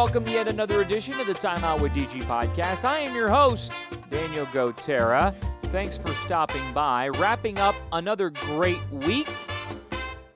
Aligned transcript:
welcome 0.00 0.24
to 0.24 0.32
yet 0.32 0.48
another 0.48 0.80
edition 0.80 1.12
of 1.20 1.26
the 1.26 1.34
Time 1.34 1.62
Out 1.62 1.78
with 1.82 1.92
DG 1.92 2.22
podcast. 2.22 2.84
I 2.86 3.00
am 3.00 3.14
your 3.14 3.28
host, 3.28 3.70
Daniel 4.08 4.46
Gotera. 4.46 5.34
Thanks 5.64 5.98
for 5.98 6.08
stopping 6.12 6.62
by. 6.72 7.08
Wrapping 7.08 7.58
up 7.58 7.74
another 7.92 8.30
great 8.30 8.80
week 8.90 9.28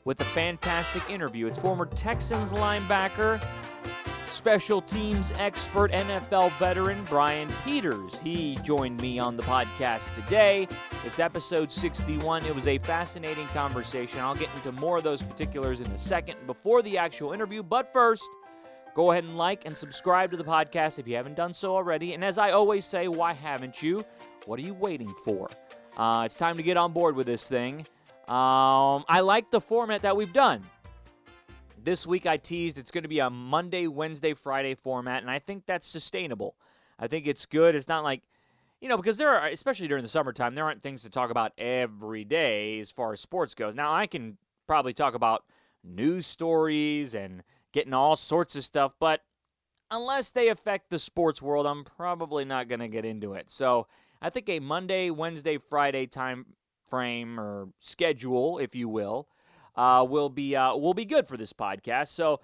with 0.05 0.21
a 0.21 0.25
fantastic 0.25 1.09
interview. 1.09 1.47
It's 1.47 1.57
former 1.57 1.87
Texans 1.87 2.53
linebacker, 2.53 3.43
special 4.27 4.83
teams 4.83 5.33
expert, 5.39 5.93
NFL 5.93 6.53
veteran 6.59 7.03
Brian 7.05 7.49
Peters. 7.65 8.19
He 8.19 8.57
joined 8.65 9.01
me 9.01 9.19
on 9.19 9.39
the 9.39 9.45
podcast 9.45 10.15
today. 10.15 10.69
It's 11.07 11.19
episode 11.19 11.73
61. 11.73 12.45
It 12.45 12.55
was 12.55 12.67
a 12.67 12.77
fascinating 12.77 13.47
conversation. 13.47 14.21
I'll 14.21 14.35
get 14.35 14.51
into 14.57 14.73
more 14.73 14.99
of 14.99 15.05
those 15.05 15.23
particulars 15.23 15.81
in 15.81 15.87
a 15.87 15.99
second 15.99 16.37
before 16.47 16.83
the 16.83 16.99
actual 16.99 17.33
interview. 17.33 17.63
But 17.63 17.95
first, 17.95 18.29
go 18.95 19.11
ahead 19.11 19.25
and 19.25 19.37
like 19.37 19.67
and 19.67 19.77
subscribe 19.77 20.31
to 20.31 20.37
the 20.37 20.45
podcast 20.45 20.99
if 20.99 21.07
you 21.07 21.17
haven't 21.17 21.35
done 21.35 21.53
so 21.53 21.75
already. 21.75 22.15
And 22.15 22.25
as 22.25 22.39
I 22.39 22.53
always 22.53 22.85
say, 22.85 23.09
why 23.09 23.35
haven't 23.35 23.83
you? 23.83 24.05
What 24.47 24.59
are 24.59 24.63
you 24.63 24.75
waiting 24.75 25.13
for? 25.25 25.51
Uh, 25.97 26.23
it's 26.25 26.37
time 26.37 26.57
to 26.57 26.63
get 26.63 26.77
on 26.77 26.93
board 26.93 27.17
with 27.17 27.27
this 27.27 27.49
thing. 27.49 27.87
Um, 28.29 29.05
I 29.09 29.21
like 29.21 29.51
the 29.51 29.61
format 29.61 30.03
that 30.03 30.17
we've 30.17 30.33
done. 30.33 30.63
This 31.83 32.07
week 32.07 32.25
I 32.25 32.39
teased 32.39 32.79
it's 32.79 32.91
going 32.91 33.03
to 33.03 33.09
be 33.09 33.19
a 33.19 33.29
Monday, 33.29 33.87
Wednesday, 33.87 34.33
Friday 34.33 34.75
format, 34.75 35.21
and 35.21 35.31
I 35.31 35.39
think 35.39 35.67
that's 35.67 35.87
sustainable. 35.87 36.55
I 36.99 37.09
think 37.09 37.27
it's 37.27 37.45
good. 37.45 37.75
It's 37.75 37.89
not 37.89 38.05
like, 38.05 38.23
you 38.81 38.89
know, 38.89 38.97
because 38.97 39.19
there 39.19 39.29
are, 39.29 39.49
especially 39.49 39.89
during 39.89 40.03
the 40.03 40.09
summertime, 40.09 40.55
there 40.55 40.65
aren't 40.65 40.83
things 40.83 41.03
to 41.03 41.11
talk 41.11 41.31
about 41.31 41.53
every 41.59 42.25
day 42.25 42.81
as 42.81 42.91
far 42.91 43.13
as 43.13 43.21
sports 43.21 43.55
goes. 43.55 43.75
Now, 43.75 43.93
I 43.93 44.07
can 44.07 44.39
probably 44.67 44.95
talk 44.95 45.15
about 45.15 45.45
news 45.83 46.27
stories 46.27 47.15
and 47.15 47.43
getting 47.75 47.93
all 47.93 48.15
sorts 48.15 48.55
of 48.55 48.65
stuff, 48.65 48.93
but 49.01 49.21
unless 49.91 50.31
they 50.31 50.49
affect 50.49 50.91
the 50.91 50.99
sports 50.99 51.43
world, 51.43 51.67
I'm 51.67 51.85
probably 51.85 52.45
not 52.45 52.69
going 52.69 52.81
to 52.81 52.89
get 52.89 53.05
into 53.05 53.35
it. 53.35 53.51
So 53.51 53.89
I 54.23 54.31
think 54.31 54.49
a 54.49 54.61
Monday, 54.61 55.11
Wednesday, 55.11 55.59
Friday 55.59 56.07
time 56.07 56.47
frame 56.89 57.39
or 57.39 57.69
schedule, 57.81 58.59
if 58.59 58.77
you 58.77 58.89
will, 58.89 59.29
uh, 59.75 60.07
will 60.09 60.29
be 60.29 60.55
uh, 60.55 60.77
will 60.77 60.95
be 60.95 61.05
good 61.05 61.27
for 61.27 61.37
this 61.37 61.53
podcast. 61.53 62.09
So, 62.09 62.41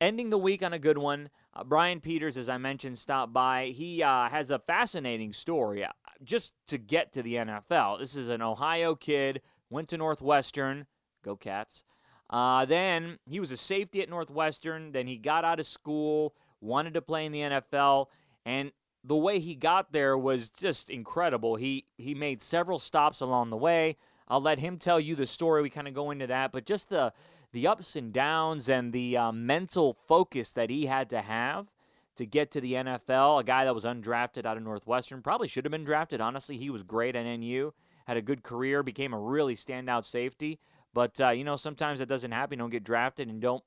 ending 0.00 0.28
the 0.28 0.38
week 0.38 0.62
on 0.62 0.74
a 0.74 0.78
good 0.78 0.98
one. 0.98 1.30
Uh, 1.54 1.64
Brian 1.64 2.00
Peters, 2.00 2.36
as 2.36 2.50
I 2.50 2.58
mentioned, 2.58 2.98
stopped 2.98 3.32
by. 3.32 3.72
He 3.74 4.02
uh, 4.02 4.28
has 4.28 4.50
a 4.50 4.58
fascinating 4.58 5.32
story. 5.32 5.82
Uh, 5.82 5.88
just 6.22 6.52
to 6.68 6.76
get 6.76 7.12
to 7.14 7.22
the 7.22 7.36
NFL, 7.36 8.00
this 8.00 8.14
is 8.14 8.28
an 8.28 8.42
Ohio 8.42 8.94
kid. 8.94 9.40
Went 9.70 9.88
to 9.88 9.96
Northwestern. 9.96 10.86
Go 11.24 11.36
Cats. 11.36 11.82
Uh, 12.28 12.64
then 12.64 13.18
he 13.28 13.40
was 13.40 13.52
a 13.52 13.56
safety 13.56 14.02
at 14.02 14.08
Northwestern. 14.08 14.92
Then 14.92 15.06
he 15.06 15.16
got 15.16 15.44
out 15.44 15.60
of 15.60 15.66
school, 15.66 16.34
wanted 16.60 16.94
to 16.94 17.02
play 17.02 17.24
in 17.24 17.32
the 17.32 17.40
NFL, 17.40 18.06
and 18.44 18.72
the 19.04 19.16
way 19.16 19.38
he 19.38 19.54
got 19.54 19.92
there 19.92 20.18
was 20.18 20.50
just 20.50 20.90
incredible. 20.90 21.56
He 21.56 21.84
he 21.96 22.14
made 22.14 22.42
several 22.42 22.78
stops 22.78 23.20
along 23.20 23.50
the 23.50 23.56
way. 23.56 23.96
I'll 24.28 24.40
let 24.40 24.58
him 24.58 24.78
tell 24.78 24.98
you 24.98 25.14
the 25.14 25.26
story. 25.26 25.62
We 25.62 25.70
kind 25.70 25.86
of 25.86 25.94
go 25.94 26.10
into 26.10 26.26
that, 26.26 26.50
but 26.50 26.66
just 26.66 26.90
the 26.90 27.12
the 27.52 27.66
ups 27.66 27.94
and 27.96 28.12
downs 28.12 28.68
and 28.68 28.92
the 28.92 29.16
uh, 29.16 29.32
mental 29.32 29.96
focus 30.06 30.50
that 30.50 30.68
he 30.68 30.86
had 30.86 31.08
to 31.10 31.22
have 31.22 31.68
to 32.16 32.26
get 32.26 32.50
to 32.50 32.60
the 32.60 32.74
NFL. 32.74 33.40
A 33.40 33.44
guy 33.44 33.64
that 33.64 33.74
was 33.74 33.84
undrafted 33.84 34.44
out 34.44 34.56
of 34.56 34.62
Northwestern 34.62 35.22
probably 35.22 35.48
should 35.48 35.64
have 35.64 35.72
been 35.72 35.84
drafted. 35.84 36.20
Honestly, 36.20 36.56
he 36.56 36.70
was 36.70 36.82
great 36.82 37.14
at 37.14 37.24
NU, 37.24 37.72
had 38.06 38.16
a 38.16 38.22
good 38.22 38.42
career, 38.42 38.82
became 38.82 39.12
a 39.12 39.18
really 39.18 39.54
standout 39.54 40.04
safety. 40.04 40.58
But 40.96 41.20
uh, 41.20 41.28
you 41.28 41.44
know, 41.44 41.56
sometimes 41.56 41.98
that 41.98 42.08
doesn't 42.08 42.32
happen. 42.32 42.56
You 42.56 42.62
don't 42.62 42.70
get 42.70 42.82
drafted 42.82 43.28
and 43.28 43.38
don't 43.38 43.62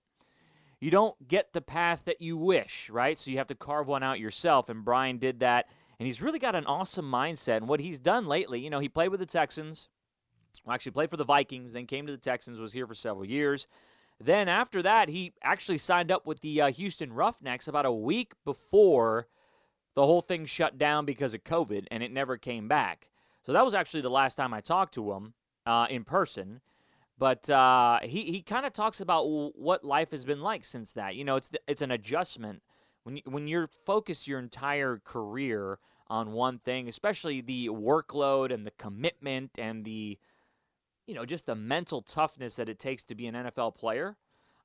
you 0.80 0.90
don't 0.90 1.28
get 1.28 1.54
the 1.54 1.62
path 1.62 2.02
that 2.06 2.22
you 2.22 2.36
wish, 2.36 2.90
right? 2.90 3.20
So 3.20 3.30
you 3.30 3.38
have 3.38 3.46
to 3.48 3.56
carve 3.56 3.88
one 3.88 4.02
out 4.02 4.20
yourself. 4.20 4.68
And 4.68 4.84
Brian 4.84 5.20
did 5.20 5.40
that. 5.42 5.68
And 6.00 6.08
he's 6.08 6.24
really 6.24 6.40
got 6.40 6.56
an 6.56 6.66
awesome 6.66 7.06
mindset. 7.06 7.58
And 7.58 7.68
what 7.68 7.82
he's 7.82 8.00
done 8.00 8.26
lately, 8.26 8.60
you 8.62 8.72
know, 8.72 8.80
he 8.80 8.90
played 8.90 9.10
with 9.10 9.20
the 9.20 9.28
Texans, 9.28 9.90
well, 10.66 10.74
actually 10.74 10.94
played 10.94 11.12
for 11.12 11.18
the 11.18 11.24
Vikings, 11.24 11.74
then 11.74 11.86
came 11.86 12.08
to 12.08 12.12
the 12.12 12.18
Texans, 12.18 12.60
was 12.60 12.74
here 12.74 12.88
for 12.88 12.96
several 12.96 13.26
years. 13.26 13.68
Then 14.20 14.50
after 14.50 14.82
that, 14.82 15.10
he 15.10 15.34
actually 15.44 15.78
signed 15.78 16.12
up 16.12 16.26
with 16.26 16.42
the 16.42 16.60
uh, 16.60 16.72
Houston 16.72 17.14
Roughnecks 17.14 17.68
about 17.68 17.86
a 17.86 17.92
week 17.92 18.34
before 18.44 19.28
the 19.94 20.06
whole 20.06 20.22
thing 20.22 20.48
shut 20.48 20.80
down 20.80 21.06
because 21.06 21.36
of 21.36 21.44
COVID, 21.44 21.86
and 21.92 22.02
it 22.02 22.12
never 22.12 22.38
came 22.38 22.68
back. 22.68 23.10
So 23.44 23.54
that 23.54 23.64
was 23.64 23.76
actually 23.76 24.02
the 24.02 24.10
last 24.10 24.34
time 24.34 24.52
I 24.52 24.62
talked 24.62 24.96
to 24.96 25.12
him 25.12 25.34
uh, 25.68 25.86
in 25.92 26.06
person. 26.06 26.62
But 27.20 27.50
uh, 27.50 28.00
he 28.02 28.32
he 28.32 28.42
kind 28.42 28.66
of 28.66 28.72
talks 28.72 29.02
about 29.02 29.26
what 29.26 29.84
life 29.84 30.12
has 30.12 30.24
been 30.24 30.42
like 30.42 30.64
since 30.64 30.94
that. 30.94 31.16
You 31.16 31.26
know, 31.26 31.36
it's 31.36 31.52
it's 31.68 31.82
an 31.82 31.92
adjustment 31.92 32.64
when 33.04 33.18
you, 33.18 33.24
when 33.26 33.48
you're 33.48 33.68
focused 33.86 34.26
your 34.26 34.40
entire 34.40 35.02
career 35.04 35.80
on 36.08 36.32
one 36.32 36.60
thing, 36.60 36.88
especially 36.88 37.42
the 37.42 37.68
workload 37.68 38.54
and 38.54 38.66
the 38.66 38.72
commitment 38.72 39.52
and 39.58 39.84
the 39.84 40.18
you 41.08 41.14
know 41.14 41.26
just 41.26 41.46
the 41.46 41.56
mental 41.56 42.02
toughness 42.02 42.56
that 42.56 42.70
it 42.70 42.80
takes 42.80 43.04
to 43.04 43.16
be 43.16 43.28
an 43.28 43.36
NFL 43.36 43.76
player, 43.76 44.16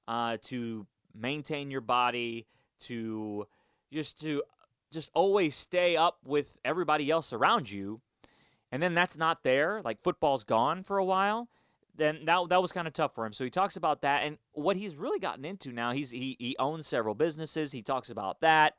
uh, 0.06 0.36
to 0.42 0.86
maintain 1.12 1.72
your 1.72 1.80
body, 1.80 2.46
to 2.78 3.48
just 3.92 4.20
to 4.20 4.44
just 4.92 5.10
always 5.12 5.56
stay 5.56 5.96
up 5.96 6.18
with 6.24 6.56
everybody 6.64 7.10
else 7.10 7.32
around 7.32 7.68
you, 7.68 8.00
and 8.70 8.80
then 8.80 8.94
that's 8.94 9.18
not 9.18 9.42
there. 9.42 9.82
Like 9.84 10.04
football's 10.04 10.44
gone 10.44 10.84
for 10.84 10.98
a 10.98 11.04
while 11.04 11.48
then 11.96 12.24
that, 12.24 12.48
that 12.48 12.60
was 12.62 12.72
kind 12.72 12.86
of 12.86 12.92
tough 12.92 13.14
for 13.14 13.24
him. 13.24 13.32
So 13.32 13.44
he 13.44 13.50
talks 13.50 13.76
about 13.76 14.02
that 14.02 14.24
and 14.24 14.38
what 14.52 14.76
he's 14.76 14.96
really 14.96 15.18
gotten 15.18 15.44
into 15.44 15.72
now. 15.72 15.92
He's 15.92 16.10
he 16.10 16.36
he 16.38 16.56
owns 16.58 16.86
several 16.86 17.14
businesses. 17.14 17.72
He 17.72 17.82
talks 17.82 18.10
about 18.10 18.40
that, 18.40 18.74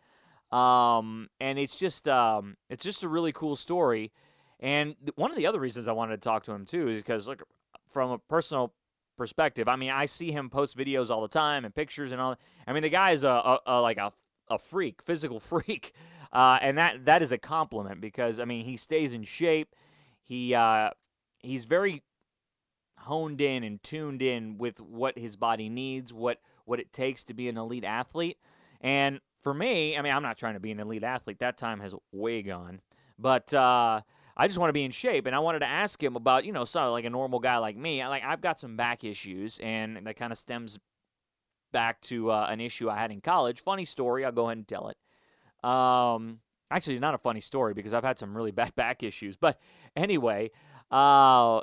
um, 0.52 1.30
and 1.40 1.58
it's 1.58 1.78
just 1.78 2.08
um, 2.08 2.58
it's 2.70 2.84
just 2.84 3.04
a 3.04 3.08
really 3.08 3.32
cool 3.32 3.56
story. 3.56 4.12
And 4.60 4.96
th- 5.00 5.16
one 5.16 5.32
of 5.32 5.38
the 5.38 5.48
other 5.48 5.60
reasons 5.60 5.88
I 5.88 5.92
wanted 5.92 6.22
to 6.22 6.28
talk 6.28 6.44
to 6.46 6.52
him 6.52 6.66
too 6.66 6.90
is 6.90 7.02
because 7.02 7.28
look 7.28 7.44
from 7.88 8.12
a 8.12 8.18
personal 8.18 8.74
perspective. 9.18 9.68
I 9.68 9.76
mean, 9.76 9.92
I 9.92 10.06
see 10.06 10.32
him 10.32 10.50
post 10.50 10.78
videos 10.78 11.10
all 11.10 11.22
the 11.22 11.28
time 11.28 11.66
and 11.66 11.74
pictures 11.74 12.12
and 12.12 12.22
all. 12.22 12.36
I 12.68 12.74
mean, 12.74 12.84
the 12.84 12.90
guy 12.90 13.12
is 13.12 13.24
a, 13.24 13.30
a, 13.30 13.60
a 13.66 13.82
like 13.82 13.98
a 13.98 14.12
a 14.50 14.58
freak, 14.60 15.02
physical 15.02 15.40
freak, 15.52 15.94
uh, 16.32 16.60
and 16.62 16.78
that 16.78 17.06
that 17.06 17.22
is 17.22 17.32
a 17.32 17.38
compliment 17.38 18.02
because 18.02 18.40
I 18.40 18.46
mean 18.46 18.66
he 18.66 18.78
stays 18.78 19.14
in 19.14 19.24
shape. 19.24 19.76
He 20.22 20.54
uh, 20.54 20.90
he's 21.40 21.66
very 21.66 22.04
honed 23.06 23.42
in 23.42 23.64
and 23.64 23.82
tuned 23.82 24.22
in 24.22 24.58
with 24.58 24.80
what 24.80 25.18
his 25.18 25.36
body 25.36 25.70
needs, 25.70 26.14
what 26.14 26.40
what 26.66 26.80
it 26.80 26.92
takes 26.92 27.24
to 27.26 27.34
be 27.34 27.48
an 27.48 27.58
elite 27.58 27.84
athlete. 27.84 28.38
And 28.82 29.20
for 29.42 29.54
me, 29.54 29.98
I 29.98 30.02
mean, 30.02 30.14
I'm 30.14 30.24
not 30.24 30.38
trying 30.38 30.56
to 30.56 30.60
be 30.60 30.72
an 30.72 30.80
elite 30.80 31.04
athlete. 31.04 31.40
That 31.40 31.58
time 31.58 31.80
has 31.80 31.94
way 32.12 32.42
gone. 32.42 32.82
But 33.18 33.54
uh, 33.54 34.02
I 34.36 34.48
just 34.48 34.58
want 34.58 34.70
to 34.70 34.74
be 34.74 34.84
in 34.84 34.92
shape, 34.92 35.26
and 35.26 35.36
I 35.36 35.40
wanted 35.40 35.60
to 35.60 35.68
ask 35.68 36.02
him 36.02 36.16
about, 36.16 36.46
you 36.46 36.52
know, 36.52 36.66
so 36.66 36.92
like 36.92 37.06
a 37.06 37.10
normal 37.10 37.40
guy 37.40 37.58
like 37.58 37.78
me. 37.78 38.06
Like 38.06 38.24
I've 38.24 38.42
got 38.42 38.60
some 38.60 38.76
back 38.76 39.04
issues, 39.04 39.60
and 39.60 40.06
that 40.06 40.18
kind 40.18 40.34
of 40.34 40.40
stems 40.40 40.80
back 41.72 42.02
to 42.02 42.32
uh, 42.32 42.48
an 42.50 42.60
issue 42.60 42.90
I 42.90 42.98
had 42.98 43.12
in 43.12 43.22
college. 43.22 43.62
Funny 43.62 43.86
story. 43.86 44.26
I'll 44.26 44.32
go 44.32 44.46
ahead 44.46 44.58
and 44.58 44.68
tell 44.68 44.90
it. 44.90 44.98
Um, 45.68 46.40
actually, 46.72 46.94
it's 46.94 47.02
not 47.02 47.14
a 47.14 47.20
funny 47.20 47.42
story 47.42 47.74
because 47.74 47.94
I've 47.94 48.04
had 48.04 48.20
some 48.20 48.36
really 48.36 48.52
bad 48.52 48.76
back 48.78 49.04
issues. 49.04 49.36
But 49.36 49.60
anyway, 49.96 50.52
uh, 50.92 51.62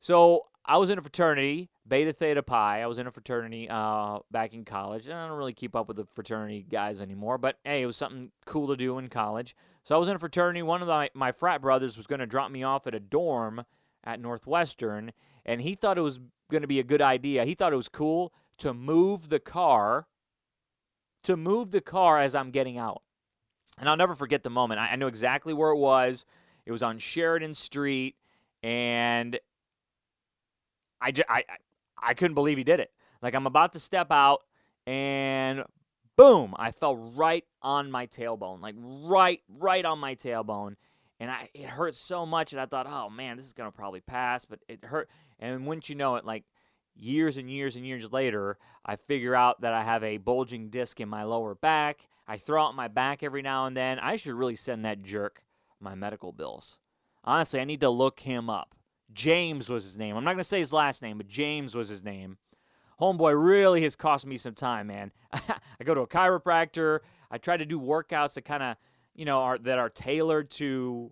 so 0.00 0.46
I 0.68 0.76
was 0.76 0.90
in 0.90 0.98
a 0.98 1.02
fraternity, 1.02 1.70
Beta 1.88 2.12
Theta 2.12 2.42
Pi. 2.42 2.82
I 2.82 2.86
was 2.86 2.98
in 2.98 3.06
a 3.06 3.10
fraternity 3.10 3.68
uh, 3.70 4.18
back 4.30 4.52
in 4.52 4.66
college. 4.66 5.06
And 5.06 5.14
I 5.14 5.26
don't 5.26 5.38
really 5.38 5.54
keep 5.54 5.74
up 5.74 5.88
with 5.88 5.96
the 5.96 6.04
fraternity 6.14 6.66
guys 6.68 7.00
anymore, 7.00 7.38
but 7.38 7.58
hey, 7.64 7.80
it 7.80 7.86
was 7.86 7.96
something 7.96 8.32
cool 8.44 8.68
to 8.68 8.76
do 8.76 8.98
in 8.98 9.08
college. 9.08 9.56
So 9.82 9.94
I 9.94 9.98
was 9.98 10.08
in 10.08 10.16
a 10.16 10.18
fraternity. 10.18 10.60
One 10.60 10.82
of 10.82 10.88
my, 10.88 11.08
my 11.14 11.32
frat 11.32 11.62
brothers 11.62 11.96
was 11.96 12.06
going 12.06 12.20
to 12.20 12.26
drop 12.26 12.50
me 12.50 12.62
off 12.62 12.86
at 12.86 12.94
a 12.94 13.00
dorm 13.00 13.64
at 14.04 14.20
Northwestern, 14.20 15.12
and 15.46 15.62
he 15.62 15.74
thought 15.74 15.96
it 15.96 16.02
was 16.02 16.20
going 16.50 16.60
to 16.60 16.68
be 16.68 16.78
a 16.78 16.84
good 16.84 17.00
idea. 17.00 17.46
He 17.46 17.54
thought 17.54 17.72
it 17.72 17.76
was 17.76 17.88
cool 17.88 18.34
to 18.58 18.74
move 18.74 19.30
the 19.30 19.40
car, 19.40 20.06
to 21.22 21.34
move 21.34 21.70
the 21.70 21.80
car 21.80 22.20
as 22.20 22.34
I'm 22.34 22.50
getting 22.50 22.76
out. 22.76 23.02
And 23.78 23.88
I'll 23.88 23.96
never 23.96 24.14
forget 24.14 24.42
the 24.42 24.50
moment. 24.50 24.80
I, 24.80 24.90
I 24.90 24.96
knew 24.96 25.06
exactly 25.06 25.54
where 25.54 25.70
it 25.70 25.78
was. 25.78 26.26
It 26.66 26.72
was 26.72 26.82
on 26.82 26.98
Sheridan 26.98 27.54
Street, 27.54 28.16
and 28.62 29.38
I, 31.00 31.12
just, 31.12 31.28
I, 31.28 31.44
I 32.00 32.14
couldn't 32.14 32.34
believe 32.34 32.58
he 32.58 32.64
did 32.64 32.80
it. 32.80 32.90
Like 33.22 33.34
I'm 33.34 33.46
about 33.46 33.72
to 33.74 33.80
step 33.80 34.10
out 34.10 34.42
and 34.86 35.64
boom, 36.16 36.54
I 36.58 36.72
fell 36.72 36.96
right 36.96 37.44
on 37.62 37.90
my 37.90 38.06
tailbone, 38.06 38.60
like 38.60 38.74
right, 38.78 39.40
right 39.48 39.84
on 39.84 39.98
my 39.98 40.14
tailbone. 40.14 40.76
And 41.20 41.30
I, 41.30 41.48
it 41.52 41.66
hurt 41.66 41.96
so 41.96 42.24
much, 42.24 42.52
and 42.52 42.60
I 42.60 42.66
thought, 42.66 42.86
oh 42.88 43.10
man, 43.10 43.36
this 43.36 43.46
is 43.46 43.52
gonna 43.52 43.72
probably 43.72 44.00
pass, 44.00 44.44
but 44.44 44.60
it 44.68 44.84
hurt. 44.84 45.08
And 45.40 45.66
wouldn't 45.66 45.88
you 45.88 45.94
know 45.94 46.16
it, 46.16 46.24
like 46.24 46.44
years 46.94 47.36
and 47.36 47.50
years 47.50 47.76
and 47.76 47.86
years 47.86 48.12
later, 48.12 48.56
I 48.84 48.96
figure 48.96 49.34
out 49.34 49.60
that 49.62 49.72
I 49.72 49.82
have 49.82 50.04
a 50.04 50.18
bulging 50.18 50.70
disc 50.70 51.00
in 51.00 51.08
my 51.08 51.24
lower 51.24 51.54
back. 51.54 52.08
I 52.26 52.36
throw 52.36 52.64
out 52.64 52.74
my 52.74 52.88
back 52.88 53.22
every 53.22 53.42
now 53.42 53.66
and 53.66 53.76
then. 53.76 53.98
I 53.98 54.16
should 54.16 54.34
really 54.34 54.56
send 54.56 54.84
that 54.84 55.02
jerk 55.02 55.42
my 55.80 55.94
medical 55.94 56.32
bills. 56.32 56.78
Honestly, 57.24 57.60
I 57.60 57.64
need 57.64 57.80
to 57.80 57.90
look 57.90 58.20
him 58.20 58.48
up. 58.48 58.74
James 59.12 59.68
was 59.68 59.84
his 59.84 59.96
name. 59.96 60.16
I'm 60.16 60.24
not 60.24 60.32
going 60.32 60.38
to 60.38 60.44
say 60.44 60.58
his 60.58 60.72
last 60.72 61.02
name, 61.02 61.16
but 61.16 61.28
James 61.28 61.74
was 61.74 61.88
his 61.88 62.02
name. 62.02 62.38
homeboy 63.00 63.42
really 63.42 63.82
has 63.82 63.96
cost 63.96 64.26
me 64.26 64.36
some 64.36 64.54
time, 64.54 64.88
man. 64.88 65.12
I 65.32 65.84
go 65.84 65.94
to 65.94 66.02
a 66.02 66.06
chiropractor. 66.06 67.00
I 67.30 67.38
try 67.38 67.56
to 67.56 67.64
do 67.64 67.80
workouts 67.80 68.34
that 68.34 68.44
kind 68.44 68.62
of, 68.62 68.76
you 69.14 69.24
know, 69.24 69.40
are 69.40 69.58
that 69.58 69.78
are 69.78 69.90
tailored 69.90 70.50
to 70.52 71.10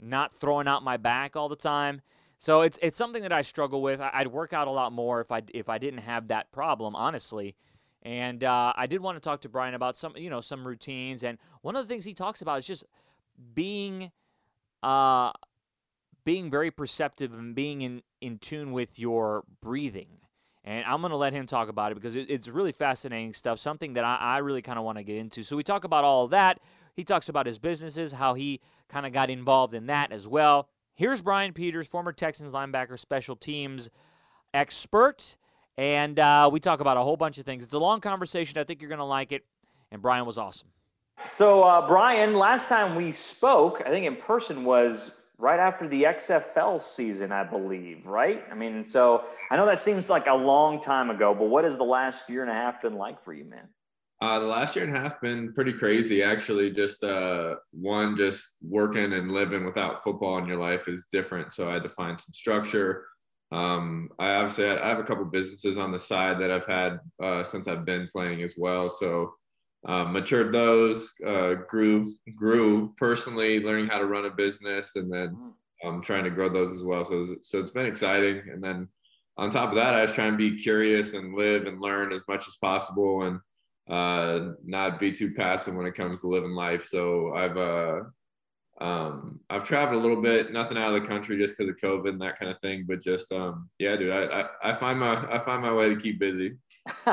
not 0.00 0.36
throwing 0.36 0.68
out 0.68 0.82
my 0.82 0.96
back 0.96 1.36
all 1.36 1.48
the 1.48 1.56
time. 1.56 2.02
So 2.38 2.60
it's 2.60 2.78
it's 2.80 2.96
something 2.96 3.22
that 3.22 3.32
I 3.32 3.42
struggle 3.42 3.82
with. 3.82 4.00
I'd 4.00 4.28
work 4.28 4.52
out 4.52 4.68
a 4.68 4.70
lot 4.70 4.92
more 4.92 5.20
if 5.20 5.32
I 5.32 5.42
if 5.52 5.68
I 5.68 5.78
didn't 5.78 6.00
have 6.00 6.28
that 6.28 6.52
problem, 6.52 6.94
honestly. 6.94 7.56
And 8.02 8.44
uh, 8.44 8.72
I 8.76 8.86
did 8.86 9.00
want 9.00 9.16
to 9.16 9.20
talk 9.20 9.40
to 9.40 9.48
Brian 9.48 9.74
about 9.74 9.96
some 9.96 10.16
you 10.16 10.30
know 10.30 10.40
some 10.40 10.66
routines. 10.66 11.24
And 11.24 11.38
one 11.62 11.74
of 11.74 11.86
the 11.86 11.92
things 11.92 12.04
he 12.04 12.14
talks 12.14 12.40
about 12.40 12.60
is 12.60 12.66
just 12.66 12.84
being 13.54 14.12
uh, 14.82 15.32
being 16.28 16.50
very 16.50 16.70
perceptive 16.70 17.32
and 17.32 17.54
being 17.54 17.80
in 17.80 18.02
in 18.20 18.36
tune 18.36 18.70
with 18.72 18.98
your 18.98 19.44
breathing. 19.62 20.08
And 20.62 20.84
I'm 20.84 21.00
going 21.00 21.10
to 21.10 21.16
let 21.16 21.32
him 21.32 21.46
talk 21.46 21.70
about 21.70 21.90
it 21.90 21.94
because 21.94 22.14
it, 22.14 22.26
it's 22.28 22.48
really 22.48 22.72
fascinating 22.72 23.32
stuff, 23.32 23.58
something 23.58 23.94
that 23.94 24.04
I, 24.04 24.16
I 24.16 24.38
really 24.38 24.60
kind 24.60 24.78
of 24.78 24.84
want 24.84 24.98
to 24.98 25.04
get 25.04 25.16
into. 25.16 25.42
So 25.42 25.56
we 25.56 25.62
talk 25.62 25.84
about 25.84 26.04
all 26.04 26.24
of 26.24 26.30
that. 26.32 26.60
He 26.94 27.02
talks 27.02 27.30
about 27.30 27.46
his 27.46 27.58
businesses, 27.58 28.12
how 28.12 28.34
he 28.34 28.60
kind 28.90 29.06
of 29.06 29.14
got 29.14 29.30
involved 29.30 29.72
in 29.72 29.86
that 29.86 30.12
as 30.12 30.28
well. 30.28 30.68
Here's 30.94 31.22
Brian 31.22 31.54
Peters, 31.54 31.86
former 31.86 32.12
Texans 32.12 32.52
linebacker, 32.52 32.98
special 32.98 33.34
teams 33.34 33.88
expert. 34.52 35.34
And 35.78 36.18
uh, 36.18 36.50
we 36.52 36.60
talk 36.60 36.80
about 36.80 36.98
a 36.98 37.02
whole 37.02 37.16
bunch 37.16 37.38
of 37.38 37.46
things. 37.46 37.64
It's 37.64 37.72
a 37.72 37.78
long 37.78 38.02
conversation. 38.02 38.58
I 38.58 38.64
think 38.64 38.82
you're 38.82 38.90
going 38.90 38.98
to 38.98 39.04
like 39.04 39.32
it. 39.32 39.46
And 39.90 40.02
Brian 40.02 40.26
was 40.26 40.36
awesome. 40.36 40.68
So, 41.24 41.62
uh, 41.62 41.86
Brian, 41.88 42.34
last 42.34 42.68
time 42.68 42.96
we 42.96 43.12
spoke, 43.12 43.82
I 43.86 43.88
think 43.88 44.04
in 44.04 44.16
person 44.16 44.66
was 44.66 45.12
right 45.38 45.60
after 45.60 45.86
the 45.86 46.02
XFL 46.02 46.80
season, 46.80 47.30
I 47.30 47.44
believe, 47.44 48.06
right? 48.06 48.44
I 48.50 48.54
mean, 48.54 48.84
so 48.84 49.24
I 49.50 49.56
know 49.56 49.66
that 49.66 49.78
seems 49.78 50.10
like 50.10 50.26
a 50.26 50.34
long 50.34 50.80
time 50.80 51.10
ago, 51.10 51.32
but 51.32 51.48
what 51.48 51.64
has 51.64 51.76
the 51.76 51.84
last 51.84 52.28
year 52.28 52.42
and 52.42 52.50
a 52.50 52.54
half 52.54 52.82
been 52.82 52.96
like 52.96 53.24
for 53.24 53.32
you, 53.32 53.44
man? 53.44 53.68
Uh, 54.20 54.40
the 54.40 54.46
last 54.46 54.74
year 54.74 54.84
and 54.84 54.96
a 54.96 54.98
half 54.98 55.20
been 55.20 55.52
pretty 55.52 55.72
crazy, 55.72 56.24
actually. 56.24 56.72
Just 56.72 57.04
uh, 57.04 57.54
one, 57.70 58.16
just 58.16 58.56
working 58.60 59.12
and 59.12 59.30
living 59.30 59.64
without 59.64 60.02
football 60.02 60.38
in 60.38 60.46
your 60.46 60.58
life 60.58 60.88
is 60.88 61.06
different. 61.12 61.52
So 61.52 61.70
I 61.70 61.74
had 61.74 61.84
to 61.84 61.88
find 61.88 62.18
some 62.18 62.32
structure. 62.32 63.06
Um, 63.52 64.10
I 64.18 64.34
obviously 64.34 64.66
had, 64.66 64.78
I 64.78 64.88
have 64.88 64.98
a 64.98 65.04
couple 65.04 65.24
businesses 65.24 65.78
on 65.78 65.92
the 65.92 66.00
side 66.00 66.40
that 66.40 66.50
I've 66.50 66.66
had 66.66 66.98
uh, 67.22 67.44
since 67.44 67.68
I've 67.68 67.84
been 67.84 68.08
playing 68.12 68.42
as 68.42 68.54
well. 68.58 68.90
So 68.90 69.34
um, 69.86 70.12
matured 70.12 70.52
those, 70.52 71.14
uh, 71.26 71.54
grew 71.68 72.14
grew 72.34 72.94
personally, 72.96 73.60
learning 73.60 73.86
how 73.86 73.98
to 73.98 74.06
run 74.06 74.24
a 74.24 74.30
business, 74.30 74.96
and 74.96 75.12
then 75.12 75.36
um, 75.84 76.02
trying 76.02 76.24
to 76.24 76.30
grow 76.30 76.48
those 76.48 76.72
as 76.72 76.84
well. 76.84 77.04
So 77.04 77.36
so 77.42 77.58
it's 77.60 77.70
been 77.70 77.86
exciting. 77.86 78.42
And 78.50 78.62
then 78.62 78.88
on 79.36 79.50
top 79.50 79.70
of 79.70 79.76
that, 79.76 79.94
I 79.94 80.02
was 80.02 80.12
trying 80.12 80.32
to 80.32 80.38
be 80.38 80.58
curious 80.58 81.14
and 81.14 81.34
live 81.34 81.66
and 81.66 81.80
learn 81.80 82.12
as 82.12 82.24
much 82.28 82.48
as 82.48 82.56
possible, 82.56 83.22
and 83.22 83.40
uh, 83.88 84.54
not 84.64 84.98
be 84.98 85.12
too 85.12 85.32
passive 85.32 85.74
when 85.74 85.86
it 85.86 85.94
comes 85.94 86.20
to 86.20 86.28
living 86.28 86.50
life. 86.50 86.84
So 86.84 87.34
I've 87.34 87.56
uh, 87.56 88.00
um, 88.80 89.40
I've 89.50 89.64
traveled 89.64 90.00
a 90.00 90.06
little 90.06 90.22
bit, 90.22 90.52
nothing 90.52 90.78
out 90.78 90.94
of 90.94 91.02
the 91.02 91.08
country 91.08 91.36
just 91.36 91.56
because 91.56 91.70
of 91.70 91.80
COVID 91.80 92.10
and 92.10 92.20
that 92.20 92.38
kind 92.38 92.50
of 92.50 92.60
thing. 92.60 92.84
But 92.86 93.00
just 93.00 93.30
um, 93.32 93.68
yeah, 93.78 93.96
dude, 93.96 94.12
I, 94.12 94.42
I, 94.42 94.70
I 94.70 94.74
find 94.74 94.98
my 94.98 95.24
I 95.32 95.38
find 95.38 95.62
my 95.62 95.72
way 95.72 95.88
to 95.88 95.96
keep 95.96 96.18
busy. 96.18 96.56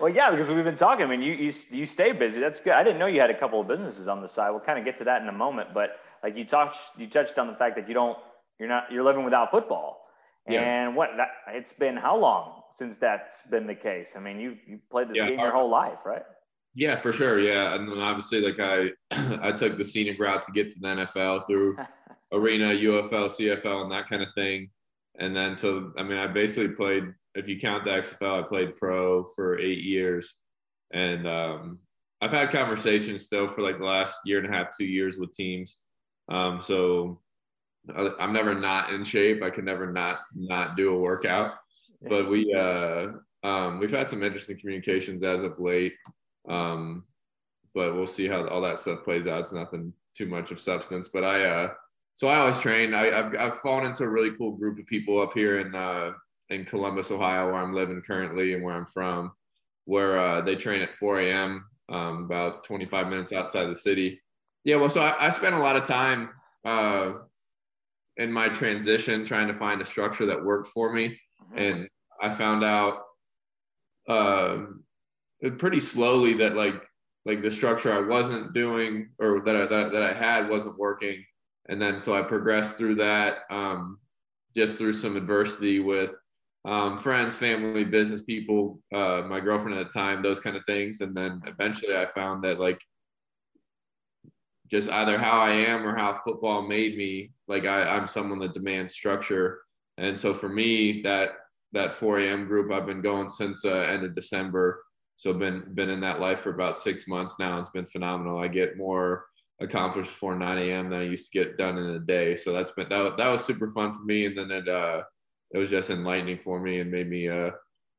well, 0.00 0.08
yeah, 0.08 0.30
because 0.30 0.48
we've 0.48 0.64
been 0.64 0.74
talking. 0.74 1.04
I 1.04 1.08
mean, 1.08 1.22
you, 1.22 1.32
you 1.32 1.52
you 1.70 1.86
stay 1.86 2.12
busy. 2.12 2.40
That's 2.40 2.60
good. 2.60 2.72
I 2.72 2.82
didn't 2.82 2.98
know 2.98 3.06
you 3.06 3.20
had 3.20 3.30
a 3.30 3.38
couple 3.38 3.60
of 3.60 3.68
businesses 3.68 4.08
on 4.08 4.20
the 4.20 4.28
side. 4.28 4.50
We'll 4.50 4.60
kind 4.60 4.78
of 4.78 4.84
get 4.84 4.98
to 4.98 5.04
that 5.04 5.22
in 5.22 5.28
a 5.28 5.32
moment. 5.32 5.74
But 5.74 6.00
like 6.22 6.36
you 6.36 6.44
talked, 6.44 6.76
you 6.96 7.06
touched 7.06 7.38
on 7.38 7.46
the 7.46 7.54
fact 7.54 7.76
that 7.76 7.88
you 7.88 7.94
don't, 7.94 8.18
you're 8.58 8.68
not, 8.68 8.90
you're 8.90 9.04
living 9.04 9.24
without 9.24 9.50
football. 9.50 10.02
Yeah. 10.48 10.60
And 10.62 10.96
what 10.96 11.10
that 11.16 11.28
it's 11.54 11.72
been 11.72 11.96
how 11.96 12.16
long 12.16 12.62
since 12.72 12.98
that's 12.98 13.42
been 13.42 13.66
the 13.66 13.74
case? 13.74 14.14
I 14.16 14.20
mean, 14.20 14.40
you 14.40 14.56
you 14.66 14.80
played 14.90 15.08
this 15.08 15.16
yeah, 15.16 15.28
game 15.28 15.38
your 15.38 15.52
whole 15.52 15.70
life, 15.70 16.04
right? 16.04 16.22
Yeah, 16.74 17.00
for 17.00 17.12
sure. 17.12 17.38
Yeah, 17.38 17.74
and 17.74 17.88
then 17.88 17.98
obviously, 17.98 18.40
like 18.40 18.58
I, 18.58 18.90
I 19.46 19.52
took 19.52 19.76
the 19.76 19.84
scenic 19.84 20.18
route 20.18 20.44
to 20.44 20.52
get 20.52 20.72
to 20.72 20.80
the 20.80 20.88
NFL 20.88 21.46
through 21.46 21.76
arena, 22.32 22.66
UFL, 22.66 23.28
CFL, 23.28 23.82
and 23.82 23.92
that 23.92 24.08
kind 24.08 24.22
of 24.22 24.28
thing. 24.34 24.70
And 25.18 25.36
then, 25.36 25.54
so 25.54 25.92
I 25.98 26.02
mean, 26.02 26.16
I 26.16 26.26
basically 26.26 26.74
played 26.74 27.04
if 27.34 27.48
you 27.48 27.58
count 27.58 27.84
the 27.84 27.90
XFL, 27.90 28.44
I 28.44 28.48
played 28.48 28.76
pro 28.76 29.24
for 29.34 29.58
eight 29.58 29.82
years, 29.82 30.34
and 30.92 31.26
um, 31.26 31.78
I've 32.20 32.32
had 32.32 32.50
conversations 32.50 33.26
still 33.26 33.48
for 33.48 33.62
like 33.62 33.78
the 33.78 33.84
last 33.84 34.20
year 34.24 34.38
and 34.38 34.52
a 34.52 34.56
half, 34.56 34.76
two 34.76 34.84
years 34.84 35.18
with 35.18 35.32
teams. 35.34 35.76
Um, 36.30 36.60
so 36.60 37.20
I'm 37.96 38.32
never 38.32 38.54
not 38.54 38.92
in 38.92 39.02
shape. 39.04 39.42
I 39.42 39.50
can 39.50 39.64
never 39.64 39.90
not 39.90 40.20
not 40.34 40.76
do 40.76 40.94
a 40.94 40.98
workout. 40.98 41.54
But 42.08 42.28
we 42.28 42.52
uh, 42.54 43.08
um, 43.42 43.78
we've 43.78 43.90
had 43.90 44.08
some 44.08 44.22
interesting 44.22 44.58
communications 44.58 45.22
as 45.22 45.42
of 45.42 45.58
late. 45.58 45.94
Um, 46.48 47.04
but 47.74 47.94
we'll 47.94 48.06
see 48.06 48.28
how 48.28 48.46
all 48.48 48.60
that 48.60 48.78
stuff 48.78 49.04
plays 49.04 49.26
out. 49.26 49.40
It's 49.40 49.52
nothing 49.52 49.92
too 50.14 50.26
much 50.26 50.50
of 50.50 50.60
substance. 50.60 51.08
But 51.08 51.24
I 51.24 51.44
uh, 51.44 51.72
so 52.14 52.28
I 52.28 52.38
always 52.38 52.58
train. 52.58 52.94
I, 52.94 53.06
have 53.06 53.34
I've 53.36 53.58
fallen 53.58 53.86
into 53.86 54.04
a 54.04 54.08
really 54.08 54.32
cool 54.36 54.52
group 54.52 54.78
of 54.78 54.86
people 54.86 55.20
up 55.20 55.32
here 55.32 55.60
in 55.60 55.74
uh, 55.74 56.12
in 56.52 56.64
Columbus, 56.64 57.10
Ohio, 57.10 57.46
where 57.46 57.56
I'm 57.56 57.74
living 57.74 58.02
currently 58.02 58.54
and 58.54 58.62
where 58.62 58.74
I'm 58.74 58.86
from, 58.86 59.32
where 59.84 60.18
uh, 60.18 60.40
they 60.42 60.54
train 60.54 60.82
at 60.82 60.94
4 60.94 61.20
a.m., 61.20 61.64
um, 61.88 62.24
about 62.24 62.64
25 62.64 63.08
minutes 63.08 63.32
outside 63.32 63.66
the 63.66 63.74
city. 63.74 64.20
Yeah, 64.64 64.76
well, 64.76 64.88
so 64.88 65.00
I, 65.00 65.26
I 65.26 65.28
spent 65.30 65.54
a 65.54 65.58
lot 65.58 65.76
of 65.76 65.84
time 65.84 66.30
uh, 66.64 67.12
in 68.16 68.32
my 68.32 68.48
transition 68.48 69.24
trying 69.24 69.48
to 69.48 69.54
find 69.54 69.80
a 69.80 69.84
structure 69.84 70.26
that 70.26 70.44
worked 70.44 70.68
for 70.68 70.92
me. 70.92 71.18
Mm-hmm. 71.42 71.58
And 71.58 71.88
I 72.20 72.30
found 72.30 72.62
out 72.62 73.02
uh, 74.08 74.58
pretty 75.58 75.80
slowly 75.80 76.34
that 76.34 76.56
like 76.56 76.82
like 77.24 77.40
the 77.40 77.50
structure 77.50 77.92
I 77.92 78.00
wasn't 78.00 78.52
doing 78.52 79.10
or 79.20 79.42
that 79.44 79.54
I, 79.54 79.66
that, 79.66 79.92
that 79.92 80.02
I 80.02 80.12
had 80.12 80.48
wasn't 80.48 80.78
working. 80.78 81.24
And 81.68 81.80
then 81.80 82.00
so 82.00 82.14
I 82.16 82.22
progressed 82.22 82.76
through 82.76 82.96
that 82.96 83.42
um, 83.48 83.98
just 84.56 84.76
through 84.76 84.94
some 84.94 85.16
adversity 85.16 85.78
with 85.78 86.10
um, 86.64 86.96
friends, 86.98 87.34
family, 87.34 87.84
business 87.84 88.22
people, 88.22 88.80
uh, 88.94 89.22
my 89.26 89.40
girlfriend 89.40 89.78
at 89.78 89.88
the 89.88 89.92
time, 89.92 90.22
those 90.22 90.40
kind 90.40 90.56
of 90.56 90.64
things. 90.66 91.00
And 91.00 91.14
then 91.14 91.42
eventually 91.46 91.96
I 91.96 92.06
found 92.06 92.44
that 92.44 92.60
like 92.60 92.80
just 94.70 94.88
either 94.88 95.18
how 95.18 95.40
I 95.40 95.50
am 95.50 95.86
or 95.86 95.96
how 95.96 96.14
football 96.14 96.62
made 96.62 96.96
me, 96.96 97.32
like 97.48 97.66
I, 97.66 97.82
I'm 97.82 98.06
someone 98.06 98.38
that 98.40 98.54
demands 98.54 98.94
structure. 98.94 99.60
And 99.98 100.16
so 100.16 100.32
for 100.32 100.48
me, 100.48 101.02
that 101.02 101.32
that 101.72 101.92
4 101.92 102.20
a.m. 102.20 102.46
group, 102.46 102.70
I've 102.70 102.86
been 102.86 103.00
going 103.00 103.30
since 103.30 103.64
uh, 103.64 103.70
end 103.70 104.04
of 104.04 104.14
December. 104.14 104.82
So 105.16 105.32
been 105.32 105.74
been 105.74 105.90
in 105.90 106.00
that 106.00 106.20
life 106.20 106.40
for 106.40 106.50
about 106.50 106.78
six 106.78 107.08
months 107.08 107.36
now. 107.38 107.58
It's 107.58 107.70
been 107.70 107.86
phenomenal. 107.86 108.38
I 108.38 108.48
get 108.48 108.76
more 108.76 109.26
accomplished 109.60 110.10
before 110.10 110.36
9 110.36 110.58
a.m. 110.58 110.90
than 110.90 111.00
I 111.00 111.04
used 111.04 111.30
to 111.30 111.38
get 111.38 111.56
done 111.56 111.78
in 111.78 111.90
a 111.90 111.98
day. 111.98 112.34
So 112.34 112.52
that's 112.52 112.70
been 112.70 112.88
that, 112.88 113.16
that 113.16 113.28
was 113.28 113.44
super 113.44 113.68
fun 113.68 113.92
for 113.92 114.02
me. 114.04 114.26
And 114.26 114.38
then 114.38 114.50
it 114.50 114.68
uh, 114.68 115.02
it 115.52 115.58
was 115.58 115.70
just 115.70 115.90
enlightening 115.90 116.38
for 116.38 116.60
me 116.60 116.80
and 116.80 116.90
made 116.90 117.08
me 117.08 117.28
uh, 117.28 117.50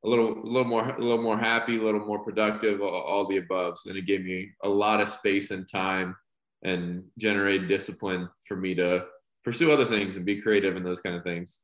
a 0.04 0.08
little 0.08 0.38
a 0.38 0.46
little 0.46 0.64
more 0.64 0.88
a 0.88 1.00
little 1.00 1.22
more 1.22 1.38
happy, 1.38 1.78
a 1.78 1.82
little 1.82 2.04
more 2.04 2.18
productive, 2.18 2.80
all, 2.80 2.88
all 2.88 3.26
the 3.26 3.38
above. 3.38 3.78
And 3.86 3.96
it 3.96 4.06
gave 4.06 4.24
me 4.24 4.50
a 4.62 4.68
lot 4.68 5.00
of 5.00 5.08
space 5.08 5.50
and 5.50 5.68
time 5.68 6.16
and 6.62 7.04
generate 7.18 7.68
discipline 7.68 8.28
for 8.46 8.56
me 8.56 8.74
to 8.74 9.06
pursue 9.44 9.70
other 9.70 9.84
things 9.84 10.16
and 10.16 10.24
be 10.24 10.40
creative 10.40 10.76
and 10.76 10.84
those 10.84 11.00
kind 11.00 11.14
of 11.14 11.22
things. 11.22 11.60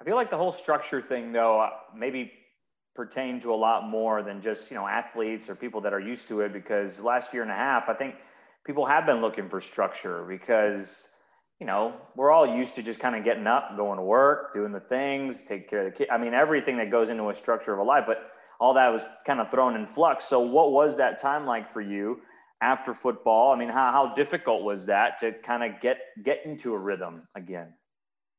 I 0.00 0.04
feel 0.04 0.16
like 0.16 0.30
the 0.30 0.36
whole 0.36 0.52
structure 0.52 1.00
thing, 1.00 1.32
though, 1.32 1.60
uh, 1.60 1.70
maybe 1.96 2.32
pertain 2.94 3.40
to 3.40 3.54
a 3.54 3.56
lot 3.56 3.88
more 3.88 4.22
than 4.22 4.42
just 4.42 4.70
you 4.70 4.76
know 4.76 4.86
athletes 4.86 5.48
or 5.48 5.54
people 5.54 5.80
that 5.80 5.92
are 5.92 6.00
used 6.00 6.28
to 6.28 6.40
it. 6.40 6.52
Because 6.52 7.00
last 7.00 7.32
year 7.32 7.42
and 7.42 7.50
a 7.50 7.56
half, 7.56 7.88
I 7.88 7.94
think 7.94 8.16
people 8.66 8.84
have 8.84 9.06
been 9.06 9.20
looking 9.20 9.48
for 9.48 9.60
structure 9.60 10.24
because 10.28 11.08
you 11.62 11.66
know, 11.66 11.94
we're 12.16 12.32
all 12.32 12.44
used 12.44 12.74
to 12.74 12.82
just 12.82 12.98
kind 12.98 13.14
of 13.14 13.22
getting 13.22 13.46
up, 13.46 13.76
going 13.76 13.96
to 13.96 14.02
work, 14.02 14.52
doing 14.52 14.72
the 14.72 14.80
things, 14.80 15.44
take 15.44 15.70
care 15.70 15.86
of 15.86 15.92
the 15.92 15.96
kid. 15.96 16.08
I 16.10 16.18
mean, 16.18 16.34
everything 16.34 16.76
that 16.78 16.90
goes 16.90 17.08
into 17.08 17.28
a 17.28 17.34
structure 17.34 17.72
of 17.72 17.78
a 17.78 17.84
life, 17.84 18.02
but 18.04 18.32
all 18.58 18.74
that 18.74 18.88
was 18.88 19.08
kind 19.24 19.38
of 19.38 19.48
thrown 19.48 19.76
in 19.76 19.86
flux. 19.86 20.24
So, 20.24 20.40
what 20.40 20.72
was 20.72 20.96
that 20.96 21.20
time 21.20 21.46
like 21.46 21.68
for 21.68 21.80
you 21.80 22.20
after 22.62 22.92
football? 22.92 23.52
I 23.52 23.56
mean, 23.56 23.68
how, 23.68 23.92
how 23.92 24.12
difficult 24.12 24.64
was 24.64 24.86
that 24.86 25.20
to 25.20 25.30
kind 25.30 25.62
of 25.62 25.80
get 25.80 25.98
get 26.24 26.44
into 26.44 26.74
a 26.74 26.78
rhythm 26.78 27.28
again? 27.36 27.72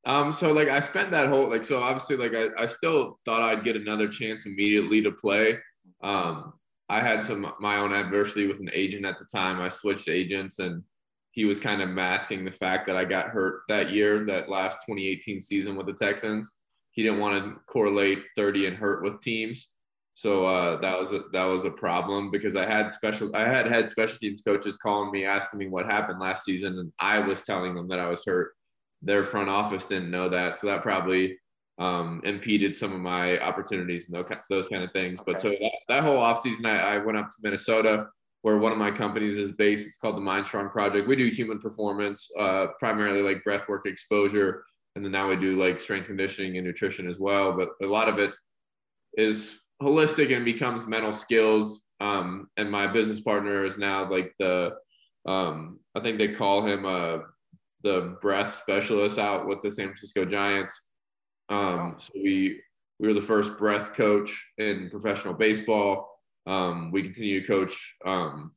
Um, 0.03 0.33
so 0.33 0.51
like 0.51 0.67
I 0.67 0.81
spent 0.81 1.09
that 1.11 1.29
whole 1.29 1.49
like 1.49 1.63
so 1.63 1.81
obviously 1.81 2.17
like 2.17 2.33
I, 2.35 2.61
I 2.61 2.65
still 2.65 3.19
thought 3.23 3.41
I'd 3.41 3.63
get 3.63 3.77
another 3.77 4.09
chance 4.09 4.45
immediately 4.45 5.01
to 5.01 5.13
play. 5.13 5.59
Um, 6.03 6.55
I 6.89 6.99
had 6.99 7.23
some 7.23 7.53
my 7.61 7.77
own 7.77 7.93
adversity 7.93 8.47
with 8.47 8.59
an 8.59 8.69
agent 8.73 9.05
at 9.05 9.17
the 9.17 9.25
time. 9.33 9.61
I 9.61 9.69
switched 9.69 10.09
agents 10.09 10.59
and 10.59 10.83
he 11.33 11.45
was 11.45 11.59
kind 11.59 11.81
of 11.81 11.89
masking 11.89 12.45
the 12.45 12.51
fact 12.51 12.85
that 12.85 12.95
I 12.95 13.05
got 13.05 13.29
hurt 13.29 13.61
that 13.67 13.89
year, 13.89 14.23
that 14.25 14.49
last 14.49 14.81
2018 14.85 15.41
season 15.41 15.75
with 15.75 15.87
the 15.87 15.93
Texans. 15.93 16.51
He 16.91 17.01
didn't 17.01 17.19
want 17.19 17.43
to 17.43 17.59
correlate 17.61 18.23
30 18.37 18.67
and 18.67 18.77
hurt 18.77 19.03
with 19.03 19.19
teams. 19.19 19.69
So 20.13 20.45
uh, 20.45 20.79
that 20.81 20.97
was 20.97 21.11
a, 21.11 21.23
that 21.33 21.45
was 21.45 21.65
a 21.65 21.71
problem 21.71 22.29
because 22.29 22.55
I 22.55 22.65
had 22.65 22.91
special 22.91 23.35
I 23.35 23.45
had 23.45 23.65
had 23.65 23.89
special 23.89 24.19
teams 24.19 24.41
coaches 24.41 24.77
calling 24.77 25.11
me 25.11 25.25
asking 25.25 25.57
me 25.57 25.69
what 25.69 25.87
happened 25.87 26.19
last 26.19 26.45
season 26.45 26.77
and 26.77 26.93
I 26.99 27.17
was 27.17 27.41
telling 27.41 27.73
them 27.73 27.87
that 27.87 27.99
I 27.99 28.07
was 28.07 28.23
hurt. 28.23 28.51
Their 29.01 29.23
front 29.23 29.49
office 29.49 29.87
didn't 29.87 30.11
know 30.11 30.29
that, 30.29 30.55
so 30.55 30.67
that 30.67 30.83
probably 30.83 31.39
um, 31.79 32.21
impeded 32.23 32.75
some 32.75 32.93
of 32.93 32.99
my 32.99 33.39
opportunities 33.39 34.07
and 34.07 34.23
those 34.51 34.67
kind 34.67 34.83
of 34.83 34.91
things. 34.91 35.19
Okay. 35.19 35.31
But 35.31 35.41
so 35.41 35.49
that, 35.49 35.71
that 35.89 36.03
whole 36.03 36.19
offseason, 36.19 36.67
I, 36.67 36.95
I 36.95 36.97
went 36.99 37.17
up 37.17 37.31
to 37.31 37.37
Minnesota 37.41 38.05
where 38.43 38.57
one 38.57 38.73
of 38.73 38.77
my 38.77 38.91
companies 38.91 39.37
is 39.37 39.53
based. 39.53 39.87
It's 39.87 39.97
called 39.97 40.17
the 40.17 40.21
Mind 40.21 40.45
Strong 40.45 40.69
Project. 40.69 41.07
We 41.07 41.15
do 41.15 41.27
human 41.27 41.59
performance, 41.59 42.29
uh, 42.37 42.67
primarily 42.77 43.21
like 43.21 43.43
breath 43.43 43.67
work 43.67 43.85
exposure. 43.85 44.65
And 44.95 45.03
then 45.03 45.13
now 45.13 45.29
we 45.29 45.37
do 45.37 45.57
like 45.59 45.79
strength 45.79 46.07
conditioning 46.07 46.57
and 46.57 46.67
nutrition 46.67 47.07
as 47.07 47.19
well. 47.19 47.53
But 47.53 47.69
a 47.81 47.87
lot 47.87 48.09
of 48.09 48.19
it 48.19 48.31
is 49.17 49.59
holistic 49.81 50.35
and 50.35 50.43
becomes 50.43 50.85
mental 50.85 51.13
skills. 51.13 51.83
Um, 52.01 52.49
and 52.57 52.69
my 52.69 52.85
business 52.85 53.21
partner 53.21 53.65
is 53.65 53.77
now 53.77 54.11
like 54.11 54.33
the, 54.39 54.73
um, 55.25 55.79
I 55.95 56.01
think 56.01 56.17
they 56.17 56.33
call 56.33 56.65
him 56.65 56.85
uh, 56.85 57.19
the 57.83 58.17
breath 58.21 58.53
specialist 58.53 59.17
out 59.17 59.47
with 59.47 59.61
the 59.63 59.71
San 59.71 59.85
Francisco 59.85 60.25
Giants. 60.25 60.87
Um, 61.47 61.95
so 61.97 62.11
we 62.15 62.61
we 62.99 63.07
were 63.07 63.13
the 63.13 63.21
first 63.21 63.57
breath 63.57 63.93
coach 63.93 64.51
in 64.57 64.89
professional 64.89 65.33
baseball. 65.33 66.12
Um, 66.45 66.91
we 66.91 67.03
continue 67.03 67.41
to 67.41 67.47
coach. 67.47 67.95
Um, 68.05 68.51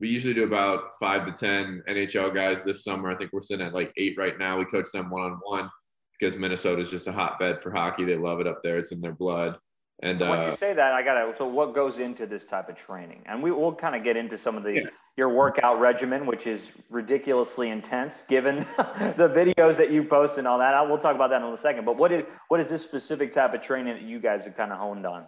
we 0.00 0.08
usually 0.08 0.34
do 0.34 0.44
about 0.44 0.94
five 0.98 1.26
to 1.26 1.32
ten 1.32 1.82
NHL 1.88 2.34
guys 2.34 2.64
this 2.64 2.84
summer. 2.84 3.10
I 3.10 3.16
think 3.16 3.32
we're 3.32 3.40
sitting 3.40 3.66
at 3.66 3.74
like 3.74 3.92
eight 3.96 4.16
right 4.18 4.38
now. 4.38 4.58
We 4.58 4.64
coach 4.64 4.90
them 4.92 5.10
one 5.10 5.22
on 5.22 5.40
one 5.44 5.70
because 6.18 6.36
Minnesota 6.36 6.80
is 6.80 6.90
just 6.90 7.06
a 7.06 7.12
hotbed 7.12 7.62
for 7.62 7.72
hockey. 7.72 8.04
They 8.04 8.16
love 8.16 8.40
it 8.40 8.46
up 8.46 8.62
there. 8.62 8.78
It's 8.78 8.92
in 8.92 9.00
their 9.00 9.12
blood. 9.12 9.58
And 10.02 10.18
so 10.18 10.28
when 10.28 10.40
uh, 10.40 10.50
you 10.50 10.56
say 10.56 10.74
that, 10.74 10.92
I 10.92 11.02
gotta. 11.02 11.34
So 11.36 11.46
what 11.46 11.74
goes 11.74 11.98
into 11.98 12.26
this 12.26 12.44
type 12.44 12.68
of 12.68 12.74
training? 12.74 13.22
And 13.26 13.42
we 13.42 13.52
will 13.52 13.72
kind 13.72 13.94
of 13.94 14.02
get 14.02 14.16
into 14.16 14.36
some 14.36 14.56
of 14.56 14.64
the 14.64 14.72
yeah. 14.74 14.80
your 15.16 15.28
workout 15.28 15.78
regimen, 15.78 16.26
which 16.26 16.48
is 16.48 16.72
ridiculously 16.90 17.70
intense, 17.70 18.22
given 18.28 18.58
the 19.16 19.30
videos 19.32 19.76
that 19.76 19.90
you 19.90 20.02
post 20.02 20.38
and 20.38 20.48
all 20.48 20.58
that. 20.58 20.74
I, 20.74 20.82
we'll 20.82 20.98
talk 20.98 21.14
about 21.14 21.30
that 21.30 21.42
in 21.42 21.48
a 21.48 21.56
second. 21.56 21.84
But 21.84 21.96
what 21.96 22.10
is 22.10 22.24
what 22.48 22.58
is 22.58 22.68
this 22.68 22.82
specific 22.82 23.30
type 23.30 23.54
of 23.54 23.62
training 23.62 23.94
that 23.94 24.02
you 24.02 24.18
guys 24.18 24.44
have 24.44 24.56
kind 24.56 24.72
of 24.72 24.78
honed 24.78 25.06
on? 25.06 25.26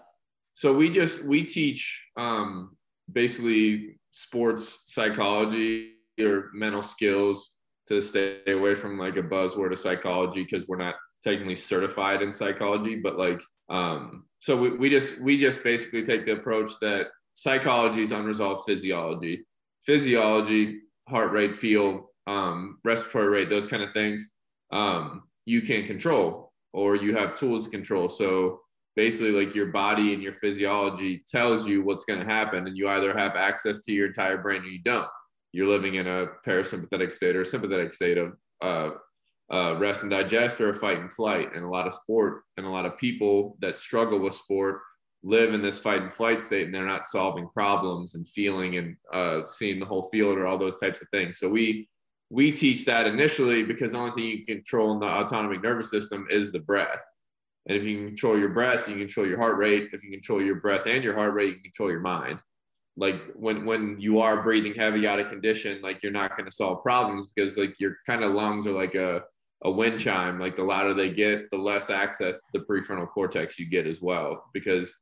So 0.54 0.72
we 0.72 0.88
just 0.88 1.24
we 1.24 1.44
teach 1.44 2.06
um, 2.16 2.76
basically 3.12 3.98
sports 4.12 4.84
psychology 4.86 5.94
or 6.20 6.50
mental 6.54 6.82
skills 6.82 7.52
to 7.88 8.00
stay 8.00 8.40
away 8.46 8.74
from 8.74 8.98
like 8.98 9.16
a 9.16 9.22
buzzword 9.22 9.72
of 9.72 9.78
psychology 9.78 10.42
because 10.44 10.66
we're 10.66 10.76
not 10.76 10.94
technically 11.22 11.56
certified 11.56 12.22
in 12.22 12.32
psychology, 12.32 12.96
but 12.96 13.18
like 13.18 13.42
um, 13.68 14.24
so 14.38 14.56
we, 14.56 14.70
we 14.76 14.90
just 14.90 15.20
we 15.20 15.40
just 15.40 15.62
basically 15.64 16.04
take 16.04 16.24
the 16.24 16.32
approach 16.32 16.70
that 16.80 17.08
psychology 17.34 18.02
is 18.02 18.12
unresolved 18.12 18.64
physiology, 18.64 19.44
physiology, 19.84 20.80
heart 21.08 21.32
rate, 21.32 21.56
feel, 21.56 22.10
um, 22.26 22.78
respiratory 22.84 23.28
rate, 23.28 23.50
those 23.50 23.66
kind 23.66 23.82
of 23.82 23.92
things. 23.92 24.30
Um, 24.70 25.24
you 25.46 25.60
can 25.60 25.84
control 25.84 26.52
or 26.72 26.96
you 26.96 27.16
have 27.16 27.34
tools 27.34 27.64
to 27.64 27.70
control. 27.70 28.08
So 28.08 28.60
basically, 28.96 29.32
like 29.32 29.54
your 29.54 29.66
body 29.66 30.14
and 30.14 30.22
your 30.22 30.34
physiology 30.34 31.24
tells 31.30 31.66
you 31.66 31.82
what's 31.82 32.04
going 32.04 32.20
to 32.20 32.26
happen, 32.26 32.66
and 32.66 32.76
you 32.76 32.88
either 32.88 33.16
have 33.16 33.36
access 33.36 33.80
to 33.80 33.92
your 33.92 34.06
entire 34.06 34.38
brain 34.38 34.62
or 34.62 34.66
you 34.66 34.82
don't. 34.82 35.08
You're 35.52 35.68
living 35.68 35.94
in 35.94 36.06
a 36.06 36.26
parasympathetic 36.46 37.12
state 37.12 37.36
or 37.36 37.44
sympathetic 37.44 37.92
state 37.92 38.18
of 38.18 38.32
uh, 38.60 38.90
uh, 39.52 39.76
rest 39.78 40.02
and 40.02 40.10
digest 40.10 40.60
or 40.60 40.72
fight 40.74 40.98
and 40.98 41.12
flight. 41.12 41.54
And 41.54 41.64
a 41.64 41.68
lot 41.68 41.86
of 41.86 41.94
sport 41.94 42.42
and 42.56 42.66
a 42.66 42.70
lot 42.70 42.86
of 42.86 42.98
people 42.98 43.56
that 43.60 43.78
struggle 43.78 44.18
with 44.18 44.34
sport 44.34 44.80
live 45.22 45.54
in 45.54 45.62
this 45.62 45.78
fight 45.78 46.02
and 46.02 46.12
flight 46.12 46.40
state 46.40 46.66
and 46.66 46.74
they're 46.74 46.86
not 46.86 47.06
solving 47.06 47.48
problems 47.48 48.14
and 48.14 48.28
feeling 48.28 48.76
and 48.76 48.96
uh, 49.12 49.46
seeing 49.46 49.80
the 49.80 49.86
whole 49.86 50.08
field 50.10 50.36
or 50.36 50.46
all 50.46 50.58
those 50.58 50.78
types 50.78 51.00
of 51.00 51.08
things. 51.10 51.38
So 51.38 51.48
we 51.48 51.88
we 52.30 52.50
teach 52.50 52.84
that 52.86 53.06
initially 53.06 53.62
because 53.62 53.92
the 53.92 53.98
only 53.98 54.10
thing 54.10 54.24
you 54.24 54.44
control 54.44 54.92
in 54.92 54.98
the 54.98 55.06
autonomic 55.06 55.62
nervous 55.62 55.90
system 55.90 56.26
is 56.30 56.52
the 56.52 56.58
breath. 56.58 56.98
And 57.66 57.76
if 57.76 57.84
you 57.84 57.96
can 57.96 58.06
control 58.08 58.38
your 58.38 58.50
breath, 58.50 58.88
you 58.88 58.96
control 58.96 59.26
your 59.26 59.38
heart 59.38 59.56
rate. 59.56 59.88
If 59.92 60.04
you 60.04 60.10
control 60.10 60.42
your 60.42 60.56
breath 60.56 60.86
and 60.86 61.02
your 61.02 61.14
heart 61.14 61.32
rate, 61.34 61.56
you 61.56 61.62
control 61.62 61.90
your 61.90 62.00
mind. 62.00 62.40
Like 62.96 63.22
when 63.34 63.64
when 63.64 63.98
you 63.98 64.20
are 64.20 64.42
breathing 64.42 64.74
heavy 64.74 65.06
out 65.06 65.18
of 65.18 65.28
condition, 65.28 65.80
like 65.82 66.02
you're 66.02 66.12
not 66.12 66.36
going 66.36 66.44
to 66.48 66.54
solve 66.54 66.82
problems 66.82 67.26
because 67.34 67.56
like 67.56 67.74
your 67.80 67.96
kind 68.06 68.22
of 68.22 68.32
lungs 68.32 68.66
are 68.66 68.72
like 68.72 68.94
a 68.94 69.22
a 69.64 69.70
wind 69.70 69.98
chime, 69.98 70.38
like 70.38 70.56
the 70.56 70.62
louder 70.62 70.92
they 70.92 71.10
get, 71.10 71.50
the 71.50 71.56
less 71.56 71.88
access 71.88 72.36
to 72.36 72.46
the 72.52 72.60
prefrontal 72.60 73.08
cortex 73.08 73.58
you 73.58 73.68
get 73.68 73.86
as 73.86 74.02
well, 74.02 74.44
because 74.52 74.94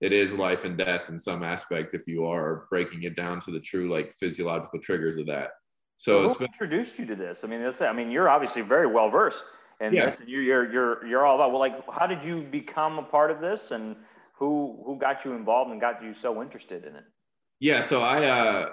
it 0.00 0.12
is 0.12 0.34
life 0.34 0.64
and 0.64 0.76
death 0.76 1.02
in 1.08 1.18
some 1.18 1.42
aspect 1.42 1.94
if 1.94 2.06
you 2.06 2.26
are 2.26 2.66
breaking 2.70 3.02
it 3.02 3.14
down 3.14 3.40
to 3.40 3.50
the 3.50 3.60
true 3.60 3.90
like 3.90 4.14
physiological 4.18 4.80
triggers 4.80 5.16
of 5.16 5.26
that. 5.26 5.50
So, 5.98 6.22
so 6.22 6.28
who 6.28 6.38
been, 6.38 6.46
introduced 6.46 6.98
you 6.98 7.06
to 7.06 7.14
this? 7.14 7.44
I 7.44 7.48
mean, 7.48 7.62
that's, 7.62 7.80
I 7.80 7.92
mean, 7.92 8.10
you're 8.10 8.28
obviously 8.28 8.62
very 8.62 8.86
well 8.86 9.10
versed 9.10 9.44
in 9.80 9.92
yeah. 9.92 10.06
this, 10.06 10.20
and 10.20 10.28
you're, 10.28 10.42
you're 10.42 10.72
you're 10.72 11.06
you're 11.06 11.26
all 11.26 11.36
about. 11.36 11.50
Well, 11.50 11.60
like, 11.60 11.84
how 11.90 12.06
did 12.06 12.22
you 12.22 12.42
become 12.42 12.98
a 12.98 13.02
part 13.02 13.30
of 13.30 13.40
this, 13.40 13.70
and 13.70 13.96
who 14.38 14.82
who 14.84 14.98
got 14.98 15.24
you 15.24 15.32
involved 15.32 15.70
and 15.70 15.80
got 15.80 16.02
you 16.02 16.14
so 16.14 16.42
interested 16.42 16.84
in 16.84 16.96
it? 16.96 17.04
Yeah, 17.60 17.82
so 17.82 18.02
I 18.02 18.24
uh, 18.24 18.68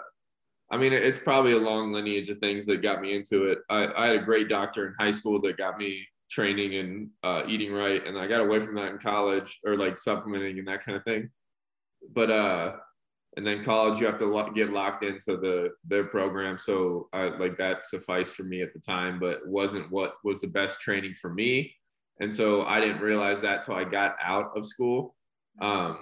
I 0.70 0.78
mean, 0.78 0.94
it's 0.94 1.20
probably 1.20 1.52
a 1.52 1.60
long 1.60 1.92
lineage 1.92 2.30
of 2.30 2.40
things 2.40 2.66
that 2.66 2.82
got 2.82 3.02
me 3.02 3.16
into 3.16 3.46
it. 3.46 3.60
I, 3.70 3.88
I 3.96 4.08
had 4.08 4.16
a 4.16 4.24
great 4.24 4.50
doctor 4.50 4.88
in 4.88 4.94
high 4.98 5.12
school 5.12 5.40
that 5.42 5.58
got 5.58 5.78
me 5.78 6.08
training 6.32 6.76
and 6.76 7.10
uh, 7.22 7.44
eating 7.48 7.72
right, 7.72 8.06
and 8.06 8.18
I 8.18 8.28
got 8.28 8.42
away 8.42 8.60
from 8.60 8.76
that 8.76 8.92
in 8.92 8.98
college 8.98 9.60
or 9.66 9.78
like 9.78 9.98
supplementing 9.98 10.60
and 10.60 10.68
that 10.68 10.84
kind 10.84 10.98
of 10.98 11.04
thing. 11.04 11.30
But 12.14 12.32
uh, 12.32 12.76
and 13.36 13.46
then 13.46 13.64
college, 13.64 14.00
you 14.00 14.06
have 14.06 14.20
to 14.20 14.52
get 14.54 14.72
locked 14.72 15.04
into 15.04 15.38
the 15.38 15.72
their 15.86 16.06
program. 16.06 16.58
So 16.58 17.10
I 17.14 17.26
like 17.38 17.58
that 17.58 17.84
sufficed 17.84 18.36
for 18.36 18.44
me 18.44 18.62
at 18.62 18.74
the 18.74 18.80
time, 18.80 19.20
but 19.20 19.48
wasn't 19.48 19.92
what 19.92 20.16
was 20.24 20.42
the 20.42 20.48
best 20.48 20.80
training 20.80 21.16
for 21.16 21.34
me. 21.34 21.74
And 22.20 22.34
so 22.34 22.64
I 22.66 22.80
didn't 22.80 23.02
realize 23.02 23.42
that 23.42 23.64
till 23.64 23.76
I 23.76 23.86
got 23.86 24.16
out 24.22 24.52
of 24.56 24.66
school. 24.66 25.16
Um, 25.62 25.98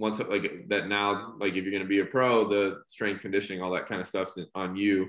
once 0.00 0.18
like 0.18 0.66
that 0.68 0.88
now 0.88 1.34
like 1.38 1.54
if 1.54 1.62
you're 1.62 1.72
going 1.72 1.82
to 1.82 1.88
be 1.88 2.00
a 2.00 2.04
pro 2.04 2.48
the 2.48 2.80
strength 2.86 3.20
conditioning 3.20 3.62
all 3.62 3.70
that 3.70 3.86
kind 3.86 4.00
of 4.00 4.06
stuff's 4.06 4.38
on 4.54 4.74
you 4.74 5.08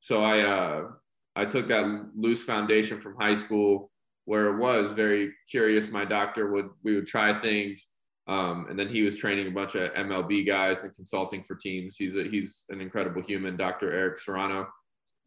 so 0.00 0.24
i 0.24 0.40
uh 0.40 0.88
i 1.36 1.44
took 1.44 1.68
that 1.68 1.84
loose 2.14 2.42
foundation 2.42 2.98
from 2.98 3.14
high 3.20 3.34
school 3.34 3.90
where 4.24 4.46
it 4.46 4.58
was 4.58 4.92
very 4.92 5.32
curious 5.50 5.90
my 5.90 6.04
doctor 6.04 6.50
would 6.50 6.70
we 6.82 6.94
would 6.94 7.06
try 7.06 7.38
things 7.40 7.88
um, 8.28 8.66
and 8.68 8.78
then 8.78 8.88
he 8.88 9.02
was 9.02 9.16
training 9.16 9.46
a 9.46 9.50
bunch 9.50 9.74
of 9.74 9.92
mlb 9.94 10.46
guys 10.46 10.84
and 10.84 10.94
consulting 10.94 11.42
for 11.42 11.54
teams 11.56 11.96
he's 11.96 12.16
a, 12.16 12.24
he's 12.24 12.66
an 12.70 12.80
incredible 12.80 13.22
human 13.22 13.56
dr 13.56 13.90
eric 13.92 14.18
serrano 14.18 14.66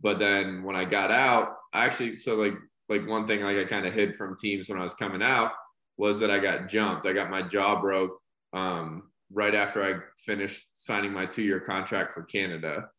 but 0.01 0.19
then 0.19 0.63
when 0.63 0.75
i 0.75 0.85
got 0.85 1.11
out 1.11 1.55
i 1.73 1.85
actually 1.85 2.17
so 2.17 2.35
like 2.35 2.55
like 2.89 3.07
one 3.07 3.25
thing 3.25 3.41
like 3.41 3.57
i 3.57 3.63
kind 3.63 3.85
of 3.85 3.93
hid 3.93 4.15
from 4.15 4.37
teams 4.37 4.69
when 4.69 4.79
i 4.79 4.83
was 4.83 4.93
coming 4.93 5.21
out 5.21 5.51
was 5.97 6.19
that 6.19 6.31
i 6.31 6.39
got 6.39 6.67
jumped 6.67 7.05
i 7.05 7.13
got 7.13 7.29
my 7.29 7.41
jaw 7.41 7.79
broke 7.79 8.19
um, 8.53 9.03
right 9.33 9.55
after 9.55 9.83
I 9.83 9.99
finished 10.17 10.67
signing 10.75 11.11
my 11.11 11.25
two 11.25 11.41
year 11.41 11.59
contract 11.59 12.13
for 12.13 12.23
Canada. 12.23 12.89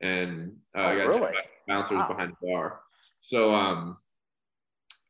And 0.00 0.52
uh, 0.76 0.80
oh, 0.80 0.86
I 0.86 0.96
got 0.96 1.08
really? 1.08 1.32
bouncers 1.68 1.98
wow. 1.98 2.08
behind 2.08 2.32
the 2.40 2.48
bar. 2.48 2.80
So, 3.20 3.54
um, 3.54 3.98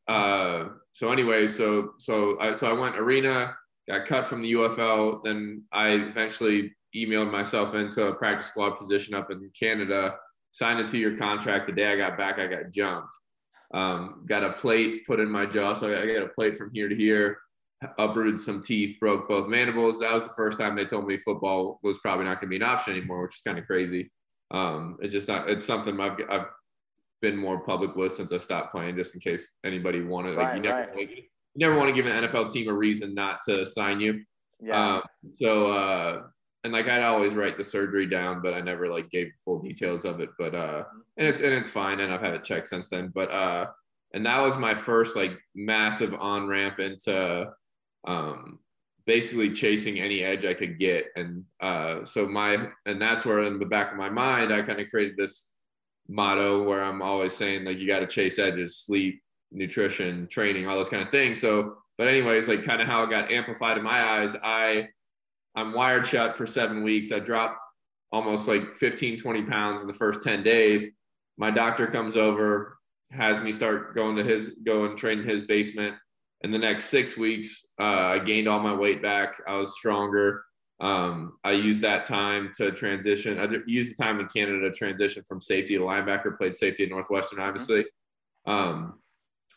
uh, 0.09 0.69
so 0.93 1.13
anyway, 1.13 1.47
so, 1.47 1.93
so 1.99 2.41
I, 2.41 2.53
so 2.53 2.69
I 2.69 2.73
went 2.73 2.99
arena, 2.99 3.55
got 3.89 4.07
cut 4.07 4.27
from 4.27 4.43
the 4.43 4.53
UFL. 4.53 5.23
Then 5.25 5.65
I 5.73 5.91
eventually 5.91 6.75
emailed 6.95 7.31
myself 7.31 7.75
into 7.75 8.07
a 8.07 8.15
practice 8.15 8.49
squad 8.49 8.73
position 8.73 9.15
up 9.15 9.31
in 9.31 9.51
Canada, 9.59 10.17
signed 10.53 10.81
a 10.81 10.87
two 10.87 10.99
year 10.99 11.17
contract. 11.17 11.67
The 11.67 11.73
day 11.73 11.93
I 11.93 11.97
got 11.97 12.19
back, 12.19 12.39
I 12.39 12.47
got 12.47 12.71
jumped. 12.71 13.15
Um, 13.73 14.25
got 14.27 14.43
a 14.43 14.53
plate 14.53 15.07
put 15.07 15.21
in 15.21 15.31
my 15.31 15.47
jaw. 15.47 15.75
So 15.75 15.89
I 15.89 16.07
got 16.07 16.25
a 16.25 16.29
plate 16.29 16.57
from 16.57 16.71
here 16.73 16.89
to 16.89 16.95
here 16.95 17.39
uprooted 17.99 18.39
some 18.39 18.63
teeth, 18.63 18.99
broke 19.01 19.29
both 19.29 19.49
mandibles. 19.49 20.01
That 20.01 20.13
was 20.13 20.25
the 20.25 20.35
first 20.35 20.59
time 20.59 20.77
they 20.77 20.85
told 20.85 21.07
me 21.07 21.17
football 21.17 21.81
was 21.83 21.99
probably 21.99 22.27
not 22.27 22.41
going 22.41 22.49
to 22.51 22.59
be 22.59 22.63
an 22.63 22.63
option 22.63 22.97
anymore, 22.97 23.23
which 23.23 23.37
is 23.37 23.43
kind 23.43 23.59
of 23.59 23.67
crazy. 23.67 24.11
Um, 24.51 24.99
it's 25.01 25.13
just 25.13 25.29
not. 25.29 25.49
It's 25.49 25.65
something 25.65 25.99
I've 26.01 26.19
I've 26.29 26.47
been 27.23 27.37
more 27.37 27.61
public 27.61 27.95
with 27.97 28.13
since 28.13 28.33
I 28.33 28.39
stopped 28.39 28.73
playing, 28.73 28.97
just 28.97 29.15
in 29.15 29.21
case 29.21 29.57
anybody 29.65 30.03
wanted. 30.03 30.37
Like 30.37 30.47
right, 30.47 30.57
you 30.57 30.63
never, 30.63 30.91
right. 30.95 31.25
You 31.55 31.67
never 31.67 31.77
want 31.77 31.89
to 31.89 31.95
give 31.95 32.07
an 32.07 32.25
NFL 32.25 32.53
team 32.53 32.69
a 32.69 32.73
reason 32.73 33.15
not 33.15 33.41
to 33.47 33.67
sign 33.67 34.01
you. 34.01 34.23
Yeah. 34.61 34.97
Um, 34.97 35.03
so 35.35 35.67
uh, 35.71 36.23
and 36.65 36.73
like 36.73 36.89
I'd 36.89 37.03
always 37.03 37.35
write 37.35 37.57
the 37.57 37.65
surgery 37.65 38.07
down, 38.07 38.43
but 38.43 38.55
I 38.55 38.61
never 38.61 38.89
like 38.89 39.11
gave 39.11 39.33
full 39.45 39.61
details 39.61 40.05
of 40.05 40.21
it. 40.21 40.31
But 40.39 40.55
uh, 40.55 40.85
and 41.17 41.29
it's 41.29 41.41
and 41.41 41.53
it's 41.53 41.71
fine, 41.71 42.01
and 42.01 42.13
I've 42.13 42.21
had 42.21 42.35
it 42.35 42.45
checked 42.45 42.69
since 42.69 42.91
then. 42.91 43.11
But 43.15 43.31
uh, 43.31 43.67
and 44.13 44.27
that 44.27 44.41
was 44.41 44.59
my 44.59 44.75
first 44.75 45.17
like 45.17 45.39
massive 45.55 46.15
on 46.15 46.47
ramp 46.47 46.79
into 46.79 47.51
um, 48.07 48.59
basically 49.07 49.51
chasing 49.53 50.01
any 50.01 50.23
edge 50.23 50.45
I 50.45 50.55
could 50.55 50.79
get. 50.79 51.07
And 51.17 51.45
uh, 51.61 52.05
so 52.05 52.27
my, 52.27 52.69
and 52.87 53.01
that's 53.01 53.25
where 53.25 53.41
in 53.43 53.59
the 53.59 53.67
back 53.67 53.93
of 53.93 53.99
my 53.99 54.11
mind, 54.11 54.53
I 54.53 54.63
kind 54.63 54.81
of 54.81 54.89
created 54.89 55.17
this 55.17 55.49
motto 56.09 56.63
where 56.63 56.83
I'm 56.83 57.03
always 57.03 57.35
saying 57.35 57.65
like, 57.65 57.79
you 57.79 57.87
got 57.87 58.01
to 58.01 58.07
chase 58.07 58.39
edges, 58.39 58.79
sleep, 58.79 59.23
nutrition, 59.53 60.27
training, 60.29 60.67
all 60.67 60.77
those 60.77 60.89
kind 60.89 61.03
of 61.03 61.11
things. 61.11 61.41
So, 61.41 61.77
but 61.99 62.09
anyways, 62.09 62.49
like 62.49 62.65
kind 62.65 62.81
of 62.81 62.89
how 62.89 63.03
it 63.03 63.11
got 63.11 63.31
amplified 63.31 63.79
in 63.79 63.85
my 63.85 64.03
eyes, 64.03 64.37
I, 64.43 64.89
I'm 65.55 65.73
wired 65.73 66.07
shut 66.07 66.37
for 66.37 66.47
seven 66.47 66.83
weeks. 66.83 67.13
I 67.13 67.19
dropped 67.19 67.59
almost 68.13 68.49
like 68.49 68.77
15, 68.77 69.19
20 69.19 69.43
pounds 69.45 69.83
in 69.83 69.87
the 69.87 69.95
first 69.95 70.23
10 70.23 70.43
days. 70.43 70.91
My 71.37 71.51
doctor 71.51 71.87
comes 71.87 72.17
over, 72.17 72.79
has 73.11 73.41
me 73.41 73.53
start 73.53 73.95
going 73.95 74.17
to 74.17 74.25
his, 74.25 74.53
go 74.65 74.85
and 74.85 74.97
train 74.97 75.21
in 75.21 75.29
his 75.29 75.43
basement 75.43 75.95
in 76.43 76.51
the 76.51 76.59
next 76.59 76.87
six 76.87 77.17
weeks, 77.17 77.67
uh, 77.79 77.85
I 77.85 78.19
gained 78.19 78.49
all 78.49 78.61
my 78.61 78.75
weight 78.75 79.03
back. 79.03 79.41
I 79.47 79.57
was 79.57 79.77
stronger. 79.77 80.45
Um, 80.81 81.35
I 81.45 81.53
used 81.53 81.83
that 81.83 82.07
time 82.07 82.51
to 82.57 82.71
transition. 82.71 83.39
I 83.39 83.59
used 83.67 83.91
the 83.91 84.03
time 84.03 84.21
in 84.21 84.27
Canada 84.27 84.61
to 84.61 84.71
transition 84.71 85.23
from 85.29 85.41
safety 85.41 85.77
to 85.77 85.83
linebacker. 85.83 86.39
Played 86.39 86.57
safety 86.57 86.85
at 86.85 86.91
Northwestern, 86.91 87.41
obviously. 87.41 87.85
Um, 88.47 88.99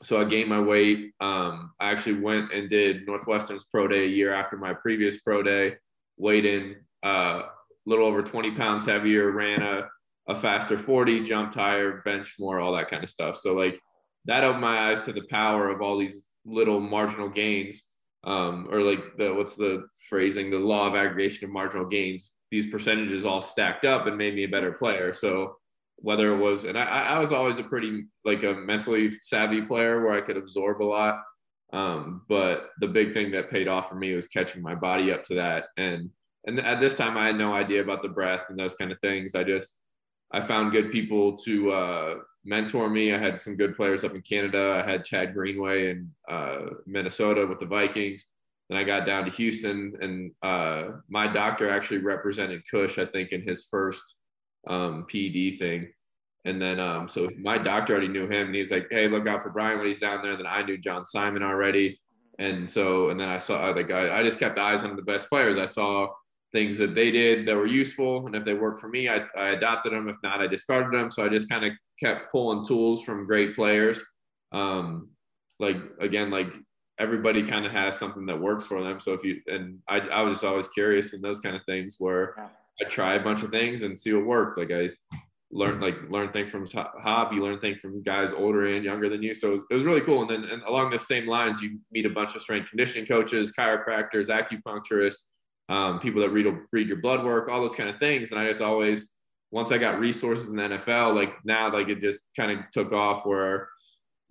so 0.02 0.20
I 0.20 0.26
gained 0.26 0.50
my 0.50 0.60
weight. 0.60 1.14
Um, 1.22 1.72
I 1.80 1.92
actually 1.92 2.20
went 2.20 2.52
and 2.52 2.70
did 2.70 3.06
Northwestern's 3.06 3.66
pro 3.66 3.88
day 3.88 4.04
a 4.04 4.08
year 4.08 4.34
after 4.34 4.58
my 4.58 4.74
previous 4.74 5.20
pro 5.20 5.44
day. 5.44 5.78
Weighed 6.18 6.46
in 6.46 6.76
uh, 7.06 7.44
a 7.44 7.50
little 7.86 8.06
over 8.06 8.22
20 8.22 8.52
pounds 8.52 8.86
heavier. 8.86 9.32
Ran 9.32 9.62
a 9.62 9.88
a 10.30 10.36
faster 10.36 10.78
40, 10.78 11.22
jumped 11.24 11.56
higher, 11.56 12.02
bench 12.06 12.36
more, 12.40 12.60
all 12.60 12.74
that 12.74 12.90
kind 12.90 13.04
of 13.04 13.10
stuff. 13.10 13.36
So 13.36 13.54
like 13.54 13.78
that 14.26 14.44
opened 14.44 14.62
my 14.62 14.90
eyes 14.90 15.02
to 15.02 15.14
the 15.14 15.24
power 15.30 15.70
of 15.70 15.82
all 15.82 15.98
these 15.98 16.30
little 16.46 16.80
marginal 16.80 17.30
gains 17.30 17.84
um, 18.24 18.68
or 18.72 18.82
like 18.82 19.18
the 19.18 19.34
what's 19.34 19.56
the 19.56 19.86
phrasing 20.10 20.50
the 20.50 20.60
law 20.60 20.88
of 20.88 20.96
aggregation 20.96 21.46
of 21.46 21.52
marginal 21.52 21.86
gains 21.86 22.32
these 22.52 22.68
percentages 22.68 23.26
all 23.26 23.42
stacked 23.42 23.86
up 23.86 24.08
and 24.08 24.18
made 24.18 24.36
me 24.36 24.44
a 24.44 24.50
better 24.50 24.74
player 24.74 25.14
so 25.14 25.56
whether 25.98 26.34
it 26.34 26.38
was 26.38 26.64
and 26.64 26.78
i, 26.78 26.84
I 26.84 27.20
was 27.20 27.32
always 27.32 27.60
a 27.60 27.64
pretty 27.64 28.06
like 28.26 28.44
a 28.44 28.54
mentally 28.54 29.12
savvy 29.22 29.62
player 29.62 30.04
where 30.04 30.14
i 30.14 30.22
could 30.22 30.38
absorb 30.38 30.82
a 30.82 30.86
lot 30.86 31.22
um, 31.72 32.22
but 32.30 32.70
the 32.82 32.88
big 32.88 33.14
thing 33.14 33.32
that 33.32 33.50
paid 33.50 33.68
off 33.68 33.90
for 33.90 33.96
me 33.96 34.14
was 34.14 34.28
catching 34.28 34.62
my 34.62 34.76
body 34.76 35.12
up 35.12 35.24
to 35.26 35.36
that 35.36 35.68
and 35.78 36.10
and 36.46 36.60
at 36.60 36.80
this 36.80 36.96
time 36.96 37.18
i 37.18 37.26
had 37.26 37.38
no 37.38 37.54
idea 37.54 37.82
about 37.82 38.02
the 38.02 38.10
breath 38.10 38.50
and 38.50 38.60
those 38.60 38.76
kind 38.76 38.92
of 38.92 39.00
things 39.00 39.34
i 39.34 39.44
just 39.44 39.80
i 40.32 40.40
found 40.40 40.72
good 40.72 40.92
people 40.92 41.36
to 41.38 41.72
uh, 41.72 42.16
mentor 42.46 42.90
me. 42.90 43.14
I 43.14 43.18
had 43.18 43.40
some 43.40 43.56
good 43.56 43.76
players 43.76 44.04
up 44.04 44.16
in 44.16 44.22
Canada. 44.22 44.82
I 44.84 44.90
had 44.90 45.06
Chad 45.06 45.34
Greenway 45.34 45.92
in 45.92 46.12
uh, 46.30 46.66
Minnesota 46.86 47.46
with 47.48 47.60
the 47.60 47.66
Vikings. 47.66 48.28
Then 48.70 48.78
I 48.78 48.84
got 48.84 49.06
down 49.06 49.26
to 49.26 49.32
Houston, 49.32 49.94
and 50.02 50.32
uh, 50.42 50.98
my 51.10 51.28
doctor 51.28 51.70
actually 51.70 52.00
represented 52.00 52.64
Cush, 52.70 52.98
I 52.98 53.06
think, 53.06 53.32
in 53.32 53.42
his 53.42 53.68
first 53.70 54.16
um, 54.68 55.06
PD 55.12 55.58
thing. 55.58 55.92
And 56.46 56.62
then, 56.62 56.80
um, 56.80 57.08
so 57.08 57.30
my 57.40 57.58
doctor 57.58 57.94
already 57.94 58.10
knew 58.10 58.28
him, 58.28 58.48
and 58.48 58.56
he's 58.56 58.72
like, 58.72 58.88
"Hey, 58.92 59.08
look 59.08 59.28
out 59.28 59.42
for 59.42 59.50
Brian 59.50 59.78
when 59.78 59.88
he's 59.88 60.00
down 60.00 60.22
there." 60.22 60.32
And 60.32 60.40
Then 60.40 60.48
I 60.48 60.62
knew 60.62 60.78
John 60.78 61.06
Simon 61.06 61.42
already, 61.42 62.00
and 62.40 62.70
so, 62.70 63.10
and 63.10 63.20
then 63.20 63.30
I 63.30 63.38
saw 63.38 63.70
like 63.70 63.92
I, 63.92 64.20
I 64.20 64.24
just 64.24 64.40
kept 64.40 64.60
eyes 64.60 64.84
on 64.84 64.96
the 64.98 65.02
best 65.02 65.30
players. 65.30 65.58
I 65.58 65.68
saw 65.68 66.10
things 66.54 66.78
that 66.78 66.96
they 66.96 67.12
did 67.12 67.46
that 67.48 67.56
were 67.56 67.66
useful. 67.66 68.26
And 68.26 68.36
if 68.36 68.46
they 68.46 68.54
worked 68.54 68.80
for 68.80 68.88
me, 68.88 69.10
I, 69.10 69.26
I 69.36 69.50
adopted 69.50 69.92
them. 69.92 70.08
If 70.08 70.16
not, 70.24 70.40
I 70.40 70.48
discarded 70.48 70.98
them. 70.98 71.12
So 71.12 71.26
I 71.26 71.30
just 71.30 71.50
kind 71.50 71.66
of 71.66 71.74
kept 72.00 72.32
pulling 72.32 72.66
tools 72.66 73.04
from 73.04 73.26
great 73.26 73.56
players. 73.56 74.02
Um, 74.52 75.10
like 75.60 75.78
again, 76.00 76.30
like 76.30 76.48
everybody 77.00 77.44
kind 77.44 77.66
of 77.66 77.72
has 77.72 77.98
something 77.98 78.26
that 78.28 78.40
works 78.40 78.68
for 78.68 78.84
them. 78.84 79.00
So 79.00 79.14
if 79.14 79.24
you 79.24 79.42
and 79.48 79.80
I, 79.90 80.00
I 80.00 80.22
was 80.22 80.36
just 80.36 80.46
always 80.46 80.68
curious 80.68 81.14
in 81.14 81.22
those 81.22 81.40
kind 81.40 81.56
of 81.56 81.64
things 81.66 81.96
where 81.98 82.36
I 82.82 82.90
try 82.90 83.16
a 83.16 83.24
bunch 83.24 83.44
of 83.44 83.52
things 83.52 83.84
and 83.84 84.00
see 84.00 84.14
what 84.14 84.26
worked. 84.26 84.58
Like 84.58 84.72
I 84.72 84.90
learned 85.52 85.82
like 85.82 85.96
learn 86.10 86.32
things 86.32 86.50
from 86.50 86.66
Hop, 86.74 87.32
you 87.32 87.44
learn 87.44 87.60
things 87.60 87.80
from 87.80 88.02
guys 88.04 88.32
older 88.32 88.66
and 88.66 88.84
younger 88.84 89.10
than 89.10 89.22
you. 89.22 89.34
So 89.34 89.50
it 89.50 89.52
was, 89.52 89.62
it 89.72 89.74
was 89.76 89.84
really 89.84 90.02
cool. 90.02 90.22
And 90.22 90.30
then 90.30 90.44
and 90.46 90.64
along 90.64 90.90
the 90.90 91.00
same 91.00 91.28
lines, 91.28 91.62
you 91.62 91.80
meet 91.92 92.06
a 92.06 92.10
bunch 92.10 92.36
of 92.36 92.42
strength 92.42 92.70
conditioning 92.70 93.06
coaches, 93.06 93.54
chiropractors, 93.58 94.30
acupuncturists, 94.30 95.26
um, 95.70 96.00
people 96.00 96.22
that 96.22 96.30
read 96.30 96.48
read 96.72 96.88
your 96.88 96.98
blood 96.98 97.24
work, 97.24 97.48
all 97.48 97.62
those 97.62 97.76
kind 97.76 97.90
of 97.90 98.00
things. 98.00 98.32
And 98.32 98.40
I 98.40 98.48
just 98.48 98.62
always, 98.62 99.12
once 99.52 99.72
I 99.72 99.78
got 99.78 100.00
resources 100.00 100.50
in 100.50 100.56
the 100.56 100.64
NFL, 100.64 101.16
like 101.16 101.34
now, 101.46 101.72
like 101.72 101.90
it 101.90 102.02
just 102.02 102.22
kind 102.36 102.52
of 102.52 102.70
took 102.72 102.92
off 102.92 103.26
where, 103.26 103.70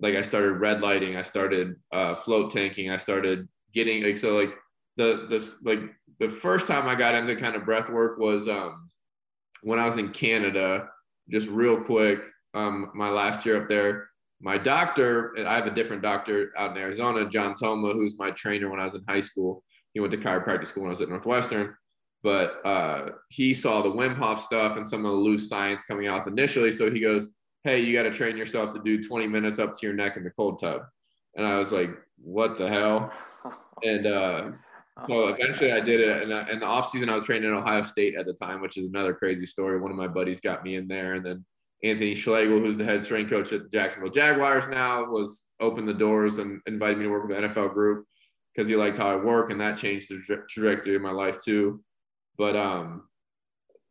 like 0.01 0.17
I 0.17 0.23
started 0.23 0.55
red 0.55 0.81
lighting, 0.81 1.17
I 1.17 1.23
started 1.23 1.77
uh, 1.93 2.15
float 2.15 2.51
tanking, 2.51 2.91
I 2.91 2.97
started 2.97 3.49
getting 3.73 4.03
like 4.03 4.19
so 4.19 4.37
like 4.37 4.55
the 4.97 5.27
the 5.31 5.55
like 5.65 5.81
the 6.21 6.29
first 6.29 6.67
time 6.67 6.87
I 6.87 6.95
got 6.95 7.15
into 7.15 7.37
kind 7.37 7.57
of 7.57 7.65
breath 7.65 7.89
work 7.89 8.19
was 8.19 8.49
um, 8.49 8.91
when 9.63 9.79
I 9.79 9.87
was 9.87 9.97
in 9.99 10.11
Canada. 10.11 10.89
Just 11.31 11.49
real 11.49 11.81
quick, 11.81 12.21
um, 12.53 12.91
my 12.95 13.09
last 13.09 13.47
year 13.47 13.63
up 13.63 13.69
there, 13.69 14.09
my 14.41 14.59
doctor, 14.59 15.35
I 15.47 15.55
have 15.55 15.69
a 15.69 15.75
different 15.75 16.03
doctor 16.03 16.51
out 16.59 16.73
in 16.73 16.83
Arizona, 16.83 17.29
John 17.31 17.55
Toma, 17.55 17.93
who's 17.93 18.19
my 18.19 18.33
trainer 18.33 18.69
when 18.69 18.81
I 18.81 18.85
was 18.85 18.95
in 18.95 19.05
high 19.09 19.21
school 19.21 19.63
he 19.93 20.01
went 20.01 20.13
to 20.13 20.19
chiropractic 20.19 20.67
school 20.67 20.83
when 20.83 20.91
I 20.91 20.95
was 20.95 21.01
at 21.01 21.09
Northwestern, 21.09 21.75
but 22.23 22.65
uh, 22.65 23.11
he 23.29 23.53
saw 23.53 23.83
the 23.83 23.91
Wim 23.91 24.17
Hof 24.17 24.41
stuff 24.41 24.77
and 24.77 24.87
some 24.87 25.05
of 25.05 25.13
the 25.13 25.19
loose 25.19 25.49
science 25.49 25.85
coming 25.85 26.07
out 26.07 26.27
initially. 26.27 26.71
So 26.71 26.91
he 26.91 27.01
goes, 27.01 27.29
"Hey, 27.65 27.81
you 27.81 27.93
got 27.93 28.05
to 28.05 28.11
train 28.11 28.37
yourself 28.37 28.71
to 28.71 28.81
do 28.83 29.03
20 29.03 29.27
minutes 29.27 29.59
up 29.59 29.73
to 29.75 29.87
your 29.87 29.95
neck 29.95 30.17
in 30.17 30.25
the 30.25 30.31
cold 30.31 30.61
tub." 30.61 30.83
And 31.37 31.47
I 31.47 31.59
was 31.59 31.73
like, 31.73 31.91
"What 32.19 32.59
the 32.59 32.69
hell?" 32.69 33.13
And 33.85 34.07
uh, 34.07 34.53
so 35.09 35.29
eventually 35.29 35.73
I 35.73 35.81
did 35.81 36.01
it. 36.01 36.23
And 36.23 36.49
in 36.51 36.61
the 36.61 36.67
off 36.67 36.89
season, 36.89 37.09
I 37.09 37.15
was 37.15 37.25
training 37.25 37.49
at 37.49 37.55
Ohio 37.55 37.83
State 37.83 38.15
at 38.15 38.27
the 38.27 38.35
time, 38.35 38.61
which 38.61 38.77
is 38.77 38.87
another 38.87 39.15
crazy 39.15 39.47
story. 39.47 39.81
One 39.81 39.91
of 39.91 39.97
my 39.97 40.09
buddies 40.09 40.41
got 40.41 40.63
me 40.63 40.77
in 40.77 40.87
there, 40.87 41.15
and 41.15 41.25
then 41.25 41.45
Anthony 41.83 42.15
Schlegel, 42.15 42.59
who's 42.59 42.77
the 42.77 42.85
head 42.85 43.03
strength 43.03 43.31
coach 43.31 43.53
at 43.53 43.71
Jacksonville 43.73 44.13
Jaguars 44.13 44.69
now, 44.69 45.05
was 45.07 45.49
opened 45.61 45.89
the 45.89 45.95
doors 45.95 46.39
and 46.39 46.61
invited 46.67 46.99
me 46.99 47.05
to 47.05 47.11
work 47.11 47.27
with 47.27 47.37
the 47.37 47.49
NFL 47.49 47.73
group 47.73 48.07
because 48.55 48.69
he 48.69 48.77
liked 48.77 48.99
how 48.99 49.11
I 49.11 49.17
work, 49.17 49.51
and 49.51 49.61
that 49.61 49.79
changed 49.79 50.11
the 50.11 50.43
trajectory 50.49 50.95
of 50.95 51.03
my 51.03 51.11
life 51.11 51.39
too. 51.43 51.83
But 52.37 52.55
um, 52.55 53.09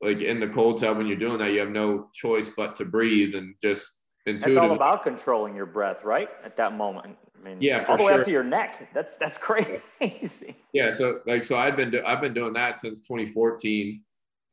like 0.02 0.20
in 0.20 0.40
the 0.40 0.48
cold 0.48 0.80
tub, 0.80 0.98
when 0.98 1.08
you're 1.08 1.18
doing 1.18 1.40
that, 1.40 1.52
you 1.52 1.60
have 1.60 1.70
no 1.70 2.10
choice 2.14 2.50
but 2.56 2.76
to 2.78 2.86
breathe 2.86 3.36
and 3.36 3.56
just 3.62 4.02
intuitively. 4.26 4.54
That's 4.54 4.70
all 4.70 4.76
about 4.76 5.04
controlling 5.04 5.56
your 5.56 5.66
breath, 5.66 6.04
right? 6.04 6.30
At 6.46 6.56
that 6.58 6.74
moment. 6.74 7.18
I 7.42 7.50
mean, 7.50 7.58
yeah, 7.60 7.84
all 7.88 7.98
the 7.98 8.04
way 8.04 8.12
sure. 8.12 8.20
up 8.20 8.26
to 8.26 8.32
your 8.32 8.44
neck. 8.44 8.90
That's 8.94 9.14
that's 9.16 9.38
crazy. 10.02 10.56
Yeah, 10.74 10.92
so 10.92 11.22
like 11.26 11.44
so 11.44 11.58
I've 11.58 11.76
been 11.76 11.92
do- 11.92 12.04
I've 12.06 12.22
been 12.22 12.34
doing 12.34 12.54
that 12.54 12.78
since 12.78 13.02
2014, 13.02 14.02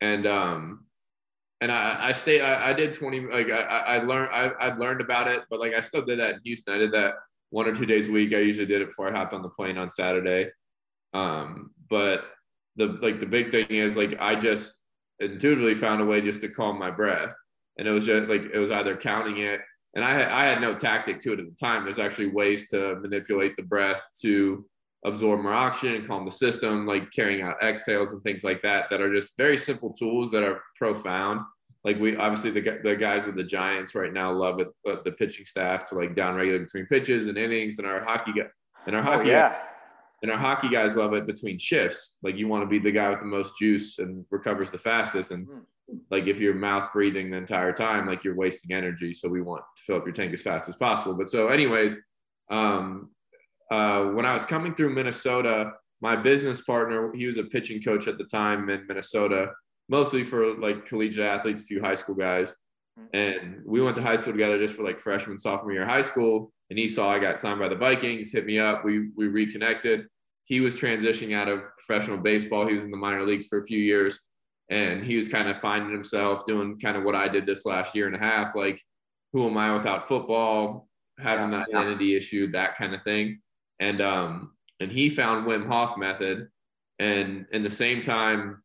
and 0.00 0.26
um, 0.26 0.86
and 1.60 1.70
I 1.70 2.08
I 2.08 2.12
stay 2.12 2.40
I, 2.40 2.70
I 2.70 2.72
did 2.72 2.94
20 2.94 3.20
like 3.32 3.50
I 3.50 3.60
I 3.60 3.98
learned 3.98 4.30
I 4.32 4.48
I 4.60 4.74
learned 4.76 5.00
about 5.00 5.28
it, 5.28 5.42
but 5.50 5.60
like 5.60 5.74
I 5.74 5.80
still 5.80 6.02
did 6.02 6.18
that 6.18 6.36
in 6.36 6.40
Houston. 6.44 6.74
I 6.74 6.78
did 6.78 6.92
that 6.92 7.14
one 7.50 7.66
or 7.66 7.74
two 7.74 7.86
days 7.86 8.08
a 8.08 8.12
week. 8.12 8.34
I 8.34 8.38
usually 8.38 8.66
did 8.66 8.82
it 8.82 8.88
before 8.88 9.08
I 9.08 9.16
hopped 9.16 9.32
on 9.32 9.42
the 9.42 9.48
plane 9.48 9.78
on 9.78 9.90
Saturday. 9.90 10.50
Um, 11.14 11.70
but 11.90 12.24
the 12.76 12.98
like 13.02 13.20
the 13.20 13.26
big 13.26 13.50
thing 13.50 13.66
is 13.68 13.96
like 13.96 14.16
I 14.20 14.34
just 14.34 14.82
intuitively 15.20 15.74
found 15.74 16.00
a 16.00 16.04
way 16.04 16.20
just 16.20 16.40
to 16.40 16.48
calm 16.48 16.78
my 16.78 16.90
breath, 16.90 17.34
and 17.76 17.86
it 17.86 17.90
was 17.90 18.06
just 18.06 18.28
like 18.28 18.42
it 18.52 18.58
was 18.58 18.70
either 18.70 18.96
counting 18.96 19.38
it, 19.38 19.60
and 19.98 20.04
I 20.04 20.14
had, 20.14 20.28
I 20.28 20.48
had 20.48 20.60
no 20.60 20.74
tactic 20.74 21.18
to 21.20 21.32
it 21.32 21.40
at 21.40 21.46
the 21.46 21.56
time. 21.56 21.82
There's 21.82 21.98
actually 21.98 22.28
ways 22.28 22.70
to 22.70 22.96
manipulate 23.00 23.56
the 23.56 23.64
breath 23.64 24.00
to 24.22 24.64
absorb 25.04 25.40
more 25.40 25.52
oxygen 25.52 25.96
and 25.96 26.06
calm 26.06 26.24
the 26.24 26.30
system, 26.30 26.86
like 26.86 27.10
carrying 27.10 27.42
out 27.42 27.56
exhales 27.62 28.12
and 28.12 28.22
things 28.22 28.44
like 28.44 28.62
that, 28.62 28.90
that 28.90 29.00
are 29.00 29.12
just 29.12 29.36
very 29.36 29.56
simple 29.56 29.92
tools 29.92 30.30
that 30.30 30.44
are 30.44 30.62
profound 30.76 31.40
like 31.84 31.98
we 31.98 32.16
obviously 32.16 32.50
the, 32.50 32.78
the 32.82 32.96
guys 32.96 33.26
with 33.26 33.36
the 33.36 33.44
Giants 33.44 33.94
right 33.94 34.12
now 34.12 34.32
love 34.32 34.60
it, 34.60 34.68
uh, 34.88 34.96
the 35.04 35.12
pitching 35.12 35.46
staff 35.46 35.88
to 35.88 35.94
like 35.94 36.14
down 36.14 36.34
regulate 36.34 36.58
between 36.58 36.86
pitches 36.86 37.26
and 37.26 37.38
innings, 37.38 37.78
and 37.78 37.86
our 37.86 38.02
hockey 38.02 38.32
guy, 38.36 38.46
and 38.86 38.96
our 38.96 39.02
oh, 39.02 39.04
hockey, 39.04 39.30
oh, 39.30 39.32
yeah. 39.32 39.48
Guys, 39.48 39.58
and 40.22 40.32
our 40.32 40.38
hockey 40.38 40.68
guys 40.68 40.96
love 40.96 41.14
it 41.14 41.26
between 41.26 41.58
shifts. 41.58 42.16
Like 42.22 42.36
you 42.36 42.48
want 42.48 42.62
to 42.62 42.66
be 42.66 42.78
the 42.78 42.90
guy 42.90 43.08
with 43.08 43.20
the 43.20 43.26
most 43.26 43.54
juice 43.58 44.00
and 44.00 44.24
recovers 44.30 44.70
the 44.70 44.78
fastest, 44.78 45.30
and 45.30 45.46
mm. 45.46 45.60
Like 46.10 46.26
if 46.26 46.38
you're 46.38 46.54
mouth 46.54 46.92
breathing 46.92 47.30
the 47.30 47.36
entire 47.36 47.72
time, 47.72 48.06
like 48.06 48.24
you're 48.24 48.36
wasting 48.36 48.76
energy. 48.76 49.14
So 49.14 49.28
we 49.28 49.40
want 49.40 49.62
to 49.76 49.82
fill 49.84 49.96
up 49.96 50.04
your 50.04 50.12
tank 50.12 50.32
as 50.32 50.42
fast 50.42 50.68
as 50.68 50.76
possible. 50.76 51.14
But 51.14 51.30
so, 51.30 51.48
anyways, 51.48 51.96
um, 52.50 53.10
uh, 53.70 54.04
when 54.04 54.26
I 54.26 54.34
was 54.34 54.44
coming 54.44 54.74
through 54.74 54.94
Minnesota, 54.94 55.72
my 56.00 56.16
business 56.16 56.60
partner, 56.60 57.12
he 57.14 57.26
was 57.26 57.38
a 57.38 57.44
pitching 57.44 57.82
coach 57.82 58.06
at 58.06 58.18
the 58.18 58.24
time 58.24 58.68
in 58.68 58.86
Minnesota 58.86 59.52
mostly 59.88 60.22
for 60.22 60.54
like 60.58 60.86
collegiate 60.86 61.26
athletes, 61.26 61.62
a 61.62 61.64
few 61.64 61.80
high 61.80 61.94
school 61.94 62.14
guys. 62.14 62.54
Mm-hmm. 62.98 63.16
And 63.16 63.62
we 63.64 63.80
went 63.80 63.96
to 63.96 64.02
high 64.02 64.16
school 64.16 64.32
together 64.32 64.58
just 64.58 64.74
for 64.74 64.82
like 64.82 65.00
freshman, 65.00 65.38
sophomore 65.38 65.72
year 65.72 65.86
high 65.86 66.02
school. 66.02 66.52
And 66.70 66.78
he 66.78 66.88
saw 66.88 67.10
I 67.10 67.18
got 67.18 67.38
signed 67.38 67.60
by 67.60 67.68
the 67.68 67.76
Vikings, 67.76 68.32
hit 68.32 68.44
me 68.44 68.58
up. 68.58 68.84
We 68.84 69.08
we 69.16 69.28
reconnected. 69.28 70.06
He 70.44 70.60
was 70.60 70.74
transitioning 70.74 71.34
out 71.34 71.48
of 71.48 71.62
professional 71.76 72.18
baseball. 72.18 72.66
He 72.66 72.74
was 72.74 72.84
in 72.84 72.90
the 72.90 72.96
minor 72.96 73.24
leagues 73.24 73.46
for 73.46 73.60
a 73.60 73.64
few 73.64 73.78
years. 73.78 74.18
And 74.70 75.02
he 75.02 75.16
was 75.16 75.28
kind 75.28 75.48
of 75.48 75.58
finding 75.58 75.92
himself 75.92 76.44
doing 76.44 76.78
kind 76.78 76.96
of 76.96 77.04
what 77.04 77.14
I 77.14 77.28
did 77.28 77.46
this 77.46 77.64
last 77.64 77.94
year 77.94 78.06
and 78.06 78.14
a 78.14 78.18
half. 78.18 78.54
Like, 78.54 78.82
who 79.32 79.46
am 79.46 79.56
I 79.56 79.72
without 79.72 80.06
football? 80.06 80.88
Having 81.18 81.50
that 81.50 81.68
identity 81.68 82.16
issue, 82.16 82.52
that 82.52 82.76
kind 82.76 82.94
of 82.94 83.02
thing. 83.02 83.40
And 83.80 84.00
um, 84.00 84.52
and 84.80 84.92
he 84.92 85.08
found 85.08 85.46
Wim 85.46 85.66
Hof 85.66 85.96
method. 85.96 86.48
And 86.98 87.46
in 87.52 87.62
the 87.62 87.70
same 87.70 88.02
time, 88.02 88.62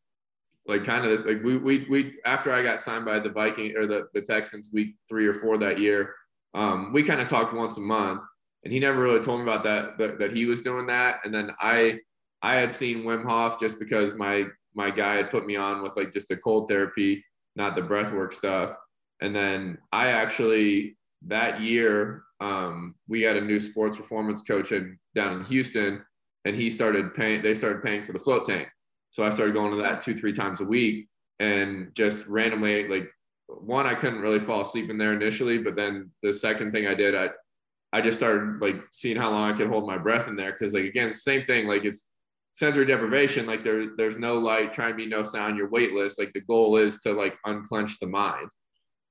like 0.66 0.84
kind 0.84 1.04
of 1.04 1.10
this 1.10 1.26
like 1.26 1.42
we 1.42 1.56
we 1.56 1.86
we 1.88 2.14
after 2.24 2.52
I 2.52 2.62
got 2.62 2.80
signed 2.80 3.04
by 3.04 3.18
the 3.18 3.30
Viking 3.30 3.76
or 3.76 3.86
the, 3.86 4.08
the 4.14 4.20
Texans 4.20 4.70
week 4.72 4.96
three 5.08 5.26
or 5.26 5.34
four 5.34 5.58
that 5.58 5.78
year, 5.78 6.14
um, 6.54 6.92
we 6.92 7.02
kind 7.02 7.20
of 7.20 7.28
talked 7.28 7.54
once 7.54 7.76
a 7.76 7.80
month 7.80 8.22
and 8.64 8.72
he 8.72 8.80
never 8.80 9.00
really 9.00 9.20
told 9.20 9.40
me 9.40 9.44
about 9.44 9.62
that, 9.64 9.98
that 9.98 10.18
that 10.18 10.32
he 10.32 10.46
was 10.46 10.62
doing 10.62 10.86
that. 10.86 11.20
And 11.24 11.34
then 11.34 11.50
I 11.60 12.00
I 12.42 12.54
had 12.54 12.72
seen 12.72 13.04
Wim 13.04 13.24
Hof 13.24 13.60
just 13.60 13.78
because 13.78 14.14
my 14.14 14.46
my 14.74 14.90
guy 14.90 15.14
had 15.14 15.30
put 15.30 15.46
me 15.46 15.56
on 15.56 15.82
with 15.82 15.96
like 15.96 16.12
just 16.12 16.28
the 16.28 16.36
cold 16.36 16.68
therapy, 16.68 17.24
not 17.56 17.76
the 17.76 17.82
breath 17.82 18.12
work 18.12 18.32
stuff. 18.32 18.74
And 19.20 19.34
then 19.34 19.78
I 19.92 20.08
actually 20.08 20.96
that 21.26 21.60
year, 21.60 22.24
um, 22.40 22.94
we 23.08 23.22
had 23.22 23.36
a 23.36 23.40
new 23.40 23.60
sports 23.60 23.96
performance 23.96 24.42
coach 24.42 24.72
in, 24.72 24.98
down 25.14 25.38
in 25.38 25.44
Houston, 25.44 26.04
and 26.44 26.56
he 26.56 26.68
started 26.70 27.14
paying. 27.14 27.42
They 27.42 27.54
started 27.54 27.82
paying 27.82 28.02
for 28.02 28.12
the 28.12 28.18
float 28.18 28.44
tank, 28.44 28.68
so 29.10 29.24
I 29.24 29.30
started 29.30 29.54
going 29.54 29.70
to 29.70 29.82
that 29.82 30.02
two 30.02 30.14
three 30.14 30.32
times 30.32 30.60
a 30.60 30.64
week, 30.64 31.08
and 31.40 31.94
just 31.94 32.26
randomly 32.26 32.88
like 32.88 33.08
one 33.46 33.86
I 33.86 33.94
couldn't 33.94 34.20
really 34.20 34.40
fall 34.40 34.60
asleep 34.60 34.90
in 34.90 34.98
there 34.98 35.12
initially, 35.12 35.58
but 35.58 35.76
then 35.76 36.10
the 36.22 36.32
second 36.32 36.72
thing 36.72 36.86
I 36.86 36.94
did 36.94 37.14
I 37.14 37.30
I 37.92 38.00
just 38.00 38.18
started 38.18 38.60
like 38.60 38.82
seeing 38.90 39.16
how 39.16 39.30
long 39.30 39.50
I 39.50 39.56
could 39.56 39.68
hold 39.68 39.86
my 39.86 39.98
breath 39.98 40.28
in 40.28 40.36
there 40.36 40.52
because 40.52 40.74
like 40.74 40.84
again 40.84 41.10
same 41.10 41.46
thing 41.46 41.66
like 41.66 41.84
it's 41.84 42.08
sensory 42.54 42.86
deprivation 42.86 43.46
like 43.46 43.64
there 43.64 43.96
there's 43.96 44.16
no 44.16 44.38
light 44.38 44.72
trying 44.72 44.92
to 44.92 44.96
be 44.96 45.06
no 45.06 45.24
sound 45.24 45.58
you're 45.58 45.68
weightless 45.70 46.18
like 46.18 46.32
the 46.34 46.40
goal 46.42 46.76
is 46.76 47.00
to 47.00 47.12
like 47.12 47.36
unclench 47.44 47.98
the 47.98 48.06
mind. 48.06 48.48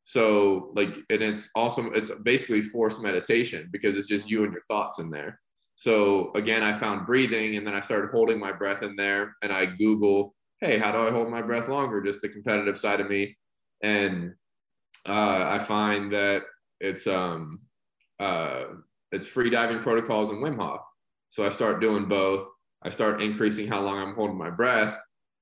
So 0.06 0.72
like 0.76 0.96
and 1.10 1.22
it's 1.22 1.50
also 1.54 1.92
it's 1.92 2.10
basically 2.24 2.62
forced 2.62 3.02
meditation 3.02 3.70
because 3.72 3.96
it's 3.98 4.08
just 4.08 4.30
you 4.30 4.44
and 4.44 4.54
your 4.54 4.64
thoughts 4.68 5.00
in 5.00 5.10
there. 5.10 5.40
So 5.76 6.32
again 6.36 6.64
i 6.64 6.72
found 6.72 7.06
breathing 7.06 7.58
and 7.58 7.68
then 7.68 7.74
i 7.74 7.82
started 7.82 8.12
holding 8.12 8.40
my 8.40 8.52
breath 8.52 8.82
in 8.82 8.96
there 8.96 9.36
and 9.42 9.52
i 9.52 9.66
google 9.66 10.36
hey 10.62 10.78
how 10.78 10.92
do 10.92 11.00
i 11.00 11.12
hold 11.12 11.30
my 11.30 11.42
breath 11.42 11.68
longer? 11.68 12.02
Just 12.02 12.22
the 12.22 12.30
competitive 12.30 12.78
side 12.78 13.02
of 13.02 13.10
me. 13.10 13.36
And 13.82 14.34
uh, 15.06 15.46
i 15.50 15.60
find 15.60 16.14
that 16.14 16.44
it's 16.80 17.08
um 17.08 17.60
uh, 18.20 18.66
it's 19.12 19.28
free 19.28 19.50
diving 19.50 19.80
protocols 19.80 20.30
and 20.30 20.42
wim 20.42 20.56
hof. 20.56 20.80
So 21.30 21.46
i 21.46 21.50
start 21.50 21.82
doing 21.82 22.06
both 22.06 22.46
I 22.84 22.90
start 22.90 23.22
increasing 23.22 23.68
how 23.68 23.82
long 23.82 23.98
I'm 23.98 24.16
holding 24.16 24.38
my 24.38 24.50
breath. 24.50 24.98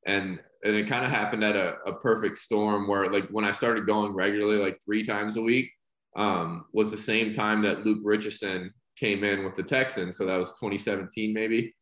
And 0.05 0.39
and 0.63 0.75
it 0.75 0.87
kind 0.87 1.03
of 1.03 1.09
happened 1.09 1.43
at 1.43 1.55
a, 1.55 1.77
a 1.87 1.93
perfect 1.93 2.37
storm 2.37 2.87
where 2.87 3.11
like 3.11 3.27
when 3.29 3.45
I 3.45 3.51
started 3.51 3.87
going 3.87 4.13
regularly, 4.13 4.57
like 4.57 4.79
three 4.85 5.03
times 5.03 5.35
a 5.35 5.41
week, 5.41 5.71
um, 6.15 6.65
was 6.71 6.91
the 6.91 6.97
same 6.97 7.33
time 7.33 7.63
that 7.63 7.83
Luke 7.83 8.01
Richardson 8.03 8.71
came 8.95 9.23
in 9.23 9.43
with 9.43 9.55
the 9.55 9.63
Texans. 9.63 10.17
So 10.17 10.25
that 10.25 10.37
was 10.37 10.49
2017 10.59 11.33
maybe. 11.33 11.73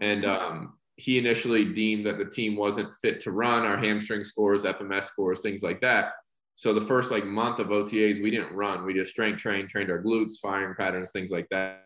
And 0.00 0.24
um, 0.24 0.74
he 0.96 1.18
initially 1.18 1.64
deemed 1.64 2.06
that 2.06 2.18
the 2.18 2.24
team 2.24 2.54
wasn't 2.54 2.94
fit 2.94 3.18
to 3.20 3.32
run 3.32 3.64
our 3.64 3.76
hamstring 3.76 4.22
scores, 4.22 4.64
FMS 4.64 5.04
scores, 5.04 5.40
things 5.40 5.62
like 5.62 5.80
that. 5.80 6.12
So 6.54 6.72
the 6.72 6.80
first 6.80 7.10
like 7.10 7.24
month 7.24 7.60
of 7.60 7.68
OTAs, 7.68 8.22
we 8.22 8.30
didn't 8.30 8.54
run. 8.54 8.84
We 8.84 8.94
just 8.94 9.10
strength 9.10 9.40
trained, 9.40 9.68
trained 9.68 9.90
our 9.90 10.02
glutes, 10.02 10.34
firing 10.42 10.74
patterns, 10.76 11.12
things 11.12 11.30
like 11.30 11.48
that. 11.50 11.84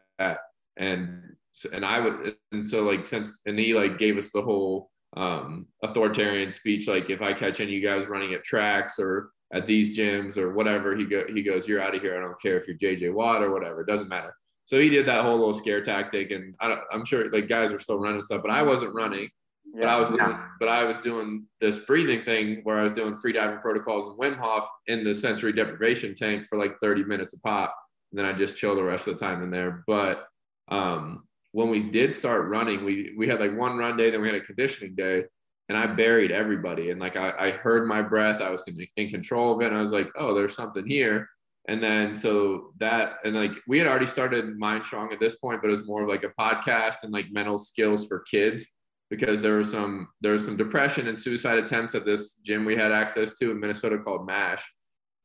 And 0.79 1.37
and 1.73 1.85
I 1.85 2.01
would, 2.01 2.37
and 2.53 2.67
so 2.67 2.83
like 2.83 3.07
since, 3.07 3.43
and 3.47 3.59
he 3.59 3.75
like 3.75 3.99
gave 3.99 4.17
us 4.17 4.33
the 4.33 4.43
whole 4.43 4.91
um, 5.17 5.67
authoritarian 5.83 6.51
speech, 6.51 6.89
like 6.89 7.11
if 7.11 7.21
I 7.23 7.33
catch 7.33 7.61
any 7.61 7.77
of 7.77 7.83
you 7.83 7.87
guys 7.87 8.07
running 8.07 8.35
at 8.35 8.45
tracks 8.45 8.99
or 8.99 9.31
at 9.53 9.67
these 9.67 9.97
gyms 9.97 10.39
or 10.39 10.55
whatever, 10.55 10.97
he 10.97 11.05
go, 11.05 11.25
he 11.29 11.43
goes, 11.43 11.69
you're 11.69 11.83
out 11.83 11.95
of 11.95 12.01
here. 12.01 12.17
I 12.17 12.21
don't 12.21 12.41
care 12.41 12.57
if 12.57 12.67
you're 12.67 12.77
JJ 12.79 13.13
Watt 13.13 13.43
or 13.43 13.53
whatever, 13.53 13.83
it 13.83 13.87
doesn't 13.87 14.09
matter. 14.09 14.35
So 14.65 14.81
he 14.81 14.89
did 14.89 15.07
that 15.07 15.23
whole 15.25 15.37
little 15.37 15.55
scare 15.55 15.83
tactic, 15.83 16.31
and 16.31 16.55
I 16.61 16.79
am 16.93 17.05
sure 17.05 17.31
like 17.31 17.49
guys 17.49 17.73
are 17.73 17.79
still 17.79 17.99
running 17.99 18.21
stuff, 18.21 18.43
but 18.43 18.51
I 18.51 18.63
wasn't 18.63 18.95
running. 18.95 19.29
Yeah, 19.75 19.81
but 19.81 19.89
I 19.89 19.99
was 19.99 20.09
doing, 20.09 20.21
yeah. 20.21 20.47
but 20.61 20.69
I 20.69 20.85
was 20.85 20.99
doing 20.99 21.47
this 21.61 21.79
breathing 21.79 22.25
thing 22.25 22.61
where 22.65 22.79
I 22.79 22.83
was 22.83 22.93
doing 22.93 23.17
free 23.17 23.33
diving 23.33 23.59
protocols 23.59 24.07
and 24.07 24.19
Wim 24.19 24.39
Hof 24.39 24.69
in 24.87 25.05
the 25.05 25.15
sensory 25.15 25.53
deprivation 25.53 26.15
tank 26.15 26.47
for 26.47 26.59
like 26.59 26.75
30 26.83 27.05
minutes 27.05 27.33
a 27.35 27.41
pop, 27.41 27.75
and 28.11 28.19
then 28.19 28.27
I 28.27 28.33
just 28.33 28.57
chill 28.57 28.75
the 28.75 28.83
rest 28.83 29.09
of 29.09 29.19
the 29.19 29.25
time 29.25 29.43
in 29.43 29.51
there. 29.51 29.85
But 29.87 30.27
um, 30.69 31.25
when 31.53 31.69
we 31.69 31.83
did 31.83 32.13
start 32.13 32.49
running, 32.49 32.85
we 32.85 33.15
we 33.17 33.29
had 33.29 33.41
like 33.41 33.57
one 33.57 33.77
run 33.77 33.97
day, 33.97 34.11
then 34.11 34.21
we 34.21 34.29
had 34.29 34.37
a 34.37 34.41
conditioning 34.41 34.95
day, 34.95 35.25
and 35.69 35.79
I 35.79 35.87
buried 35.87 36.33
everybody. 36.33 36.91
And 36.91 37.01
like 37.01 37.17
I, 37.17 37.33
I 37.39 37.51
heard 37.51 37.87
my 37.87 38.03
breath, 38.03 38.41
I 38.41 38.51
was 38.51 38.67
in 38.97 39.09
control 39.11 39.55
of 39.55 39.61
it, 39.61 39.69
and 39.69 39.77
I 39.77 39.83
was 39.83 39.93
like, 39.93 40.09
oh, 40.17 40.35
there's 40.35 40.57
something 40.57 40.87
here. 40.87 41.29
And 41.69 41.83
then 41.83 42.15
so 42.15 42.73
that 42.79 43.15
and 43.25 43.37
like 43.37 43.53
we 43.69 43.79
had 43.79 43.87
already 43.87 44.07
started 44.07 44.59
Mind 44.59 44.85
Strong 44.85 45.13
at 45.13 45.21
this 45.21 45.37
point, 45.37 45.61
but 45.63 45.69
it 45.69 45.73
was 45.73 45.87
more 45.87 46.03
of 46.03 46.09
like 46.09 46.25
a 46.25 46.33
podcast 46.41 47.05
and 47.05 47.13
like 47.13 47.27
mental 47.31 47.59
skills 47.59 48.07
for 48.07 48.21
kids 48.21 48.67
because 49.11 49.43
there 49.43 49.57
was 49.57 49.71
some 49.71 50.09
there 50.23 50.33
was 50.33 50.45
some 50.45 50.57
depression 50.57 51.07
and 51.07 51.21
suicide 51.21 51.59
attempts 51.59 51.95
at 51.95 52.07
this 52.07 52.37
gym 52.37 52.65
we 52.65 52.75
had 52.75 52.91
access 52.91 53.39
to 53.39 53.51
in 53.51 53.61
Minnesota 53.61 53.99
called 53.99 54.27
MASH, 54.27 54.65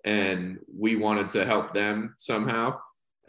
and 0.03 0.59
we 0.71 0.97
wanted 0.97 1.29
to 1.29 1.45
help 1.45 1.73
them 1.73 2.13
somehow. 2.17 2.77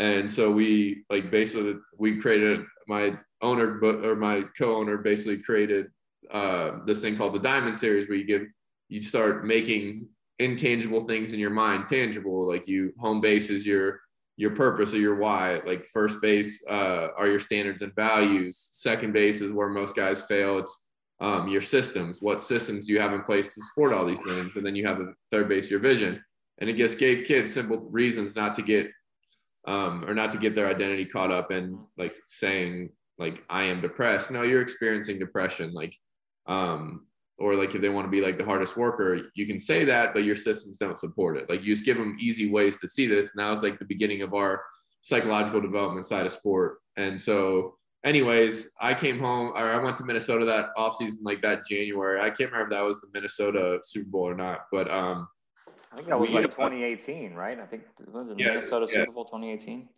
And 0.01 0.31
so 0.31 0.51
we 0.51 1.05
like 1.09 1.31
basically 1.31 1.77
we 1.97 2.21
created 2.21 2.65
my 2.89 3.19
owner 3.43 3.79
or 3.83 4.17
my 4.17 4.45
co-owner 4.57 4.99
basically 4.99 5.43
created 5.43 5.87
uh, 6.31 6.79
this 6.87 7.01
thing 7.01 7.17
called 7.17 7.35
the 7.35 7.39
Diamond 7.41 7.77
Series, 7.77 8.09
where 8.09 8.19
you 8.19 8.25
give 8.25 8.43
you 8.89 9.03
start 9.03 9.45
making 9.45 10.09
intangible 10.39 11.01
things 11.01 11.33
in 11.33 11.41
your 11.41 11.51
mind 11.51 11.89
tangible. 11.89 12.47
Like 12.47 12.67
you 12.67 12.93
home 12.99 13.21
base 13.21 13.51
is 13.51 13.67
your 13.67 14.01
your 14.37 14.51
purpose 14.51 14.95
or 14.95 14.99
your 14.99 15.17
why. 15.17 15.61
Like 15.67 15.85
first 15.85 16.21
base 16.21 16.65
uh, 16.69 17.09
are 17.17 17.27
your 17.27 17.41
standards 17.41 17.83
and 17.83 17.95
values. 17.95 18.69
Second 18.73 19.13
base 19.13 19.41
is 19.41 19.53
where 19.53 19.69
most 19.69 19.97
guys 19.97 20.23
fail. 20.23 20.59
It's 20.59 20.87
um, 21.21 21.49
your 21.49 21.61
systems. 21.61 22.23
What 22.23 22.41
systems 22.41 22.89
you 22.89 23.01
have 23.01 23.13
in 23.13 23.23
place 23.23 23.53
to 23.55 23.61
support 23.63 23.93
all 23.93 24.07
these 24.07 24.21
things, 24.21 24.55
and 24.57 24.65
then 24.65 24.77
you 24.77 24.87
have 24.87 25.01
a 25.01 25.13
third 25.33 25.49
base 25.49 25.71
your 25.71 25.81
vision. 25.81 26.23
And 26.59 26.69
it 26.71 26.77
just 26.77 26.99
gave 26.99 27.27
kids 27.27 27.53
simple 27.53 27.79
reasons 27.91 28.35
not 28.37 28.55
to 28.57 28.63
get 28.63 28.91
um, 29.69 30.05
or 30.09 30.15
not 30.15 30.31
to 30.31 30.39
get 30.39 30.55
their 30.55 30.67
identity 30.67 31.05
caught 31.05 31.31
up 31.31 31.53
in 31.53 31.79
like 31.99 32.15
saying 32.27 32.91
like 33.19 33.45
I 33.51 33.65
am 33.65 33.83
depressed. 33.83 34.31
No, 34.31 34.43
you're 34.43 34.63
experiencing 34.63 35.19
depression. 35.19 35.75
Like, 35.75 35.95
um, 36.47 37.07
or 37.39 37.55
like 37.55 37.75
if 37.75 37.83
they 37.83 37.91
want 37.91 38.07
to 38.07 38.11
be 38.11 38.23
like 38.23 38.39
the 38.39 38.45
hardest 38.45 38.77
worker, 38.77 39.21
you 39.35 39.47
can 39.47 39.61
say 39.61 39.85
that, 39.85 40.15
but 40.15 40.25
your 40.25 40.37
systems 40.37 40.79
don't 40.79 40.99
support 40.99 41.37
it. 41.37 41.51
Like 41.51 41.63
you 41.63 41.75
just 41.75 41.85
give 41.85 41.99
them 41.99 42.17
easy 42.19 42.51
ways 42.51 42.81
to 42.81 42.89
see 42.89 43.07
this. 43.07 43.33
Now 43.37 43.53
it's 43.53 43.63
like 43.63 43.79
the 43.79 43.85
beginning 43.85 44.23
of 44.23 44.33
our 44.35 44.63
psychological 45.03 45.61
development 45.61 46.07
side 46.07 46.27
of 46.27 46.33
sport. 46.33 46.79
And 46.97 47.21
so, 47.21 47.77
anyways, 48.05 48.73
I 48.81 48.95
came 48.95 49.19
home 49.19 49.53
or 49.55 49.71
I 49.71 49.77
went 49.77 49.97
to 49.99 50.05
Minnesota 50.05 50.47
that 50.47 50.71
off 50.77 50.97
season, 50.97 51.21
like 51.23 51.43
that 51.43 51.67
January. 51.69 52.21
I 52.21 52.31
can't 52.31 52.51
remember 52.51 52.73
if 52.75 52.79
that 52.79 52.85
was 52.85 53.01
the 53.01 53.09
Minnesota 53.13 53.81
Super 53.85 54.09
Bowl 54.09 54.29
or 54.29 54.35
not, 54.35 54.61
but 54.73 54.91
um, 54.91 55.29
I 55.93 55.97
think 55.97 56.09
that 56.09 56.21
was 56.21 56.31
like 56.31 56.45
2018, 56.45 57.35
right? 57.35 57.59
I 57.59 57.67
think 57.67 57.85
it 58.01 58.13
was 58.13 58.31
in 58.31 58.39
yeah, 58.39 58.49
Minnesota 58.49 58.87
yeah. 58.89 59.01
Super 59.01 59.13
Bowl 59.13 59.25
2018. 59.25 59.89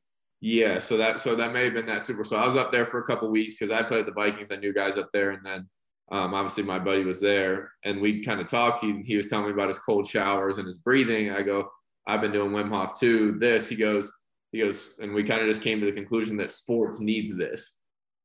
Yeah, 0.40 0.78
so 0.78 0.96
that 0.96 1.20
so 1.20 1.34
that 1.34 1.52
may 1.52 1.64
have 1.64 1.74
been 1.74 1.86
that 1.86 2.02
Super. 2.02 2.24
So 2.24 2.36
I 2.36 2.46
was 2.46 2.56
up 2.56 2.72
there 2.72 2.86
for 2.86 3.00
a 3.00 3.04
couple 3.04 3.28
weeks 3.30 3.58
because 3.58 3.70
I 3.70 3.82
played 3.82 4.06
the 4.06 4.12
Vikings. 4.12 4.50
I 4.50 4.56
knew 4.56 4.72
guys 4.72 4.96
up 4.96 5.10
there, 5.12 5.32
and 5.32 5.44
then 5.44 5.68
um, 6.10 6.32
obviously 6.32 6.62
my 6.62 6.78
buddy 6.78 7.04
was 7.04 7.20
there, 7.20 7.72
and 7.84 8.00
we 8.00 8.22
kind 8.22 8.40
of 8.40 8.48
talked. 8.48 8.82
He, 8.82 9.02
he 9.02 9.16
was 9.16 9.26
telling 9.26 9.46
me 9.46 9.52
about 9.52 9.68
his 9.68 9.78
cold 9.78 10.06
showers 10.06 10.56
and 10.56 10.66
his 10.66 10.78
breathing. 10.78 11.30
I 11.30 11.42
go, 11.42 11.68
I've 12.06 12.22
been 12.22 12.32
doing 12.32 12.52
Wim 12.52 12.70
Hof 12.70 12.98
too. 12.98 13.36
This 13.38 13.68
he 13.68 13.76
goes, 13.76 14.10
he 14.52 14.60
goes, 14.60 14.94
and 15.02 15.12
we 15.12 15.24
kind 15.24 15.42
of 15.42 15.46
just 15.46 15.62
came 15.62 15.78
to 15.80 15.86
the 15.86 15.92
conclusion 15.92 16.38
that 16.38 16.54
sports 16.54 17.00
needs 17.00 17.36
this, 17.36 17.74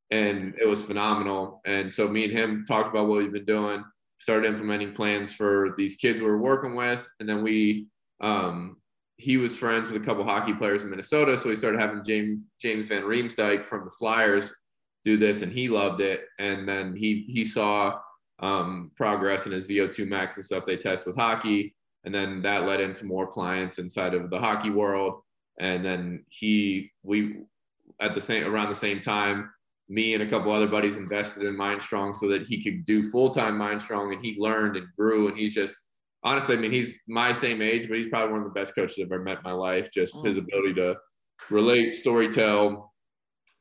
and 0.10 0.54
it 0.62 0.66
was 0.66 0.86
phenomenal. 0.86 1.62
And 1.66 1.92
so 1.92 2.08
me 2.08 2.24
and 2.24 2.32
him 2.32 2.66
talked 2.66 2.90
about 2.90 3.08
what 3.08 3.18
we've 3.18 3.34
been 3.34 3.44
doing 3.44 3.84
started 4.20 4.48
implementing 4.48 4.94
plans 4.94 5.34
for 5.34 5.76
these 5.78 5.96
kids 5.96 6.22
we 6.22 6.28
were 6.28 6.38
working 6.38 6.76
with. 6.76 7.06
And 7.20 7.28
then 7.28 7.44
we, 7.44 7.88
um, 8.22 8.78
he 9.18 9.38
was 9.38 9.58
friends 9.58 9.88
with 9.88 10.02
a 10.02 10.06
couple 10.06 10.24
hockey 10.24 10.54
players 10.54 10.84
in 10.84 10.90
Minnesota. 10.90 11.38
So 11.38 11.50
we 11.50 11.56
started 11.56 11.80
having 11.80 12.04
James, 12.04 12.40
James 12.62 12.86
Van 12.88 13.04
Riemsdyk 13.04 13.66
from 13.66 13.86
the 13.86 13.92
Flyers 13.92 14.54
do 15.04 15.18
this 15.18 15.42
and 15.42 15.52
he 15.52 15.70
loved 15.70 16.02
it. 16.02 16.22
And 16.40 16.68
then 16.68 16.96
he, 16.96 17.26
he 17.28 17.46
saw 17.46 18.00
um, 18.40 18.92
progress 18.96 19.46
in 19.46 19.52
his 19.52 19.68
VO2 19.68 20.08
max 20.08 20.36
and 20.36 20.46
stuff 20.46 20.66
they 20.66 20.78
test 20.78 21.06
with 21.06 21.16
hockey. 21.16 21.76
And 22.04 22.14
then 22.14 22.42
that 22.42 22.66
led 22.66 22.82
into 22.82 23.06
more 23.06 23.28
clients 23.28 23.80
inside 23.80 24.14
of 24.14 24.30
the 24.30 24.40
hockey 24.40 24.70
world. 24.70 25.22
And 25.60 25.86
then 25.86 26.26
he, 26.30 26.92
we, 27.04 27.38
at 28.00 28.14
the 28.14 28.22
same, 28.22 28.46
around 28.46 28.70
the 28.70 28.76
same 28.76 29.02
time, 29.02 29.50
me 29.88 30.14
and 30.14 30.24
a 30.24 30.28
couple 30.28 30.52
other 30.52 30.68
buddies 30.68 30.98
invested 30.98 31.44
in 31.44 31.56
Mind 31.56 31.82
Strong 31.82 32.14
so 32.14 32.28
that 32.30 32.44
he 32.44 32.64
could 32.64 32.84
do 32.86 33.10
full 33.10 33.30
time 33.30 33.58
Mind 33.58 33.82
Strong, 33.82 34.14
and 34.14 34.24
he 34.24 34.36
learned 34.40 34.78
and 34.78 34.88
grew. 34.98 35.28
And 35.28 35.38
he's 35.38 35.54
just 35.54 35.76
honestly, 36.24 36.58
I 36.58 36.60
mean, 36.60 36.72
he's 36.72 36.98
my 37.08 37.32
same 37.32 37.62
age, 37.62 37.88
but 37.88 37.98
he's 37.98 38.08
probably 38.08 38.34
one 38.34 38.42
of 38.42 38.48
the 38.48 38.60
best 38.60 38.76
coaches 38.76 38.98
I've 39.00 39.12
ever 39.12 39.22
met 39.22 39.38
in 39.38 39.44
my 39.44 39.52
life. 39.52 39.90
Just 39.92 40.26
his 40.26 40.38
ability 40.38 40.74
to 40.76 40.96
relate, 41.50 41.96
story 41.96 42.30
tell, 42.32 42.94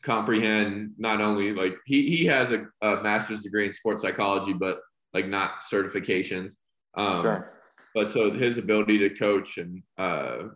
comprehend. 0.02 0.92
Not 0.98 1.20
only 1.20 1.52
like 1.52 1.76
he 1.84 2.16
he 2.16 2.24
has 2.26 2.50
a, 2.50 2.66
a 2.82 3.02
master's 3.02 3.42
degree 3.42 3.66
in 3.66 3.74
sports 3.74 4.02
psychology, 4.02 4.54
but 4.54 4.78
like 5.12 5.28
not 5.28 5.60
certifications. 5.60 6.54
Um, 6.96 7.20
sure. 7.20 7.50
But 7.94 8.10
so 8.10 8.32
his 8.32 8.58
ability 8.58 8.98
to 8.98 9.10
coach 9.10 9.58
and 9.58 9.82
uh, 9.98 10.48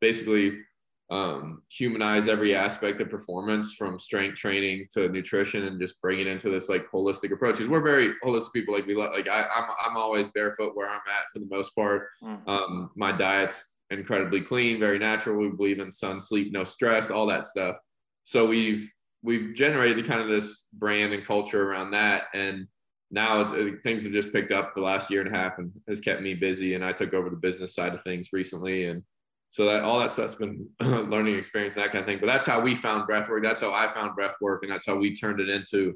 basically 0.00 0.58
um, 1.08 1.62
humanize 1.68 2.26
every 2.26 2.54
aspect 2.54 3.00
of 3.00 3.08
performance 3.08 3.74
from 3.74 3.98
strength 3.98 4.36
training 4.36 4.86
to 4.92 5.08
nutrition 5.08 5.64
and 5.64 5.80
just 5.80 6.00
bring 6.00 6.18
it 6.20 6.26
into 6.26 6.50
this 6.50 6.68
like 6.68 6.90
holistic 6.90 7.32
approach. 7.32 7.56
Because 7.56 7.68
we're 7.68 7.80
very 7.80 8.14
holistic 8.24 8.52
people. 8.52 8.74
Like 8.74 8.86
we 8.86 8.94
love 8.94 9.12
like 9.14 9.28
I, 9.28 9.46
I'm 9.54 9.64
I'm 9.84 9.96
always 9.96 10.28
barefoot 10.28 10.74
where 10.74 10.88
I'm 10.88 10.96
at 10.96 11.28
for 11.32 11.38
the 11.38 11.46
most 11.48 11.74
part. 11.76 12.08
Mm. 12.22 12.48
Um, 12.48 12.90
my 12.96 13.12
diet's 13.12 13.74
incredibly 13.90 14.40
clean, 14.40 14.80
very 14.80 14.98
natural. 14.98 15.36
We 15.36 15.48
believe 15.48 15.78
in 15.78 15.92
sun, 15.92 16.20
sleep, 16.20 16.52
no 16.52 16.64
stress, 16.64 17.10
all 17.10 17.26
that 17.26 17.44
stuff. 17.44 17.76
So 18.24 18.44
we've 18.46 18.90
we've 19.22 19.54
generated 19.54 20.06
kind 20.06 20.20
of 20.20 20.28
this 20.28 20.68
brand 20.72 21.12
and 21.12 21.24
culture 21.24 21.70
around 21.70 21.92
that, 21.92 22.24
and 22.34 22.66
now 23.12 23.42
it, 23.42 23.82
things 23.84 24.02
have 24.02 24.12
just 24.12 24.32
picked 24.32 24.50
up 24.50 24.74
the 24.74 24.82
last 24.82 25.08
year 25.08 25.20
and 25.20 25.32
a 25.32 25.38
half 25.38 25.58
and 25.58 25.70
has 25.86 26.00
kept 26.00 26.20
me 26.20 26.34
busy. 26.34 26.74
And 26.74 26.84
I 26.84 26.90
took 26.90 27.14
over 27.14 27.30
the 27.30 27.36
business 27.36 27.76
side 27.76 27.94
of 27.94 28.02
things 28.02 28.32
recently, 28.32 28.86
and 28.86 29.04
so 29.48 29.66
that 29.66 29.82
all 29.82 29.98
that 30.00 30.10
stuff's 30.10 30.34
been 30.34 30.68
learning 30.80 31.36
experience, 31.36 31.74
that 31.74 31.92
kind 31.92 32.00
of 32.00 32.06
thing. 32.06 32.18
But 32.20 32.26
that's 32.26 32.46
how 32.46 32.60
we 32.60 32.74
found 32.74 33.06
breath 33.06 33.28
work. 33.28 33.42
That's 33.42 33.60
how 33.60 33.72
I 33.72 33.86
found 33.88 34.14
breath 34.14 34.34
work, 34.40 34.62
and 34.62 34.70
that's 34.70 34.86
how 34.86 34.96
we 34.96 35.14
turned 35.14 35.40
it 35.40 35.48
into 35.48 35.94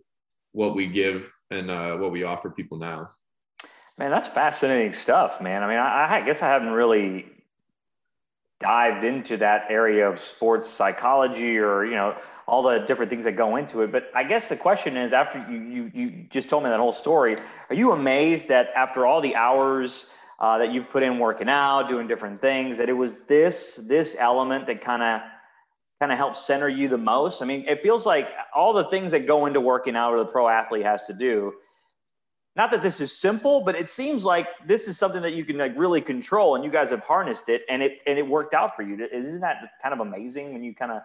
what 0.53 0.75
we 0.75 0.87
give 0.87 1.31
and 1.51 1.71
uh, 1.71 1.97
what 1.97 2.13
we 2.13 2.25
offer 2.25 2.51
people 2.51 2.79
now. 2.79 3.11
Man, 3.99 4.11
that's 4.11 4.29
fascinating 4.29 4.95
stuff, 4.95 5.41
man. 5.41 5.63
I 5.63 5.69
mean, 5.69 5.79
I, 5.79 6.21
I 6.21 6.21
guess 6.23 6.43
I 6.43 6.49
haven't 6.49 6.71
really 6.71 7.27
dived 8.61 9.05
into 9.05 9.39
that 9.39 9.67
area 9.71 10.09
of 10.09 10.21
sports 10.21 10.69
psychology 10.69 11.59
or 11.59 11.85
you 11.85 11.95
know 11.95 12.15
all 12.47 12.63
the 12.63 12.79
different 12.81 13.09
things 13.09 13.25
that 13.25 13.33
go 13.33 13.57
into 13.57 13.81
it 13.81 13.91
but 13.91 14.11
i 14.15 14.23
guess 14.23 14.51
the 14.51 14.57
question 14.57 14.99
is 14.99 15.15
after 15.15 15.39
you 15.51 15.59
you, 15.63 15.91
you 15.95 16.27
just 16.29 16.51
told 16.51 16.63
me 16.63 16.69
that 16.69 16.79
whole 16.79 16.93
story 16.93 17.37
are 17.71 17.75
you 17.75 17.93
amazed 17.93 18.49
that 18.49 18.69
after 18.77 19.07
all 19.07 19.23
the 19.23 19.35
hours 19.35 20.11
uh, 20.41 20.59
that 20.59 20.73
you've 20.73 20.91
put 20.91 21.03
in 21.03 21.19
working 21.19 21.49
out 21.49 21.89
doing 21.89 22.07
different 22.09 22.41
things 22.41 22.79
that 22.79 22.89
it 22.89 22.95
was 22.95 23.19
this 23.27 23.77
this 23.89 24.17
element 24.19 24.67
that 24.67 24.81
kind 24.81 25.03
of 25.03 25.21
kind 26.01 26.11
of 26.11 26.19
helps 26.19 26.47
center 26.47 26.69
you 26.69 26.89
the 26.89 26.97
most 26.97 27.43
i 27.43 27.45
mean 27.45 27.65
it 27.69 27.83
feels 27.83 28.07
like 28.07 28.31
all 28.55 28.73
the 28.73 28.85
things 28.85 29.11
that 29.11 29.27
go 29.27 29.47
into 29.47 29.61
working 29.61 29.97
out 29.97 30.13
or 30.13 30.19
the 30.19 30.25
pro 30.25 30.49
athlete 30.49 30.85
has 30.85 31.05
to 31.07 31.13
do 31.13 31.53
not 32.57 32.71
that 32.73 32.83
this 32.83 33.01
is 33.01 33.17
simple, 33.17 33.63
but 33.63 33.77
it 33.77 33.89
seems 33.89 34.25
like 34.25 34.49
this 34.67 34.89
is 34.89 34.99
something 34.99 35.23
that 35.23 35.35
you 35.35 35.45
can 35.45 35.57
like 35.57 35.73
really 35.77 36.01
control, 36.01 36.57
and 36.57 36.65
you 36.65 36.71
guys 36.71 36.91
have 36.91 37.01
harnessed 37.01 37.49
it, 37.49 37.63
and 37.69 37.83
it 37.83 38.01
and 38.07 38.19
it 38.19 38.27
worked 38.27 38.55
out 38.55 38.75
for 38.75 38.83
you. 38.83 39.09
Isn't 39.13 39.41
that 39.41 39.71
kind 39.83 39.95
of 39.95 40.01
amazing 40.01 40.53
when 40.53 40.65
you 40.65 40.75
kind 40.75 40.91
of 40.91 41.03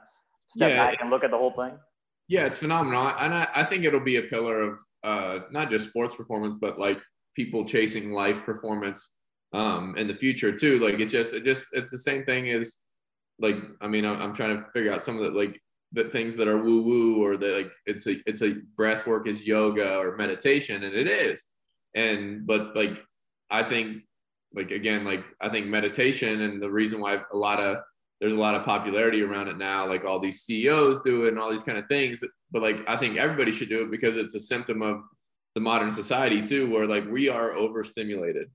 step 0.48 0.72
yeah. 0.72 0.88
back 0.88 1.02
and 1.02 1.10
look 1.10 1.24
at 1.24 1.32
the 1.32 1.38
whole 1.38 1.52
thing? 1.52 1.78
Yeah, 2.28 2.46
it's 2.46 2.58
phenomenal, 2.58 3.08
and 3.20 3.34
I, 3.34 3.48
I 3.56 3.64
think 3.64 3.86
it'll 3.86 4.00
be 4.00 4.16
a 4.16 4.24
pillar 4.24 4.60
of 4.62 4.80
uh, 5.04 5.40
not 5.52 5.70
just 5.70 5.90
sports 5.90 6.16
performance, 6.16 6.56
but 6.60 6.80
like 6.80 7.00
people 7.36 7.64
chasing 7.64 8.12
life 8.12 8.44
performance 8.44 9.12
um, 9.56 9.96
in 9.98 10.08
the 10.08 10.14
future 10.14 10.52
too. 10.52 10.80
Like 10.80 11.00
it 11.00 11.08
just 11.08 11.34
it 11.34 11.46
just 11.46 11.70
it's 11.72 11.92
the 11.92 11.98
same 11.98 12.26
thing 12.26 12.50
as 12.50 12.80
like 13.40 13.58
I 13.82 13.88
mean 13.88 14.06
I'm, 14.06 14.22
I'm 14.22 14.34
trying 14.34 14.58
to 14.58 14.66
figure 14.74 14.92
out 14.92 15.02
some 15.02 15.18
of 15.18 15.24
the 15.24 15.30
like 15.30 15.62
the 15.94 16.04
things 16.04 16.36
that 16.36 16.48
are 16.48 16.62
woo 16.62 16.82
woo 16.82 17.24
or 17.24 17.38
that 17.38 17.56
like 17.56 17.72
it's 17.86 18.06
a 18.06 18.18
it's 18.28 18.42
a 18.42 18.58
breath 18.76 19.08
work 19.08 19.28
is 19.28 19.48
yoga 19.48 19.98
or 19.98 20.18
meditation 20.18 20.84
and 20.84 20.94
it 20.94 21.08
is 21.08 21.48
and 21.96 22.46
but 22.46 22.76
like 22.76 23.02
i 23.50 23.64
think 23.64 24.04
like 24.54 24.72
again 24.72 25.06
like 25.06 25.24
i 25.42 25.48
think 25.48 25.68
meditation 25.68 26.42
and 26.42 26.62
the 26.62 26.70
reason 26.70 27.00
why 27.00 27.22
a 27.34 27.38
lot 27.38 27.60
of 27.60 27.78
there's 28.20 28.34
a 28.34 28.40
lot 28.40 28.56
of 28.56 28.66
popularity 28.66 29.22
around 29.22 29.48
it 29.48 29.58
now 29.58 29.88
like 29.88 30.04
all 30.04 30.20
these 30.20 30.42
ceos 30.42 31.00
do 31.06 31.26
it 31.26 31.30
and 31.30 31.40
all 31.40 31.52
these 31.52 31.64
kind 31.64 31.78
of 31.78 31.86
things 31.88 32.22
but 32.52 32.62
like 32.62 32.78
i 32.90 32.98
think 32.98 33.16
everybody 33.16 33.52
should 33.52 33.70
do 33.70 33.84
it 33.84 33.92
because 33.92 34.18
it's 34.18 34.36
a 34.36 34.40
symptom 34.40 34.82
of 34.82 35.02
the 35.54 35.62
modern 35.62 35.92
society 35.92 36.42
too 36.42 36.70
where 36.70 36.88
like 36.88 37.10
we 37.10 37.30
are 37.30 37.54
overstimulated 37.54 38.50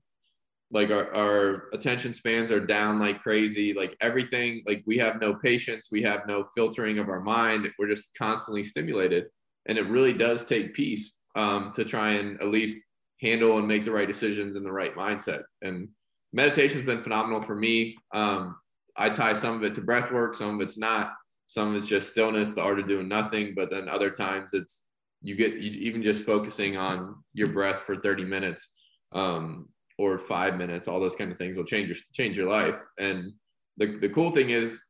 like 0.71 0.89
our, 0.89 1.13
our 1.13 1.69
attention 1.73 2.13
spans 2.13 2.51
are 2.51 2.65
down 2.65 2.97
like 2.97 3.19
crazy 3.19 3.73
like 3.73 3.95
everything 3.99 4.63
like 4.65 4.81
we 4.85 4.97
have 4.97 5.19
no 5.19 5.33
patience 5.35 5.89
we 5.91 6.01
have 6.01 6.21
no 6.27 6.45
filtering 6.55 6.97
of 6.97 7.09
our 7.09 7.19
mind 7.19 7.69
we're 7.77 7.89
just 7.89 8.15
constantly 8.17 8.63
stimulated. 8.63 9.25
And 9.67 9.77
it 9.77 9.87
really 9.87 10.13
does 10.13 10.43
take 10.43 10.73
peace 10.73 11.19
um, 11.35 11.71
to 11.75 11.83
try 11.83 12.11
and 12.11 12.41
at 12.41 12.49
least 12.49 12.77
handle 13.21 13.57
and 13.57 13.67
make 13.67 13.85
the 13.85 13.91
right 13.91 14.07
decisions 14.07 14.55
in 14.55 14.63
the 14.63 14.71
right 14.71 14.95
mindset. 14.95 15.43
And 15.61 15.89
meditation 16.33 16.77
has 16.77 16.85
been 16.85 17.03
phenomenal 17.03 17.41
for 17.41 17.55
me. 17.55 17.95
Um, 18.13 18.57
i 18.97 19.09
tie 19.09 19.33
some 19.33 19.55
of 19.55 19.63
it 19.63 19.73
to 19.75 19.81
breath 19.81 20.11
work 20.11 20.35
some 20.35 20.55
of 20.55 20.61
it's 20.61 20.77
not. 20.77 21.13
Some 21.47 21.69
of 21.69 21.75
it's 21.75 21.87
just 21.87 22.11
stillness 22.11 22.53
the 22.53 22.61
art 22.61 22.79
of 22.79 22.87
doing 22.87 23.07
nothing. 23.07 23.53
But 23.55 23.69
then 23.69 23.89
other 23.89 24.09
times 24.09 24.51
it's 24.53 24.85
you 25.21 25.35
get 25.35 25.53
even 25.53 26.01
just 26.01 26.23
focusing 26.23 26.77
on 26.77 27.15
your 27.33 27.49
breath 27.49 27.81
for 27.81 27.97
30 27.97 28.25
minutes 28.25 28.73
um, 29.11 29.69
or 30.01 30.17
five 30.17 30.57
minutes, 30.57 30.87
all 30.87 30.99
those 30.99 31.15
kind 31.15 31.31
of 31.31 31.37
things 31.37 31.57
will 31.57 31.65
change 31.65 31.87
your 31.87 31.97
change 32.13 32.37
your 32.37 32.49
life. 32.49 32.79
And 32.97 33.33
the, 33.77 33.87
the 33.87 34.09
cool 34.09 34.31
thing 34.31 34.49
is 34.49 34.83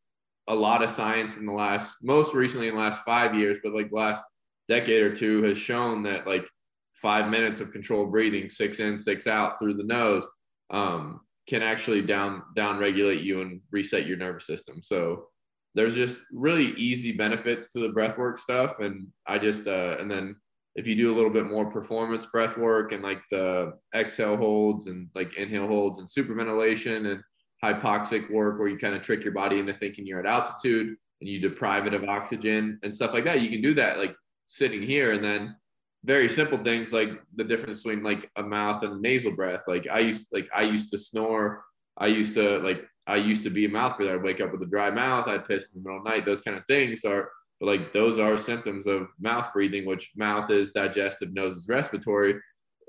a 0.48 0.56
lot 0.56 0.84
of 0.84 0.90
science 0.90 1.38
in 1.38 1.46
the 1.46 1.54
last 1.54 1.98
most 2.02 2.34
recently 2.34 2.68
in 2.68 2.76
the 2.76 2.82
last 2.82 3.04
five 3.04 3.36
years, 3.36 3.58
but 3.64 3.74
like 3.74 3.90
last 3.92 4.24
decade 4.68 5.02
or 5.02 5.16
two 5.16 5.44
has 5.44 5.58
shown 5.58 6.04
that 6.04 6.28
like 6.28 6.48
five 6.94 7.30
minutes 7.30 7.60
of 7.60 7.72
controlled 7.72 8.12
breathing, 8.12 8.50
six 8.50 8.80
in, 8.80 8.98
six 8.98 9.28
out 9.28 9.60
through 9.60 9.74
the 9.74 9.84
nose, 9.84 10.28
um, 10.70 11.22
can 11.48 11.62
actually 11.62 12.02
down 12.02 12.44
down 12.56 12.78
regulate 12.78 13.22
you 13.22 13.42
and 13.42 13.62
reset 13.72 14.06
your 14.06 14.18
nervous 14.18 14.48
system. 14.48 14.82
So 14.82 15.28
there's 15.74 15.96
just 15.96 16.22
really 16.32 16.74
easy 16.76 17.12
benefits 17.12 17.72
to 17.72 17.80
the 17.80 17.94
breathwork 17.94 18.38
stuff. 18.38 18.80
And 18.80 19.08
I 19.28 19.38
just 19.38 19.68
uh, 19.68 19.98
and 20.00 20.10
then 20.10 20.36
if 20.76 20.88
you 20.88 20.96
do 20.96 21.14
a 21.14 21.16
little 21.16 21.30
bit 21.30 21.48
more 21.48 21.70
performance 21.70 22.26
breath 22.26 22.58
work 22.58 22.92
and 22.92 23.04
like 23.04 23.22
the 23.30 23.74
exhale 23.94 24.38
holds 24.38 24.88
and 24.88 25.10
like 25.14 25.34
inhale 25.36 25.68
holds 25.68 26.00
and 26.00 26.10
super 26.10 26.34
ventilation 26.34 27.08
and 27.08 27.22
hypoxic 27.64 28.32
work 28.32 28.58
where 28.58 28.70
you 28.70 28.78
kind 28.78 28.96
of 28.96 29.02
trick 29.02 29.24
your 29.24 29.34
body 29.34 29.60
into 29.60 29.74
thinking 29.74 30.06
you're 30.06 30.20
at 30.20 30.26
altitude 30.26 30.96
and 31.20 31.30
you 31.30 31.40
deprive 31.40 31.86
it 31.86 31.94
of 31.94 32.04
oxygen 32.06 32.80
and 32.84 32.94
stuff 32.94 33.14
like 33.14 33.26
that 33.26 33.42
you 33.42 33.50
can 33.50 33.62
do 33.62 33.74
that 33.74 34.00
like 34.00 34.16
sitting 34.52 34.82
here. 34.82 35.14
And 35.14 35.24
then 35.24 35.56
very 36.04 36.28
simple 36.28 36.58
things 36.58 36.92
like 36.92 37.12
the 37.36 37.44
difference 37.44 37.84
between 37.84 38.04
like 38.04 38.30
a 38.36 38.44
mouth 38.44 38.84
and 38.84 39.02
nasal 39.02 39.32
breath. 39.32 39.62
Like 39.68 39.88
i 39.92 40.00
used 40.00 40.28
like 40.32 40.50
i 40.54 40.64
used 40.64 40.92
to 40.92 40.98
snore. 40.98 41.64
I 41.98 42.08
used 42.08 42.34
to 42.36 42.60
like 42.60 42.86
i 43.08 43.16
used 43.16 43.44
to 43.44 43.50
be 43.50 43.66
a 43.66 43.70
mouth 43.70 43.98
breather. 43.98 44.16
I'd 44.16 44.24
wake 44.24 44.42
up 44.42 44.52
with 44.52 44.62
a 44.62 44.68
dry 44.68 44.92
mouth. 44.92 45.28
I'd 45.28 45.48
piss 45.48 45.72
in 45.74 45.82
the 45.82 45.88
middle 45.88 46.00
of 46.00 46.04
the 46.04 46.10
night. 46.10 46.26
Those 46.26 46.42
kind 46.42 46.58
of 46.58 46.64
things 46.68 47.06
are 47.06 47.30
but 47.62 47.68
like 47.68 47.94
those 47.94 48.18
are 48.18 48.38
symptoms 48.38 48.88
of 48.88 49.08
mouth 49.20 49.54
breathing, 49.54 49.86
which 49.86 50.12
mouth 50.18 50.50
is 50.50 50.72
digestive, 50.72 51.32
nose 51.32 51.54
is 51.54 51.68
respiratory. 51.70 52.36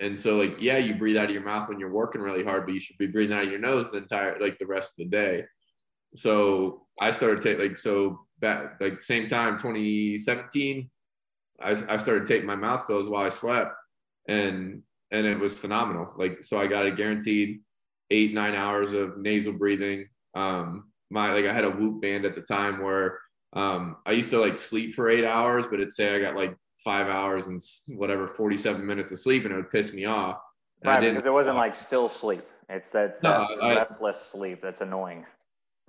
And 0.01 0.19
so 0.19 0.37
like, 0.37 0.57
yeah, 0.59 0.79
you 0.79 0.95
breathe 0.95 1.19
out 1.19 1.27
of 1.27 1.31
your 1.31 1.45
mouth 1.45 1.69
when 1.69 1.79
you're 1.79 1.93
working 1.93 2.23
really 2.23 2.43
hard, 2.43 2.65
but 2.65 2.73
you 2.73 2.81
should 2.81 2.97
be 2.97 3.07
breathing 3.07 3.37
out 3.37 3.45
of 3.45 3.51
your 3.51 3.61
nose 3.61 3.91
the 3.91 3.99
entire, 3.99 4.39
like 4.41 4.59
the 4.59 4.67
rest 4.67 4.93
of 4.93 5.05
the 5.05 5.11
day. 5.11 5.45
So 6.17 6.87
I 6.99 7.11
started 7.11 7.43
taking 7.43 7.69
like, 7.69 7.77
so 7.77 8.21
back 8.41 8.81
like 8.81 9.03
same 9.03 9.29
time, 9.29 9.59
2017, 9.59 10.91
I, 11.61 11.71
I 11.71 11.97
started 11.99 12.27
taking 12.27 12.47
my 12.47 12.57
mouth 12.57 12.87
closed 12.87 13.11
while 13.11 13.27
I 13.27 13.29
slept 13.29 13.75
and, 14.27 14.83
and 15.11 15.27
it 15.27 15.39
was 15.39 15.57
phenomenal. 15.57 16.15
Like, 16.17 16.43
so 16.43 16.59
I 16.59 16.67
got 16.67 16.87
a 16.87 16.91
guaranteed 16.91 17.61
eight, 18.11 18.33
nine 18.33 18.55
hours 18.55 18.95
of 18.95 19.19
nasal 19.19 19.53
breathing. 19.53 20.07
Um, 20.35 20.91
my, 21.11 21.31
like 21.31 21.45
I 21.45 21.53
had 21.53 21.67
a 21.67 21.71
whoop 21.71 22.01
band 22.01 22.25
at 22.25 22.35
the 22.35 22.41
time 22.41 22.83
where 22.83 23.19
um, 23.53 23.97
I 24.07 24.13
used 24.13 24.31
to 24.31 24.39
like 24.39 24.59
sleep 24.59 24.95
for 24.95 25.11
eight 25.11 25.25
hours, 25.25 25.67
but 25.67 25.75
it'd 25.75 25.93
say 25.93 26.15
I 26.15 26.21
got 26.21 26.37
like 26.37 26.57
five 26.83 27.09
hours 27.09 27.47
and 27.47 27.61
whatever 27.89 28.27
47 28.27 28.85
minutes 28.85 29.13
of 29.13 29.19
sleep, 29.19 29.45
and 29.45 29.53
it 29.53 29.57
would 29.57 29.71
piss 29.71 29.93
me 29.93 30.05
off. 30.05 30.39
And 30.83 30.93
right, 30.93 31.01
because 31.01 31.27
it 31.27 31.33
wasn't 31.33 31.57
like 31.57 31.75
still 31.75 32.09
sleep. 32.09 32.45
It's 32.69 32.91
that, 32.93 33.23
no, 33.23 33.47
that 33.61 33.77
restless 33.77 34.21
sleep 34.21 34.61
that's 34.63 34.81
annoying. 34.81 35.27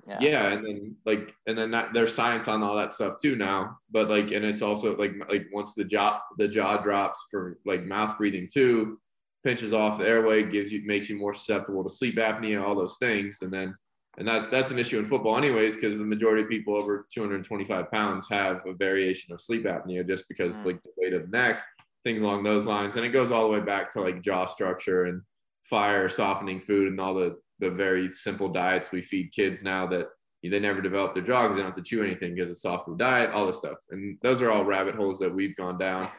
Yeah. 0.06 0.17
yeah, 0.19 0.52
and 0.52 0.65
then 0.65 0.95
like, 1.06 1.34
and 1.47 1.58
then 1.58 1.71
that, 1.71 1.93
there's 1.93 2.13
science 2.13 2.49
on 2.49 2.62
all 2.62 2.76
that 2.76 2.91
stuff 2.91 3.13
too 3.21 3.38
now. 3.38 3.78
But 3.89 4.10
like, 4.10 4.32
and 4.32 4.43
it's 4.43 4.62
also 4.62 4.97
like, 4.97 5.13
like 5.30 5.47
once 5.54 5.76
the 5.76 5.86
jaw 5.86 6.21
the 6.38 6.47
jaw 6.47 6.78
drops 6.78 7.26
for 7.32 7.58
like 7.65 7.86
mouth 7.86 8.17
breathing 8.17 8.49
too, 8.52 8.99
pinches 9.45 9.71
off 9.71 9.99
the 9.99 10.08
airway, 10.08 10.43
gives 10.43 10.73
you 10.73 10.86
makes 10.86 11.10
you 11.10 11.17
more 11.17 11.34
susceptible 11.34 11.86
to 11.86 11.89
sleep 11.89 12.17
apnea, 12.17 12.62
all 12.62 12.76
those 12.76 12.97
things, 12.97 13.39
and 13.41 13.54
then 13.54 13.73
and 14.17 14.28
that, 14.28 14.52
that's 14.52 14.71
an 14.71 14.78
issue 14.78 14.99
in 14.99 15.08
football 15.08 15.38
anyways 15.38 15.76
because 15.76 15.97
the 15.97 16.04
majority 16.04 16.43
of 16.43 16.49
people 16.49 16.76
over 16.76 17.08
225 17.12 17.91
pounds 17.91 18.28
have 18.30 18.62
a 18.67 18.73
variation 18.73 19.34
of 19.34 19.41
sleep 19.41 19.63
apnea 19.63 20.06
just 20.06 20.28
because 20.28 20.60
mm. 20.60 20.65
like 20.65 20.84
the 20.84 20.89
weight 20.97 21.13
of 21.13 21.23
the 21.23 21.38
neck 21.38 21.63
things 22.04 22.21
along 22.21 22.43
those 22.43 22.67
lines. 22.67 22.95
And 22.95 23.06
it 23.06 23.10
goes 23.10 23.32
all 23.32 23.43
the 23.43 23.49
way 23.49 23.60
back 23.60 23.89
to 23.91 24.02
like 24.02 24.21
jaw 24.21 24.45
structure 24.45 25.06
and 25.06 25.21
fire 25.63 26.10
softening 26.10 26.60
food 26.60 26.88
and 26.88 26.99
all 26.99 27.13
the 27.13 27.38
the 27.60 27.69
very 27.69 28.10
simple 28.10 28.49
diets 28.49 28.91
we 28.91 29.02
feed 29.02 29.32
kids 29.32 29.63
now 29.63 29.86
that 29.88 30.08
they 30.43 30.60
never 30.60 30.82
develop 30.82 31.13
their 31.13 31.23
jaw 31.23 31.43
because 31.43 31.56
they 31.56 31.62
don't 31.62 31.71
have 31.71 31.78
to 31.78 31.89
chew 31.89 32.04
anything 32.04 32.36
because 32.36 32.49
it's 32.49 32.62
soft 32.62 32.86
food 32.86 32.99
diet 32.99 33.32
all 33.32 33.45
this 33.47 33.60
stuff. 33.60 33.78
And 33.91 34.17
those 34.21 34.41
are 34.41 34.52
all 34.52 34.65
rabbit 34.65 34.95
holes 34.95 35.17
that 35.19 35.34
we've 35.34 35.56
gone 35.56 35.78
down. 35.78 36.10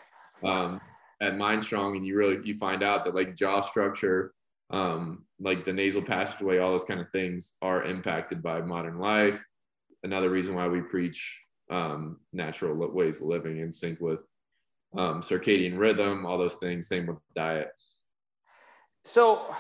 Um, 0.42 0.80
at 1.20 1.34
mindstrong 1.34 1.96
and 1.96 2.06
you 2.06 2.16
really 2.16 2.38
you 2.44 2.58
find 2.58 2.82
out 2.82 3.04
that 3.04 3.14
like 3.14 3.36
jaw 3.36 3.60
structure 3.60 4.34
um, 4.74 5.24
like 5.40 5.64
the 5.64 5.72
nasal 5.72 6.02
passageway, 6.02 6.58
all 6.58 6.72
those 6.72 6.84
kind 6.84 7.00
of 7.00 7.08
things 7.10 7.54
are 7.62 7.84
impacted 7.84 8.42
by 8.42 8.60
modern 8.60 8.98
life. 8.98 9.40
Another 10.02 10.30
reason 10.30 10.54
why 10.54 10.66
we 10.66 10.80
preach 10.80 11.40
um, 11.70 12.18
natural 12.32 12.74
ways 12.92 13.20
of 13.20 13.28
living 13.28 13.60
in 13.60 13.72
sync 13.72 14.00
with 14.00 14.18
um, 14.96 15.22
circadian 15.22 15.78
rhythm, 15.78 16.26
all 16.26 16.38
those 16.38 16.56
things. 16.56 16.88
Same 16.88 17.06
with 17.06 17.18
diet. 17.36 17.70
So, 19.04 19.54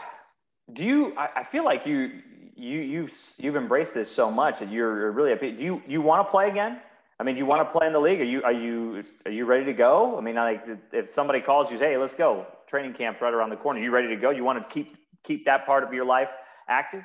do 0.72 0.84
you? 0.84 1.14
I, 1.16 1.44
feel 1.44 1.64
like 1.64 1.86
you 1.86 2.20
you 2.56 2.80
you've 2.80 3.14
you've 3.38 3.56
embraced 3.56 3.94
this 3.94 4.10
so 4.10 4.30
much 4.30 4.58
that 4.58 4.70
you're 4.70 5.12
really. 5.12 5.34
Do 5.52 5.62
you 5.62 5.82
you 5.86 6.02
want 6.02 6.26
to 6.26 6.30
play 6.30 6.48
again? 6.48 6.80
I 7.20 7.22
mean, 7.22 7.36
do 7.36 7.38
you 7.38 7.46
want 7.46 7.66
to 7.66 7.70
play 7.70 7.86
in 7.86 7.92
the 7.92 8.00
league? 8.00 8.20
Are 8.20 8.24
you 8.24 8.42
are 8.42 8.52
you 8.52 9.04
are 9.26 9.30
you 9.30 9.44
ready 9.44 9.64
to 9.66 9.72
go? 9.72 10.18
I 10.18 10.20
mean, 10.20 10.34
like 10.34 10.66
if 10.92 11.08
somebody 11.08 11.40
calls 11.40 11.70
you, 11.70 11.78
hey, 11.78 11.96
let's 11.96 12.14
go. 12.14 12.46
Training 12.66 12.94
camp's 12.94 13.20
right 13.20 13.32
around 13.32 13.50
the 13.50 13.56
corner. 13.56 13.78
Are 13.78 13.82
you 13.82 13.90
ready 13.90 14.08
to 14.08 14.16
go? 14.16 14.30
You 14.30 14.42
want 14.44 14.58
to 14.58 14.74
keep 14.74 14.96
keep 15.24 15.44
that 15.46 15.66
part 15.66 15.82
of 15.82 15.92
your 15.92 16.04
life 16.04 16.28
active? 16.68 17.02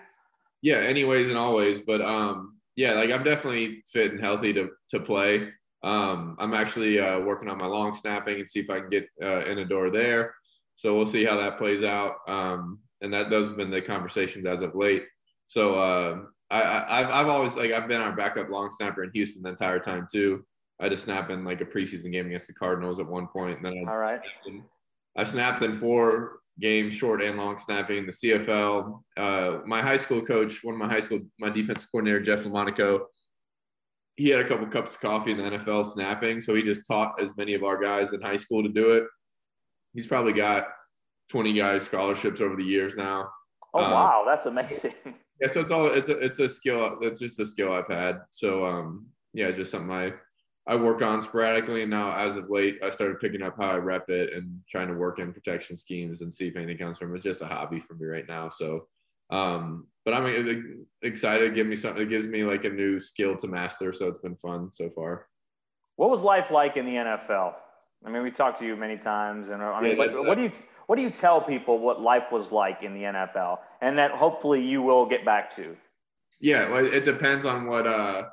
Yeah, 0.61 0.77
anyways 0.77 1.29
and 1.29 1.37
always. 1.37 1.79
But 1.79 2.01
um, 2.01 2.57
yeah, 2.75 2.93
like 2.93 3.11
I'm 3.11 3.23
definitely 3.23 3.83
fit 3.91 4.11
and 4.11 4.21
healthy 4.21 4.53
to 4.53 4.69
to 4.89 4.99
play. 4.99 5.49
Um, 5.81 6.35
I'm 6.39 6.53
actually 6.53 6.99
uh, 6.99 7.19
working 7.21 7.49
on 7.49 7.57
my 7.57 7.65
long 7.65 7.93
snapping 7.93 8.39
and 8.39 8.49
see 8.49 8.59
if 8.59 8.69
I 8.69 8.81
can 8.81 8.89
get 8.89 9.07
uh, 9.23 9.45
in 9.45 9.59
a 9.59 9.65
door 9.65 9.89
there. 9.89 10.33
So 10.75 10.95
we'll 10.95 11.05
see 11.05 11.25
how 11.25 11.37
that 11.37 11.57
plays 11.57 11.83
out. 11.83 12.15
Um, 12.27 12.79
and 13.01 13.13
that 13.13 13.29
those 13.29 13.47
have 13.47 13.57
been 13.57 13.71
the 13.71 13.81
conversations 13.81 14.45
as 14.45 14.61
of 14.61 14.75
late. 14.75 15.05
So 15.47 15.79
uh, 15.79 16.21
I, 16.51 16.61
I 16.61 16.99
I've 16.99 17.09
I've 17.09 17.27
always 17.27 17.55
like 17.55 17.71
I've 17.71 17.87
been 17.87 18.01
our 18.01 18.15
backup 18.15 18.49
long 18.49 18.69
snapper 18.71 19.03
in 19.03 19.11
Houston 19.13 19.41
the 19.43 19.49
entire 19.49 19.79
time 19.79 20.07
too. 20.11 20.45
I 20.79 20.85
had 20.85 20.91
to 20.91 20.97
snap 20.97 21.29
in 21.29 21.43
like 21.43 21.61
a 21.61 21.65
preseason 21.65 22.11
game 22.11 22.27
against 22.27 22.47
the 22.47 22.53
Cardinals 22.53 22.99
at 22.99 23.07
one 23.07 23.27
point, 23.27 23.57
and 23.57 23.65
then 23.65 23.85
I 23.85 23.91
All 23.91 23.97
right. 23.97 24.07
snapped 24.07 24.47
in, 24.47 24.63
I 25.17 25.23
snapped 25.23 25.63
in 25.63 25.73
four 25.73 26.39
games, 26.59 26.93
short 26.93 27.21
and 27.21 27.37
long 27.37 27.57
snapping. 27.57 28.05
The 28.05 28.11
CFL. 28.11 29.01
Uh, 29.17 29.59
my 29.65 29.81
high 29.81 29.97
school 29.97 30.21
coach, 30.21 30.63
one 30.63 30.75
of 30.75 30.79
my 30.79 30.87
high 30.87 30.99
school, 30.99 31.19
my 31.39 31.49
defensive 31.49 31.87
coordinator, 31.91 32.19
Jeff 32.19 32.43
Lamonaco, 32.43 33.01
he 34.19 34.27
had 34.27 34.41
a 34.41 34.47
couple 34.47 34.67
cups 34.67 34.95
of 34.95 34.99
coffee 34.99 35.31
in 35.31 35.37
the 35.37 35.43
NFL 35.43 35.85
snapping, 35.85 36.41
so 36.41 36.53
he 36.53 36.61
just 36.61 36.85
taught 36.85 37.13
as 37.21 37.37
many 37.37 37.53
of 37.53 37.63
our 37.63 37.81
guys 37.81 38.11
in 38.11 38.21
high 38.21 38.35
school 38.35 38.61
to 38.61 38.67
do 38.67 38.91
it. 38.91 39.05
He's 39.93 40.07
probably 40.07 40.33
got 40.33 40.65
20 41.29 41.53
guys 41.53 41.83
scholarships 41.83 42.41
over 42.41 42.57
the 42.57 42.63
years 42.63 42.97
now. 42.97 43.29
Oh 43.73 43.83
Um, 43.83 43.91
wow, 43.91 44.23
that's 44.25 44.45
amazing. 44.45 44.93
Yeah, 45.41 45.47
so 45.47 45.61
it's 45.61 45.71
all 45.71 45.85
it's 45.85 46.09
a 46.09 46.17
it's 46.17 46.39
a 46.39 46.49
skill. 46.49 46.97
It's 47.01 47.21
just 47.21 47.39
a 47.39 47.45
skill 47.45 47.71
I've 47.71 47.87
had. 47.87 48.17
So 48.29 48.65
um, 48.65 49.05
yeah, 49.33 49.51
just 49.51 49.71
something 49.71 49.89
I 49.89 50.11
I 50.67 50.75
work 50.75 51.01
on 51.01 51.21
sporadically. 51.21 51.81
And 51.81 51.91
now, 51.91 52.15
as 52.15 52.35
of 52.35 52.49
late, 52.49 52.79
I 52.83 52.89
started 52.89 53.19
picking 53.19 53.41
up 53.41 53.55
how 53.57 53.71
I 53.71 53.77
rep 53.77 54.09
it 54.09 54.33
and 54.33 54.59
trying 54.69 54.87
to 54.87 54.93
work 54.93 55.19
in 55.19 55.33
protection 55.33 55.75
schemes 55.75 56.21
and 56.21 56.33
see 56.33 56.47
if 56.47 56.55
anything 56.55 56.77
comes 56.77 56.97
from 56.97 57.11
it. 57.11 57.17
It's 57.17 57.23
just 57.23 57.41
a 57.41 57.47
hobby 57.47 57.79
for 57.79 57.95
me 57.95 58.05
right 58.05 58.27
now. 58.27 58.49
So, 58.49 58.87
um, 59.31 59.87
but 60.05 60.13
I'm 60.13 60.85
excited. 61.01 61.55
Give 61.55 61.67
me 61.67 61.75
something. 61.75 62.03
It 62.03 62.09
gives 62.09 62.27
me 62.27 62.43
like 62.43 62.65
a 62.65 62.69
new 62.69 62.99
skill 62.99 63.35
to 63.37 63.47
master. 63.47 63.91
So 63.91 64.07
it's 64.07 64.19
been 64.19 64.35
fun 64.35 64.71
so 64.71 64.89
far. 64.89 65.27
What 65.95 66.09
was 66.09 66.21
life 66.21 66.51
like 66.51 66.77
in 66.77 66.85
the 66.85 66.93
NFL? 66.93 67.55
I 68.05 68.09
mean, 68.09 68.23
we 68.23 68.31
talked 68.31 68.59
to 68.59 68.65
you 68.65 68.75
many 68.75 68.97
times, 68.97 69.49
and 69.49 69.61
I 69.61 69.81
mean, 69.81 69.97
Yeah, 69.97 70.15
what, 70.15 70.25
what 70.25 70.35
do 70.37 70.43
you 70.43 70.51
what 70.87 70.95
do 70.95 71.01
you 71.01 71.09
tell 71.09 71.41
people 71.41 71.77
what 71.77 72.01
life 72.01 72.31
was 72.31 72.51
like 72.51 72.81
in 72.81 72.93
the 72.93 73.01
NFL, 73.01 73.59
and 73.81 73.97
that 73.97 74.11
hopefully 74.11 74.65
you 74.65 74.81
will 74.81 75.05
get 75.05 75.25
back 75.25 75.53
to? 75.57 75.75
Yeah, 76.39 76.71
well, 76.71 76.85
it 76.85 77.03
depends 77.03 77.45
on 77.45 77.67
what 77.67 77.85
uh 77.85 78.29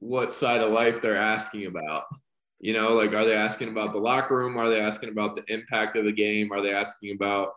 what 0.00 0.34
side 0.34 0.60
of 0.60 0.72
life 0.72 1.00
they're 1.00 1.16
asking 1.16 1.66
about. 1.66 2.04
You 2.58 2.74
know, 2.74 2.92
like 2.94 3.14
are 3.14 3.24
they 3.24 3.34
asking 3.34 3.68
about 3.68 3.92
the 3.92 4.00
locker 4.00 4.36
room? 4.36 4.58
Are 4.58 4.68
they 4.68 4.80
asking 4.80 5.10
about 5.10 5.34
the 5.34 5.44
impact 5.52 5.96
of 5.96 6.04
the 6.04 6.12
game? 6.12 6.52
Are 6.52 6.60
they 6.60 6.74
asking 6.74 7.14
about 7.14 7.52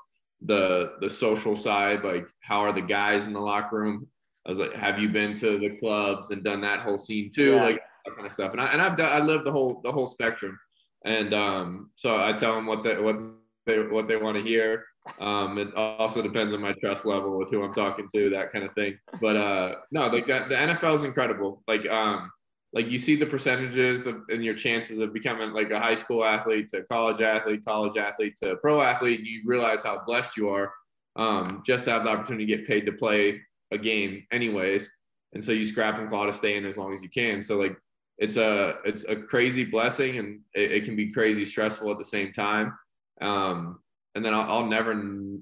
the 0.46 0.94
the 1.02 1.10
social 1.10 1.56
side? 1.56 2.04
Like 2.04 2.28
how 2.42 2.60
are 2.60 2.72
the 2.72 2.82
guys 2.82 3.26
in 3.26 3.34
the 3.34 3.40
locker 3.40 3.78
room? 3.78 4.08
I 4.46 4.50
was 4.50 4.60
like, 4.60 4.74
have 4.74 5.00
you 5.00 5.10
been 5.10 5.36
to 5.38 5.58
the 5.58 5.78
clubs 5.78 6.30
and 6.30 6.44
done 6.44 6.62
that 6.62 6.82
whole 6.82 6.98
scene 6.98 7.32
too? 7.34 7.56
Yeah. 7.56 7.64
Like 7.64 7.82
that 8.06 8.16
kind 8.16 8.28
of 8.28 8.34
stuff. 8.34 8.52
And 8.52 8.62
I 8.62 8.68
and 8.68 8.82
I've 8.82 8.98
done, 8.98 9.12
I 9.12 9.24
lived 9.24 9.46
the 9.46 9.52
whole 9.52 9.82
the 9.84 9.92
whole 9.92 10.08
spectrum. 10.08 10.58
And 11.06 11.34
um, 11.34 11.92
so 11.96 12.24
I 12.24 12.34
tell 12.34 12.56
them 12.56 12.66
what 12.66 12.84
they 12.84 12.98
what 12.98 13.18
they 13.66 13.80
what 13.80 14.08
they 14.08 14.18
want 14.18 14.38
to 14.38 14.44
hear. 14.44 14.86
Um, 15.20 15.58
it 15.58 15.74
also 15.76 16.22
depends 16.22 16.54
on 16.54 16.62
my 16.62 16.74
trust 16.74 17.06
level 17.06 17.38
with 17.38 17.50
who 17.50 17.64
I'm 17.64 17.74
talking 17.74 18.08
to, 18.14 18.30
that 18.30 18.52
kind 18.52 18.64
of 18.64 18.74
thing. 18.74 18.98
But 19.20 19.36
uh, 19.36 19.76
no, 19.92 20.08
like 20.08 20.28
that, 20.28 20.50
the 20.50 20.56
NFL 20.56 20.96
is 20.96 21.04
incredible. 21.04 21.62
Like, 21.68 21.88
um, 21.90 22.32
like 22.72 22.90
you 22.90 22.98
see 22.98 23.16
the 23.16 23.26
percentages 23.26 24.08
of, 24.08 24.22
and 24.30 24.44
your 24.44 24.56
chances 24.56 25.00
of 25.00 25.14
becoming 25.14 25.52
like 25.52 25.72
a 25.72 25.80
high 25.80 25.96
school 25.96 26.24
athlete 26.24 26.70
to 26.70 26.84
college 26.84 27.22
athlete, 27.22 27.64
college 27.66 27.98
athlete 27.98 28.36
to 28.42 28.56
pro 28.58 28.82
athlete. 28.82 29.22
You 29.22 29.42
realize 29.46 29.84
how 29.84 30.02
blessed 30.06 30.38
you 30.38 30.50
are 30.50 30.72
um, 31.16 31.62
just 31.66 31.84
to 31.86 31.92
have 31.92 32.04
the 32.04 32.10
opportunity 32.10 32.46
to 32.46 32.58
get 32.58 32.68
paid 32.68 32.86
to 32.86 32.92
play 32.92 33.42
a 33.72 33.78
game, 33.78 34.26
anyways. 34.32 34.90
And 35.34 35.44
so 35.44 35.52
you 35.52 35.66
scrap 35.66 36.00
and 36.00 36.10
claw 36.10 36.26
to 36.26 36.34
stay 36.34 36.58
in 36.58 36.66
as 36.66 36.78
long 36.78 36.94
as 36.94 37.04
you 37.04 37.10
can. 37.10 37.44
So 37.44 37.58
like, 37.58 37.76
it's 38.20 38.38
a 38.38 38.78
it's 38.86 39.04
a 39.06 39.16
crazy 39.16 39.64
blessing, 39.64 40.20
and 40.20 40.40
it, 40.54 40.72
it 40.72 40.86
can 40.86 40.96
be 40.96 41.12
crazy 41.12 41.46
stressful 41.46 41.92
at 41.92 41.98
the 41.98 42.06
same 42.06 42.32
time. 42.32 42.78
Um, 43.22 43.80
and 44.16 44.24
then 44.24 44.34
I'll, 44.34 44.50
I'll 44.50 44.66
never 44.66 44.94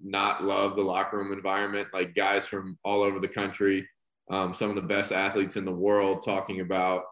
not 0.04 0.44
love 0.44 0.76
the 0.76 0.82
locker 0.82 1.18
room 1.18 1.34
environment. 1.34 1.90
Like 1.94 2.16
guys 2.16 2.48
from 2.48 2.78
all 2.84 3.02
over 3.02 3.20
the 3.20 3.28
country, 3.28 3.88
um, 4.30 4.54
some 4.54 4.70
of 4.70 4.76
the 4.76 4.82
best 4.82 5.12
athletes 5.12 5.58
in 5.58 5.66
the 5.66 5.72
world, 5.72 6.24
talking 6.24 6.62
about 6.62 7.04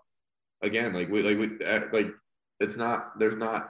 again, 0.61 0.93
like 0.93 1.09
we 1.09 1.21
like 1.21 1.37
we 1.37 1.65
uh, 1.65 1.81
like 1.91 2.07
it's 2.59 2.77
not 2.77 3.19
there's 3.19 3.35
not 3.35 3.69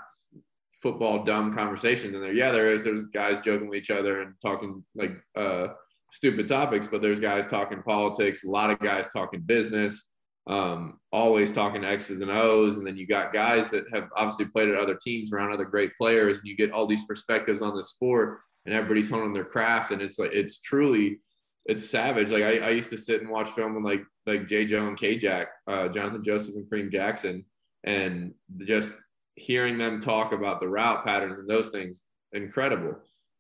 football 0.82 1.24
dumb 1.24 1.54
conversations 1.54 2.16
in 2.16 2.22
there. 2.22 2.34
Yeah, 2.34 2.52
there 2.52 2.72
is. 2.72 2.84
There's 2.84 3.06
guys 3.06 3.40
joking 3.40 3.68
with 3.70 3.78
each 3.78 3.92
other 3.92 4.22
and 4.22 4.34
talking 4.42 4.84
like 4.96 5.12
uh, 5.36 5.70
stupid 6.12 6.48
topics, 6.48 6.88
but 6.88 7.02
there's 7.02 7.20
guys 7.20 7.48
talking 7.48 7.82
politics. 7.84 8.44
A 8.44 8.50
lot 8.50 8.70
of 8.70 8.80
guys 8.80 9.10
talking 9.10 9.42
business. 9.42 10.06
Um, 10.48 11.00
always 11.12 11.52
talking 11.52 11.84
X's 11.84 12.22
and 12.22 12.32
O's, 12.32 12.78
and 12.78 12.88
then 12.88 12.98
you 12.98 13.06
got 13.06 13.34
guys 13.34 13.70
that 13.70 13.86
have 13.94 14.10
obviously 14.16 14.46
played 14.46 14.70
at 14.70 14.80
other 14.80 14.96
teams 14.96 15.32
around 15.32 15.52
other 15.52 15.66
great 15.66 15.92
players, 16.00 16.38
and 16.38 16.48
you 16.48 16.56
get 16.56 16.72
all 16.72 16.88
these 16.88 17.06
perspectives 17.06 17.62
on 17.62 17.76
the 17.76 17.84
sport, 17.84 18.40
and 18.66 18.74
everybody's 18.74 19.10
honing 19.10 19.34
their 19.34 19.46
craft, 19.46 19.92
and 19.92 20.02
it's 20.02 20.18
like 20.18 20.34
it's 20.34 20.60
truly 20.60 21.20
it's 21.66 21.88
savage. 21.88 22.32
Like 22.32 22.44
I, 22.44 22.58
I 22.58 22.70
used 22.70 22.90
to 22.90 22.98
sit 22.98 23.22
and 23.22 23.30
watch 23.30 23.50
film 23.50 23.76
with 23.76 23.84
like 23.84 24.04
like 24.26 24.48
J. 24.48 24.66
Joe 24.66 24.88
and 24.88 24.98
K. 24.98 25.18
Jack, 25.18 25.50
uh, 25.68 25.88
Jonathan 25.90 26.24
Joseph 26.24 26.56
and 26.56 26.66
Kareem 26.66 26.92
Jackson, 26.92 27.46
and 27.84 28.34
just 28.66 28.98
hearing 29.36 29.78
them 29.78 30.02
talk 30.02 30.34
about 30.34 30.60
the 30.60 30.68
route 30.68 31.06
patterns 31.06 31.40
and 31.40 31.48
those 31.48 31.70
things, 31.70 32.04
incredible, 32.34 32.96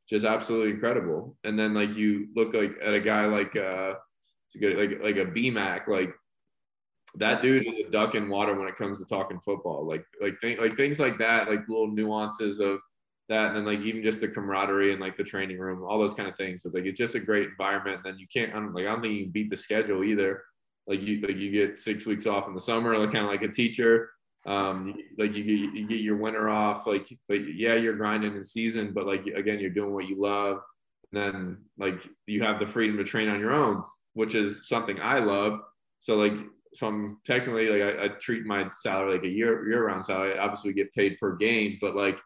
just 0.09 0.25
absolutely 0.25 0.71
incredible. 0.71 1.35
And 1.43 1.57
then 1.57 1.73
like 1.73 1.95
you 1.95 2.27
look 2.35 2.53
like 2.53 2.75
at 2.83 2.93
a 2.93 2.99
guy 2.99 3.25
like 3.25 3.55
uh, 3.55 3.95
it's 4.47 4.55
a 4.55 4.59
good 4.59 4.77
like 4.77 5.03
like 5.03 5.17
a 5.17 5.29
BMAC, 5.29 5.87
like 5.87 6.13
that 7.15 7.41
dude 7.41 7.65
is 7.67 7.77
a 7.77 7.89
duck 7.89 8.15
in 8.15 8.29
water 8.29 8.53
when 8.53 8.67
it 8.67 8.75
comes 8.75 8.99
to 8.99 9.05
talking 9.05 9.39
football. 9.39 9.85
Like 9.85 10.05
like 10.21 10.39
th- 10.41 10.59
like 10.59 10.77
things 10.77 10.99
like 10.99 11.17
that, 11.19 11.49
like 11.49 11.67
little 11.67 11.87
nuances 11.87 12.59
of 12.59 12.79
that, 13.29 13.47
and 13.47 13.57
then 13.57 13.65
like 13.65 13.79
even 13.79 14.03
just 14.03 14.21
the 14.21 14.27
camaraderie 14.27 14.91
and 14.91 15.01
like 15.01 15.17
the 15.17 15.23
training 15.23 15.59
room, 15.59 15.83
all 15.83 15.99
those 15.99 16.13
kind 16.13 16.29
of 16.29 16.35
things. 16.35 16.65
It's 16.65 16.75
like 16.75 16.85
it's 16.85 16.97
just 16.97 17.15
a 17.15 17.19
great 17.19 17.49
environment. 17.49 17.97
And 17.97 18.05
then 18.05 18.19
you 18.19 18.27
can't 18.31 18.55
I'm, 18.55 18.73
like 18.73 18.85
I 18.85 18.91
don't 18.91 19.01
think 19.01 19.15
you 19.15 19.27
beat 19.27 19.49
the 19.49 19.57
schedule 19.57 20.03
either. 20.03 20.43
Like 20.87 21.01
you 21.01 21.21
like 21.21 21.37
you 21.37 21.51
get 21.51 21.79
six 21.79 22.05
weeks 22.05 22.27
off 22.27 22.47
in 22.47 22.53
the 22.53 22.61
summer, 22.61 22.97
like 22.97 23.11
kind 23.11 23.25
of 23.25 23.31
like 23.31 23.43
a 23.43 23.51
teacher. 23.51 24.11
Um, 24.45 24.95
like 25.17 25.35
you 25.35 25.43
get 25.43 25.79
you 25.79 25.87
get 25.87 26.01
your 26.01 26.17
winter 26.17 26.49
off. 26.49 26.85
Like 26.85 27.07
but 27.27 27.55
yeah, 27.55 27.73
you're 27.73 27.95
grinding 27.95 28.35
in 28.35 28.43
season, 28.43 28.91
but 28.93 29.07
like 29.07 29.25
again, 29.25 29.59
you're 29.59 29.69
doing 29.69 29.93
what 29.93 30.07
you 30.07 30.19
love. 30.19 30.59
And 31.11 31.21
then 31.21 31.57
like 31.77 32.07
you 32.27 32.43
have 32.43 32.59
the 32.59 32.67
freedom 32.67 32.97
to 32.97 33.03
train 33.03 33.29
on 33.29 33.39
your 33.39 33.51
own, 33.51 33.83
which 34.13 34.35
is 34.35 34.67
something 34.67 34.99
I 35.01 35.19
love. 35.19 35.59
So 35.99 36.17
like 36.17 36.33
so 36.73 36.87
I'm 36.87 37.17
technically 37.25 37.67
like 37.67 37.99
I, 37.99 38.05
I 38.05 38.07
treat 38.09 38.45
my 38.45 38.69
salary 38.71 39.13
like 39.13 39.23
a 39.23 39.29
year 39.29 39.67
year 39.67 39.87
round 39.87 40.05
salary. 40.05 40.37
I 40.37 40.43
obviously 40.43 40.73
get 40.73 40.93
paid 40.93 41.17
per 41.17 41.35
game, 41.35 41.77
but 41.81 41.95
like 41.95 42.19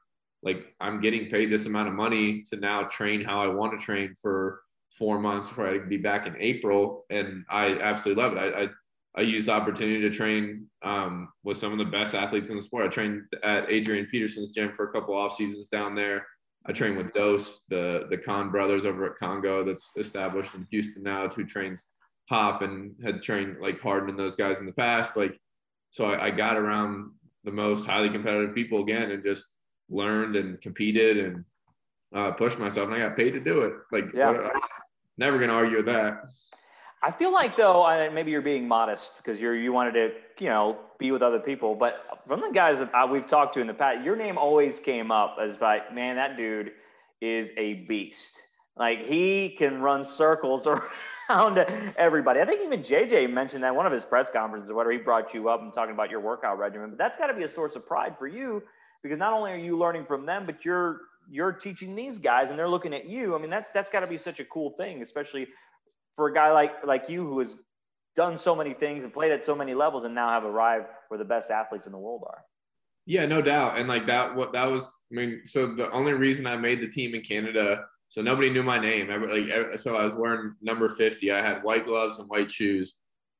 like 0.44 0.66
I'm 0.82 1.00
getting 1.00 1.30
paid 1.30 1.52
this 1.52 1.66
amount 1.66 1.88
of 1.88 1.94
money 1.94 2.42
to 2.50 2.58
now 2.58 2.84
train 2.84 3.24
how 3.24 3.42
I 3.42 3.48
want 3.48 3.78
to 3.78 3.84
train 3.84 4.14
for 4.22 4.62
four 4.92 5.20
months 5.20 5.50
before 5.50 5.68
I 5.68 5.80
be 5.80 5.98
back 5.98 6.28
in 6.28 6.36
April, 6.40 7.06
and 7.10 7.46
I 7.50 7.78
absolutely 7.80 8.24
love 8.24 8.34
it. 8.34 8.40
I 8.40 8.64
I, 8.64 8.70
I 9.16 9.22
use 9.22 9.46
the 9.46 9.54
opportunity 9.54 10.02
to 10.02 10.10
train 10.10 10.68
um, 10.82 11.30
with 11.44 11.58
some 11.58 11.72
of 11.72 11.78
the 11.78 11.86
best 11.86 12.16
athletes 12.16 12.50
in 12.50 12.56
the 12.56 12.62
sport. 12.62 12.86
I 12.86 12.90
trained 12.90 13.22
at 13.44 13.72
Adrian 13.72 14.08
Peterson's 14.08 14.50
gym 14.50 14.74
for 14.74 14.90
a 14.90 14.92
couple 14.92 15.16
off 15.16 15.36
seasons 15.36 15.70
down 15.70 15.96
there. 15.96 16.26
I 16.66 16.72
train 16.72 16.96
with 16.96 17.14
Dose, 17.14 17.64
the 17.70 18.08
the 18.10 18.18
Khan 18.18 18.50
brothers 18.50 18.86
over 18.86 19.06
at 19.06 19.16
Congo, 19.18 19.64
that's 19.64 19.92
established 19.98 20.56
in 20.56 20.68
Houston 20.72 21.04
now, 21.04 21.28
who 21.28 21.46
trains 21.46 21.88
Hop 22.30 22.62
and 22.62 22.96
had 23.04 23.22
trained 23.22 23.58
like 23.60 23.80
Harden 23.82 24.10
and 24.10 24.20
those 24.20 24.36
guys 24.36 24.60
in 24.60 24.66
the 24.66 24.72
past. 24.74 25.18
Like, 25.18 25.40
so 25.92 26.12
I, 26.12 26.26
I 26.26 26.32
got 26.32 26.58
around 26.58 27.12
the 27.44 27.52
most 27.52 27.86
highly 27.86 28.10
competitive 28.10 28.56
people 28.56 28.82
again, 28.82 29.12
and 29.12 29.22
just 29.24 29.58
learned 29.90 30.36
and 30.36 30.60
competed 30.62 31.18
and 31.18 31.46
uh, 32.16 32.32
pushed 32.32 32.60
myself, 32.60 32.88
and 32.88 32.96
I 32.96 33.00
got 33.00 33.18
paid 33.18 33.32
to 33.32 33.40
do 33.40 33.62
it. 33.62 33.74
Like, 33.92 34.06
Yeah. 34.14 34.32
what, 34.32 34.56
I'm 34.56 34.62
never 35.18 35.38
gonna 35.38 35.54
argue 35.54 35.78
with 35.78 35.88
that. 35.88 36.24
I 37.02 37.12
feel 37.12 37.34
like 37.34 37.58
though, 37.58 37.84
I, 37.84 38.08
maybe 38.08 38.32
you're 38.32 38.42
being 38.42 38.66
modest 38.66 39.18
because 39.18 39.38
you're 39.38 39.56
you 39.56 39.74
wanted 39.74 39.92
to, 39.94 40.12
you 40.40 40.50
know, 40.50 40.78
be 41.00 41.12
with 41.12 41.22
other 41.22 41.40
people. 41.40 41.76
But 41.76 42.22
from 42.26 42.40
the 42.40 42.50
guys 42.50 42.80
that 42.80 42.96
I, 42.96 43.04
we've 43.04 43.28
talked 43.28 43.54
to 43.56 43.60
in 43.60 43.68
the 43.68 43.74
past, 43.74 44.06
your 44.06 44.16
name 44.16 44.38
always 44.38 44.80
came 44.80 45.12
up 45.12 45.36
as 45.42 45.60
like, 45.60 45.94
man, 45.94 46.16
that 46.16 46.38
dude 46.38 46.72
is 47.20 47.52
a 47.58 47.74
beast. 47.90 48.40
Like 48.78 49.06
he 49.06 49.50
can 49.58 49.82
run 49.82 50.06
circles 50.06 50.66
around 51.30 51.58
everybody. 51.98 52.40
I 52.40 52.46
think 52.46 52.62
even 52.64 52.82
JJ 52.82 53.32
mentioned 53.32 53.64
that 53.64 53.76
one 53.76 53.86
of 53.86 53.92
his 53.92 54.04
press 54.04 54.30
conferences 54.30 54.70
or 54.70 54.76
whatever. 54.76 54.92
He 54.92 54.98
brought 54.98 55.34
you 55.34 55.50
up 55.50 55.62
and 55.62 55.74
talking 55.74 55.94
about 55.94 56.10
your 56.10 56.20
workout 56.20 56.58
regimen. 56.58 56.92
But 56.92 57.00
that's 57.00 57.18
got 57.18 57.28
to 57.28 57.34
be 57.34 57.44
a 57.44 57.48
source 57.48 57.76
of 57.76 57.86
pride 57.86 58.18
for 58.18 58.28
you 58.28 58.64
because 59.02 59.18
not 59.18 59.34
only 59.34 59.52
are 59.52 59.58
you 59.58 59.78
learning 59.78 60.06
from 60.06 60.26
them, 60.26 60.46
but 60.46 60.66
you're 60.66 61.02
you're 61.30 61.52
teaching 61.52 61.96
these 61.96 62.18
guys 62.18 62.50
and 62.50 62.60
they're 62.60 62.70
looking 62.70 62.94
at 62.94 63.06
you. 63.06 63.36
I 63.36 63.40
mean, 63.40 63.50
that 63.50 63.74
that's 63.74 63.90
got 63.90 64.02
to 64.02 64.08
be 64.08 64.18
such 64.18 64.40
a 64.40 64.46
cool 64.46 64.72
thing, 64.72 65.02
especially 65.02 65.48
for 66.16 66.28
a 66.28 66.34
guy 66.34 66.52
like 66.52 66.86
like 66.86 67.10
you 67.10 67.26
who 67.26 67.40
has 67.40 67.56
done 68.16 68.38
so 68.38 68.56
many 68.56 68.74
things 68.74 69.04
and 69.04 69.14
played 69.14 69.32
at 69.32 69.44
so 69.44 69.56
many 69.56 69.74
levels 69.74 70.06
and 70.06 70.14
now 70.14 70.30
have 70.30 70.44
arrived 70.44 70.86
where 71.08 71.18
the 71.18 71.26
best 71.26 71.50
athletes 71.50 71.86
in 71.86 71.92
the 71.92 71.98
world 71.98 72.24
are. 72.28 72.44
Yeah, 73.06 73.26
no 73.26 73.42
doubt. 73.42 73.78
And 73.78 73.90
like 73.90 74.08
that, 74.08 74.34
what 74.34 74.54
that 74.54 74.70
was. 74.70 74.96
I 75.12 75.16
mean, 75.16 75.42
so 75.46 75.68
the 75.68 75.92
only 75.92 76.14
reason 76.14 76.48
I 76.48 76.56
made 76.56 76.82
the 76.82 76.88
team 76.88 77.16
in 77.16 77.22
Canada, 77.22 77.86
so 78.14 78.22
nobody 78.22 78.52
knew 78.52 78.62
my 78.62 78.78
name. 78.78 79.08
Like, 79.10 79.80
so 79.80 79.96
I 79.96 80.04
was 80.04 80.14
wearing 80.14 80.54
number 80.62 80.88
fifty. 80.88 81.32
I 81.32 81.42
had 81.42 81.64
white 81.64 81.88
gloves 81.88 82.20
and 82.20 82.30
white 82.30 82.52
shoes. 82.52 82.98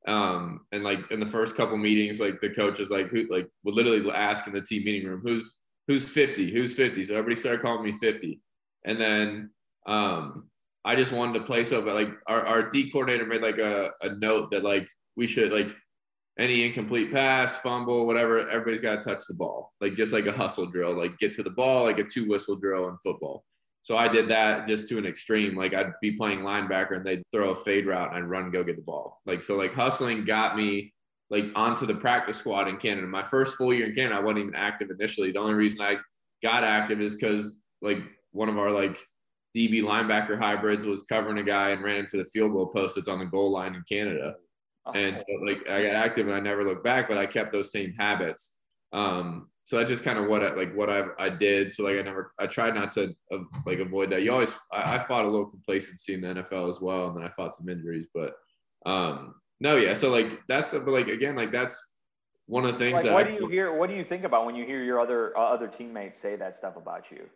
Um, 0.08 0.62
and 0.72 0.84
like 0.84 1.12
in 1.12 1.20
the 1.20 1.28
first 1.28 1.56
couple 1.56 1.78
meetings, 1.78 2.20
like 2.20 2.42
the 2.42 2.50
coach 2.50 2.80
is 2.80 2.90
like, 2.90 3.10
who, 3.10 3.28
like, 3.30 3.48
would 3.64 3.76
literally 3.76 4.10
ask 4.10 4.48
in 4.48 4.54
the 4.54 4.62
team 4.62 4.84
meeting 4.84 5.08
room, 5.08 5.22
who's 5.24 5.60
who's 5.88 6.10
fifty, 6.10 6.52
who's 6.52 6.74
fifty. 6.74 7.04
So 7.04 7.14
everybody 7.14 7.36
started 7.36 7.62
calling 7.62 7.86
me 7.86 7.92
fifty. 8.00 8.42
And 8.84 9.00
then, 9.00 9.52
um, 9.86 10.50
I 10.84 10.96
just 10.96 11.12
wanted 11.12 11.38
to 11.38 11.46
play 11.46 11.64
so, 11.66 11.80
but 11.84 11.94
like 11.94 12.10
our, 12.26 12.44
our 12.44 12.70
D 12.72 12.90
coordinator 12.90 13.28
made 13.28 13.44
like 13.44 13.60
a, 13.60 13.92
a 14.02 14.10
note 14.16 14.50
that 14.50 14.64
like 14.64 14.88
we 15.16 15.28
should 15.28 15.54
like 15.54 15.70
any 16.40 16.66
incomplete 16.66 17.12
pass, 17.12 17.58
fumble, 17.58 18.08
whatever, 18.08 18.50
everybody's 18.50 18.82
got 18.82 19.04
to 19.04 19.08
touch 19.08 19.22
the 19.28 19.36
ball, 19.36 19.72
like 19.82 19.94
just 19.94 20.14
like 20.14 20.26
a 20.26 20.32
hustle 20.32 20.66
drill, 20.66 20.98
like 20.98 21.16
get 21.20 21.32
to 21.34 21.44
the 21.44 21.52
ball, 21.52 21.84
like 21.84 22.00
a 22.00 22.04
two 22.04 22.28
whistle 22.28 22.56
drill 22.56 22.90
in 22.90 22.98
football. 23.04 23.46
So 23.84 23.98
I 23.98 24.08
did 24.08 24.30
that 24.30 24.66
just 24.66 24.88
to 24.90 24.98
an 24.98 25.06
extreme. 25.06 25.56
Like 25.58 25.74
I'd 25.74 25.92
be 26.02 26.14
playing 26.14 26.40
linebacker 26.40 26.96
and 26.96 27.06
they'd 27.06 27.22
throw 27.34 27.50
a 27.50 27.56
fade 27.56 27.86
route 27.86 28.08
and 28.08 28.18
I'd 28.18 28.30
run 28.30 28.44
and 28.44 28.54
go 28.54 28.64
get 28.64 28.78
the 28.78 28.82
ball. 28.82 29.22
Like 29.26 29.44
so, 29.44 29.58
like 29.58 29.74
hustling 29.74 30.24
got 30.24 30.56
me 30.56 30.94
like 31.30 31.48
onto 31.54 31.86
the 31.86 31.96
practice 31.96 32.38
squad 32.38 32.70
in 32.70 32.78
Canada. 32.78 33.06
My 33.08 33.24
first 33.24 33.56
full 33.56 33.74
year 33.74 33.88
in 33.88 33.94
Canada, 33.96 34.16
I 34.16 34.24
wasn't 34.24 34.40
even 34.40 34.56
active 34.56 34.90
initially. 34.90 35.32
The 35.32 35.40
only 35.40 35.56
reason 35.56 35.82
I 35.82 35.98
got 36.42 36.64
active 36.64 37.02
is 37.02 37.16
because 37.16 37.58
like 37.82 38.00
one 38.32 38.48
of 38.48 38.58
our 38.58 38.72
like 38.72 38.98
DB 39.56 39.82
linebacker 39.82 40.38
hybrids 40.40 40.86
was 40.86 41.04
covering 41.04 41.38
a 41.40 41.44
guy 41.44 41.72
and 41.72 41.84
ran 41.84 41.98
into 41.98 42.16
the 42.16 42.26
field 42.26 42.54
goal 42.54 42.68
post 42.68 42.96
that's 42.96 43.10
on 43.10 43.20
the 43.20 43.26
goal 43.26 43.52
line 43.52 43.76
in 43.76 43.84
Canada. 43.88 44.36
And 44.96 45.18
so 45.18 45.26
like 45.46 45.68
I 45.70 45.84
got 45.84 45.96
active 45.96 46.28
and 46.28 46.36
I 46.36 46.40
never 46.40 46.64
looked 46.64 46.86
back, 46.86 47.10
but 47.10 47.18
I 47.18 47.26
kept 47.26 47.52
those 47.52 47.72
same 47.72 47.94
habits. 47.98 48.56
Um, 48.94 49.50
so 49.66 49.78
that's 49.78 49.90
just 49.90 50.04
kind 50.04 50.20
of 50.20 50.28
what 50.28 50.44
I 50.44 50.54
like 50.54 50.74
what 50.76 50.90
I 50.90 51.04
I 51.18 51.30
did. 51.30 51.72
So 51.72 51.84
like 51.84 51.98
I 51.98 52.02
never 52.02 52.34
I 52.38 52.48
tried 52.48 52.76
not 52.76 52.92
to 52.94 53.16
uh, 53.32 53.40
like 53.66 53.80
avoid 53.80 54.10
that. 54.10 54.22
You 54.22 54.32
always 54.32 54.54
I, 54.72 54.96
I, 54.96 55.00
fought 55.00 55.26
a 55.26 55.30
little 55.30 55.50
complacency 55.50 56.14
in 56.14 56.22
the 56.22 56.28
NFL 56.28 56.70
as 56.70 56.82
well, 56.82 57.08
and 57.08 57.18
then 57.18 57.24
I 57.24 57.30
fought 57.30 57.56
some 57.56 57.70
injuries. 57.70 58.06
But 58.14 58.34
um 58.86 59.36
no, 59.62 59.78
yeah. 59.78 59.94
So 59.94 60.10
like 60.10 60.42
that's 60.48 60.72
but 60.72 60.88
like 60.88 61.08
again 61.08 61.36
like 61.36 61.52
that's 61.52 61.96
one 62.48 62.66
of 62.66 62.74
the 62.74 62.78
things. 62.78 63.04
Like, 63.04 63.14
what 63.14 63.28
I, 63.28 63.32
do 63.32 63.36
you 63.36 63.48
hear? 63.48 63.74
What 63.74 63.90
do 63.90 63.96
you 63.96 64.04
think 64.04 64.26
about 64.26 64.46
when 64.46 64.56
you 64.56 64.66
hear 64.66 64.84
your 64.84 65.00
other 65.00 65.38
uh, 65.38 65.42
other 65.42 65.68
teammates 65.68 66.20
say 66.20 66.36
that 66.36 66.58
stuff 66.58 66.76
about 66.76 67.10
you? 67.10 67.30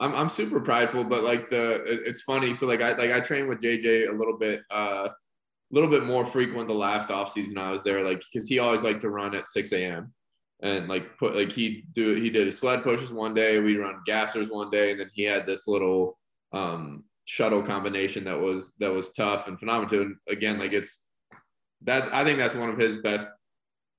I'm 0.00 0.12
I'm 0.12 0.28
super 0.28 0.60
prideful, 0.60 1.04
but 1.04 1.22
like 1.22 1.50
the 1.50 1.84
it, 1.84 2.00
it's 2.04 2.22
funny. 2.22 2.52
So 2.52 2.66
like 2.66 2.82
I 2.82 2.94
like 2.94 3.12
I 3.12 3.20
trained 3.20 3.48
with 3.48 3.60
JJ 3.60 4.08
a 4.08 4.12
little 4.12 4.36
bit. 4.36 4.62
uh 4.70 5.08
a 5.72 5.76
little 5.76 5.88
bit 5.88 6.02
more 6.02 6.26
frequent 6.26 6.66
the 6.66 6.74
last 6.74 7.12
off 7.12 7.30
season 7.30 7.56
I 7.56 7.70
was 7.70 7.84
there, 7.84 8.02
like 8.02 8.20
because 8.32 8.48
he 8.48 8.58
always 8.58 8.82
liked 8.82 9.02
to 9.02 9.08
run 9.08 9.36
at 9.36 9.48
6 9.48 9.70
a.m 9.70 10.12
and 10.62 10.88
like 10.88 11.16
put 11.18 11.34
like 11.34 11.50
he 11.50 11.84
do 11.94 12.14
he 12.14 12.30
did 12.30 12.52
sled 12.52 12.82
pushes 12.82 13.12
one 13.12 13.34
day, 13.34 13.58
we 13.60 13.76
run 13.76 14.00
gassers 14.06 14.50
one 14.50 14.70
day, 14.70 14.90
and 14.90 15.00
then 15.00 15.10
he 15.12 15.24
had 15.24 15.46
this 15.46 15.66
little 15.66 16.18
um, 16.52 17.04
shuttle 17.24 17.62
combination 17.62 18.24
that 18.24 18.38
was 18.38 18.72
that 18.78 18.92
was 18.92 19.12
tough 19.12 19.48
and 19.48 19.58
phenomenal. 19.58 20.02
And 20.02 20.16
again, 20.28 20.58
like 20.58 20.72
it's 20.72 21.06
that 21.82 22.12
I 22.12 22.24
think 22.24 22.38
that's 22.38 22.54
one 22.54 22.68
of 22.68 22.78
his 22.78 22.96
best 22.98 23.32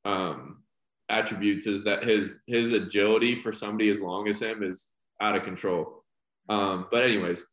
um, 0.05 0.63
attributes 1.09 1.65
is 1.65 1.83
that 1.83 2.03
his 2.03 2.39
his 2.47 2.71
agility 2.71 3.35
for 3.35 3.51
somebody 3.51 3.89
as 3.89 4.01
long 4.01 4.27
as 4.27 4.41
him 4.41 4.63
is 4.63 4.87
out 5.19 5.35
of 5.35 5.43
control. 5.43 6.03
Um, 6.49 6.87
but 6.91 7.03
anyways, 7.03 7.45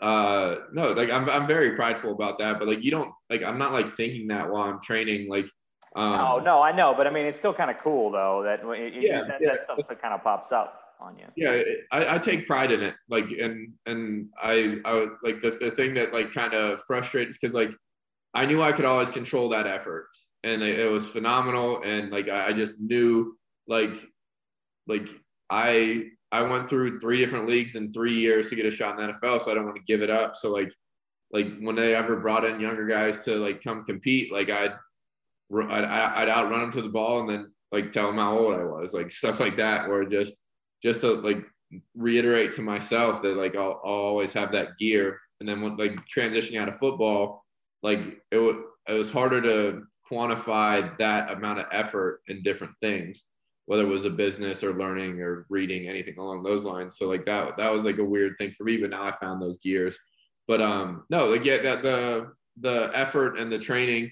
uh, 0.00 0.56
no, 0.72 0.92
like 0.92 1.10
I'm 1.10 1.28
I'm 1.28 1.46
very 1.46 1.76
prideful 1.76 2.12
about 2.12 2.38
that. 2.38 2.58
But 2.58 2.68
like 2.68 2.82
you 2.82 2.90
don't 2.90 3.12
like 3.28 3.42
I'm 3.42 3.58
not 3.58 3.72
like 3.72 3.96
thinking 3.96 4.28
that 4.28 4.50
while 4.50 4.62
I'm 4.62 4.80
training. 4.80 5.28
Like 5.28 5.50
um, 5.96 6.20
oh 6.20 6.38
no, 6.44 6.62
I 6.62 6.72
know, 6.72 6.94
but 6.94 7.06
I 7.06 7.10
mean, 7.10 7.26
it's 7.26 7.38
still 7.38 7.54
kind 7.54 7.70
of 7.70 7.78
cool 7.82 8.10
though 8.10 8.42
that 8.44 8.60
it, 8.64 8.94
yeah, 9.02 9.22
that, 9.22 9.38
yeah. 9.40 9.48
that 9.52 9.62
stuff 9.62 10.00
kind 10.00 10.14
of 10.14 10.22
pops 10.22 10.52
up 10.52 10.80
on 11.00 11.16
you. 11.16 11.24
Yeah, 11.36 11.62
I, 11.92 12.16
I, 12.16 12.18
take 12.18 12.46
pride 12.46 12.72
in 12.72 12.82
it. 12.82 12.94
Like, 13.08 13.30
and 13.30 13.72
and 13.86 14.28
I, 14.40 14.78
I 14.84 15.06
like 15.22 15.40
the, 15.40 15.56
the 15.60 15.70
thing 15.70 15.94
that 15.94 16.12
like 16.12 16.32
kind 16.32 16.54
of 16.54 16.80
frustrates 16.86 17.38
because 17.38 17.54
like 17.54 17.70
I 18.34 18.44
knew 18.46 18.62
I 18.62 18.72
could 18.72 18.84
always 18.84 19.10
control 19.10 19.48
that 19.50 19.66
effort, 19.66 20.08
and 20.44 20.62
it, 20.62 20.78
it 20.78 20.90
was 20.90 21.06
phenomenal. 21.06 21.82
And 21.82 22.10
like 22.10 22.28
I, 22.28 22.48
I 22.48 22.52
just 22.52 22.80
knew 22.80 23.36
like 23.66 23.92
like 24.86 25.08
I 25.50 26.08
I 26.30 26.42
went 26.42 26.68
through 26.68 27.00
three 27.00 27.18
different 27.18 27.46
leagues 27.46 27.76
in 27.76 27.92
three 27.92 28.14
years 28.14 28.50
to 28.50 28.56
get 28.56 28.66
a 28.66 28.70
shot 28.70 28.98
in 28.98 29.06
the 29.06 29.12
NFL, 29.14 29.40
so 29.40 29.50
I 29.50 29.54
don't 29.54 29.64
want 29.64 29.76
to 29.76 29.82
give 29.86 30.02
it 30.02 30.10
up. 30.10 30.36
So 30.36 30.50
like 30.52 30.72
like 31.30 31.58
when 31.60 31.76
they 31.76 31.94
ever 31.94 32.16
brought 32.16 32.44
in 32.44 32.60
younger 32.60 32.86
guys 32.86 33.18
to 33.24 33.36
like 33.36 33.62
come 33.62 33.84
compete, 33.84 34.32
like 34.32 34.50
I'd 34.50 34.74
I'd, 35.52 35.84
I'd 35.84 36.28
outrun 36.28 36.62
him 36.62 36.72
to 36.72 36.82
the 36.82 36.88
ball 36.88 37.20
and 37.20 37.28
then 37.28 37.52
like 37.72 37.90
tell 37.90 38.08
him 38.08 38.16
how 38.16 38.38
old 38.38 38.54
I 38.54 38.64
was, 38.64 38.92
like 38.92 39.10
stuff 39.22 39.40
like 39.40 39.56
that, 39.56 39.88
or 39.88 40.04
just 40.04 40.38
just 40.82 41.00
to 41.00 41.14
like 41.14 41.44
reiterate 41.94 42.52
to 42.54 42.62
myself 42.62 43.22
that 43.22 43.36
like 43.36 43.56
I'll, 43.56 43.80
I'll 43.84 43.92
always 43.92 44.32
have 44.32 44.52
that 44.52 44.78
gear. 44.78 45.18
And 45.40 45.48
then 45.48 45.60
when 45.60 45.76
like 45.76 45.96
transitioning 46.06 46.60
out 46.60 46.68
of 46.68 46.78
football, 46.78 47.44
like 47.82 48.00
it, 48.00 48.36
w- 48.36 48.64
it 48.88 48.94
was 48.94 49.10
harder 49.10 49.40
to 49.42 49.82
quantify 50.10 50.96
that 50.98 51.30
amount 51.30 51.60
of 51.60 51.66
effort 51.70 52.20
in 52.28 52.42
different 52.42 52.72
things, 52.80 53.24
whether 53.66 53.82
it 53.82 53.88
was 53.88 54.04
a 54.04 54.10
business 54.10 54.64
or 54.64 54.74
learning 54.74 55.20
or 55.20 55.46
reading, 55.48 55.88
anything 55.88 56.18
along 56.18 56.42
those 56.42 56.64
lines. 56.64 56.96
So 56.96 57.08
like 57.08 57.26
that 57.26 57.56
that 57.58 57.72
was 57.72 57.84
like 57.84 57.98
a 57.98 58.04
weird 58.04 58.34
thing 58.38 58.50
for 58.52 58.64
me, 58.64 58.78
but 58.78 58.90
now 58.90 59.02
I 59.02 59.12
found 59.12 59.42
those 59.42 59.58
gears. 59.58 59.96
But 60.46 60.60
um 60.60 61.04
no, 61.10 61.26
like 61.26 61.44
yeah, 61.44 61.58
that 61.62 61.82
the 61.82 62.32
the 62.60 62.90
effort 62.94 63.38
and 63.38 63.52
the 63.52 63.58
training 63.58 64.10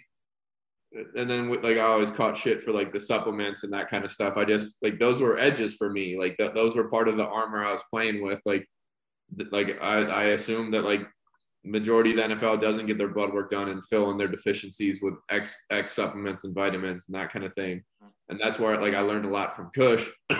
and 0.92 1.30
then 1.30 1.50
like 1.62 1.76
I 1.76 1.80
always 1.80 2.10
caught 2.10 2.36
shit 2.36 2.62
for 2.62 2.72
like 2.72 2.92
the 2.92 3.00
supplements 3.00 3.64
and 3.64 3.72
that 3.72 3.88
kind 3.88 4.04
of 4.04 4.10
stuff. 4.10 4.36
I 4.36 4.44
just 4.44 4.78
like 4.82 4.98
those 4.98 5.20
were 5.20 5.38
edges 5.38 5.74
for 5.74 5.90
me. 5.90 6.18
Like 6.18 6.36
th- 6.36 6.54
those 6.54 6.76
were 6.76 6.88
part 6.88 7.08
of 7.08 7.16
the 7.16 7.26
armor 7.26 7.64
I 7.64 7.72
was 7.72 7.82
playing 7.90 8.22
with. 8.22 8.40
Like 8.44 8.66
like 9.50 9.78
I, 9.82 10.02
I 10.04 10.22
assume 10.24 10.70
that 10.70 10.84
like 10.84 11.06
majority 11.64 12.10
of 12.10 12.16
the 12.16 12.34
NFL 12.34 12.60
doesn't 12.60 12.86
get 12.86 12.98
their 12.98 13.08
blood 13.08 13.32
work 13.32 13.50
done 13.50 13.68
and 13.68 13.84
fill 13.84 14.10
in 14.10 14.18
their 14.18 14.28
deficiencies 14.28 15.00
with 15.02 15.14
X 15.28 15.56
X 15.70 15.94
supplements 15.94 16.44
and 16.44 16.54
vitamins 16.54 17.08
and 17.08 17.14
that 17.14 17.30
kind 17.32 17.44
of 17.44 17.52
thing. 17.54 17.82
And 18.28 18.40
that's 18.40 18.58
where 18.58 18.80
like 18.80 18.94
I 18.94 19.00
learned 19.00 19.26
a 19.26 19.30
lot 19.30 19.54
from 19.54 19.70
Kush, 19.74 20.08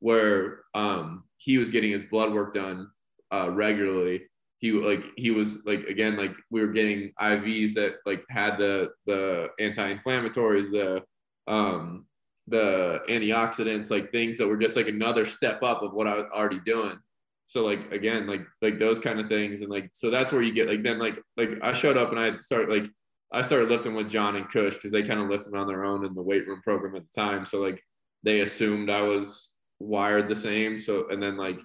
where 0.00 0.60
um, 0.74 1.24
he 1.38 1.58
was 1.58 1.70
getting 1.70 1.90
his 1.90 2.04
blood 2.04 2.32
work 2.32 2.54
done 2.54 2.88
uh, 3.32 3.50
regularly 3.50 4.22
he 4.58 4.72
like 4.72 5.04
he 5.16 5.30
was 5.30 5.64
like 5.64 5.84
again 5.84 6.16
like 6.16 6.34
we 6.50 6.60
were 6.60 6.72
getting 6.72 7.12
IVs 7.20 7.74
that 7.74 7.94
like 8.04 8.24
had 8.28 8.58
the 8.58 8.90
the 9.06 9.48
anti-inflammatories 9.60 10.70
the 10.70 11.02
um 11.46 12.04
the 12.48 13.00
antioxidants 13.08 13.90
like 13.90 14.10
things 14.10 14.38
that 14.38 14.48
were 14.48 14.56
just 14.56 14.76
like 14.76 14.88
another 14.88 15.24
step 15.24 15.62
up 15.62 15.82
of 15.82 15.92
what 15.92 16.06
I 16.06 16.14
was 16.14 16.26
already 16.34 16.60
doing. 16.64 16.98
So 17.46 17.64
like 17.64 17.92
again 17.92 18.26
like 18.26 18.42
like 18.60 18.78
those 18.78 18.98
kind 18.98 19.20
of 19.20 19.28
things 19.28 19.60
and 19.60 19.70
like 19.70 19.90
so 19.92 20.10
that's 20.10 20.32
where 20.32 20.42
you 20.42 20.52
get 20.52 20.68
like 20.68 20.82
then 20.82 20.98
like 20.98 21.18
like 21.36 21.50
I 21.62 21.72
showed 21.72 21.96
up 21.96 22.10
and 22.10 22.18
I 22.18 22.38
started 22.40 22.68
like 22.68 22.90
I 23.32 23.42
started 23.42 23.68
lifting 23.68 23.94
with 23.94 24.08
John 24.08 24.36
and 24.36 24.50
Kush 24.50 24.74
because 24.74 24.90
they 24.90 25.02
kind 25.02 25.20
of 25.20 25.28
lifted 25.28 25.54
on 25.54 25.66
their 25.66 25.84
own 25.84 26.04
in 26.04 26.14
the 26.14 26.22
weight 26.22 26.46
room 26.48 26.62
program 26.62 26.96
at 26.96 27.02
the 27.02 27.20
time. 27.20 27.44
So 27.44 27.60
like 27.60 27.80
they 28.22 28.40
assumed 28.40 28.90
I 28.90 29.02
was 29.02 29.54
wired 29.78 30.28
the 30.28 30.36
same. 30.36 30.78
So 30.78 31.08
and 31.10 31.22
then 31.22 31.36
like 31.36 31.58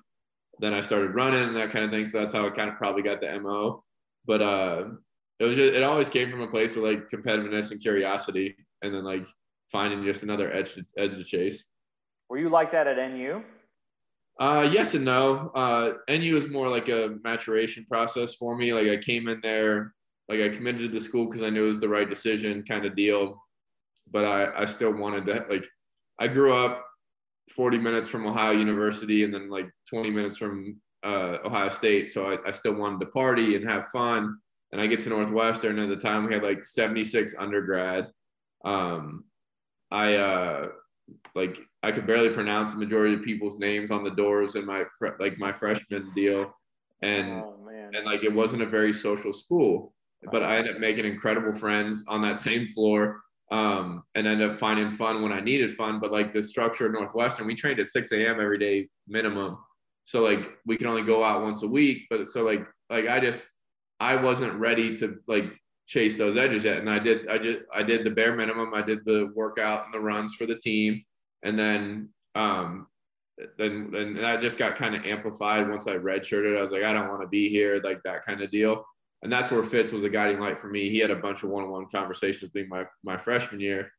then 0.59 0.73
I 0.73 0.81
started 0.81 1.15
running 1.15 1.43
and 1.43 1.55
that 1.55 1.71
kind 1.71 1.85
of 1.85 1.91
thing. 1.91 2.05
So 2.05 2.19
that's 2.19 2.33
how 2.33 2.45
I 2.45 2.49
kind 2.49 2.69
of 2.69 2.77
probably 2.77 3.01
got 3.01 3.21
the 3.21 3.39
MO. 3.39 3.83
But 4.25 4.41
uh, 4.41 4.85
it 5.39 5.45
was 5.45 5.55
just, 5.55 5.73
it 5.73 5.83
always 5.83 6.09
came 6.09 6.29
from 6.29 6.41
a 6.41 6.47
place 6.47 6.75
of 6.75 6.83
like 6.83 7.09
competitiveness 7.09 7.71
and 7.71 7.81
curiosity, 7.81 8.55
and 8.81 8.93
then 8.93 9.03
like 9.03 9.25
finding 9.71 10.03
just 10.03 10.23
another 10.23 10.53
edge 10.53 10.75
to, 10.75 10.85
edge 10.97 11.11
to 11.11 11.23
chase. 11.23 11.65
Were 12.29 12.37
you 12.37 12.49
like 12.49 12.71
that 12.71 12.87
at 12.87 13.11
NU? 13.11 13.41
Uh, 14.39 14.67
yes 14.71 14.93
and 14.93 15.05
no. 15.05 15.51
Uh, 15.53 15.93
NU 16.09 16.33
was 16.33 16.49
more 16.49 16.69
like 16.69 16.89
a 16.89 17.17
maturation 17.23 17.85
process 17.85 18.35
for 18.35 18.55
me. 18.55 18.73
Like 18.73 18.87
I 18.87 18.97
came 18.97 19.27
in 19.27 19.39
there, 19.43 19.93
like 20.29 20.39
I 20.39 20.49
committed 20.49 20.81
to 20.81 20.87
the 20.87 21.01
school 21.01 21.25
because 21.25 21.41
I 21.41 21.49
knew 21.49 21.65
it 21.65 21.69
was 21.69 21.79
the 21.79 21.89
right 21.89 22.09
decision, 22.09 22.63
kind 22.63 22.85
of 22.85 22.95
deal. 22.95 23.43
But 24.11 24.25
I, 24.25 24.61
I 24.61 24.65
still 24.65 24.93
wanted 24.93 25.25
to 25.27 25.45
like. 25.49 25.65
I 26.19 26.27
grew 26.27 26.53
up 26.53 26.85
40 27.51 27.77
minutes 27.77 28.09
from 28.09 28.25
Ohio 28.25 28.51
University 28.51 29.23
and 29.23 29.33
then 29.33 29.49
like 29.49 29.69
20 29.89 30.09
minutes 30.09 30.37
from 30.37 30.79
uh, 31.03 31.37
Ohio 31.45 31.69
State. 31.69 32.09
So 32.09 32.25
I, 32.25 32.37
I, 32.47 32.51
still 32.51 32.73
wanted 32.73 32.99
to 33.01 33.07
party 33.07 33.55
and 33.55 33.67
have 33.67 33.87
fun. 33.87 34.37
And 34.71 34.81
I 34.81 34.87
get 34.87 35.01
to 35.01 35.09
Northwestern 35.09 35.77
at 35.79 35.89
the 35.89 35.97
time 35.97 36.25
we 36.25 36.33
had 36.33 36.43
like 36.43 36.65
76 36.65 37.35
undergrad. 37.37 38.07
Um, 38.63 39.25
I 39.91 40.15
uh, 40.15 40.67
like 41.35 41.59
I 41.83 41.91
could 41.91 42.07
barely 42.07 42.29
pronounce 42.29 42.73
the 42.73 42.79
majority 42.79 43.13
of 43.13 43.23
people's 43.23 43.59
names 43.59 43.91
on 43.91 44.03
the 44.03 44.11
doors 44.11 44.55
in 44.55 44.65
my 44.65 44.85
fr- 44.97 45.19
like 45.19 45.37
my 45.37 45.51
freshman 45.51 46.11
deal, 46.15 46.51
and 47.01 47.29
oh, 47.29 47.69
and 47.93 48.05
like 48.05 48.23
it 48.23 48.33
wasn't 48.33 48.63
a 48.63 48.67
very 48.67 48.93
social 48.93 49.33
school. 49.33 49.93
But 50.31 50.41
I 50.41 50.57
ended 50.57 50.75
up 50.75 50.79
making 50.79 51.05
incredible 51.05 51.53
friends 51.53 52.03
on 52.07 52.21
that 52.21 52.39
same 52.39 52.67
floor 52.69 53.21
um, 53.53 54.01
and 54.15 54.25
end 54.25 54.41
up 54.41 54.57
finding 54.57 54.89
fun 54.89 55.21
when 55.21 55.31
I 55.31 55.39
needed 55.39 55.71
fun. 55.75 55.99
But 55.99 56.11
like 56.11 56.33
the 56.33 56.41
structure 56.41 56.87
of 56.87 56.93
Northwestern, 56.93 57.45
we 57.45 57.53
trained 57.53 57.79
at 57.79 57.87
6 57.87 58.11
a.m. 58.11 58.41
every 58.41 58.57
day 58.57 58.87
minimum. 59.07 59.59
So 60.05 60.23
like 60.23 60.49
we 60.65 60.75
can 60.75 60.87
only 60.87 61.03
go 61.03 61.23
out 61.23 61.43
once 61.43 61.61
a 61.61 61.67
week. 61.67 62.07
But 62.09 62.27
so 62.27 62.43
like 62.43 62.65
like 62.89 63.07
I 63.07 63.19
just 63.19 63.47
I 63.99 64.15
wasn't 64.15 64.55
ready 64.55 64.97
to 64.97 65.19
like 65.27 65.45
chase 65.87 66.17
those 66.17 66.35
edges 66.35 66.63
yet. 66.63 66.79
And 66.79 66.89
I 66.89 66.97
did 66.97 67.27
I 67.29 67.37
just 67.37 67.59
I 67.71 67.83
did 67.83 68.03
the 68.03 68.09
bare 68.09 68.35
minimum. 68.35 68.73
I 68.73 68.81
did 68.81 69.05
the 69.05 69.31
workout 69.35 69.85
and 69.85 69.93
the 69.93 69.99
runs 69.99 70.33
for 70.33 70.47
the 70.47 70.55
team. 70.55 71.03
And 71.43 71.57
then 71.57 72.09
um 72.33 72.87
then 73.59 73.93
and 73.95 74.17
that 74.17 74.41
just 74.41 74.57
got 74.57 74.77
kind 74.77 74.95
of 74.95 75.05
amplified 75.05 75.69
once 75.69 75.85
I 75.85 75.97
redshirted. 75.97 76.57
I 76.57 76.61
was 76.61 76.71
like, 76.71 76.83
I 76.83 76.91
don't 76.91 77.09
want 77.09 77.21
to 77.21 77.27
be 77.27 77.49
here, 77.49 77.79
like 77.83 78.01
that 78.03 78.25
kind 78.25 78.41
of 78.41 78.49
deal 78.49 78.83
and 79.23 79.31
that's 79.31 79.51
where 79.51 79.63
Fitz 79.63 79.91
was 79.93 80.03
a 80.03 80.09
guiding 80.09 80.39
light 80.39 80.57
for 80.57 80.67
me. 80.67 80.89
He 80.89 80.99
had 80.99 81.09
a 81.09 81.15
bunch 81.15 81.43
of 81.43 81.49
one-on-one 81.49 81.87
conversations 81.89 82.51
being 82.51 82.69
my 82.69 82.85
my 83.03 83.17
freshman 83.17 83.61
year 83.61 83.89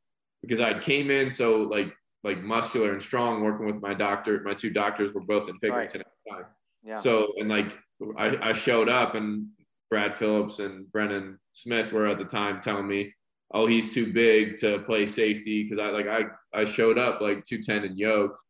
because 0.42 0.60
I 0.60 0.78
came 0.78 1.10
in 1.10 1.30
so 1.30 1.62
like 1.62 1.92
like 2.22 2.42
muscular 2.42 2.92
and 2.92 3.02
strong, 3.02 3.42
working 3.42 3.66
with 3.66 3.82
my 3.82 3.94
doctor. 3.94 4.40
My 4.44 4.54
two 4.54 4.70
doctors 4.70 5.12
were 5.12 5.22
both 5.22 5.48
in 5.48 5.58
Pickerington 5.60 5.72
right. 5.72 6.00
at 6.00 6.06
the 6.24 6.30
time. 6.30 6.44
Yeah. 6.84 6.96
So 6.96 7.32
and 7.38 7.48
like 7.48 7.72
I, 8.18 8.50
I 8.50 8.52
showed 8.52 8.88
up 8.88 9.14
and 9.14 9.46
Brad 9.90 10.14
Phillips 10.14 10.58
and 10.58 10.90
Brennan 10.92 11.38
Smith 11.52 11.92
were 11.92 12.06
at 12.06 12.18
the 12.18 12.24
time 12.24 12.60
telling 12.60 12.86
me, 12.86 13.12
"Oh, 13.52 13.66
he's 13.66 13.94
too 13.94 14.12
big 14.12 14.58
to 14.58 14.80
play 14.80 15.06
safety," 15.06 15.62
because 15.62 15.82
I 15.82 15.90
like 15.90 16.06
I 16.06 16.24
I 16.52 16.66
showed 16.66 16.98
up 16.98 17.22
like 17.22 17.44
210 17.44 17.84
and 17.90 17.98
yoked, 17.98 18.40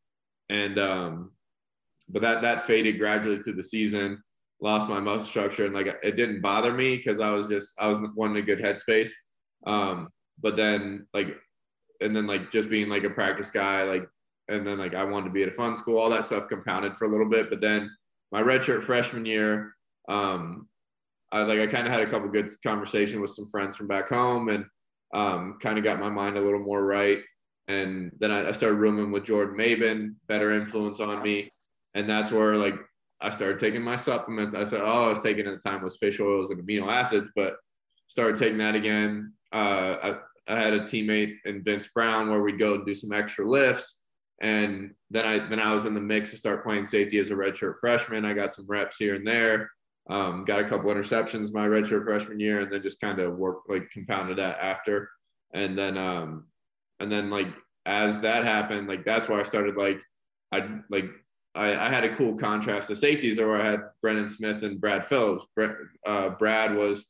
and 0.48 0.78
um, 0.78 1.30
but 2.08 2.22
that 2.22 2.42
that 2.42 2.66
faded 2.66 2.98
gradually 2.98 3.38
through 3.42 3.54
the 3.54 3.62
season. 3.62 4.20
Lost 4.64 4.88
my 4.88 4.98
muscle 4.98 5.28
structure, 5.28 5.66
and 5.66 5.74
like 5.74 5.94
it 6.02 6.16
didn't 6.16 6.40
bother 6.40 6.72
me 6.72 6.96
because 6.96 7.20
I 7.20 7.28
was 7.28 7.48
just 7.48 7.74
I 7.78 7.86
was 7.86 7.98
one 8.14 8.30
in 8.30 8.38
a 8.38 8.42
good 8.42 8.58
headspace. 8.58 9.10
Um, 9.66 10.08
but 10.40 10.56
then 10.56 11.06
like, 11.12 11.36
and 12.00 12.16
then 12.16 12.26
like 12.26 12.50
just 12.50 12.70
being 12.70 12.88
like 12.88 13.04
a 13.04 13.10
practice 13.10 13.50
guy, 13.50 13.82
like, 13.82 14.08
and 14.48 14.66
then 14.66 14.78
like 14.78 14.94
I 14.94 15.04
wanted 15.04 15.26
to 15.26 15.32
be 15.32 15.42
at 15.42 15.50
a 15.50 15.52
fun 15.52 15.76
school, 15.76 15.98
all 15.98 16.08
that 16.08 16.24
stuff 16.24 16.48
compounded 16.48 16.96
for 16.96 17.04
a 17.04 17.10
little 17.10 17.28
bit. 17.28 17.50
But 17.50 17.60
then 17.60 17.90
my 18.32 18.42
redshirt 18.42 18.82
freshman 18.82 19.26
year, 19.26 19.74
um, 20.08 20.66
I 21.30 21.42
like 21.42 21.60
I 21.60 21.66
kind 21.66 21.86
of 21.86 21.92
had 21.92 22.02
a 22.02 22.10
couple 22.10 22.30
good 22.30 22.48
conversation 22.62 23.20
with 23.20 23.30
some 23.30 23.48
friends 23.50 23.76
from 23.76 23.86
back 23.86 24.08
home, 24.08 24.48
and 24.48 24.64
um, 25.12 25.58
kind 25.60 25.76
of 25.76 25.84
got 25.84 26.00
my 26.00 26.08
mind 26.08 26.38
a 26.38 26.40
little 26.40 26.60
more 26.60 26.82
right. 26.82 27.18
And 27.68 28.12
then 28.18 28.30
I, 28.30 28.48
I 28.48 28.52
started 28.52 28.76
rooming 28.76 29.12
with 29.12 29.24
Jordan 29.24 29.58
Mabin, 29.58 30.14
better 30.26 30.52
influence 30.52 31.00
on 31.00 31.22
me, 31.22 31.52
and 31.92 32.08
that's 32.08 32.32
where 32.32 32.56
like 32.56 32.76
I 33.24 33.30
started 33.30 33.58
taking 33.58 33.82
my 33.82 33.96
supplements. 33.96 34.54
I 34.54 34.64
said, 34.64 34.82
oh, 34.82 35.06
I 35.06 35.08
was 35.08 35.22
taking 35.22 35.46
at 35.46 35.54
the 35.54 35.70
time 35.70 35.82
was 35.82 35.96
fish 35.96 36.20
oils 36.20 36.50
and 36.50 36.60
amino 36.60 36.92
acids, 36.92 37.30
but 37.34 37.56
started 38.06 38.36
taking 38.36 38.58
that 38.58 38.74
again. 38.74 39.32
Uh, 39.52 39.96
I, 40.02 40.16
I 40.46 40.60
had 40.60 40.74
a 40.74 40.80
teammate 40.80 41.36
in 41.46 41.64
Vince 41.64 41.88
Browne 41.88 42.30
where 42.30 42.42
we'd 42.42 42.58
go 42.58 42.74
and 42.74 42.84
do 42.84 42.92
some 42.92 43.12
extra 43.12 43.48
lifts. 43.48 44.00
And 44.42 44.92
then 45.10 45.24
I 45.24 45.48
then 45.48 45.60
I 45.60 45.72
was 45.72 45.86
in 45.86 45.94
the 45.94 46.00
mix 46.00 46.32
to 46.32 46.36
start 46.36 46.64
playing 46.64 46.86
safety 46.86 47.18
as 47.18 47.30
a 47.30 47.34
redshirt 47.34 47.78
freshman. 47.80 48.26
I 48.26 48.34
got 48.34 48.52
some 48.52 48.66
reps 48.68 48.98
here 48.98 49.14
and 49.14 49.26
there. 49.26 49.70
Um, 50.10 50.44
got 50.44 50.60
a 50.60 50.68
couple 50.68 50.90
interceptions 50.90 51.52
my 51.52 51.66
redshirt 51.66 52.04
freshman 52.04 52.40
year, 52.40 52.60
and 52.60 52.70
then 52.70 52.82
just 52.82 53.00
kind 53.00 53.20
of 53.20 53.36
worked 53.36 53.70
like 53.70 53.88
compounded 53.90 54.38
that 54.38 54.58
after. 54.58 55.08
And 55.54 55.78
then 55.78 55.96
um, 55.96 56.46
and 57.00 57.10
then 57.10 57.30
like 57.30 57.48
as 57.86 58.20
that 58.20 58.44
happened, 58.44 58.88
like 58.88 59.04
that's 59.04 59.28
where 59.28 59.40
I 59.40 59.44
started 59.44 59.76
like 59.76 60.02
I 60.52 60.80
like 60.90 61.06
I, 61.54 61.86
I, 61.86 61.88
had 61.88 62.04
a 62.04 62.14
cool 62.14 62.36
contrast 62.36 62.88
to 62.88 62.96
safeties 62.96 63.38
where 63.38 63.60
I 63.60 63.64
had 63.64 63.80
Brennan 64.02 64.28
Smith 64.28 64.62
and 64.64 64.80
Brad 64.80 65.04
Phillips. 65.04 65.44
Uh, 66.06 66.30
Brad 66.30 66.74
was 66.74 67.06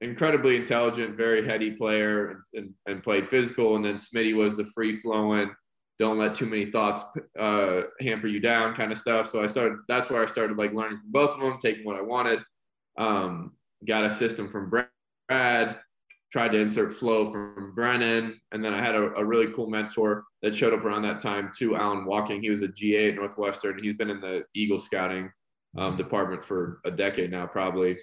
incredibly 0.00 0.56
intelligent, 0.56 1.16
very 1.16 1.46
heady 1.46 1.70
player, 1.70 2.30
and, 2.30 2.40
and, 2.54 2.74
and 2.86 3.02
played 3.02 3.28
physical. 3.28 3.76
And 3.76 3.84
then 3.84 3.96
Smitty 3.96 4.34
was 4.34 4.56
the 4.56 4.66
free 4.66 4.96
flowing, 4.96 5.50
don't 6.00 6.16
let 6.16 6.34
too 6.34 6.46
many 6.46 6.64
thoughts 6.64 7.04
uh, 7.38 7.82
hamper 8.00 8.26
you 8.26 8.40
down 8.40 8.74
kind 8.74 8.90
of 8.90 8.96
stuff. 8.96 9.26
So 9.26 9.42
I 9.42 9.46
started. 9.46 9.80
That's 9.86 10.08
where 10.08 10.22
I 10.22 10.26
started 10.26 10.56
like 10.56 10.72
learning 10.72 10.98
from 10.98 11.12
both 11.12 11.34
of 11.34 11.40
them, 11.40 11.58
taking 11.62 11.84
what 11.84 11.96
I 11.96 12.00
wanted. 12.00 12.40
Um, 12.96 13.52
got 13.86 14.06
a 14.06 14.10
system 14.10 14.48
from 14.48 14.70
Brad. 14.70 15.78
Tried 16.32 16.52
to 16.52 16.60
insert 16.60 16.92
flow 16.92 17.30
from 17.30 17.74
Brennan, 17.74 18.40
and 18.52 18.64
then 18.64 18.72
I 18.72 18.80
had 18.80 18.94
a, 18.94 19.12
a 19.14 19.24
really 19.24 19.52
cool 19.52 19.68
mentor 19.68 20.24
that 20.42 20.54
showed 20.54 20.72
up 20.72 20.84
around 20.84 21.02
that 21.02 21.20
time 21.20 21.50
too. 21.56 21.74
Alan 21.74 22.06
Wolking, 22.06 22.40
he 22.40 22.50
was 22.50 22.62
a 22.62 22.68
GA 22.68 23.08
at 23.08 23.16
Northwestern. 23.16 23.82
He's 23.82 23.94
been 23.94 24.10
in 24.10 24.20
the 24.20 24.44
Eagle 24.54 24.78
scouting 24.78 25.30
um, 25.76 25.96
department 25.96 26.44
for 26.44 26.80
a 26.84 26.90
decade 26.90 27.30
now, 27.30 27.46
probably. 27.46 27.96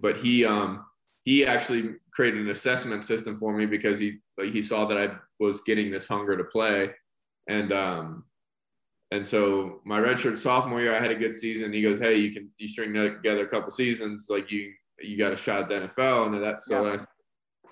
But 0.00 0.18
he 0.18 0.44
um, 0.44 0.84
he 1.24 1.46
actually 1.46 1.94
created 2.12 2.40
an 2.40 2.50
assessment 2.50 3.04
system 3.04 3.36
for 3.36 3.56
me 3.56 3.66
because 3.66 3.98
he 3.98 4.18
like 4.38 4.52
he 4.52 4.62
saw 4.62 4.84
that 4.86 4.98
I 4.98 5.16
was 5.40 5.62
getting 5.62 5.90
this 5.90 6.06
hunger 6.06 6.36
to 6.36 6.44
play, 6.44 6.90
and 7.48 7.72
um, 7.72 8.24
and 9.10 9.26
so 9.26 9.80
my 9.84 9.98
redshirt 10.00 10.38
sophomore 10.38 10.80
year 10.80 10.94
I 10.94 11.00
had 11.00 11.10
a 11.10 11.16
good 11.16 11.34
season. 11.34 11.72
He 11.72 11.82
goes, 11.82 11.98
hey, 11.98 12.16
you 12.16 12.32
can 12.32 12.50
you 12.58 12.68
string 12.68 12.92
together 12.92 13.44
a 13.44 13.48
couple 13.48 13.70
seasons, 13.70 14.26
like 14.28 14.50
you 14.50 14.72
you 15.00 15.16
got 15.16 15.32
a 15.32 15.36
shot 15.36 15.62
at 15.62 15.68
the 15.68 15.88
NFL, 15.88 16.26
and 16.26 16.42
that's 16.42 16.66
so 16.66 16.92
yeah. 16.92 17.04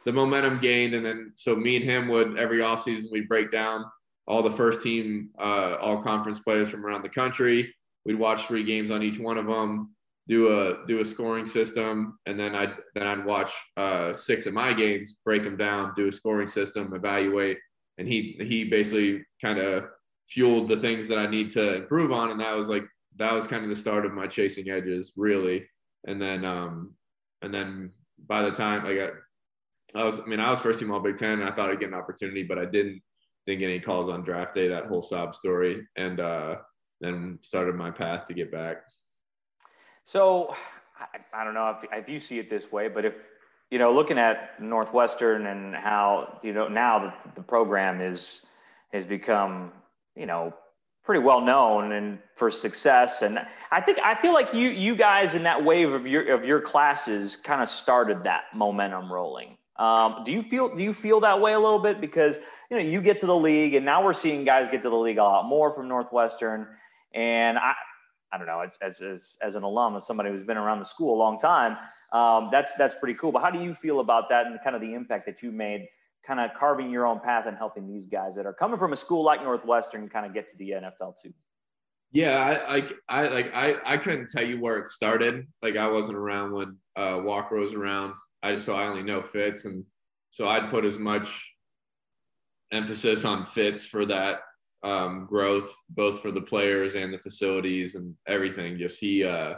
The 0.04 0.12
momentum 0.12 0.60
gained, 0.60 0.94
and 0.94 1.04
then 1.04 1.32
so 1.34 1.56
me 1.56 1.76
and 1.76 1.84
him 1.84 2.08
would 2.08 2.38
every 2.38 2.58
offseason 2.58 3.10
we'd 3.10 3.28
break 3.28 3.50
down 3.50 3.84
all 4.26 4.42
the 4.42 4.50
first 4.50 4.82
team 4.82 5.30
uh, 5.38 5.76
all 5.80 6.02
conference 6.02 6.38
players 6.38 6.70
from 6.70 6.84
around 6.84 7.02
the 7.02 7.08
country. 7.08 7.74
We'd 8.04 8.18
watch 8.18 8.46
three 8.46 8.64
games 8.64 8.90
on 8.90 9.02
each 9.02 9.18
one 9.18 9.38
of 9.38 9.46
them 9.46 9.94
do 10.26 10.58
a 10.58 10.86
do 10.86 11.00
a 11.00 11.04
scoring 11.04 11.46
system, 11.46 12.18
and 12.26 12.38
then 12.38 12.54
I'd 12.54 12.74
then 12.94 13.06
I'd 13.06 13.24
watch 13.24 13.52
uh, 13.76 14.14
six 14.14 14.46
of 14.46 14.54
my 14.54 14.72
games, 14.72 15.18
break 15.24 15.44
them 15.44 15.56
down, 15.56 15.92
do 15.96 16.08
a 16.08 16.12
scoring 16.12 16.48
system, 16.48 16.94
evaluate, 16.94 17.58
and 17.98 18.08
he 18.08 18.36
he 18.40 18.64
basically 18.64 19.22
kind 19.42 19.58
of 19.58 19.84
fueled 20.28 20.68
the 20.68 20.78
things 20.78 21.08
that 21.08 21.18
I 21.18 21.26
need 21.26 21.50
to 21.50 21.76
improve 21.76 22.10
on, 22.10 22.30
and 22.30 22.40
that 22.40 22.56
was 22.56 22.68
like 22.68 22.84
that 23.16 23.32
was 23.32 23.46
kind 23.46 23.64
of 23.64 23.70
the 23.70 23.76
start 23.76 24.06
of 24.06 24.12
my 24.12 24.26
chasing 24.26 24.70
edges, 24.70 25.12
really, 25.16 25.66
and 26.06 26.20
then 26.20 26.44
um 26.44 26.94
and 27.42 27.52
then 27.52 27.90
by 28.26 28.42
the 28.42 28.50
time 28.50 28.86
I 28.86 28.94
got 28.94 29.10
I 29.94 30.04
was 30.04 30.20
I 30.20 30.24
mean 30.24 30.40
I 30.40 30.50
was 30.50 30.60
first 30.60 30.80
team 30.80 30.90
All 30.90 31.00
Big 31.00 31.18
Ten, 31.18 31.40
and 31.40 31.48
I 31.48 31.52
thought 31.52 31.70
I'd 31.70 31.80
get 31.80 31.88
an 31.88 31.94
opportunity, 31.94 32.42
but 32.42 32.58
I 32.58 32.64
didn't 32.64 33.00
didn't 33.46 33.60
get 33.60 33.66
any 33.66 33.80
calls 33.80 34.08
on 34.08 34.22
draft 34.22 34.54
day. 34.54 34.68
That 34.68 34.86
whole 34.86 35.02
sob 35.02 35.34
story, 35.34 35.86
and 35.96 36.20
uh, 36.20 36.56
then 37.00 37.38
started 37.42 37.74
my 37.74 37.90
path 37.90 38.26
to 38.26 38.34
get 38.34 38.50
back. 38.50 38.78
So 40.06 40.54
I, 40.98 41.40
I 41.40 41.44
don't 41.44 41.54
know 41.54 41.78
if, 41.82 41.88
if 41.92 42.08
you 42.08 42.20
see 42.20 42.38
it 42.38 42.50
this 42.50 42.72
way, 42.72 42.88
but 42.88 43.04
if 43.04 43.14
you 43.70 43.78
know, 43.78 43.92
looking 43.92 44.18
at 44.18 44.60
Northwestern 44.60 45.46
and 45.46 45.74
how 45.74 46.38
you 46.42 46.52
know 46.52 46.68
now 46.68 46.98
that 46.98 47.34
the 47.34 47.42
program 47.42 48.00
is 48.00 48.46
has 48.92 49.04
become 49.04 49.72
you 50.14 50.26
know 50.26 50.54
pretty 51.04 51.24
well 51.24 51.40
known 51.40 51.92
and 51.92 52.18
for 52.34 52.50
success, 52.50 53.22
and 53.22 53.44
I 53.70 53.80
think 53.80 53.98
I 54.04 54.14
feel 54.14 54.32
like 54.32 54.54
you 54.54 54.68
you 54.68 54.94
guys 54.94 55.34
in 55.34 55.42
that 55.44 55.64
wave 55.64 55.92
of 55.92 56.06
your 56.06 56.32
of 56.34 56.44
your 56.44 56.60
classes 56.60 57.36
kind 57.36 57.62
of 57.62 57.68
started 57.68 58.22
that 58.24 58.44
momentum 58.54 59.12
rolling. 59.12 59.56
Um, 59.76 60.22
do 60.24 60.32
you 60.32 60.42
feel 60.42 60.74
do 60.74 60.82
you 60.82 60.92
feel 60.92 61.20
that 61.20 61.40
way 61.40 61.52
a 61.52 61.58
little 61.58 61.80
bit 61.80 62.00
because 62.00 62.36
you 62.70 62.76
know 62.76 62.82
you 62.82 63.00
get 63.00 63.18
to 63.20 63.26
the 63.26 63.36
league 63.36 63.74
and 63.74 63.84
now 63.84 64.04
we're 64.04 64.12
seeing 64.12 64.44
guys 64.44 64.68
get 64.70 64.82
to 64.84 64.90
the 64.90 64.96
league 64.96 65.18
a 65.18 65.24
lot 65.24 65.46
more 65.46 65.72
from 65.72 65.88
Northwestern, 65.88 66.68
and 67.12 67.58
I 67.58 67.74
I 68.34 68.36
don't 68.36 68.48
know, 68.48 68.66
as, 68.82 69.00
as, 69.00 69.36
as 69.42 69.54
an 69.54 69.62
alum, 69.62 69.94
as 69.94 70.04
somebody 70.04 70.30
who's 70.30 70.42
been 70.42 70.56
around 70.56 70.80
the 70.80 70.84
school 70.84 71.14
a 71.14 71.18
long 71.18 71.38
time, 71.38 71.76
um, 72.12 72.48
that's, 72.50 72.74
that's 72.74 72.94
pretty 72.96 73.14
cool. 73.14 73.30
But 73.30 73.42
how 73.42 73.50
do 73.50 73.62
you 73.62 73.72
feel 73.72 74.00
about 74.00 74.28
that 74.30 74.46
and 74.46 74.58
kind 74.60 74.74
of 74.74 74.82
the 74.82 74.92
impact 74.92 75.24
that 75.26 75.40
you 75.40 75.52
made 75.52 75.86
kind 76.26 76.40
of 76.40 76.52
carving 76.54 76.90
your 76.90 77.06
own 77.06 77.20
path 77.20 77.46
and 77.46 77.56
helping 77.56 77.86
these 77.86 78.06
guys 78.06 78.34
that 78.34 78.44
are 78.44 78.52
coming 78.52 78.78
from 78.78 78.92
a 78.92 78.96
school 78.96 79.22
like 79.22 79.42
Northwestern 79.42 80.08
kind 80.08 80.26
of 80.26 80.34
get 80.34 80.48
to 80.48 80.56
the 80.56 80.70
NFL 80.70 81.14
too? 81.22 81.32
Yeah, 82.10 82.60
I, 82.68 82.76
I, 82.76 82.88
I 83.08 83.28
like 83.28 83.54
I, 83.54 83.76
I 83.84 83.96
couldn't 83.96 84.30
tell 84.30 84.44
you 84.44 84.60
where 84.60 84.78
it 84.78 84.86
started. 84.86 85.46
Like 85.62 85.76
I 85.76 85.88
wasn't 85.88 86.16
around 86.16 86.52
when 86.52 86.76
uh, 86.96 87.20
Walker 87.22 87.56
was 87.56 87.74
around. 87.74 88.14
I 88.44 88.58
so 88.58 88.74
I 88.74 88.86
only 88.86 89.02
know 89.02 89.22
Fitz, 89.22 89.64
and 89.64 89.84
so 90.30 90.48
I'd 90.48 90.70
put 90.70 90.84
as 90.84 90.98
much 90.98 91.52
emphasis 92.72 93.24
on 93.24 93.46
Fitz 93.46 93.86
for 93.86 94.04
that 94.06 94.40
um, 94.82 95.26
growth, 95.26 95.74
both 95.88 96.20
for 96.20 96.30
the 96.30 96.40
players 96.40 96.94
and 96.94 97.12
the 97.12 97.18
facilities 97.18 97.94
and 97.94 98.14
everything. 98.28 98.78
Just 98.78 99.00
he, 99.00 99.24
uh, 99.24 99.54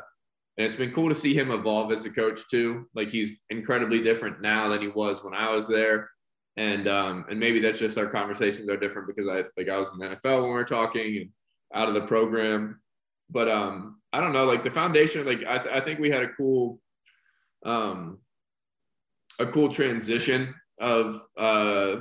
and 0.56 0.66
it's 0.66 0.76
been 0.76 0.92
cool 0.92 1.08
to 1.08 1.14
see 1.14 1.34
him 1.34 1.50
evolve 1.50 1.92
as 1.92 2.04
a 2.04 2.10
coach 2.10 2.42
too. 2.50 2.86
Like 2.94 3.10
he's 3.10 3.32
incredibly 3.50 4.02
different 4.02 4.40
now 4.40 4.68
than 4.68 4.80
he 4.80 4.88
was 4.88 5.22
when 5.24 5.34
I 5.34 5.50
was 5.50 5.66
there. 5.66 6.08
And 6.56 6.88
um, 6.88 7.26
and 7.28 7.38
maybe 7.38 7.58
that's 7.58 7.78
just 7.78 7.98
our 7.98 8.06
conversations 8.06 8.70
are 8.70 8.78
different 8.78 9.08
because 9.08 9.28
I 9.28 9.44
like 9.58 9.68
I 9.68 9.78
was 9.78 9.92
in 9.92 9.98
the 9.98 10.16
NFL 10.16 10.42
when 10.42 10.50
we 10.50 10.54
were 10.54 10.64
talking 10.64 11.16
and 11.16 11.30
out 11.74 11.88
of 11.88 11.94
the 11.94 12.06
program. 12.06 12.80
But 13.28 13.48
um, 13.48 14.00
I 14.12 14.20
don't 14.20 14.32
know, 14.32 14.44
like 14.44 14.64
the 14.64 14.70
foundation, 14.70 15.26
like 15.26 15.44
I, 15.46 15.58
th- 15.58 15.74
I 15.74 15.80
think 15.80 15.98
we 15.98 16.10
had 16.10 16.22
a 16.22 16.28
cool, 16.28 16.80
um, 17.64 18.18
a 19.38 19.46
cool 19.46 19.68
transition 19.68 20.54
of 20.78 21.20
uh, 21.36 21.96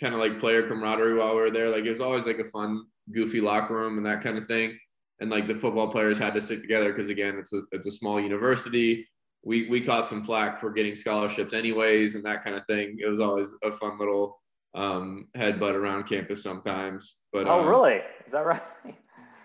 kind 0.00 0.14
of 0.14 0.20
like 0.20 0.40
player 0.40 0.62
camaraderie 0.62 1.14
while 1.14 1.34
we 1.34 1.40
were 1.40 1.50
there. 1.50 1.70
Like 1.70 1.84
it 1.84 1.90
was 1.90 2.00
always 2.00 2.26
like 2.26 2.38
a 2.38 2.44
fun, 2.44 2.84
goofy 3.12 3.40
locker 3.40 3.74
room 3.74 3.96
and 3.96 4.06
that 4.06 4.22
kind 4.22 4.38
of 4.38 4.46
thing. 4.46 4.78
And 5.20 5.30
like 5.30 5.46
the 5.46 5.54
football 5.54 5.88
players 5.88 6.18
had 6.18 6.34
to 6.34 6.40
stick 6.40 6.62
together 6.62 6.92
because 6.92 7.10
again, 7.10 7.36
it's 7.38 7.52
a 7.52 7.62
it's 7.72 7.86
a 7.86 7.90
small 7.90 8.20
university. 8.20 9.06
We 9.44 9.68
we 9.68 9.80
caught 9.80 10.06
some 10.06 10.24
flack 10.24 10.58
for 10.58 10.70
getting 10.70 10.96
scholarships 10.96 11.52
anyways 11.52 12.14
and 12.14 12.24
that 12.24 12.42
kind 12.42 12.56
of 12.56 12.64
thing. 12.66 12.96
It 12.98 13.08
was 13.08 13.20
always 13.20 13.52
a 13.62 13.70
fun 13.70 13.98
little 13.98 14.40
um, 14.74 15.28
headbutt 15.36 15.74
around 15.74 16.04
campus 16.04 16.42
sometimes. 16.42 17.18
But 17.32 17.48
oh, 17.48 17.60
um, 17.60 17.68
really? 17.68 18.00
Is 18.24 18.32
that 18.32 18.46
right? 18.46 18.62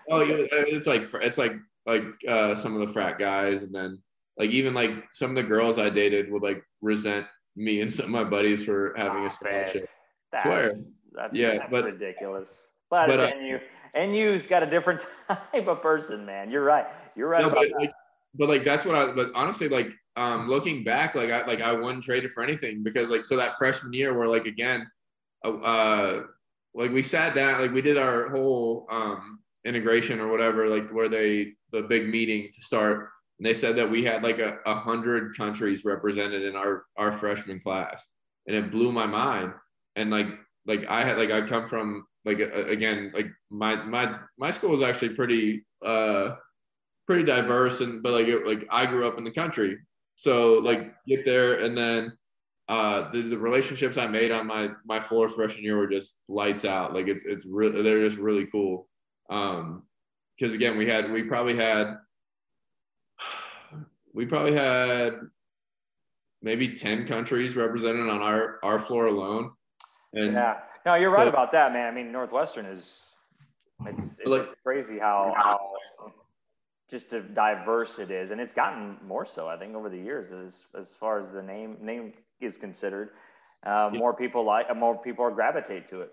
oh, 0.10 0.22
it's 0.26 0.88
like 0.88 1.08
it's 1.22 1.38
like 1.38 1.56
like 1.86 2.04
uh, 2.28 2.56
some 2.56 2.80
of 2.80 2.88
the 2.88 2.94
frat 2.94 3.20
guys, 3.20 3.64
and 3.64 3.76
then 3.76 4.02
like 4.38 4.52
even 4.52 4.74
like 4.74 4.92
some 5.12 5.32
of 5.32 5.36
the 5.36 5.44
girls 5.44 5.78
I 5.78 5.90
dated 5.90 6.32
would 6.32 6.44
like 6.44 6.64
resent 6.82 7.26
me 7.56 7.82
and 7.82 7.94
some 7.94 8.06
of 8.06 8.12
my 8.12 8.24
buddies 8.24 8.64
for 8.64 8.94
having 8.98 9.24
oh, 9.24 9.28
a 9.28 9.30
scholarship. 9.30 9.88
That's, 10.32 10.46
Swear. 10.46 10.74
That's, 11.14 11.36
yeah, 11.36 11.58
that's 11.58 11.72
but, 11.72 11.86
ridiculous. 11.86 12.70
But 12.90 13.08
but, 13.08 13.20
uh, 13.20 13.32
NU, 13.40 13.60
NU's 13.96 14.48
got 14.48 14.64
a 14.64 14.66
different 14.66 15.06
type 15.28 15.68
of 15.68 15.82
person, 15.82 16.26
man. 16.26 16.52
You're 16.52 16.64
right. 16.64 16.86
You're 17.16 17.30
right. 17.30 17.42
No, 17.42 17.50
but, 17.50 17.72
like, 17.80 17.92
but 18.36 18.50
like 18.50 18.64
that's 18.64 18.86
what 18.86 18.96
I. 18.96 19.12
But 19.12 19.32
honestly, 19.34 19.70
like 19.70 19.92
um, 20.18 20.50
looking 20.50 20.84
back, 20.84 21.16
like 21.16 21.32
I 21.32 21.46
like 21.46 21.62
I 21.62 21.74
wouldn't 21.74 22.04
trade 22.04 22.24
it 22.24 22.32
for 22.32 22.44
anything 22.44 22.84
because 22.84 23.10
like 23.10 23.26
so 23.26 23.38
that 23.38 23.58
freshman 23.58 23.94
year 23.94 24.18
where 24.18 24.28
like 24.28 24.46
again, 24.46 24.90
uh, 25.44 25.56
uh 25.58 26.24
like 26.74 26.92
we 26.92 27.02
sat 27.02 27.34
down, 27.34 27.62
like 27.62 27.72
we 27.72 27.82
did 27.82 27.98
our 27.98 28.30
whole 28.30 28.86
um 28.90 29.40
integration 29.64 30.20
or 30.20 30.28
whatever, 30.28 30.68
like 30.68 30.90
where 30.92 31.10
they 31.10 31.54
the 31.72 31.82
big 31.82 32.10
meeting 32.10 32.50
to 32.54 32.62
start 32.62 33.10
And 33.40 33.46
they 33.46 33.54
said 33.54 33.76
that 33.78 33.90
we 33.90 34.04
had 34.04 34.24
like 34.24 34.40
a, 34.40 34.60
a 34.66 34.76
hundred 34.76 35.36
countries 35.36 35.84
represented 35.86 36.44
in 36.44 36.56
our 36.56 36.86
our 36.98 37.12
freshman 37.12 37.60
class, 37.60 38.06
and 38.48 38.56
it 38.56 38.72
blew 38.72 38.92
my 38.92 39.06
mind. 39.06 39.54
And 39.96 40.10
like 40.10 40.28
like 40.66 40.86
I 40.88 41.04
had 41.04 41.18
like 41.18 41.32
I 41.32 41.42
come 41.42 41.68
from 41.68 42.06
like 42.24 42.40
uh, 42.40 42.66
again 42.66 43.12
like 43.14 43.28
my 43.50 43.76
my 43.76 44.18
my 44.38 44.52
school 44.52 44.72
was 44.72 44.82
actually 44.82 45.10
pretty 45.10 45.66
uh 45.86 46.36
pretty 47.06 47.24
diverse 47.24 47.82
and 47.82 48.02
but 48.02 48.14
like 48.14 48.28
it, 48.28 48.48
like 48.48 48.66
I 48.70 48.86
grew 48.86 49.08
up 49.08 49.18
in 49.18 49.24
the 49.24 49.32
country. 49.32 49.78
So 50.16 50.60
like 50.60 50.94
get 51.08 51.26
there 51.26 51.60
and 51.60 51.78
then 51.78 52.14
uh 52.68 53.12
the, 53.12 53.22
the 53.22 53.38
relationships 53.38 53.98
I 53.98 54.08
made 54.08 54.32
on 54.32 54.48
my 54.48 54.70
my 54.86 55.00
floor 55.00 55.30
freshman 55.30 55.64
year 55.64 55.78
were 55.78 55.88
just 55.88 56.20
lights 56.28 56.66
out. 56.66 56.94
Like 56.94 57.08
it's 57.08 57.26
it's 57.26 57.46
really 57.46 57.82
they're 57.84 58.08
just 58.08 58.20
really 58.20 58.48
cool. 58.48 58.88
Um 59.30 59.84
because 60.38 60.54
again 60.54 60.78
we 60.78 60.88
had 60.88 61.12
we 61.12 61.24
probably 61.24 61.56
had 61.56 61.98
we 64.16 64.26
probably 64.26 64.54
had 64.54 65.20
maybe 66.42 66.76
10 66.76 67.06
countries 67.06 67.56
represented 67.56 68.10
on 68.10 68.22
our 68.22 68.60
our 68.64 68.80
floor 68.80 69.08
alone 69.08 69.52
and 70.14 70.34
yeah 70.34 70.58
no, 70.86 70.94
you're 70.94 71.10
right 71.10 71.28
about 71.28 71.52
that, 71.54 71.74
man. 71.74 71.88
I 71.88 71.96
mean, 71.96 72.12
Northwestern 72.12 72.68
is 72.68 73.02
it's, 73.88 74.20
it's, 74.20 74.28
like, 74.28 74.48
crazy 74.64 75.00
how, 75.00 75.34
how 75.36 75.60
just 76.90 77.10
diverse 77.34 77.98
it 77.98 78.12
is, 78.12 78.30
and 78.30 78.40
it's 78.40 78.54
gotten 78.54 78.98
more 79.06 79.26
so. 79.26 79.48
I 79.48 79.58
think 79.58 79.76
over 79.76 79.90
the 79.90 79.98
years, 79.98 80.32
as 80.32 80.66
as 80.78 80.94
far 80.94 81.20
as 81.20 81.30
the 81.30 81.42
name 81.42 81.78
name 81.82 82.14
is 82.40 82.58
considered, 82.58 83.10
uh, 83.66 83.90
yeah. 83.92 83.98
more 83.98 84.14
people 84.14 84.46
like 84.46 84.74
more 84.78 84.96
people 85.02 85.26
are 85.26 85.32
gravitate 85.32 85.88
to 85.88 86.02
it. 86.02 86.12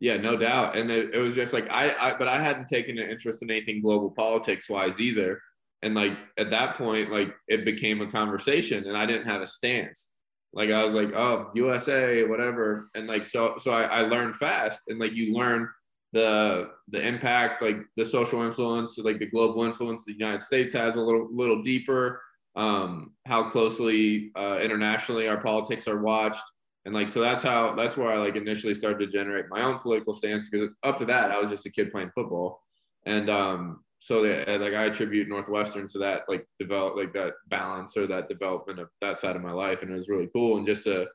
Yeah, 0.00 0.16
no 0.16 0.36
doubt. 0.36 0.76
And 0.76 0.90
it, 0.90 1.14
it 1.14 1.18
was 1.18 1.34
just 1.34 1.52
like 1.52 1.68
I, 1.70 1.94
I, 2.00 2.14
but 2.16 2.28
I 2.28 2.40
hadn't 2.40 2.66
taken 2.66 2.98
an 2.98 3.10
interest 3.10 3.42
in 3.42 3.50
anything 3.50 3.82
global 3.82 4.10
politics 4.10 4.70
wise 4.70 5.00
either. 5.00 5.38
And 5.82 5.94
like 5.94 6.16
at 6.38 6.50
that 6.50 6.76
point, 6.76 7.10
like 7.10 7.34
it 7.46 7.64
became 7.64 8.00
a 8.00 8.10
conversation, 8.10 8.86
and 8.86 8.96
I 8.96 9.06
didn't 9.06 9.26
have 9.26 9.42
a 9.42 9.46
stance. 9.46 10.10
Like 10.52 10.70
I 10.70 10.82
was 10.82 10.94
like, 10.94 11.12
oh, 11.14 11.50
USA, 11.54 12.24
whatever. 12.24 12.90
And 12.94 13.06
like 13.06 13.26
so 13.26 13.54
so 13.58 13.70
I, 13.70 13.84
I 13.84 14.00
learned 14.02 14.36
fast 14.36 14.82
and 14.88 14.98
like 14.98 15.12
you 15.12 15.34
learn 15.34 15.68
the 16.12 16.70
the 16.88 17.06
impact, 17.06 17.62
like 17.62 17.82
the 17.96 18.04
social 18.04 18.42
influence, 18.42 18.98
like 18.98 19.18
the 19.18 19.26
global 19.26 19.64
influence 19.64 20.04
the 20.04 20.14
United 20.14 20.42
States 20.42 20.72
has 20.72 20.96
a 20.96 21.00
little 21.00 21.28
little 21.30 21.62
deeper, 21.62 22.22
um, 22.56 23.12
how 23.26 23.48
closely 23.48 24.30
uh, 24.36 24.58
internationally 24.60 25.28
our 25.28 25.40
politics 25.40 25.86
are 25.86 26.02
watched. 26.02 26.42
And 26.86 26.94
like 26.94 27.10
so 27.10 27.20
that's 27.20 27.42
how 27.42 27.74
that's 27.74 27.96
where 27.96 28.10
I 28.10 28.16
like 28.16 28.36
initially 28.36 28.74
started 28.74 28.98
to 29.00 29.06
generate 29.06 29.46
my 29.50 29.62
own 29.62 29.78
political 29.78 30.14
stance 30.14 30.48
because 30.48 30.70
up 30.82 30.98
to 30.98 31.04
that 31.04 31.30
I 31.30 31.38
was 31.38 31.50
just 31.50 31.66
a 31.66 31.70
kid 31.70 31.92
playing 31.92 32.10
football. 32.14 32.62
And 33.04 33.28
um 33.28 33.84
so 33.98 34.22
that, 34.22 34.60
like 34.60 34.74
I 34.74 34.84
attribute 34.84 35.28
Northwestern 35.28 35.88
to 35.88 35.98
that 35.98 36.22
like 36.28 36.46
develop 36.58 36.96
like 36.96 37.12
that 37.14 37.34
balance 37.48 37.96
or 37.96 38.06
that 38.06 38.28
development 38.28 38.78
of 38.78 38.88
that 39.00 39.18
side 39.18 39.36
of 39.36 39.42
my 39.42 39.52
life, 39.52 39.82
and 39.82 39.90
it 39.90 39.96
was 39.96 40.08
really 40.08 40.28
cool. 40.32 40.56
And 40.56 40.66
just 40.66 40.84
to 40.84 41.06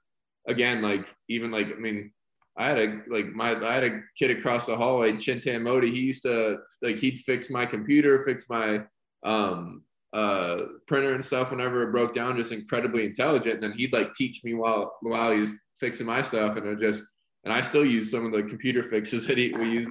again 0.47 0.81
like 0.81 1.07
even 1.29 1.51
like 1.51 1.67
I 1.67 1.79
mean 1.79 2.11
I 2.57 2.65
had 2.67 2.77
a 2.77 3.01
like 3.07 3.27
my 3.33 3.55
I 3.67 3.73
had 3.73 3.83
a 3.83 4.01
kid 4.17 4.31
across 4.31 4.65
the 4.65 4.75
hallway, 4.75 5.13
Chintan 5.13 5.61
Modi. 5.63 5.89
He 5.89 6.01
used 6.01 6.23
to 6.23 6.59
like 6.81 6.97
he'd 6.97 7.19
fix 7.19 7.49
my 7.49 7.65
computer, 7.65 8.23
fix 8.23 8.45
my 8.49 8.83
um 9.23 9.83
uh 10.11 10.57
printer 10.85 11.13
and 11.13 11.25
stuff 11.25 11.51
whenever 11.51 11.83
it 11.83 11.91
broke 11.91 12.13
down. 12.13 12.37
Just 12.37 12.51
incredibly 12.51 13.05
intelligent. 13.05 13.55
And 13.55 13.63
then 13.63 13.71
he'd 13.71 13.93
like 13.93 14.13
teach 14.13 14.43
me 14.43 14.53
while 14.53 14.95
while 15.01 15.31
he 15.31 15.39
was 15.39 15.53
fixing 15.79 16.05
my 16.05 16.21
stuff, 16.21 16.57
and 16.57 16.67
it 16.67 16.79
just 16.79 17.03
and 17.43 17.53
I 17.53 17.61
still 17.61 17.85
use 17.85 18.11
some 18.11 18.25
of 18.25 18.31
the 18.31 18.43
computer 18.43 18.83
fixes 18.83 19.25
that 19.27 19.37
he 19.37 19.53
we 19.53 19.71
use. 19.71 19.87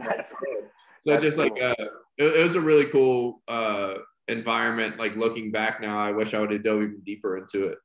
so 1.01 1.19
just 1.19 1.39
cool. 1.39 1.49
like 1.49 1.61
uh, 1.61 1.85
it, 2.19 2.37
it, 2.37 2.43
was 2.43 2.55
a 2.55 2.61
really 2.61 2.87
cool 2.87 3.43
uh, 3.49 3.95
environment. 4.29 4.99
Like 4.99 5.17
looking 5.17 5.51
back 5.51 5.81
now, 5.81 5.99
I 5.99 6.13
wish 6.13 6.35
I 6.35 6.41
would 6.41 6.51
have 6.51 6.65
dove 6.65 6.83
even 6.83 7.01
deeper 7.05 7.39
into 7.39 7.69
it. 7.69 7.79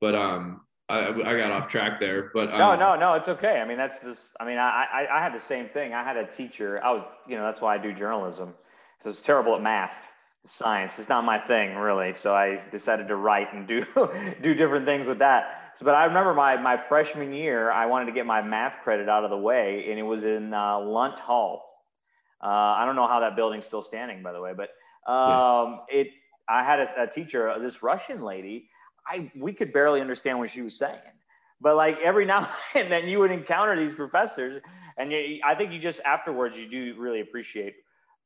But 0.00 0.14
um, 0.14 0.62
I, 0.88 1.08
I 1.08 1.36
got 1.36 1.52
off 1.52 1.68
track 1.68 2.00
there. 2.00 2.30
But 2.34 2.52
um, 2.52 2.58
no, 2.58 2.76
no, 2.76 2.96
no, 2.96 3.14
it's 3.14 3.28
okay. 3.28 3.60
I 3.60 3.64
mean, 3.66 3.78
that's 3.78 4.02
just. 4.02 4.20
I 4.40 4.44
mean, 4.44 4.58
I, 4.58 4.84
I 4.92 5.18
I 5.18 5.22
had 5.22 5.34
the 5.34 5.40
same 5.40 5.66
thing. 5.66 5.94
I 5.94 6.02
had 6.02 6.16
a 6.16 6.26
teacher. 6.26 6.82
I 6.84 6.92
was, 6.92 7.04
you 7.28 7.36
know, 7.36 7.44
that's 7.44 7.60
why 7.60 7.74
I 7.74 7.78
do 7.78 7.92
journalism. 7.92 8.54
So 9.00 9.10
it's 9.10 9.20
terrible 9.20 9.54
at 9.54 9.62
math, 9.62 10.08
science. 10.46 10.98
It's 10.98 11.08
not 11.08 11.24
my 11.24 11.38
thing 11.38 11.76
really. 11.76 12.14
So 12.14 12.34
I 12.34 12.62
decided 12.70 13.08
to 13.08 13.16
write 13.16 13.52
and 13.52 13.66
do 13.66 13.84
do 14.42 14.54
different 14.54 14.86
things 14.86 15.06
with 15.06 15.18
that. 15.18 15.72
So, 15.74 15.84
but 15.84 15.94
I 15.94 16.04
remember 16.04 16.34
my 16.34 16.56
my 16.56 16.76
freshman 16.76 17.32
year, 17.32 17.70
I 17.70 17.86
wanted 17.86 18.06
to 18.06 18.12
get 18.12 18.26
my 18.26 18.42
math 18.42 18.78
credit 18.82 19.08
out 19.08 19.24
of 19.24 19.30
the 19.30 19.38
way, 19.38 19.86
and 19.88 19.98
it 19.98 20.04
was 20.04 20.24
in 20.24 20.52
uh, 20.52 20.80
Lunt 20.80 21.18
Hall 21.18 21.73
uh, 22.44 22.76
I 22.76 22.84
don't 22.84 22.94
know 22.94 23.06
how 23.06 23.20
that 23.20 23.36
building's 23.36 23.64
still 23.64 23.80
standing, 23.80 24.22
by 24.22 24.32
the 24.32 24.40
way, 24.40 24.52
but 24.54 24.68
um, 25.10 25.80
yeah. 25.90 26.00
it. 26.00 26.08
I 26.46 26.62
had 26.62 26.80
a, 26.80 27.04
a, 27.04 27.06
teacher, 27.06 27.54
this 27.58 27.82
Russian 27.82 28.20
lady. 28.20 28.68
I 29.08 29.32
we 29.34 29.54
could 29.54 29.72
barely 29.72 30.02
understand 30.02 30.38
what 30.38 30.50
she 30.50 30.60
was 30.60 30.76
saying, 30.76 31.00
but 31.60 31.74
like 31.74 31.98
every 32.00 32.26
now 32.26 32.48
and 32.74 32.92
then 32.92 33.08
you 33.08 33.18
would 33.20 33.30
encounter 33.30 33.76
these 33.82 33.94
professors, 33.94 34.60
and 34.98 35.10
you, 35.10 35.40
I 35.42 35.54
think 35.54 35.72
you 35.72 35.78
just 35.78 36.02
afterwards 36.04 36.54
you 36.54 36.68
do 36.68 36.94
really 36.98 37.20
appreciate 37.20 37.76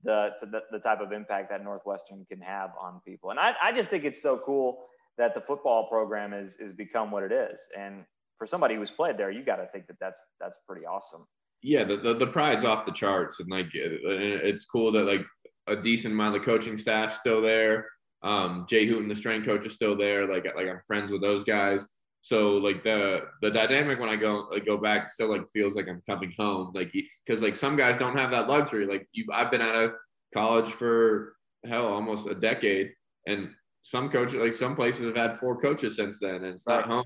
the, 0.03 0.31
the 0.41 0.63
the 0.73 0.81
type 0.81 1.01
of 1.01 1.13
impact 1.13 1.49
that 1.51 1.63
Northwestern 1.63 2.27
can 2.29 2.41
have 2.41 2.71
on 2.81 3.01
people. 3.07 3.31
And 3.31 3.39
I 3.39 3.55
I 3.63 3.73
just 3.73 3.89
think 3.89 4.05
it's 4.05 4.21
so 4.21 4.43
cool 4.45 4.87
that 5.17 5.33
the 5.33 5.41
football 5.41 5.89
program 5.89 6.33
is 6.33 6.57
is 6.57 6.73
become 6.73 7.13
what 7.13 7.23
it 7.23 7.31
is, 7.31 7.69
and 7.79 8.05
for 8.37 8.49
somebody 8.49 8.75
who's 8.75 8.91
played 8.91 9.17
there, 9.17 9.31
you 9.31 9.45
got 9.45 9.57
to 9.57 9.67
think 9.67 9.87
that 9.87 10.01
that's 10.01 10.21
that's 10.41 10.59
pretty 10.67 10.85
awesome 10.87 11.25
yeah, 11.63 11.85
the, 11.85 11.97
the, 11.97 12.15
the 12.15 12.27
pride's 12.27 12.65
off 12.65 12.87
the 12.87 12.93
charts, 12.93 13.41
and 13.41 13.51
like 13.51 13.75
it, 13.75 14.01
it's 14.05 14.65
cool 14.65 14.93
that 14.93 15.05
like 15.05 15.25
a 15.67 15.77
decent 15.77 16.15
amount 16.15 16.35
of 16.35 16.43
the 16.43 16.47
coaching 16.47 16.77
staff 16.77 17.13
still 17.13 17.43
there. 17.43 17.87
Um, 18.23 18.67
Jay 18.69 18.87
Hooten, 18.87 19.09
the 19.09 19.15
strength 19.15 19.47
coach, 19.47 19.67
is 19.67 19.75
still 19.75 19.97
there. 19.97 20.27
Like 20.33 20.47
like 20.57 20.69
I'm 20.69 20.81
friends 20.87 21.11
with 21.11 21.23
those 21.23 21.45
guys. 21.45 21.87
So 22.23 22.57
like 22.57 22.83
the 22.83 23.23
the 23.43 23.51
dynamic 23.51 23.99
when 23.99 24.09
I 24.09 24.17
go 24.17 24.49
like 24.51 24.67
go 24.67 24.77
back 24.77 25.09
still 25.09 25.31
like 25.31 25.49
feels 25.53 25.75
like 25.75 25.89
I'm 25.89 26.03
coming 26.09 26.33
home. 26.39 26.73
Like 26.75 26.93
because 27.27 27.43
like 27.43 27.57
some 27.57 27.77
guys 27.77 27.97
don't 27.97 28.19
have 28.19 28.31
that 28.31 28.49
luxury. 28.49 28.87
Like 28.87 29.09
you, 29.13 29.27
I've 29.33 29.51
been 29.51 29.63
out 29.63 29.75
of 29.75 29.93
college 30.35 30.71
for 30.71 31.35
hell 31.67 31.87
almost 31.87 32.29
a 32.29 32.35
decade, 32.35 32.93
and 33.27 33.51
some 33.81 34.11
coaches 34.11 34.41
like 34.41 34.55
some 34.55 34.77
places 34.77 35.07
have 35.07 35.17
had 35.17 35.37
four 35.37 35.57
coaches 35.57 35.97
since 35.97 36.19
then, 36.21 36.37
and 36.37 36.47
it's 36.47 36.67
not 36.67 36.87
home 36.87 37.05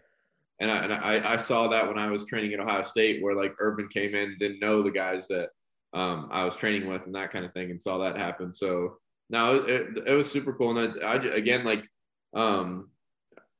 and 0.62 0.70
I, 0.70 0.76
and 0.84 0.92
I, 0.92 1.32
I 1.32 1.36
saw 1.36 1.66
that 1.66 1.88
when 1.88 1.98
I 1.98 2.08
was 2.08 2.24
training 2.24 2.52
at 2.52 2.60
Ohio 2.60 2.82
State, 2.82 3.20
where 3.20 3.34
like 3.34 3.52
Urban 3.58 3.88
came 3.88 4.14
in, 4.14 4.36
didn't 4.38 4.60
know 4.60 4.80
the 4.80 4.92
guys 4.92 5.26
that 5.26 5.48
um, 5.92 6.28
I 6.30 6.44
was 6.44 6.54
training 6.54 6.88
with, 6.88 7.04
and 7.04 7.14
that 7.16 7.32
kind 7.32 7.44
of 7.44 7.52
thing, 7.52 7.72
and 7.72 7.82
saw 7.82 7.98
that 7.98 8.16
happen. 8.16 8.52
So 8.52 8.98
now 9.28 9.50
it, 9.50 9.98
it 10.06 10.14
was 10.14 10.30
super 10.30 10.52
cool. 10.52 10.78
And 10.78 10.96
I, 11.04 11.16
again, 11.16 11.64
like 11.64 11.84
um, 12.32 12.90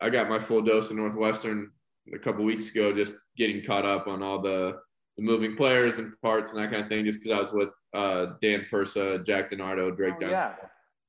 I 0.01 0.11
got 0.11 0.29
my 0.29 0.39
full 0.39 0.63
dose 0.63 0.91
of 0.91 0.97
Northwestern 0.97 1.73
a 2.15 2.19
couple 2.19 2.45
weeks 2.45 2.71
ago, 2.71 2.95
just 2.95 3.17
getting 3.37 3.65
caught 3.65 3.85
up 3.85 4.07
on 4.07 4.23
all 4.23 4.41
the, 4.41 4.79
the 5.17 5.25
moving 5.25 5.57
players 5.57 5.99
and 5.99 6.13
parts 6.23 6.53
and 6.53 6.63
that 6.63 6.71
kind 6.71 6.85
of 6.85 6.89
thing, 6.89 7.05
just 7.05 7.21
because 7.21 7.37
I 7.37 7.41
was 7.41 7.53
with 7.53 7.71
uh, 7.95 8.35
Dan 8.41 8.65
Persa, 8.71 9.27
Jack 9.27 9.51
DiNardo, 9.51 9.97
Drake 9.97 10.15
oh, 10.23 10.29
Yeah. 10.29 10.55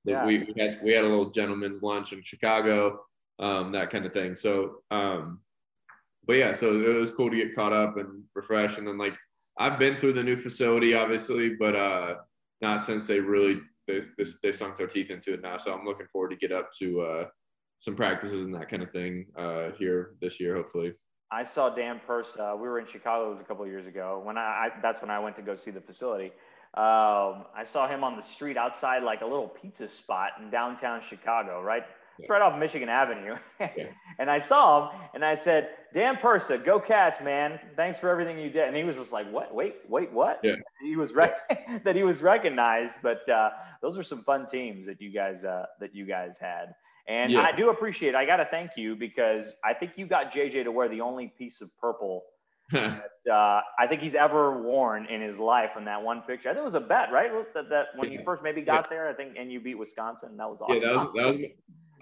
yeah. 0.05 0.25
We, 0.25 0.39
we 0.39 0.53
had 0.57 0.79
we 0.83 0.91
had 0.91 1.05
a 1.05 1.07
little 1.07 1.29
gentleman's 1.29 1.83
lunch 1.83 2.13
in 2.13 2.23
Chicago, 2.23 2.99
um, 3.37 3.71
that 3.73 3.91
kind 3.91 4.07
of 4.07 4.13
thing. 4.13 4.35
So 4.35 4.77
um, 4.89 5.39
but 6.25 6.37
yeah, 6.37 6.53
so 6.53 6.79
it 6.79 6.99
was 6.99 7.11
cool 7.11 7.29
to 7.29 7.35
get 7.35 7.55
caught 7.55 7.73
up 7.73 7.97
and 7.97 8.23
refresh. 8.33 8.77
And 8.77 8.87
then 8.87 8.97
like 8.97 9.15
I've 9.57 9.77
been 9.77 9.97
through 9.97 10.13
the 10.13 10.23
new 10.23 10.37
facility, 10.37 10.93
obviously, 10.93 11.55
but 11.59 11.75
uh, 11.75 12.15
not 12.61 12.83
since 12.83 13.07
they 13.07 13.19
really 13.19 13.61
they, 13.87 14.01
they 14.41 14.51
sunk 14.51 14.77
their 14.77 14.87
teeth 14.87 15.09
into 15.09 15.33
it 15.33 15.41
now. 15.41 15.57
So 15.57 15.73
I'm 15.73 15.85
looking 15.85 16.07
forward 16.07 16.29
to 16.29 16.37
get 16.37 16.51
up 16.51 16.71
to 16.79 17.01
uh, 17.01 17.25
some 17.79 17.95
practices 17.95 18.45
and 18.45 18.55
that 18.55 18.69
kind 18.69 18.81
of 18.81 18.91
thing 18.91 19.25
uh, 19.37 19.71
here 19.77 20.11
this 20.21 20.39
year, 20.39 20.55
hopefully. 20.55 20.93
I 21.31 21.43
saw 21.43 21.69
Dan 21.69 21.99
Persa. 22.07 22.53
Uh, 22.53 22.55
we 22.55 22.67
were 22.67 22.79
in 22.79 22.85
Chicago. 22.85 23.27
It 23.27 23.31
was 23.31 23.41
a 23.41 23.43
couple 23.43 23.65
years 23.67 23.87
ago. 23.87 24.21
When 24.23 24.37
I, 24.37 24.41
I, 24.41 24.69
that's 24.81 25.01
when 25.01 25.09
I 25.09 25.19
went 25.19 25.35
to 25.37 25.41
go 25.41 25.55
see 25.55 25.71
the 25.71 25.81
facility. 25.81 26.31
Um, 26.75 27.45
I 27.55 27.63
saw 27.63 27.87
him 27.87 28.03
on 28.03 28.15
the 28.15 28.21
street 28.21 28.55
outside 28.55 29.03
like 29.03 29.21
a 29.21 29.25
little 29.25 29.47
pizza 29.47 29.87
spot 29.87 30.31
in 30.39 30.49
downtown 30.49 31.01
Chicago, 31.01 31.61
right 31.61 31.83
it's 32.23 32.29
right 32.29 32.41
off 32.41 32.57
Michigan 32.57 32.89
Avenue. 32.89 33.35
yeah. 33.59 33.87
And 34.19 34.29
I 34.29 34.37
saw 34.37 34.91
him 34.91 34.99
and 35.15 35.25
I 35.25 35.33
said, 35.33 35.71
Dan 35.91 36.17
Persa, 36.17 36.63
go 36.63 36.79
cats, 36.79 37.19
man. 37.19 37.59
Thanks 37.75 37.97
for 37.97 38.09
everything 38.09 38.37
you 38.37 38.51
did. 38.51 38.67
And 38.67 38.77
he 38.77 38.83
was 38.83 38.95
just 38.95 39.11
like, 39.11 39.29
what? 39.31 39.53
Wait, 39.53 39.75
wait, 39.89 40.13
what? 40.13 40.39
Yeah. 40.43 40.55
He 40.83 40.95
was 40.95 41.13
rec- 41.13 41.83
that 41.83 41.95
he 41.95 42.03
was 42.03 42.21
recognized. 42.21 42.95
But 43.01 43.27
uh, 43.27 43.49
those 43.81 43.97
were 43.97 44.03
some 44.03 44.23
fun 44.23 44.45
teams 44.45 44.85
that 44.85 45.01
you 45.01 45.11
guys 45.11 45.43
uh, 45.43 45.65
that 45.79 45.95
you 45.95 46.05
guys 46.05 46.37
had. 46.37 46.75
And 47.07 47.31
yeah. 47.31 47.41
I 47.41 47.51
do 47.51 47.69
appreciate. 47.69 48.09
it. 48.09 48.15
I 48.15 48.25
got 48.25 48.37
to 48.37 48.45
thank 48.45 48.71
you 48.77 48.95
because 48.95 49.55
I 49.63 49.73
think 49.73 49.93
you 49.95 50.05
got 50.05 50.31
JJ 50.31 50.63
to 50.65 50.71
wear 50.71 50.87
the 50.87 51.01
only 51.01 51.33
piece 51.37 51.59
of 51.61 51.69
purple 51.81 52.23
that 52.71 53.11
uh, 53.29 53.61
I 53.77 53.87
think 53.87 54.01
he's 54.01 54.15
ever 54.15 54.61
worn 54.61 55.05
in 55.05 55.21
his 55.21 55.37
life 55.37 55.71
in 55.77 55.85
that 55.85 56.01
one 56.01 56.21
picture. 56.21 56.49
I 56.49 56.53
think 56.53 56.61
it 56.61 56.65
was 56.65 56.75
a 56.75 56.79
bet, 56.79 57.11
right? 57.11 57.31
That, 57.53 57.69
that 57.69 57.85
when 57.95 58.11
you 58.11 58.21
first 58.23 58.43
maybe 58.43 58.61
got 58.61 58.89
there, 58.89 59.09
I 59.09 59.13
think, 59.13 59.35
and 59.37 59.51
you 59.51 59.59
beat 59.59 59.75
Wisconsin. 59.77 60.37
That 60.37 60.49
was 60.49 60.61
awesome. 60.61 60.81
Yeah, 60.81 60.89
that 60.89 60.95
was, 60.95 61.15
that 61.15 61.27
was 61.27 61.51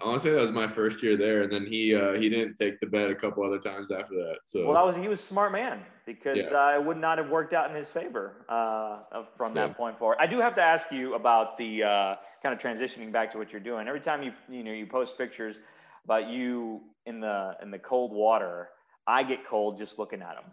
I 0.02 0.06
want 0.08 0.20
to 0.20 0.28
say 0.28 0.34
that 0.34 0.40
was 0.40 0.50
my 0.50 0.66
first 0.66 1.02
year 1.02 1.16
there, 1.16 1.42
and 1.42 1.52
then 1.52 1.64
he 1.64 1.94
uh, 1.94 2.14
he 2.14 2.28
didn't 2.28 2.54
take 2.56 2.80
the 2.80 2.86
bet 2.86 3.10
a 3.10 3.14
couple 3.14 3.44
other 3.44 3.58
times 3.58 3.90
after 3.90 4.14
that. 4.14 4.38
So 4.46 4.64
well, 4.66 4.74
that 4.74 4.84
was 4.84 4.96
he 4.96 5.08
was 5.08 5.20
a 5.20 5.24
smart 5.24 5.52
man 5.52 5.80
because 6.06 6.50
Yeah. 6.50 6.58
uh, 6.58 6.74
it 6.78 6.84
would 6.84 6.96
not 6.96 7.18
have 7.18 7.30
worked 7.30 7.52
out 7.52 7.70
in 7.70 7.76
his 7.76 7.90
favor 7.90 8.44
uh, 8.48 9.24
from 9.36 9.54
that 9.54 9.68
Yeah. 9.68 9.74
point 9.74 9.98
forward. 9.98 10.16
I 10.18 10.26
do 10.26 10.38
have 10.40 10.54
to 10.56 10.62
ask 10.62 10.90
you 10.90 11.14
about 11.14 11.56
the 11.56 11.84
uh, 11.84 12.16
kind 12.42 12.52
of 12.54 12.58
transitioning 12.58 13.12
back 13.12 13.30
to 13.32 13.38
what 13.38 13.52
you're 13.52 13.60
doing. 13.60 13.86
Every 13.86 14.00
time 14.00 14.22
you 14.22 14.32
you 14.48 14.64
know 14.64 14.72
you 14.72 14.86
post 14.86 15.16
pictures 15.16 15.56
about 16.04 16.28
you 16.28 16.80
in 17.06 17.20
the 17.20 17.56
in 17.62 17.70
the 17.70 17.78
cold 17.78 18.12
water, 18.12 18.70
I 19.06 19.22
get 19.22 19.46
cold 19.46 19.78
just 19.78 19.98
looking 19.98 20.20
at 20.20 20.34
them. 20.34 20.50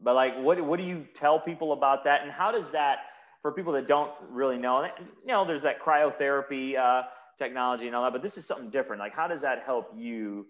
But 0.00 0.14
like, 0.16 0.36
what 0.38 0.60
what 0.64 0.78
do 0.78 0.84
you 0.84 1.06
tell 1.14 1.38
people 1.38 1.72
about 1.72 2.04
that, 2.04 2.22
and 2.22 2.32
how 2.32 2.50
does 2.50 2.72
that 2.72 2.98
for 3.42 3.52
people 3.52 3.72
that 3.74 3.86
don't 3.86 4.10
really 4.28 4.58
know? 4.58 4.84
You 4.84 5.28
know, 5.28 5.44
there's 5.44 5.62
that 5.62 5.80
cryotherapy 5.80 6.76
uh, 6.76 7.02
technology 7.38 7.86
and 7.86 7.96
all 7.96 8.02
that, 8.02 8.12
but 8.12 8.22
this 8.22 8.36
is 8.36 8.44
something 8.44 8.70
different. 8.70 9.00
Like, 9.00 9.14
how 9.14 9.28
does 9.28 9.42
that 9.42 9.62
help 9.64 9.92
you? 9.96 10.46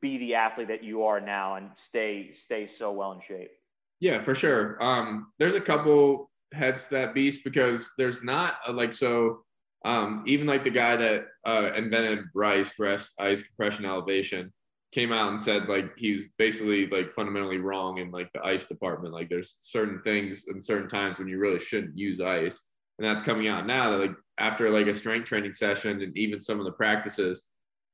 be 0.00 0.18
the 0.18 0.34
athlete 0.34 0.68
that 0.68 0.82
you 0.82 1.04
are 1.04 1.20
now 1.20 1.56
and 1.56 1.70
stay 1.74 2.32
stay 2.32 2.66
so 2.66 2.92
well 2.92 3.12
in 3.12 3.20
shape. 3.20 3.50
Yeah, 4.00 4.20
for 4.20 4.34
sure. 4.34 4.82
Um, 4.82 5.32
there's 5.38 5.54
a 5.54 5.60
couple 5.60 6.30
heads 6.52 6.84
to 6.84 6.94
that 6.94 7.14
beast 7.14 7.44
because 7.44 7.92
there's 7.98 8.22
not 8.22 8.54
a, 8.66 8.72
like 8.72 8.94
so. 8.94 9.44
Um, 9.84 10.24
even 10.26 10.46
like 10.46 10.62
the 10.62 10.70
guy 10.70 10.96
that 10.96 11.24
uh, 11.46 11.70
invented 11.74 12.24
Rice, 12.34 12.72
rest 12.78 13.14
ice 13.18 13.42
compression 13.42 13.86
elevation, 13.86 14.52
came 14.92 15.10
out 15.12 15.30
and 15.30 15.40
said 15.40 15.68
like 15.68 15.96
he 15.96 16.12
was 16.12 16.24
basically 16.36 16.86
like 16.88 17.12
fundamentally 17.12 17.58
wrong 17.58 17.98
in 17.98 18.10
like 18.10 18.30
the 18.32 18.44
ice 18.44 18.66
department. 18.66 19.14
Like 19.14 19.28
there's 19.28 19.56
certain 19.60 20.00
things 20.02 20.44
and 20.48 20.64
certain 20.64 20.88
times 20.88 21.18
when 21.18 21.28
you 21.28 21.38
really 21.38 21.58
shouldn't 21.58 21.96
use 21.96 22.20
ice, 22.20 22.60
and 23.00 23.08
that's 23.08 23.22
coming 23.22 23.48
out 23.48 23.66
now. 23.66 23.90
That 23.90 23.98
like 23.98 24.14
after 24.36 24.68
like 24.68 24.86
a 24.86 24.94
strength 24.94 25.26
training 25.26 25.54
session 25.54 26.02
and 26.02 26.16
even 26.18 26.38
some 26.38 26.58
of 26.58 26.66
the 26.66 26.72
practices, 26.72 27.44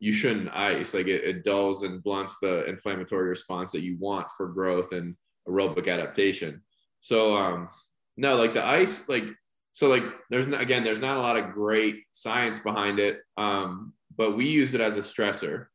you 0.01 0.13
shouldn't 0.13 0.51
ice. 0.53 0.95
Like 0.95 1.07
it, 1.07 1.23
it 1.23 1.45
dulls 1.45 1.85
and 1.85 2.03
blunts 2.03 2.39
the 2.43 2.65
inflammatory 2.65 3.29
response 3.29 3.71
that 3.71 3.83
you 3.83 3.97
want 4.01 4.27
for 4.37 4.49
growth 4.49 4.91
and 4.91 5.15
aerobic 5.49 5.87
adaptation. 5.87 6.61
So 7.01 7.37
um 7.37 7.69
no, 8.17 8.35
like 8.35 8.53
the 8.53 8.67
ice, 8.67 9.09
like 9.09 9.27
so 9.75 9.87
like 9.87 10.03
there's 10.29 10.49
not 10.49 10.61
again, 10.61 10.83
there's 10.83 11.01
not 11.01 11.19
a 11.19 11.21
lot 11.21 11.37
of 11.37 11.53
great 11.53 12.03
science 12.11 12.59
behind 12.59 12.99
it. 12.99 13.21
Um, 13.37 13.93
but 14.17 14.37
we 14.37 14.49
use 14.49 14.75
it 14.75 14.81
as 14.81 14.97
a 14.97 15.01
stressor. 15.01 15.67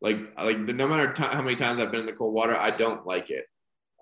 Like 0.00 0.18
like 0.36 0.66
the, 0.66 0.72
no 0.72 0.88
matter 0.88 1.12
t- 1.12 1.22
how 1.22 1.42
many 1.42 1.54
times 1.54 1.78
I've 1.78 1.92
been 1.92 2.00
in 2.00 2.06
the 2.06 2.12
cold 2.12 2.34
water, 2.34 2.56
I 2.56 2.72
don't 2.72 3.06
like 3.06 3.30
it. 3.30 3.44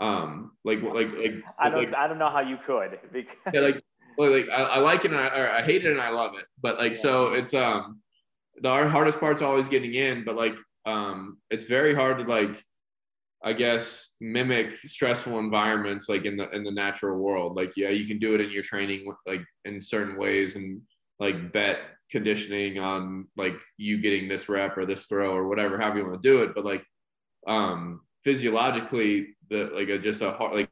Um, 0.01 0.53
like 0.65 0.81
like 0.81 1.13
like 1.19 1.43
I 1.59 1.69
don't 1.69 1.85
like, 1.85 1.95
I 1.95 2.09
don't 2.09 2.19
know 2.19 2.31
how 2.31 2.41
you 2.41 2.57
could 2.67 2.99
because 3.13 3.37
yeah, 3.53 3.61
like 3.61 3.83
like 4.19 4.49
I, 4.51 4.63
I 4.63 4.79
like 4.79 5.05
it 5.05 5.13
and 5.13 5.21
I, 5.21 5.29
or 5.29 5.51
I 5.51 5.63
hate 5.63 5.85
it 5.85 5.93
and 5.93 6.01
I 6.01 6.11
love 6.11 6.33
it. 6.39 6.45
But 6.61 6.79
like 6.79 6.97
so 6.97 7.33
it's 7.33 7.55
um 7.55 8.01
the 8.61 8.69
hard- 8.69 8.91
hardest 8.91 9.21
part's 9.21 9.43
always 9.43 9.69
getting 9.69 9.95
in, 9.95 10.25
but 10.25 10.37
like 10.37 10.55
um 10.87 11.39
it's 11.51 11.65
very 11.65 11.95
hard 11.95 12.19
to 12.19 12.25
like 12.25 12.65
I 13.43 13.53
guess 13.53 14.17
mimic 14.21 14.77
stressful 14.79 15.39
environments 15.39 16.09
like 16.09 16.25
in 16.25 16.37
the 16.37 16.51
in 16.51 16.65
the 16.65 16.73
natural 16.73 17.19
world. 17.19 17.57
Like 17.57 17.77
yeah, 17.77 17.91
you 17.91 18.07
can 18.07 18.19
do 18.19 18.35
it 18.35 18.41
in 18.41 18.51
your 18.51 18.65
training 18.65 19.13
like 19.27 19.45
in 19.65 19.81
certain 19.81 20.19
ways 20.19 20.57
and 20.57 20.81
like 21.21 21.53
bet 21.53 21.79
conditioning 22.11 22.79
on 22.79 23.29
like 23.37 23.57
you 23.77 23.99
getting 23.99 24.29
this 24.29 24.49
rep 24.49 24.77
or 24.77 24.87
this 24.87 25.07
throw 25.07 25.35
or 25.35 25.47
whatever, 25.47 25.79
however 25.79 25.99
you 25.99 26.07
want 26.07 26.21
to 26.21 26.29
do 26.29 26.43
it. 26.43 26.55
But 26.55 26.65
like 26.65 26.85
um 27.47 28.01
physiologically 28.25 29.37
the 29.49 29.71
like 29.73 29.89
a, 29.89 29.99
just 29.99 30.23
a 30.23 30.33
hard 30.33 30.55
like 30.55 30.71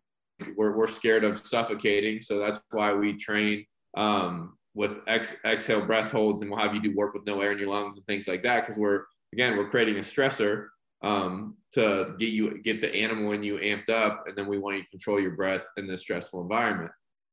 we're, 0.57 0.77
we're 0.77 0.87
scared 0.87 1.25
of 1.25 1.39
suffocating. 1.39 2.21
So 2.21 2.39
that's 2.39 2.61
why 2.71 2.93
we 2.93 3.15
train 3.15 3.65
um, 3.97 4.57
with 4.75 4.93
ex, 5.07 5.35
exhale 5.45 5.85
breath 5.85 6.13
holds 6.13 6.43
and 6.43 6.51
we'll 6.51 6.61
have 6.61 6.75
you 6.75 6.83
do 6.83 6.95
work 6.95 7.15
with 7.15 7.27
no 7.27 7.41
air 7.41 7.53
in 7.53 7.59
your 7.59 7.69
lungs 7.69 7.97
and 7.97 8.07
things 8.07 8.29
like 8.29 8.43
that. 8.43 8.63
Because 8.63 8.79
we're 8.79 9.05
again 9.33 9.57
we're 9.57 9.71
creating 9.71 9.97
a 9.97 10.01
stressor 10.01 10.69
um, 11.03 11.57
to 11.73 12.15
get 12.19 12.31
you 12.31 12.61
get 12.63 12.81
the 12.81 12.95
animal 12.95 13.33
in 13.33 13.43
you 13.43 13.59
amped 13.59 13.91
up. 13.91 14.25
And 14.27 14.37
then 14.37 14.47
we 14.47 14.59
want 14.59 14.77
you 14.77 14.83
to 14.83 14.89
control 14.91 15.21
your 15.21 15.33
breath 15.33 15.63
in 15.77 15.87
this 15.87 16.03
stressful 16.03 16.41
environment. 16.41 16.91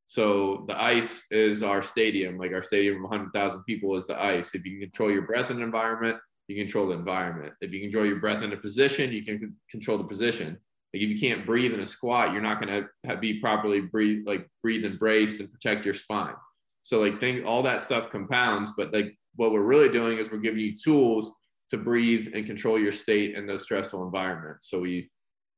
So 0.08 0.66
the 0.68 0.82
ice 0.82 1.26
is 1.32 1.64
our 1.64 1.82
stadium 1.82 2.38
like 2.38 2.54
our 2.54 2.62
stadium 2.62 3.04
of 3.04 3.12
100000 3.12 3.64
people 3.64 3.96
is 3.96 4.08
the 4.08 4.22
ice. 4.22 4.56
If 4.56 4.66
you 4.66 4.72
can 4.72 4.82
control 4.82 5.12
your 5.12 5.24
breath 5.24 5.50
in 5.52 5.58
an 5.58 5.64
environment 5.64 6.18
you 6.50 6.58
control 6.58 6.88
the 6.88 6.94
environment. 6.94 7.54
If 7.62 7.72
you 7.72 7.80
control 7.80 8.06
your 8.06 8.18
breath 8.18 8.44
in 8.44 8.54
a 8.54 8.58
position 8.58 9.12
you 9.12 9.24
can 9.24 9.56
control 9.72 9.98
the 9.98 10.04
position 10.04 10.58
like 10.94 11.02
if 11.02 11.10
you 11.10 11.20
can't 11.20 11.46
breathe 11.46 11.74
in 11.74 11.80
a 11.80 11.86
squat, 11.86 12.32
you're 12.32 12.42
not 12.42 12.62
going 12.62 12.86
to 13.06 13.18
be 13.18 13.40
properly 13.40 13.82
breathe, 13.82 14.24
like 14.28 14.48
breathe 14.62 14.86
and 14.86 15.00
braced 15.00 15.40
and 15.40 15.52
protect 15.52 15.86
your 15.86 15.94
spine. 15.94 16.36
So 16.84 17.00
like 17.00 17.20
think 17.20 17.46
all 17.46 17.64
that 17.64 17.82
stuff 17.82 18.10
compounds, 18.12 18.72
but 18.78 18.94
like 18.94 19.18
what 19.36 19.52
we're 19.52 19.62
really 19.62 19.90
doing 19.90 20.18
is 20.20 20.30
we're 20.30 20.38
giving 20.38 20.60
you 20.60 20.78
tools 20.78 21.32
to 21.72 21.78
breathe 21.78 22.28
and 22.36 22.46
control 22.46 22.78
your 22.78 22.92
state 22.92 23.36
in 23.36 23.48
those 23.48 23.64
stressful 23.64 24.04
environments. 24.04 24.70
So 24.70 24.80
we 24.80 25.10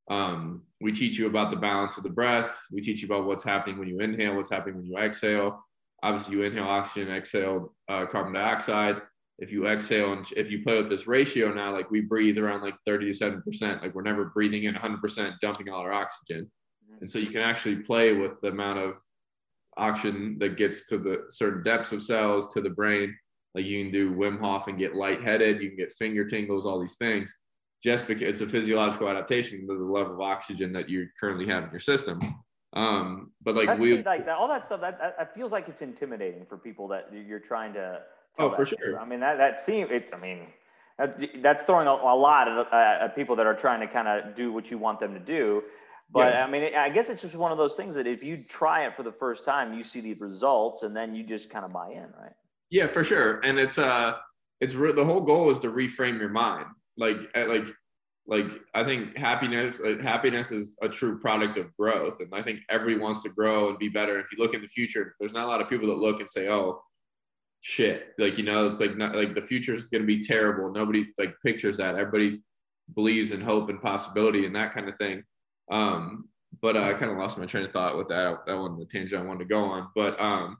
um, 0.10 0.62
we 0.82 0.92
teach 0.92 1.18
you 1.18 1.26
about 1.26 1.50
the 1.50 1.58
balance 1.58 1.98
of 1.98 2.04
the 2.04 2.12
breath. 2.12 2.56
We 2.72 2.80
teach 2.80 3.02
you 3.02 3.08
about 3.08 3.26
what's 3.26 3.44
happening 3.44 3.80
when 3.80 3.88
you 3.88 4.00
inhale, 4.00 4.36
what's 4.36 4.52
happening 4.52 4.76
when 4.76 4.86
you 4.86 4.98
exhale. 4.98 5.66
Obviously, 6.04 6.36
you 6.36 6.44
inhale 6.44 6.66
oxygen, 6.66 7.12
exhale 7.12 7.74
uh, 7.90 8.06
carbon 8.06 8.34
dioxide 8.34 9.02
if 9.40 9.52
you 9.52 9.68
exhale 9.68 10.14
and 10.14 10.26
if 10.38 10.50
you 10.50 10.64
play 10.64 10.78
with 10.78 10.90
this 10.90 11.08
ratio 11.08 11.54
now, 11.54 11.74
like 11.74 11.92
we 11.92 12.02
breathe 12.02 12.38
around 12.38 12.62
like 12.62 12.76
30 12.86 13.12
to 13.12 13.20
7%, 13.20 13.82
like 13.82 13.94
we're 13.94 14.02
never 14.02 14.26
breathing 14.26 14.64
in 14.64 14.76
100%, 14.76 15.40
dumping 15.42 15.70
all 15.70 15.82
our 15.82 15.92
oxygen. 15.92 16.50
And 17.02 17.12
so 17.12 17.20
you 17.20 17.28
can 17.28 17.42
actually 17.42 17.78
play 17.78 18.14
with 18.14 18.40
the 18.42 18.50
amount 18.50 18.80
of 18.80 18.98
oxygen 19.78 20.38
that 20.40 20.56
gets 20.56 20.88
to 20.88 20.98
the 20.98 21.26
certain 21.30 21.64
depths 21.64 21.92
of 21.92 22.02
cells 22.02 22.54
to 22.54 22.62
the 22.62 22.70
brain. 22.70 23.14
Like 23.54 23.66
you 23.66 23.84
can 23.84 23.92
do 23.92 24.14
Wim 24.14 24.40
Hof 24.40 24.68
and 24.68 24.78
get 24.78 24.96
lightheaded, 24.96 25.62
you 25.62 25.70
can 25.70 25.78
get 25.78 25.92
finger 25.92 26.26
tingles, 26.26 26.66
all 26.66 26.80
these 26.80 26.96
things, 26.96 27.36
just 27.84 28.08
because 28.08 28.28
it's 28.28 28.42
a 28.42 28.48
physiological 28.48 29.10
adaptation 29.10 29.68
to 29.68 29.78
the 29.78 29.84
level 29.84 30.14
of 30.14 30.22
oxygen 30.22 30.72
that 30.74 30.90
you 30.90 31.08
currently 31.20 31.48
have 31.48 31.66
in 31.66 31.72
your 31.72 31.80
system. 31.80 32.20
Um, 32.74 33.32
but 33.42 33.56
like 33.56 33.68
That's 33.68 33.82
we, 33.82 34.04
like 34.04 34.26
that, 34.26 34.38
all 34.38 34.50
that 34.50 34.66
stuff 34.66 34.82
that, 34.82 35.00
that, 35.00 35.18
that 35.18 35.34
feels 35.34 35.52
like 35.52 35.70
it's 35.70 35.82
intimidating 35.82 36.46
for 36.46 36.58
people 36.58 36.88
that 36.90 37.10
you're 37.14 37.40
trying 37.40 37.74
to. 37.74 38.02
Oh, 38.40 38.50
for 38.50 38.66
sure. 38.66 39.00
I 39.00 39.06
mean 39.06 39.20
that 39.22 39.38
that 39.38 39.60
seems 39.60 39.92
it. 39.92 40.10
I 40.14 40.18
mean 40.18 40.48
that, 40.98 41.20
that's 41.42 41.64
throwing 41.64 41.88
a, 41.88 41.92
a 41.92 42.16
lot 42.16 42.48
at, 42.48 43.02
at 43.02 43.16
people 43.16 43.36
that 43.36 43.46
are 43.46 43.54
trying 43.56 43.82
to 43.82 43.88
kind 43.88 44.08
of 44.08 44.36
do 44.36 44.52
what 44.52 44.72
you 44.72 44.78
want 44.78 45.00
them 45.00 45.14
to 45.14 45.20
do. 45.20 45.64
But 46.12 46.34
Yeah. 46.34 46.46
I 46.46 46.50
mean, 46.50 46.76
I 46.76 46.90
guess 46.90 47.10
it's 47.10 47.22
just 47.22 47.36
one 47.36 47.52
of 47.52 47.58
those 47.58 47.76
things 47.76 47.96
that 47.96 48.08
if 48.08 48.24
you 48.24 48.38
try 48.38 48.86
it 48.86 48.96
for 48.96 49.04
the 49.04 49.12
first 49.12 49.44
time, 49.44 49.74
you 49.74 49.84
see 49.84 50.02
the 50.02 50.14
results, 50.14 50.84
and 50.84 50.96
then 50.96 51.16
you 51.16 51.24
just 51.24 51.50
kind 51.50 51.66
of 51.66 51.74
buy 51.74 51.90
in, 51.90 52.08
right? 52.22 52.34
Yeah, 52.70 52.88
for 52.88 53.04
sure. 53.04 53.40
And 53.44 53.60
it's 53.60 53.78
uh 53.78 54.16
it's 54.62 54.76
re- 54.76 54.94
the 54.94 55.04
whole 55.04 55.22
goal 55.22 55.52
is 55.52 55.60
to 55.60 55.70
reframe 55.70 56.20
your 56.20 56.30
mind. 56.30 56.68
Like 56.98 57.18
uh, 57.36 57.48
like 57.48 57.66
like 58.28 58.52
I 58.74 58.84
think 58.84 59.18
happiness 59.18 59.80
uh, 59.80 59.98
happiness 60.02 60.52
is 60.52 60.76
a 60.82 60.90
true 60.90 61.20
product 61.20 61.58
of 61.58 61.76
growth 61.78 62.20
and 62.22 62.30
I 62.34 62.42
think 62.42 62.60
everybody 62.70 63.00
wants 63.02 63.22
to 63.24 63.30
grow 63.30 63.70
and 63.70 63.78
be 63.78 63.90
better. 63.90 64.18
If 64.20 64.28
you 64.32 64.44
look 64.44 64.54
in 64.54 64.62
the 64.62 64.68
future, 64.68 65.16
there's 65.20 65.34
not 65.34 65.46
a 65.46 65.48
lot 65.48 65.62
of 65.62 65.70
people 65.70 65.88
that 65.88 65.98
look 65.98 66.20
and 66.20 66.30
say, 66.30 66.48
"Oh, 66.48 66.82
shit." 67.66 68.13
Like, 68.18 68.38
you 68.38 68.43
know, 68.43 68.68
it's 68.68 68.80
like 68.80 68.95
not 68.95 69.16
like 69.16 69.34
the 69.34 69.41
future 69.41 69.74
is 69.74 69.89
going 69.89 70.01
to 70.01 70.07
be 70.07 70.22
terrible. 70.24 70.72
Nobody 70.72 71.07
like 71.18 71.36
pictures 71.43 71.78
that. 71.78 71.95
Everybody 71.95 72.41
believes 72.93 73.32
in 73.32 73.41
hope 73.41 73.70
and 73.70 73.82
possibility 73.82 74.45
and 74.45 74.55
that 74.55 74.72
kind 74.72 74.88
of 74.88 74.95
thing. 74.97 75.24
Um 75.72 76.30
but 76.61 76.78
uh, 76.78 76.84
I 76.84 76.93
kind 76.93 77.11
of 77.11 77.18
lost 77.18 77.38
my 77.38 77.45
train 77.45 77.66
of 77.66 77.72
thought 77.72 77.97
with 77.97 78.07
that. 78.09 78.45
That 78.45 78.57
wasn't 78.57 78.80
the 78.80 78.86
tangent 78.86 79.22
I 79.22 79.26
wanted 79.26 79.39
to 79.39 79.45
go 79.45 79.63
on. 79.66 79.89
But 79.93 80.18
um, 80.22 80.57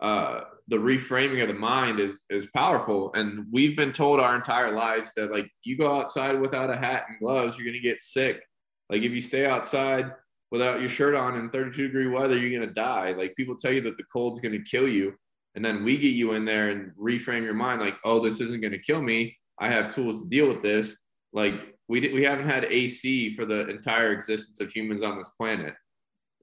uh, 0.00 0.40
the 0.68 0.76
reframing 0.76 1.42
of 1.42 1.48
the 1.48 1.54
mind 1.54 2.00
is 2.00 2.24
is 2.28 2.46
powerful 2.54 3.10
and 3.14 3.46
we've 3.52 3.76
been 3.76 3.92
told 3.92 4.20
our 4.20 4.34
entire 4.34 4.72
lives 4.72 5.12
that 5.16 5.30
like 5.30 5.48
you 5.62 5.78
go 5.78 5.98
outside 5.98 6.38
without 6.40 6.70
a 6.70 6.76
hat 6.76 7.04
and 7.08 7.18
gloves 7.18 7.56
you're 7.56 7.64
going 7.64 7.72
to 7.72 7.80
get 7.80 8.00
sick 8.00 8.42
like 8.90 9.02
if 9.02 9.12
you 9.12 9.20
stay 9.20 9.46
outside 9.46 10.10
without 10.50 10.80
your 10.80 10.88
shirt 10.88 11.14
on 11.14 11.36
in 11.36 11.48
32 11.50 11.86
degree 11.86 12.08
weather 12.08 12.36
you're 12.36 12.50
going 12.50 12.68
to 12.68 12.74
die 12.74 13.12
like 13.12 13.34
people 13.36 13.56
tell 13.56 13.72
you 13.72 13.80
that 13.80 13.96
the 13.96 14.04
cold's 14.12 14.40
going 14.40 14.52
to 14.52 14.70
kill 14.70 14.88
you 14.88 15.14
and 15.56 15.64
then 15.64 15.82
we 15.82 15.96
get 15.98 16.14
you 16.14 16.32
in 16.32 16.44
there 16.44 16.70
and 16.70 16.92
reframe 17.00 17.42
your 17.42 17.54
mind 17.54 17.80
like 17.80 17.96
oh 18.04 18.20
this 18.20 18.40
isn't 18.40 18.60
going 18.60 18.72
to 18.72 18.78
kill 18.78 19.02
me 19.02 19.36
i 19.58 19.68
have 19.68 19.94
tools 19.94 20.22
to 20.22 20.28
deal 20.28 20.46
with 20.46 20.62
this 20.62 20.96
like 21.32 21.74
we 21.88 22.00
did, 22.00 22.12
we 22.12 22.22
haven't 22.22 22.48
had 22.48 22.64
ac 22.64 23.34
for 23.34 23.44
the 23.44 23.68
entire 23.68 24.12
existence 24.12 24.60
of 24.60 24.70
humans 24.70 25.02
on 25.02 25.18
this 25.18 25.30
planet 25.30 25.74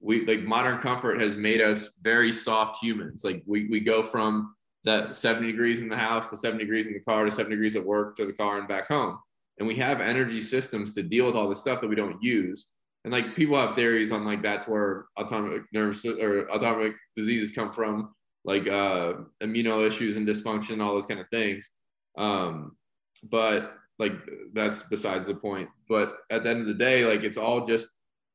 we 0.04 0.26
like 0.26 0.42
modern 0.42 0.78
comfort 0.78 1.18
has 1.18 1.34
made 1.34 1.62
us 1.62 1.94
very 2.02 2.30
soft 2.30 2.82
humans. 2.82 3.24
Like 3.24 3.42
we, 3.46 3.66
we 3.68 3.80
go 3.80 4.02
from 4.02 4.54
that 4.84 5.14
70 5.14 5.46
degrees 5.46 5.80
in 5.80 5.88
the 5.88 5.96
house 5.96 6.28
to 6.28 6.36
70 6.36 6.62
degrees 6.62 6.86
in 6.86 6.92
the 6.92 7.00
car 7.00 7.24
to 7.24 7.30
70 7.30 7.56
degrees 7.56 7.74
at 7.74 7.84
work 7.84 8.14
to 8.16 8.26
the 8.26 8.32
car 8.34 8.58
and 8.58 8.68
back 8.68 8.86
home. 8.88 9.18
And 9.58 9.66
we 9.66 9.74
have 9.76 10.02
energy 10.02 10.42
systems 10.42 10.94
to 10.94 11.02
deal 11.02 11.24
with 11.24 11.34
all 11.34 11.48
this 11.48 11.60
stuff 11.60 11.80
that 11.80 11.88
we 11.88 11.94
don't 11.94 12.22
use. 12.22 12.68
And 13.04 13.12
like 13.12 13.34
people 13.34 13.56
have 13.56 13.74
theories 13.74 14.12
on 14.12 14.26
like 14.26 14.42
that's 14.42 14.68
where 14.68 15.06
autonomic 15.18 15.62
nervous 15.72 16.04
or 16.04 16.50
autonomic 16.50 16.92
diseases 17.16 17.50
come 17.50 17.72
from, 17.72 18.14
like 18.44 18.66
uh, 18.66 19.14
immuno 19.42 19.86
issues 19.86 20.16
and 20.16 20.26
dysfunction, 20.26 20.82
all 20.82 20.92
those 20.92 21.06
kind 21.06 21.20
of 21.20 21.28
things. 21.30 21.70
Um, 22.16 22.76
but 23.30 23.74
like 23.98 24.12
that's 24.52 24.82
besides 24.82 25.26
the 25.26 25.34
point. 25.34 25.68
But 25.88 26.16
at 26.30 26.44
the 26.44 26.50
end 26.50 26.60
of 26.60 26.66
the 26.66 26.74
day, 26.74 27.04
like 27.04 27.24
it's 27.24 27.38
all 27.38 27.66
just 27.66 27.90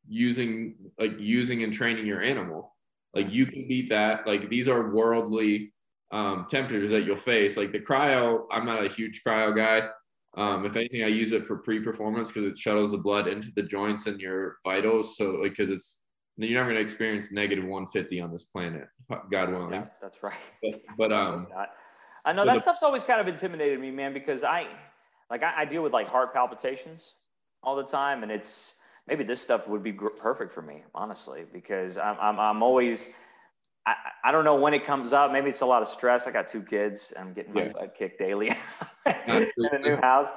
using 0.08 0.76
like 0.98 1.20
using 1.20 1.64
and 1.64 1.74
training 1.74 2.08
your 2.08 2.22
animal 2.22 2.74
like 3.14 3.32
you 3.32 3.46
can 3.46 3.68
beat 3.68 3.90
that 3.90 4.26
like 4.28 4.50
these 4.50 4.68
are 4.68 4.94
worldly 4.94 5.74
um, 6.12 6.48
temperatures 6.50 6.92
that 6.92 7.04
you'll 7.04 7.16
face. 7.16 7.58
Like 7.58 7.72
the 7.72 7.80
cryo, 7.80 8.46
I'm 8.52 8.66
not 8.66 8.84
a 8.84 8.90
huge 8.90 9.22
cryo 9.26 9.56
guy. 9.56 9.90
Um, 10.38 10.66
if 10.66 10.76
anything, 10.76 11.04
I 11.04 11.08
use 11.08 11.32
it 11.32 11.46
for 11.46 11.58
pre-performance 11.58 12.32
because 12.32 12.50
it 12.50 12.58
shuttles 12.58 12.92
the 12.92 12.98
blood 12.98 13.28
into 13.28 13.52
the 13.56 13.64
joints 13.64 14.06
and 14.06 14.20
your 14.20 14.58
vitals. 14.64 15.18
So 15.18 15.32
like, 15.32 15.56
because 15.56 15.70
it's 15.70 16.00
you're 16.46 16.60
never 16.60 16.70
gonna 16.70 16.82
experience 16.82 17.32
negative 17.32 17.64
150 17.64 18.20
on 18.22 18.32
this 18.32 18.44
planet, 18.44 18.88
God 19.32 19.50
willing. 19.52 19.72
Yeah, 19.72 19.86
that's 20.02 20.22
right. 20.24 20.34
But, 20.62 20.82
but 20.98 21.12
um, 21.14 21.48
I 22.26 22.34
know 22.34 22.46
that 22.46 22.56
the, 22.56 22.62
stuff's 22.62 22.84
always 22.84 23.04
kind 23.04 23.22
of 23.22 23.28
intimidated 23.28 23.80
me, 23.80 23.92
man, 23.92 24.14
because 24.14 24.44
I 24.44 24.68
like 25.30 25.44
I, 25.44 25.62
I, 25.62 25.66
deal 25.66 25.84
with 25.84 25.94
like 25.94 26.08
heart 26.08 26.34
palpitations 26.34 27.14
all 27.64 27.76
the 27.76 27.84
time, 27.84 28.24
and 28.24 28.32
it's 28.32 28.76
maybe 29.08 29.24
this 29.24 29.42
stuff 29.42 29.68
would 29.68 29.84
be 29.84 29.92
gr- 29.92 30.10
perfect 30.10 30.54
for 30.54 30.62
me, 30.62 30.84
honestly, 30.94 31.46
because 31.52 31.98
I'm 31.98 32.18
I'm, 32.20 32.40
I'm 32.40 32.64
always 32.64 33.10
I, 33.86 33.96
I 34.26 34.32
don't 34.32 34.44
know 34.44 34.56
when 34.56 34.74
it 34.74 34.86
comes 34.86 35.14
up. 35.14 35.32
Maybe 35.32 35.50
it's 35.50 35.62
a 35.62 35.66
lot 35.66 35.82
of 35.82 35.88
stress. 35.88 36.28
I 36.28 36.32
got 36.32 36.48
two 36.48 36.62
kids. 36.62 37.14
I'm 37.18 37.34
getting 37.34 37.54
my 37.54 37.64
yeah. 37.64 37.72
butt 37.74 37.96
kicked 37.98 38.20
daily 38.20 38.56
in 39.06 39.50
a 39.72 39.80
new 39.80 39.96
house. 39.98 40.28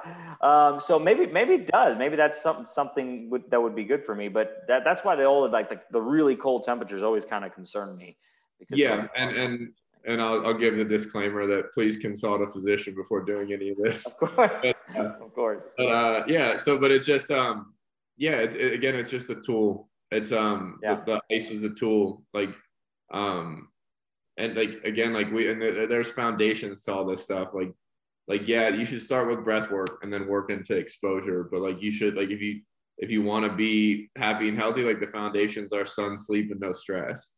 Um, 0.41 0.79
so 0.79 0.97
maybe 0.99 1.25
maybe 1.27 1.53
it 1.55 1.67
does. 1.67 1.97
Maybe 1.97 2.15
that's 2.15 2.41
something 2.41 2.65
something 2.65 3.29
would, 3.29 3.49
that 3.51 3.61
would 3.61 3.75
be 3.75 3.83
good 3.83 4.03
for 4.03 4.15
me. 4.15 4.27
But 4.27 4.63
that, 4.67 4.83
that's 4.83 5.03
why 5.03 5.15
the 5.15 5.25
old 5.25 5.51
like 5.51 5.69
the, 5.69 5.81
the 5.91 6.01
really 6.01 6.35
cold 6.35 6.63
temperatures 6.63 7.03
always 7.03 7.25
kind 7.25 7.45
of 7.45 7.53
concern 7.53 7.95
me. 7.97 8.17
Because 8.59 8.77
yeah, 8.77 9.07
and 9.15 9.35
and 9.35 9.69
and 10.05 10.21
I'll, 10.21 10.45
I'll 10.45 10.53
give 10.53 10.75
the 10.75 10.83
disclaimer 10.83 11.45
that 11.47 11.73
please 11.73 11.97
consult 11.97 12.41
a 12.41 12.47
physician 12.47 12.93
before 12.95 13.23
doing 13.23 13.53
any 13.53 13.69
of 13.69 13.77
this. 13.77 14.05
Of 14.05 14.17
course, 14.17 14.35
but, 14.63 14.77
uh, 14.95 15.13
of 15.21 15.33
course. 15.33 15.73
But, 15.77 15.87
uh, 15.87 16.23
yeah. 16.27 16.57
So, 16.57 16.77
but 16.77 16.91
it's 16.91 17.05
just 17.05 17.31
um, 17.31 17.73
yeah. 18.17 18.37
It, 18.37 18.73
again, 18.73 18.95
it's 18.95 19.09
just 19.09 19.29
a 19.29 19.35
tool. 19.35 19.89
It's 20.11 20.31
um, 20.31 20.79
yeah. 20.83 20.95
the, 21.05 21.21
the 21.29 21.35
ice 21.35 21.51
is 21.51 21.63
a 21.63 21.69
tool. 21.69 22.23
Like 22.33 22.53
um, 23.11 23.69
and 24.37 24.55
like 24.55 24.81
again, 24.83 25.13
like 25.13 25.31
we 25.31 25.49
and 25.49 25.61
there's 25.61 26.11
foundations 26.11 26.81
to 26.83 26.93
all 26.93 27.05
this 27.05 27.23
stuff. 27.23 27.53
Like, 27.53 27.71
like 28.27 28.47
yeah, 28.47 28.69
you 28.69 28.85
should 28.85 29.01
start 29.01 29.27
with 29.27 29.43
breath 29.43 29.69
work 29.69 29.99
and 30.01 30.11
then 30.11 30.27
work 30.27 30.49
into 30.49 30.75
exposure. 30.75 31.47
But 31.51 31.61
like 31.61 31.81
you 31.81 31.91
should 31.91 32.15
like 32.15 32.29
if 32.29 32.41
you 32.41 32.61
if 32.97 33.11
you 33.11 33.21
want 33.21 33.45
to 33.45 33.51
be 33.51 34.09
happy 34.17 34.47
and 34.47 34.57
healthy, 34.57 34.83
like 34.83 34.99
the 34.99 35.07
foundations 35.07 35.73
are 35.73 35.85
sun, 35.85 36.17
sleep, 36.17 36.51
and 36.51 36.59
no 36.59 36.71
stress. 36.71 37.31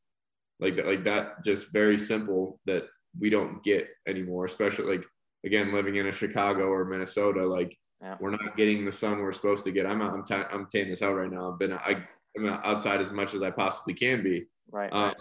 Like 0.60 0.76
that, 0.76 0.86
like 0.86 1.04
that, 1.06 1.44
just 1.44 1.72
very 1.72 1.98
simple 1.98 2.60
that 2.66 2.84
we 3.20 3.30
don't 3.30 3.64
get 3.64 3.88
anymore. 4.08 4.46
Especially 4.46 4.98
like 4.98 5.06
again, 5.46 5.74
living 5.74 5.96
in 5.96 6.08
a 6.08 6.12
Chicago 6.12 6.68
or 6.68 6.86
Minnesota, 6.86 7.46
like 7.46 7.76
yeah. 8.02 8.16
we're 8.20 8.32
not 8.32 8.56
getting 8.56 8.86
the 8.86 8.92
sun 8.92 9.20
we're 9.20 9.32
supposed 9.32 9.64
to 9.64 9.72
get. 9.72 9.86
I'm 9.86 10.02
I'm 10.02 10.24
t- 10.24 10.36
I'm 10.36 10.68
tanning 10.68 10.92
this 10.92 11.02
out 11.02 11.16
right 11.16 11.32
now. 11.32 11.52
I've 11.52 11.60
been 11.60 11.74
I, 11.74 12.06
I'm 12.38 12.48
outside 12.48 13.02
as 13.02 13.12
much 13.12 13.34
as 13.34 13.42
I 13.42 13.50
possibly 13.50 13.96
can 13.96 14.24
be. 14.24 14.46
Right. 14.72 14.92
Um, 14.94 15.06
right 15.06 15.16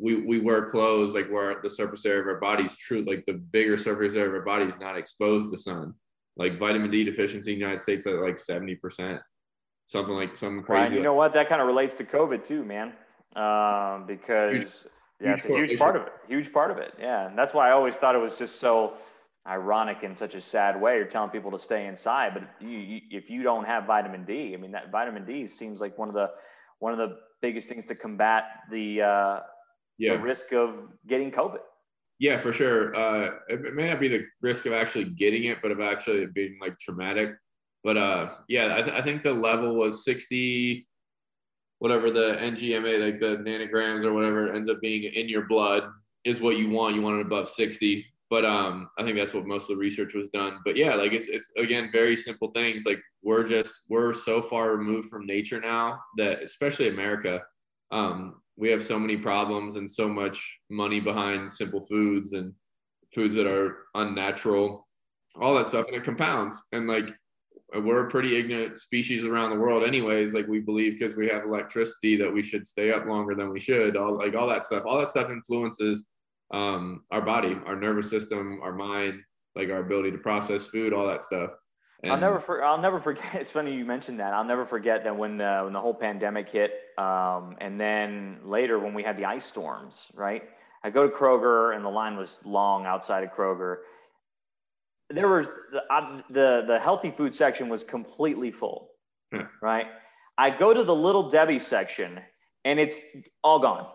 we, 0.00 0.16
we 0.22 0.38
wear 0.38 0.64
clothes 0.64 1.14
like 1.14 1.28
where 1.28 1.60
the 1.62 1.70
surface 1.70 2.06
area 2.06 2.22
of 2.22 2.26
our 2.26 2.40
body 2.40 2.64
is 2.64 2.74
true, 2.74 3.04
like 3.06 3.26
the 3.26 3.34
bigger 3.34 3.76
surface 3.76 4.14
area 4.14 4.28
of 4.28 4.34
our 4.34 4.40
body 4.40 4.64
is 4.64 4.78
not 4.80 4.96
exposed 4.96 5.50
to 5.50 5.56
sun. 5.56 5.94
Like 6.36 6.58
vitamin 6.58 6.90
D 6.90 7.04
deficiency 7.04 7.52
in 7.52 7.58
the 7.58 7.64
United 7.64 7.80
States 7.80 8.06
at 8.06 8.14
like 8.14 8.36
70%, 8.36 9.20
something 9.84 10.14
like 10.14 10.36
something 10.36 10.62
crazy. 10.62 10.82
Right. 10.82 10.92
You 10.92 11.02
know 11.02 11.14
what? 11.14 11.34
That 11.34 11.48
kind 11.48 11.60
of 11.60 11.66
relates 11.66 11.94
to 11.96 12.04
COVID 12.04 12.44
too, 12.44 12.64
man. 12.64 12.92
Um, 13.36 14.06
because 14.06 14.54
huge, 14.54 14.92
yeah, 15.20 15.34
it's 15.34 15.44
a 15.44 15.48
huge 15.48 15.78
part 15.78 15.96
of 15.96 16.02
it. 16.02 16.12
Huge 16.28 16.52
part 16.52 16.70
of 16.70 16.78
it. 16.78 16.94
Yeah. 16.98 17.28
And 17.28 17.36
that's 17.36 17.52
why 17.52 17.68
I 17.68 17.72
always 17.72 17.96
thought 17.96 18.14
it 18.14 18.20
was 18.20 18.38
just 18.38 18.58
so 18.58 18.94
ironic 19.46 20.02
in 20.02 20.14
such 20.14 20.34
a 20.34 20.40
sad 20.40 20.80
way. 20.80 20.96
You're 20.96 21.04
telling 21.04 21.30
people 21.30 21.50
to 21.50 21.58
stay 21.58 21.86
inside, 21.86 22.32
but 22.32 22.44
you, 22.66 22.78
you, 22.78 23.00
if 23.10 23.28
you 23.28 23.42
don't 23.42 23.64
have 23.66 23.84
vitamin 23.84 24.24
D, 24.24 24.54
I 24.54 24.56
mean, 24.56 24.72
that 24.72 24.90
vitamin 24.90 25.26
D 25.26 25.46
seems 25.46 25.80
like 25.80 25.98
one 25.98 26.08
of 26.08 26.14
the, 26.14 26.30
one 26.78 26.92
of 26.92 26.98
the 26.98 27.18
biggest 27.42 27.68
things 27.68 27.84
to 27.86 27.94
combat 27.94 28.44
the, 28.70 29.02
uh, 29.02 29.40
yeah. 30.00 30.14
the 30.14 30.22
risk 30.22 30.52
of 30.52 30.88
getting 31.06 31.30
COVID. 31.30 31.60
Yeah, 32.18 32.38
for 32.38 32.52
sure. 32.52 32.94
Uh, 32.94 33.30
it 33.48 33.74
may 33.74 33.88
not 33.88 34.00
be 34.00 34.08
the 34.08 34.26
risk 34.42 34.66
of 34.66 34.72
actually 34.72 35.04
getting 35.04 35.44
it, 35.44 35.58
but 35.62 35.70
of 35.70 35.80
actually 35.80 36.26
being 36.26 36.58
like 36.60 36.78
traumatic. 36.78 37.30
But 37.82 37.96
uh, 37.96 38.34
yeah, 38.48 38.74
I, 38.76 38.82
th- 38.82 38.94
I 38.94 39.02
think 39.02 39.22
the 39.22 39.32
level 39.32 39.74
was 39.74 40.04
60, 40.04 40.86
whatever 41.78 42.10
the 42.10 42.36
NGMA, 42.40 43.04
like 43.04 43.20
the 43.20 43.38
nanograms 43.38 44.04
or 44.04 44.12
whatever 44.12 44.52
ends 44.52 44.68
up 44.68 44.80
being 44.82 45.04
in 45.04 45.28
your 45.28 45.46
blood 45.46 45.84
is 46.24 46.40
what 46.40 46.58
you 46.58 46.68
want. 46.68 46.94
You 46.94 47.02
want 47.02 47.20
it 47.20 47.26
above 47.26 47.48
60. 47.48 48.04
But 48.28 48.44
um, 48.44 48.88
I 48.98 49.02
think 49.02 49.16
that's 49.16 49.34
what 49.34 49.46
most 49.46 49.64
of 49.70 49.76
the 49.76 49.80
research 49.80 50.14
was 50.14 50.28
done. 50.28 50.58
But 50.64 50.76
yeah, 50.76 50.94
like 50.94 51.12
it's 51.12 51.26
it's 51.26 51.50
again 51.56 51.88
very 51.90 52.14
simple 52.14 52.52
things. 52.52 52.84
Like 52.86 53.00
we're 53.22 53.48
just 53.48 53.80
we're 53.88 54.12
so 54.12 54.40
far 54.40 54.70
removed 54.70 55.08
from 55.08 55.26
nature 55.26 55.60
now 55.60 55.98
that 56.16 56.40
especially 56.40 56.88
America, 56.88 57.42
um, 57.90 58.39
we 58.60 58.70
have 58.70 58.84
so 58.84 58.98
many 58.98 59.16
problems 59.16 59.76
and 59.76 59.90
so 59.90 60.08
much 60.08 60.60
money 60.68 61.00
behind 61.00 61.50
simple 61.50 61.80
foods 61.86 62.34
and 62.34 62.52
foods 63.14 63.34
that 63.34 63.46
are 63.46 63.86
unnatural, 63.94 64.86
all 65.40 65.54
that 65.54 65.66
stuff, 65.66 65.86
and 65.86 65.96
it 65.96 66.04
compounds. 66.04 66.62
And 66.72 66.86
like 66.86 67.08
we're 67.74 68.06
a 68.06 68.10
pretty 68.10 68.36
ignorant 68.36 68.78
species 68.78 69.24
around 69.24 69.50
the 69.50 69.58
world, 69.58 69.82
anyways. 69.82 70.34
Like 70.34 70.46
we 70.46 70.60
believe 70.60 70.98
because 70.98 71.16
we 71.16 71.26
have 71.28 71.44
electricity 71.44 72.16
that 72.16 72.32
we 72.32 72.42
should 72.42 72.66
stay 72.66 72.92
up 72.92 73.06
longer 73.06 73.34
than 73.34 73.50
we 73.50 73.58
should. 73.58 73.96
All 73.96 74.16
like 74.16 74.36
all 74.36 74.46
that 74.48 74.64
stuff. 74.64 74.84
All 74.86 74.98
that 74.98 75.08
stuff 75.08 75.30
influences 75.30 76.04
um, 76.52 77.04
our 77.10 77.20
body, 77.22 77.58
our 77.66 77.76
nervous 77.76 78.10
system, 78.10 78.60
our 78.62 78.72
mind, 78.72 79.20
like 79.54 79.70
our 79.70 79.78
ability 79.78 80.10
to 80.12 80.18
process 80.18 80.66
food, 80.66 80.92
all 80.92 81.06
that 81.06 81.22
stuff. 81.22 81.50
And 82.02 82.12
I'll 82.12 82.20
never 82.20 82.40
for, 82.40 82.64
I'll 82.64 82.80
never 82.80 82.98
forget. 82.98 83.24
It's 83.34 83.50
funny 83.50 83.74
you 83.74 83.84
mentioned 83.84 84.20
that. 84.20 84.32
I'll 84.32 84.44
never 84.44 84.64
forget 84.64 85.04
that 85.04 85.16
when 85.16 85.36
the, 85.36 85.60
when 85.64 85.72
the 85.72 85.80
whole 85.80 85.94
pandemic 85.94 86.48
hit, 86.48 86.72
um, 87.00 87.56
and 87.62 87.80
then 87.80 88.38
later 88.44 88.78
when 88.78 88.92
we 88.92 89.02
had 89.02 89.16
the 89.16 89.24
ice 89.24 89.46
storms, 89.46 90.02
right? 90.14 90.42
I 90.84 90.90
go 90.90 91.08
to 91.08 91.14
Kroger 91.14 91.74
and 91.74 91.82
the 91.82 91.88
line 91.88 92.16
was 92.16 92.38
long 92.44 92.84
outside 92.84 93.24
of 93.24 93.30
Kroger. 93.30 93.78
There 95.08 95.28
was 95.28 95.46
the 95.72 96.22
the, 96.30 96.64
the 96.66 96.78
healthy 96.78 97.10
food 97.10 97.34
section 97.34 97.68
was 97.70 97.84
completely 97.84 98.50
full, 98.50 98.90
yeah. 99.32 99.46
right? 99.62 99.86
I 100.36 100.50
go 100.50 100.74
to 100.74 100.84
the 100.84 100.94
little 100.94 101.30
Debbie 101.30 101.58
section 101.58 102.20
and 102.66 102.78
it's 102.78 102.96
all 103.42 103.58
gone. 103.58 103.86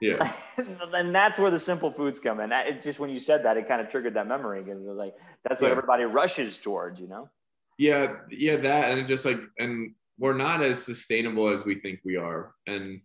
Yeah. 0.00 0.32
and 0.56 1.14
that's 1.14 1.38
where 1.38 1.50
the 1.50 1.58
simple 1.58 1.90
foods 1.90 2.18
come 2.18 2.40
in. 2.40 2.50
It 2.50 2.80
just 2.80 2.98
when 2.98 3.10
you 3.10 3.18
said 3.18 3.44
that, 3.44 3.58
it 3.58 3.68
kind 3.68 3.80
of 3.80 3.90
triggered 3.90 4.14
that 4.14 4.26
memory 4.26 4.62
because 4.62 4.80
it 4.80 4.88
was 4.88 4.96
like 4.96 5.14
that's 5.44 5.60
what 5.60 5.68
yeah. 5.68 5.72
everybody 5.72 6.04
rushes 6.04 6.56
towards, 6.56 6.98
you 6.98 7.08
know. 7.08 7.28
Yeah, 7.76 8.14
yeah, 8.30 8.56
that 8.56 8.96
and 8.96 9.06
just 9.06 9.24
like 9.24 9.40
and 9.58 9.94
we're 10.18 10.36
not 10.36 10.62
as 10.62 10.82
sustainable 10.82 11.48
as 11.48 11.64
we 11.64 11.76
think 11.76 12.00
we 12.04 12.16
are. 12.16 12.54
And 12.66 13.00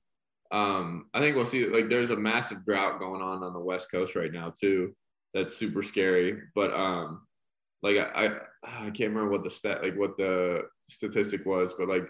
um, 0.52 1.08
I 1.14 1.20
think 1.20 1.36
we'll 1.36 1.46
see 1.46 1.66
like 1.66 1.90
there's 1.90 2.10
a 2.10 2.16
massive 2.16 2.66
drought 2.66 3.00
going 3.00 3.22
on 3.22 3.44
on 3.44 3.54
the 3.54 3.60
West 3.60 3.92
Coast 3.92 4.16
right 4.16 4.32
now 4.32 4.54
too. 4.60 4.96
That's 5.34 5.56
super 5.56 5.84
scary. 5.84 6.42
But 6.56 6.74
um, 6.74 7.26
like 7.84 7.98
I, 7.98 8.28
I, 8.64 8.88
I 8.88 8.90
can't 8.90 9.14
remember 9.14 9.30
what 9.30 9.44
the 9.44 9.50
stat 9.50 9.84
like 9.84 9.96
what 9.96 10.18
the 10.18 10.64
statistic 10.84 11.46
was, 11.46 11.74
but 11.74 11.88
like 11.88 12.08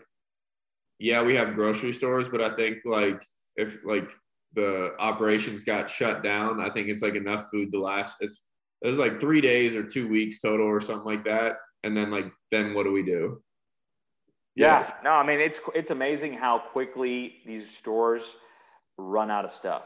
yeah, 1.00 1.24
we 1.24 1.36
have 1.36 1.56
grocery 1.56 1.94
stores, 1.94 2.28
but 2.28 2.42
I 2.42 2.56
think 2.56 2.80
like 2.86 3.22
if 3.56 3.80
like 3.86 4.10
the 4.54 4.96
operations 5.00 5.64
got 5.64 5.90
shut 5.90 6.24
down, 6.24 6.60
I 6.60 6.70
think 6.70 6.90
it's 6.90 7.02
like 7.02 7.16
enough 7.16 7.50
food 7.50 7.72
to 7.72 7.80
last. 7.80 8.18
It's 8.22 8.46
it's 8.82 8.98
like 8.98 9.20
three 9.20 9.42
days 9.42 9.76
or 9.76 9.84
two 9.84 10.08
weeks 10.08 10.42
total 10.42 10.66
or 10.66 10.80
something 10.80 11.06
like 11.06 11.26
that 11.26 11.58
and 11.84 11.96
then 11.96 12.12
like 12.12 12.32
then 12.52 12.74
what 12.74 12.84
do 12.84 12.92
we 12.92 13.04
do? 13.04 13.42
Yeah, 14.56 14.88
no, 15.04 15.12
I 15.12 15.26
mean 15.26 15.40
it's 15.40 15.62
it's 15.76 15.92
amazing 15.92 16.34
how 16.34 16.60
quickly 16.60 17.36
these 17.46 17.70
stores 17.70 18.36
run 18.98 19.32
out 19.32 19.46
of 19.46 19.52
stuff. 19.52 19.84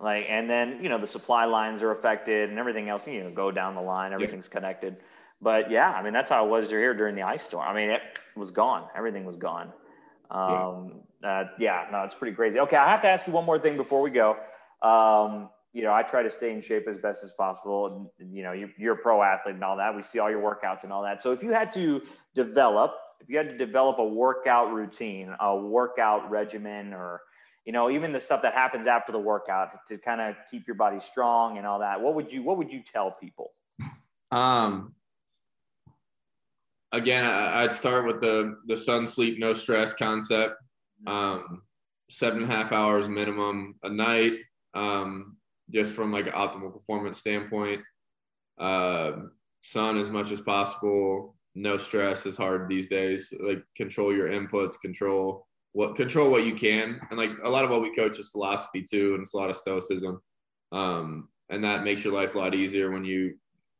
Like, 0.00 0.26
and 0.28 0.50
then 0.50 0.80
you 0.82 0.88
know 0.88 0.98
the 0.98 1.06
supply 1.06 1.44
lines 1.44 1.82
are 1.82 1.92
affected 1.92 2.50
and 2.50 2.58
everything 2.58 2.88
else. 2.88 3.06
You 3.06 3.24
know, 3.24 3.30
go 3.30 3.50
down 3.50 3.74
the 3.74 3.80
line, 3.80 4.12
everything's 4.12 4.48
yeah. 4.48 4.58
connected. 4.58 4.96
But 5.40 5.70
yeah, 5.70 5.90
I 5.90 6.02
mean 6.02 6.12
that's 6.12 6.28
how 6.28 6.44
it 6.44 6.50
was 6.50 6.68
here 6.68 6.94
during 6.94 7.14
the 7.14 7.22
ice 7.22 7.42
storm. 7.42 7.66
I 7.66 7.74
mean 7.74 7.90
it 7.90 8.02
was 8.36 8.50
gone. 8.50 8.88
Everything 8.96 9.24
was 9.24 9.36
gone. 9.36 9.72
Um, 10.30 11.02
yeah. 11.22 11.40
Uh, 11.40 11.44
yeah, 11.58 11.86
no, 11.92 12.02
it's 12.02 12.14
pretty 12.14 12.34
crazy. 12.34 12.58
Okay, 12.58 12.76
I 12.76 12.90
have 12.90 13.00
to 13.02 13.08
ask 13.08 13.26
you 13.26 13.32
one 13.32 13.44
more 13.44 13.58
thing 13.58 13.76
before 13.76 14.02
we 14.02 14.10
go. 14.10 14.36
Um, 14.82 15.50
you 15.72 15.82
know, 15.82 15.92
I 15.92 16.02
try 16.02 16.22
to 16.22 16.30
stay 16.30 16.52
in 16.52 16.60
shape 16.60 16.86
as 16.86 16.98
best 16.98 17.24
as 17.24 17.32
possible. 17.32 18.10
And, 18.18 18.34
you 18.34 18.42
know, 18.42 18.52
you, 18.52 18.70
you're 18.76 18.94
a 18.94 18.98
pro 18.98 19.22
athlete 19.22 19.54
and 19.54 19.64
all 19.64 19.76
that. 19.78 19.94
We 19.94 20.02
see 20.02 20.18
all 20.18 20.30
your 20.30 20.42
workouts 20.42 20.84
and 20.84 20.92
all 20.92 21.02
that. 21.02 21.22
So 21.22 21.32
if 21.32 21.42
you 21.42 21.50
had 21.50 21.72
to 21.72 22.02
develop, 22.34 22.94
if 23.22 23.28
you 23.28 23.36
had 23.36 23.46
to 23.46 23.56
develop 23.56 23.98
a 23.98 24.04
workout 24.04 24.72
routine, 24.72 25.34
a 25.40 25.56
workout 25.56 26.28
regimen, 26.30 26.92
or 26.92 27.20
you 27.64 27.72
know, 27.72 27.90
even 27.90 28.12
the 28.12 28.18
stuff 28.18 28.42
that 28.42 28.54
happens 28.54 28.88
after 28.88 29.12
the 29.12 29.18
workout 29.18 29.86
to 29.86 29.96
kind 29.98 30.20
of 30.20 30.34
keep 30.50 30.66
your 30.66 30.74
body 30.74 30.98
strong 30.98 31.58
and 31.58 31.66
all 31.66 31.78
that, 31.78 32.00
what 32.00 32.14
would 32.14 32.32
you 32.32 32.42
what 32.42 32.58
would 32.58 32.72
you 32.72 32.82
tell 32.82 33.12
people? 33.12 33.52
Um, 34.32 34.94
again, 36.90 37.24
I'd 37.24 37.72
start 37.72 38.06
with 38.06 38.20
the 38.20 38.56
the 38.66 38.76
sun, 38.76 39.06
sleep, 39.06 39.38
no 39.38 39.54
stress 39.54 39.94
concept. 39.94 40.56
Um, 41.06 41.62
seven 42.10 42.42
and 42.42 42.52
a 42.52 42.54
half 42.54 42.72
hours 42.72 43.08
minimum 43.08 43.76
a 43.82 43.88
night. 43.88 44.34
Um, 44.74 45.36
just 45.70 45.94
from 45.94 46.12
like 46.12 46.26
an 46.26 46.32
optimal 46.32 46.72
performance 46.72 47.18
standpoint. 47.18 47.82
Uh, 48.58 49.12
sun 49.62 49.96
as 49.96 50.10
much 50.10 50.30
as 50.30 50.40
possible. 50.40 51.36
No 51.54 51.76
stress 51.76 52.26
is 52.26 52.36
hard 52.36 52.68
these 52.68 52.88
days. 52.88 53.32
Like 53.40 53.62
control 53.76 54.14
your 54.14 54.28
inputs, 54.28 54.80
control 54.80 55.46
what 55.72 55.96
control 55.96 56.30
what 56.30 56.44
you 56.44 56.54
can, 56.54 57.00
and 57.10 57.18
like 57.18 57.30
a 57.44 57.48
lot 57.48 57.64
of 57.64 57.70
what 57.70 57.82
we 57.82 57.94
coach 57.94 58.18
is 58.18 58.30
philosophy 58.30 58.84
too, 58.88 59.14
and 59.14 59.22
it's 59.22 59.34
a 59.34 59.38
lot 59.38 59.50
of 59.50 59.56
stoicism. 59.56 60.20
Um, 60.70 61.28
and 61.50 61.62
that 61.64 61.84
makes 61.84 62.04
your 62.04 62.12
life 62.12 62.34
a 62.34 62.38
lot 62.38 62.54
easier 62.54 62.90
when 62.90 63.04
you 63.04 63.34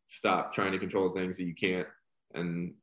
stop 0.08 0.52
trying 0.52 0.72
to 0.72 0.78
control 0.78 1.10
things 1.10 1.36
that 1.36 1.44
you 1.44 1.54
can't 1.54 1.86
and 2.34 2.74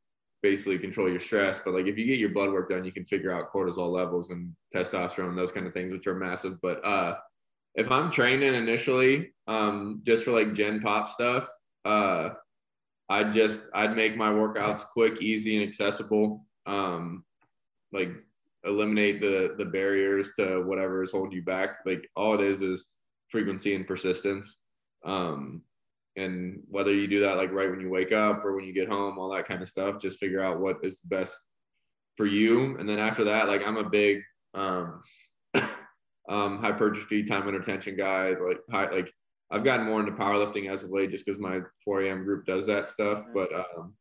basically 0.42 0.80
control 0.80 1.10
your 1.10 1.20
stress. 1.20 1.60
But 1.60 1.74
like 1.74 1.86
if 1.86 1.98
you 1.98 2.06
get 2.06 2.20
your 2.20 2.30
blood 2.30 2.52
work 2.52 2.70
done, 2.70 2.84
you 2.84 2.92
can 2.92 3.06
figure 3.06 3.34
out 3.34 3.52
cortisol 3.54 3.92
levels 3.92 4.32
and 4.32 4.54
testosterone, 4.76 5.36
those 5.36 5.52
kind 5.52 5.68
of 5.68 5.74
things, 5.74 5.92
which 5.92 6.08
are 6.08 6.16
massive. 6.16 6.60
But 6.62 6.84
uh, 6.86 7.18
if 7.76 7.92
I'm 7.92 8.10
training 8.10 8.54
initially, 8.54 9.34
um, 9.48 10.02
just 10.06 10.24
for 10.24 10.32
like 10.32 10.54
gen 10.54 10.82
pop 10.82 11.10
stuff, 11.10 11.48
uh, 11.86 12.30
I'd 13.10 13.34
just 13.34 13.70
I'd 13.74 13.96
make 13.96 14.16
my 14.16 14.30
workouts 14.30 14.86
quick, 14.86 15.22
easy, 15.22 15.58
and 15.58 15.68
accessible. 15.68 16.46
Um, 16.66 17.24
like 17.92 18.12
eliminate 18.66 19.22
the 19.22 19.56
the 19.58 19.66
barriers 19.66 20.34
to 20.38 20.62
whatever 20.62 21.02
is 21.02 21.12
holding 21.12 21.32
you 21.32 21.42
back. 21.42 21.80
Like 21.86 22.08
all 22.16 22.36
it 22.36 22.42
is 22.42 22.62
is 22.62 22.90
frequency 23.30 23.76
and 23.76 23.88
persistence. 23.88 24.62
Um, 25.06 25.64
and 26.16 26.62
whether 26.70 26.94
you 26.94 27.08
do 27.08 27.22
that 27.22 27.38
like 27.38 27.52
right 27.52 27.70
when 27.70 27.80
you 27.80 27.90
wake 27.90 28.12
up 28.12 28.44
or 28.44 28.56
when 28.56 28.66
you 28.66 28.74
get 28.74 28.90
home, 28.90 29.18
all 29.18 29.34
that 29.34 29.48
kind 29.48 29.62
of 29.62 29.70
stuff, 29.70 30.02
just 30.02 30.20
figure 30.20 30.44
out 30.44 30.60
what 30.60 30.78
is 30.84 31.02
the 31.02 31.08
best 31.08 31.38
for 32.18 32.26
you. 32.26 32.78
And 32.78 32.88
then 32.88 33.00
after 33.00 33.24
that, 33.24 33.48
like 33.48 33.62
I'm 33.66 33.78
a 33.78 33.90
big 33.90 34.22
um, 34.54 35.02
um, 36.30 36.60
hypertrophy 36.60 37.24
time 37.24 37.48
under 37.48 37.62
tension 37.62 37.96
guy. 37.96 38.32
Like 38.32 38.60
high, 38.70 38.90
like 38.92 39.14
I've 39.52 39.64
gotten 39.64 39.86
more 39.86 40.00
into 40.00 40.12
powerlifting 40.12 40.72
as 40.72 40.84
of 40.84 40.92
late 40.92 41.12
just 41.12 41.26
because 41.26 41.40
my 41.40 41.60
4 41.84 42.04
a.m. 42.04 42.24
group 42.24 42.46
does 42.46 42.66
that 42.68 42.88
stuff. 42.88 43.24
But 43.34 43.54
um, 43.54 43.94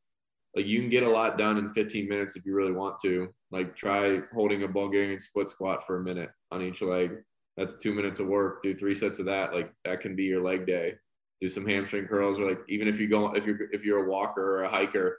like 0.55 0.66
you 0.66 0.80
can 0.80 0.90
get 0.90 1.05
a 1.05 1.09
lot 1.09 1.38
done 1.38 1.59
in 1.59 1.68
15 1.68 2.09
minutes 2.09 2.36
if 2.36 2.44
you 2.44 2.55
really 2.55 2.72
want 2.72 2.99
to. 3.01 3.28
Like 3.51 3.74
try 3.74 4.20
holding 4.34 4.62
a 4.62 4.68
Bulgarian 4.68 5.20
split 5.20 5.49
squat 5.49 5.86
for 5.86 5.99
a 5.99 6.03
minute 6.03 6.30
on 6.51 6.62
each 6.62 6.82
leg. 6.82 7.12
That's 7.57 7.76
two 7.76 7.94
minutes 7.94 8.20
of 8.20 8.28
work. 8.28 8.62
Do 8.62 8.74
three 8.74 8.94
sets 8.94 9.18
of 9.18 9.26
that. 9.26 9.55
Like 9.55 9.72
that 9.84 10.01
can 10.01 10.14
be 10.14 10.24
your 10.24 10.42
leg 10.42 10.66
day. 10.66 10.94
Do 11.40 11.49
some 11.49 11.66
hamstring 11.66 12.07
curls, 12.07 12.38
or 12.38 12.49
like 12.49 12.61
even 12.68 12.88
if 12.88 12.99
you 12.99 13.09
go 13.09 13.32
if 13.34 13.46
you're 13.46 13.72
if 13.72 13.84
you're 13.84 14.05
a 14.05 14.11
walker 14.11 14.59
or 14.59 14.64
a 14.64 14.68
hiker, 14.68 15.18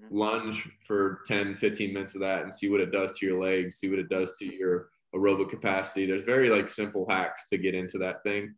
mm-hmm. 0.00 0.16
lunge 0.16 0.68
for 0.86 1.20
10, 1.26 1.56
15 1.56 1.92
minutes 1.92 2.14
of 2.14 2.20
that 2.20 2.42
and 2.42 2.54
see 2.54 2.70
what 2.70 2.80
it 2.80 2.92
does 2.92 3.18
to 3.18 3.26
your 3.26 3.40
legs, 3.40 3.76
see 3.76 3.90
what 3.90 3.98
it 3.98 4.08
does 4.08 4.36
to 4.38 4.46
your 4.46 4.88
aerobic 5.14 5.50
capacity. 5.50 6.06
There's 6.06 6.22
very 6.22 6.48
like 6.48 6.68
simple 6.68 7.06
hacks 7.08 7.48
to 7.48 7.58
get 7.58 7.74
into 7.74 7.98
that 7.98 8.22
thing. 8.22 8.54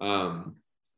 Um, 0.00 0.56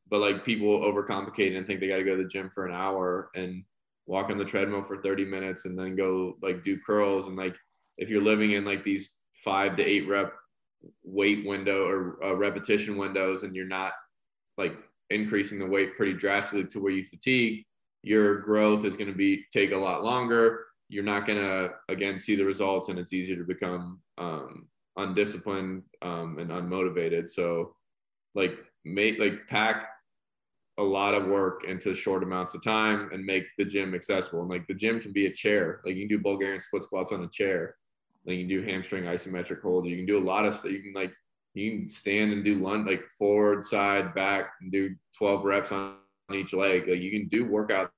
but 0.08 0.20
like 0.20 0.44
people 0.44 0.80
overcomplicate 0.80 1.56
and 1.56 1.66
think 1.66 1.80
they 1.80 1.88
got 1.88 1.98
to 1.98 2.04
go 2.04 2.16
to 2.16 2.22
the 2.22 2.28
gym 2.28 2.50
for 2.50 2.66
an 2.66 2.74
hour 2.74 3.30
and 3.34 3.64
walk 4.06 4.30
on 4.30 4.38
the 4.38 4.44
treadmill 4.44 4.82
for 4.82 5.00
30 5.00 5.24
minutes 5.24 5.66
and 5.66 5.78
then 5.78 5.94
go 5.94 6.36
like 6.42 6.64
do 6.64 6.78
curls. 6.84 7.26
And 7.28 7.36
like 7.36 7.54
if 7.96 8.08
you're 8.08 8.22
living 8.22 8.52
in 8.52 8.64
like 8.64 8.82
these 8.82 9.20
five 9.44 9.76
to 9.76 9.84
eight 9.84 10.08
rep 10.08 10.32
weight 11.04 11.46
window 11.46 11.86
or 11.86 12.24
uh, 12.24 12.34
repetition 12.34 12.96
windows 12.96 13.42
and 13.42 13.54
you're 13.54 13.66
not 13.66 13.92
like 14.58 14.76
increasing 15.10 15.58
the 15.58 15.66
weight 15.66 15.96
pretty 15.96 16.14
drastically 16.14 16.64
to 16.64 16.80
where 16.80 16.92
you 16.92 17.04
fatigue 17.04 17.64
your 18.02 18.40
growth 18.40 18.84
is 18.84 18.96
going 18.96 19.10
to 19.10 19.16
be 19.16 19.44
take 19.52 19.72
a 19.72 19.76
lot 19.76 20.04
longer. 20.04 20.66
You're 20.88 21.04
not 21.04 21.26
going 21.26 21.38
to 21.38 21.72
again 21.88 22.18
see 22.18 22.34
the 22.34 22.44
results 22.44 22.88
and 22.88 22.98
it's 22.98 23.12
easier 23.12 23.36
to 23.36 23.44
become 23.44 24.00
um, 24.18 24.66
undisciplined 24.96 25.82
um, 26.02 26.38
and 26.38 26.50
unmotivated. 26.50 27.28
So 27.30 27.74
like 28.34 28.58
make 28.84 29.18
like 29.18 29.46
pack 29.48 29.88
a 30.78 30.82
lot 30.82 31.14
of 31.14 31.26
work 31.26 31.64
into 31.64 31.94
short 31.94 32.22
amounts 32.22 32.54
of 32.54 32.64
time 32.64 33.10
and 33.12 33.24
make 33.24 33.44
the 33.58 33.64
gym 33.64 33.94
accessible. 33.94 34.40
And 34.40 34.48
like 34.48 34.66
the 34.66 34.74
gym 34.74 35.00
can 35.00 35.12
be 35.12 35.26
a 35.26 35.32
chair. 35.32 35.80
Like 35.84 35.94
you 35.94 36.08
can 36.08 36.16
do 36.16 36.22
Bulgarian 36.22 36.62
split 36.62 36.82
squats 36.82 37.12
on 37.12 37.22
a 37.22 37.28
chair. 37.28 37.76
Like 38.24 38.36
you 38.36 38.46
can 38.46 38.48
do 38.48 38.62
hamstring 38.62 39.04
isometric 39.04 39.60
hold. 39.60 39.86
You 39.86 39.96
can 39.96 40.06
do 40.06 40.18
a 40.18 40.20
lot 40.20 40.46
of 40.46 40.54
stuff. 40.54 40.72
You 40.72 40.82
can 40.82 40.94
like 40.94 41.12
you 41.54 41.70
can 41.70 41.90
stand 41.90 42.32
and 42.32 42.44
do 42.44 42.58
lunge 42.58 42.88
like 42.88 43.08
forward, 43.18 43.64
side, 43.64 44.14
back, 44.14 44.52
and 44.60 44.70
do 44.70 44.94
12 45.18 45.44
reps 45.44 45.72
on, 45.72 45.96
each 46.32 46.52
leg. 46.52 46.86
Like 46.86 47.00
you 47.00 47.10
can 47.10 47.28
do 47.28 47.44
workouts 47.44 47.90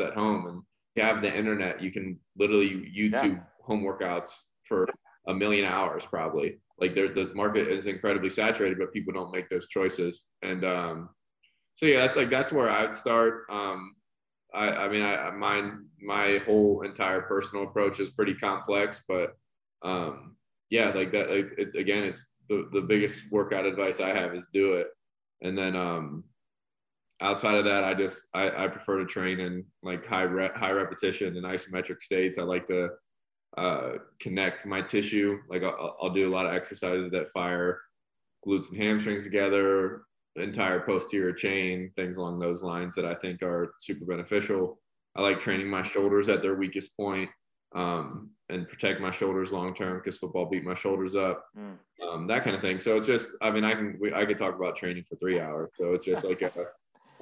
at 0.00 0.14
home 0.14 0.46
and 0.46 0.62
you 0.96 1.02
have 1.02 1.22
the 1.22 1.36
internet. 1.36 1.82
You 1.82 1.90
can 1.90 2.18
literally 2.38 2.90
YouTube 2.96 3.34
yeah. 3.34 3.42
home 3.62 3.82
workouts 3.82 4.44
for 4.64 4.88
a 5.30 5.34
million 5.34 5.64
hours 5.64 6.04
probably. 6.06 6.58
Like 6.78 6.94
the 6.94 7.30
market 7.34 7.68
is 7.68 7.86
incredibly 7.86 8.30
saturated, 8.30 8.78
but 8.78 8.92
people 8.92 9.12
don't 9.12 9.32
make 9.32 9.48
those 9.50 9.68
choices. 9.68 10.26
And 10.42 10.64
um, 10.64 11.10
so 11.74 11.86
yeah, 11.86 12.00
that's 12.00 12.16
like 12.16 12.30
that's 12.30 12.52
where 12.52 12.70
I'd 12.70 12.94
start. 12.94 13.44
Um, 13.50 13.94
I, 14.54 14.70
I 14.70 14.88
mean, 14.88 15.02
I 15.02 15.30
my 15.30 15.70
my 16.02 16.40
whole 16.46 16.82
entire 16.82 17.22
personal 17.22 17.64
approach 17.64 18.00
is 18.00 18.10
pretty 18.10 18.34
complex, 18.34 19.04
but 19.06 19.36
um, 19.82 20.36
yeah, 20.70 20.90
like 20.90 21.12
that. 21.12 21.30
Like 21.30 21.50
it's 21.58 21.74
again, 21.74 22.04
it's 22.04 22.34
the 22.48 22.68
the 22.72 22.80
biggest 22.80 23.30
workout 23.30 23.66
advice 23.66 24.00
I 24.00 24.12
have 24.12 24.34
is 24.34 24.46
do 24.52 24.74
it, 24.74 24.88
and 25.42 25.56
then 25.56 25.76
um, 25.76 26.24
outside 27.20 27.56
of 27.56 27.64
that, 27.66 27.84
I 27.84 27.94
just 27.94 28.28
I, 28.34 28.64
I 28.64 28.68
prefer 28.68 28.98
to 28.98 29.06
train 29.06 29.40
in 29.40 29.64
like 29.82 30.06
high 30.06 30.22
re- 30.22 30.50
high 30.54 30.72
repetition 30.72 31.36
and 31.36 31.44
isometric 31.44 32.00
states. 32.00 32.38
I 32.38 32.42
like 32.42 32.66
to 32.66 32.88
uh, 33.56 33.92
connect 34.20 34.66
my 34.66 34.80
tissue. 34.80 35.38
Like 35.48 35.62
I'll, 35.62 35.96
I'll 36.00 36.10
do 36.10 36.28
a 36.28 36.34
lot 36.34 36.46
of 36.46 36.54
exercises 36.54 37.10
that 37.10 37.28
fire 37.28 37.80
glutes 38.46 38.70
and 38.70 38.78
hamstrings 38.78 39.24
together, 39.24 40.02
entire 40.36 40.80
posterior 40.80 41.32
chain, 41.32 41.90
things 41.96 42.16
along 42.16 42.38
those 42.38 42.62
lines 42.62 42.94
that 42.94 43.04
I 43.04 43.14
think 43.14 43.42
are 43.42 43.74
super 43.78 44.04
beneficial. 44.04 44.78
I 45.16 45.22
like 45.22 45.40
training 45.40 45.68
my 45.68 45.82
shoulders 45.82 46.28
at 46.28 46.40
their 46.40 46.54
weakest 46.54 46.96
point, 46.96 47.28
um, 47.74 48.30
and 48.48 48.68
protect 48.68 49.00
my 49.00 49.10
shoulders 49.10 49.52
long 49.52 49.74
term 49.74 49.98
because 49.98 50.18
football 50.18 50.46
beat 50.46 50.64
my 50.64 50.74
shoulders 50.74 51.14
up, 51.14 51.44
mm. 51.56 51.76
um, 52.06 52.26
that 52.26 52.44
kind 52.44 52.56
of 52.56 52.62
thing. 52.62 52.78
So 52.80 52.96
it's 52.96 53.06
just, 53.06 53.34
I 53.42 53.50
mean, 53.50 53.64
I 53.64 53.74
can 53.74 53.98
we, 54.00 54.12
I 54.14 54.24
could 54.24 54.38
talk 54.38 54.54
about 54.54 54.76
training 54.76 55.04
for 55.08 55.16
three 55.16 55.40
hours. 55.40 55.70
So 55.74 55.94
it's 55.94 56.06
just 56.06 56.24
like 56.24 56.42
a, 56.42 56.50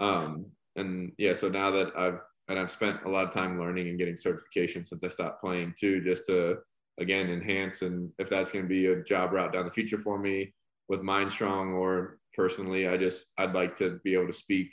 um, 0.03 0.47
and 0.76 1.12
yeah. 1.18 1.33
So 1.33 1.49
now 1.49 1.70
that 1.70 1.97
I've 1.97 2.20
and 2.49 2.59
I've 2.59 2.71
spent 2.71 3.05
a 3.05 3.09
lot 3.09 3.27
of 3.27 3.33
time 3.33 3.59
learning 3.59 3.89
and 3.89 3.99
getting 3.99 4.17
certification 4.17 4.85
since 4.85 5.05
I 5.05 5.09
stopped 5.09 5.41
playing 5.41 5.75
too, 5.79 6.01
just 6.01 6.27
to 6.27 6.59
again 7.01 7.31
enhance 7.31 7.83
and 7.83 8.11
if 8.19 8.29
that's 8.29 8.51
going 8.51 8.65
to 8.65 8.69
be 8.69 8.87
a 8.87 9.03
job 9.05 9.33
route 9.33 9.53
down 9.53 9.65
the 9.65 9.71
future 9.71 9.99
for 9.99 10.19
me 10.19 10.53
with 10.89 11.01
Mindstrong 11.01 11.75
or 11.75 12.19
personally. 12.35 12.89
I 12.89 12.97
just 12.97 13.33
I'd 13.39 13.55
like 13.55 13.77
to 13.77 14.01
be 14.05 14.15
able 14.15 14.29
to 14.29 14.33
speak 14.33 14.71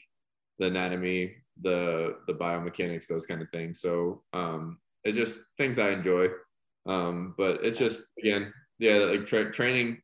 the 0.60 0.68
anatomy, 0.68 1.36
the 1.62 2.18
the 2.28 2.34
biomechanics, 2.34 3.08
those 3.08 3.26
kind 3.26 3.42
of 3.42 3.50
things. 3.50 3.82
So 3.82 4.24
um, 4.34 4.80
it 5.04 5.14
just 5.14 5.42
things 5.58 5.80
I 5.80 5.90
enjoy. 5.90 6.30
Um, 6.88 7.34
but 7.38 7.64
it's 7.66 7.80
just 7.80 8.14
again, 8.20 8.54
yeah, 8.80 8.98
like 8.98 9.26
tra- 9.26 9.52
training. 9.52 10.02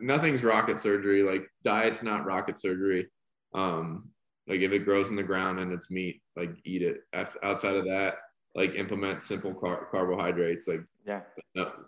Nothing's 0.00 0.44
rocket 0.44 0.78
surgery. 0.78 1.22
Like 1.22 1.46
diet's 1.62 2.02
not 2.02 2.26
rocket 2.26 2.58
surgery. 2.58 3.08
Um, 3.54 4.10
like 4.46 4.60
if 4.60 4.72
it 4.72 4.80
grows 4.80 5.10
in 5.10 5.16
the 5.16 5.22
ground 5.22 5.58
and 5.60 5.72
it's 5.72 5.90
meat, 5.90 6.20
like 6.36 6.50
eat 6.64 6.82
it. 6.82 6.98
Outside 7.42 7.76
of 7.76 7.84
that, 7.84 8.14
like 8.54 8.74
implement 8.74 9.22
simple 9.22 9.54
car- 9.54 9.88
carbohydrates. 9.90 10.68
Like 10.68 10.84
yeah, 11.06 11.20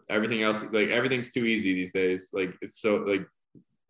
everything 0.09 0.43
else, 0.43 0.65
like 0.73 0.89
everything's 0.89 1.33
too 1.33 1.45
easy 1.45 1.75
these 1.75 1.93
days. 1.93 2.31
Like 2.33 2.55
it's 2.63 2.81
so 2.81 2.97
like 2.97 3.27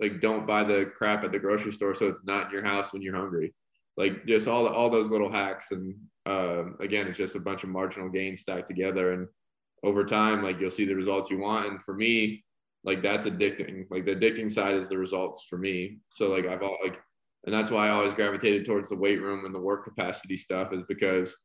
like 0.01 0.21
don't 0.21 0.47
buy 0.47 0.63
the 0.63 0.91
crap 0.97 1.25
at 1.25 1.33
the 1.33 1.39
grocery 1.39 1.73
store 1.73 1.95
so 1.95 2.09
it's 2.09 2.25
not 2.25 2.47
in 2.47 2.53
your 2.53 2.65
house 2.65 2.93
when 2.93 3.03
you're 3.03 3.17
hungry 3.17 3.55
like 3.97 4.27
just 4.27 4.49
all 4.49 4.67
all 4.67 4.91
those 4.91 5.11
little 5.11 5.31
hacks 5.31 5.73
and 5.73 5.95
uh, 6.27 6.65
again 6.81 7.07
it's 7.07 7.19
just 7.19 7.37
a 7.37 7.41
bunch 7.41 7.63
of 7.63 7.71
marginal 7.71 8.09
gains 8.09 8.41
stacked 8.41 8.69
together 8.69 9.13
and 9.13 9.27
over 9.85 10.05
time 10.05 10.43
like 10.43 10.61
you'll 10.61 10.71
see 10.71 10.85
the 10.85 10.95
results 10.95 11.31
you 11.31 11.39
want 11.39 11.67
and 11.67 11.83
for 11.83 11.95
me 11.95 12.45
like 12.85 13.03
that's 13.03 13.27
addicting 13.27 13.87
like 13.91 14.05
the 14.05 14.15
addicting 14.15 14.51
side 14.51 14.75
is 14.75 14.89
the 14.89 14.99
results 14.99 15.45
for 15.49 15.59
me 15.59 15.99
so 16.09 16.31
like 16.31 16.47
i've 16.47 16.63
all 16.63 16.79
like 16.83 16.99
and 17.45 17.55
that's 17.55 17.71
why 17.71 17.87
i 17.87 17.91
always 17.91 18.15
gravitated 18.15 18.65
towards 18.65 18.89
the 18.89 18.97
weight 18.97 19.21
room 19.21 19.45
and 19.45 19.55
the 19.55 19.61
work 19.61 19.85
capacity 19.85 20.37
stuff 20.37 20.73
is 20.73 20.83
because 20.89 21.37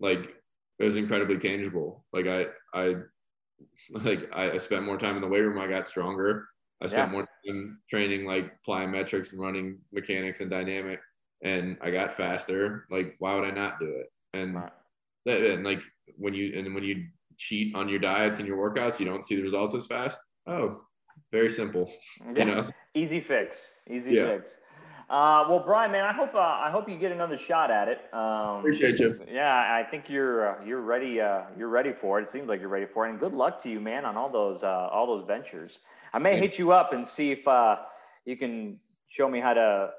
like 0.00 0.34
it 0.78 0.84
was 0.84 0.96
incredibly 0.96 1.38
tangible 1.38 2.04
like 2.12 2.26
i 2.26 2.46
i 2.74 2.94
like 3.90 4.30
i 4.34 4.56
spent 4.56 4.84
more 4.84 4.98
time 4.98 5.16
in 5.16 5.22
the 5.22 5.28
weight 5.28 5.40
room 5.40 5.58
i 5.58 5.66
got 5.66 5.86
stronger 5.86 6.46
I 6.80 6.86
spent 6.86 7.08
yeah. 7.08 7.12
more 7.12 7.28
time 7.46 7.78
training 7.90 8.24
like 8.24 8.52
plyometrics 8.66 9.32
and 9.32 9.40
running 9.40 9.78
mechanics 9.92 10.40
and 10.40 10.50
dynamic, 10.50 11.00
and 11.42 11.76
I 11.80 11.90
got 11.90 12.12
faster. 12.12 12.86
Like, 12.90 13.16
why 13.18 13.34
would 13.34 13.44
I 13.44 13.50
not 13.50 13.80
do 13.80 13.86
it? 13.86 14.06
And 14.32 14.54
right. 14.54 14.72
that, 15.26 15.42
and 15.42 15.64
like 15.64 15.80
when 16.16 16.34
you 16.34 16.56
and 16.56 16.74
when 16.74 16.84
you 16.84 17.06
cheat 17.36 17.74
on 17.74 17.88
your 17.88 17.98
diets 17.98 18.38
and 18.38 18.46
your 18.46 18.56
workouts, 18.56 19.00
you 19.00 19.06
don't 19.06 19.24
see 19.24 19.36
the 19.36 19.42
results 19.42 19.74
as 19.74 19.86
fast. 19.86 20.20
Oh, 20.46 20.82
very 21.32 21.50
simple. 21.50 21.90
Yeah. 22.34 22.38
You 22.38 22.44
know, 22.44 22.70
easy 22.94 23.20
fix. 23.20 23.72
Easy 23.90 24.14
yeah. 24.14 24.26
fix. 24.26 24.60
Uh, 25.10 25.46
well, 25.48 25.60
Brian, 25.60 25.90
man, 25.90 26.04
I 26.04 26.12
hope 26.12 26.34
uh, 26.34 26.38
I 26.38 26.70
hope 26.70 26.86
you 26.86 26.98
get 26.98 27.12
another 27.12 27.38
shot 27.38 27.70
at 27.70 27.88
it. 27.88 28.12
Um, 28.12 28.58
Appreciate 28.58 28.98
you. 28.98 29.18
Yeah, 29.30 29.54
I 29.54 29.82
think 29.90 30.10
you're 30.10 30.50
uh, 30.50 30.64
you're 30.64 30.82
ready. 30.82 31.18
Uh, 31.18 31.44
you're 31.56 31.70
ready 31.70 31.94
for 31.94 32.20
it. 32.20 32.24
It 32.24 32.30
seems 32.30 32.46
like 32.46 32.60
you're 32.60 32.68
ready 32.68 32.84
for 32.84 33.06
it. 33.06 33.10
And 33.10 33.18
good 33.18 33.32
luck 33.32 33.58
to 33.60 33.70
you, 33.70 33.80
man, 33.80 34.04
on 34.04 34.18
all 34.18 34.28
those 34.28 34.62
uh, 34.62 34.66
all 34.66 35.06
those 35.06 35.26
ventures. 35.26 35.80
I 36.12 36.18
may 36.18 36.38
hit 36.38 36.58
you 36.58 36.72
up 36.72 36.92
and 36.92 37.08
see 37.08 37.30
if 37.30 37.48
uh, 37.48 37.76
you 38.26 38.36
can 38.36 38.78
show 39.08 39.28
me 39.30 39.40
how 39.40 39.54
to 39.54 39.90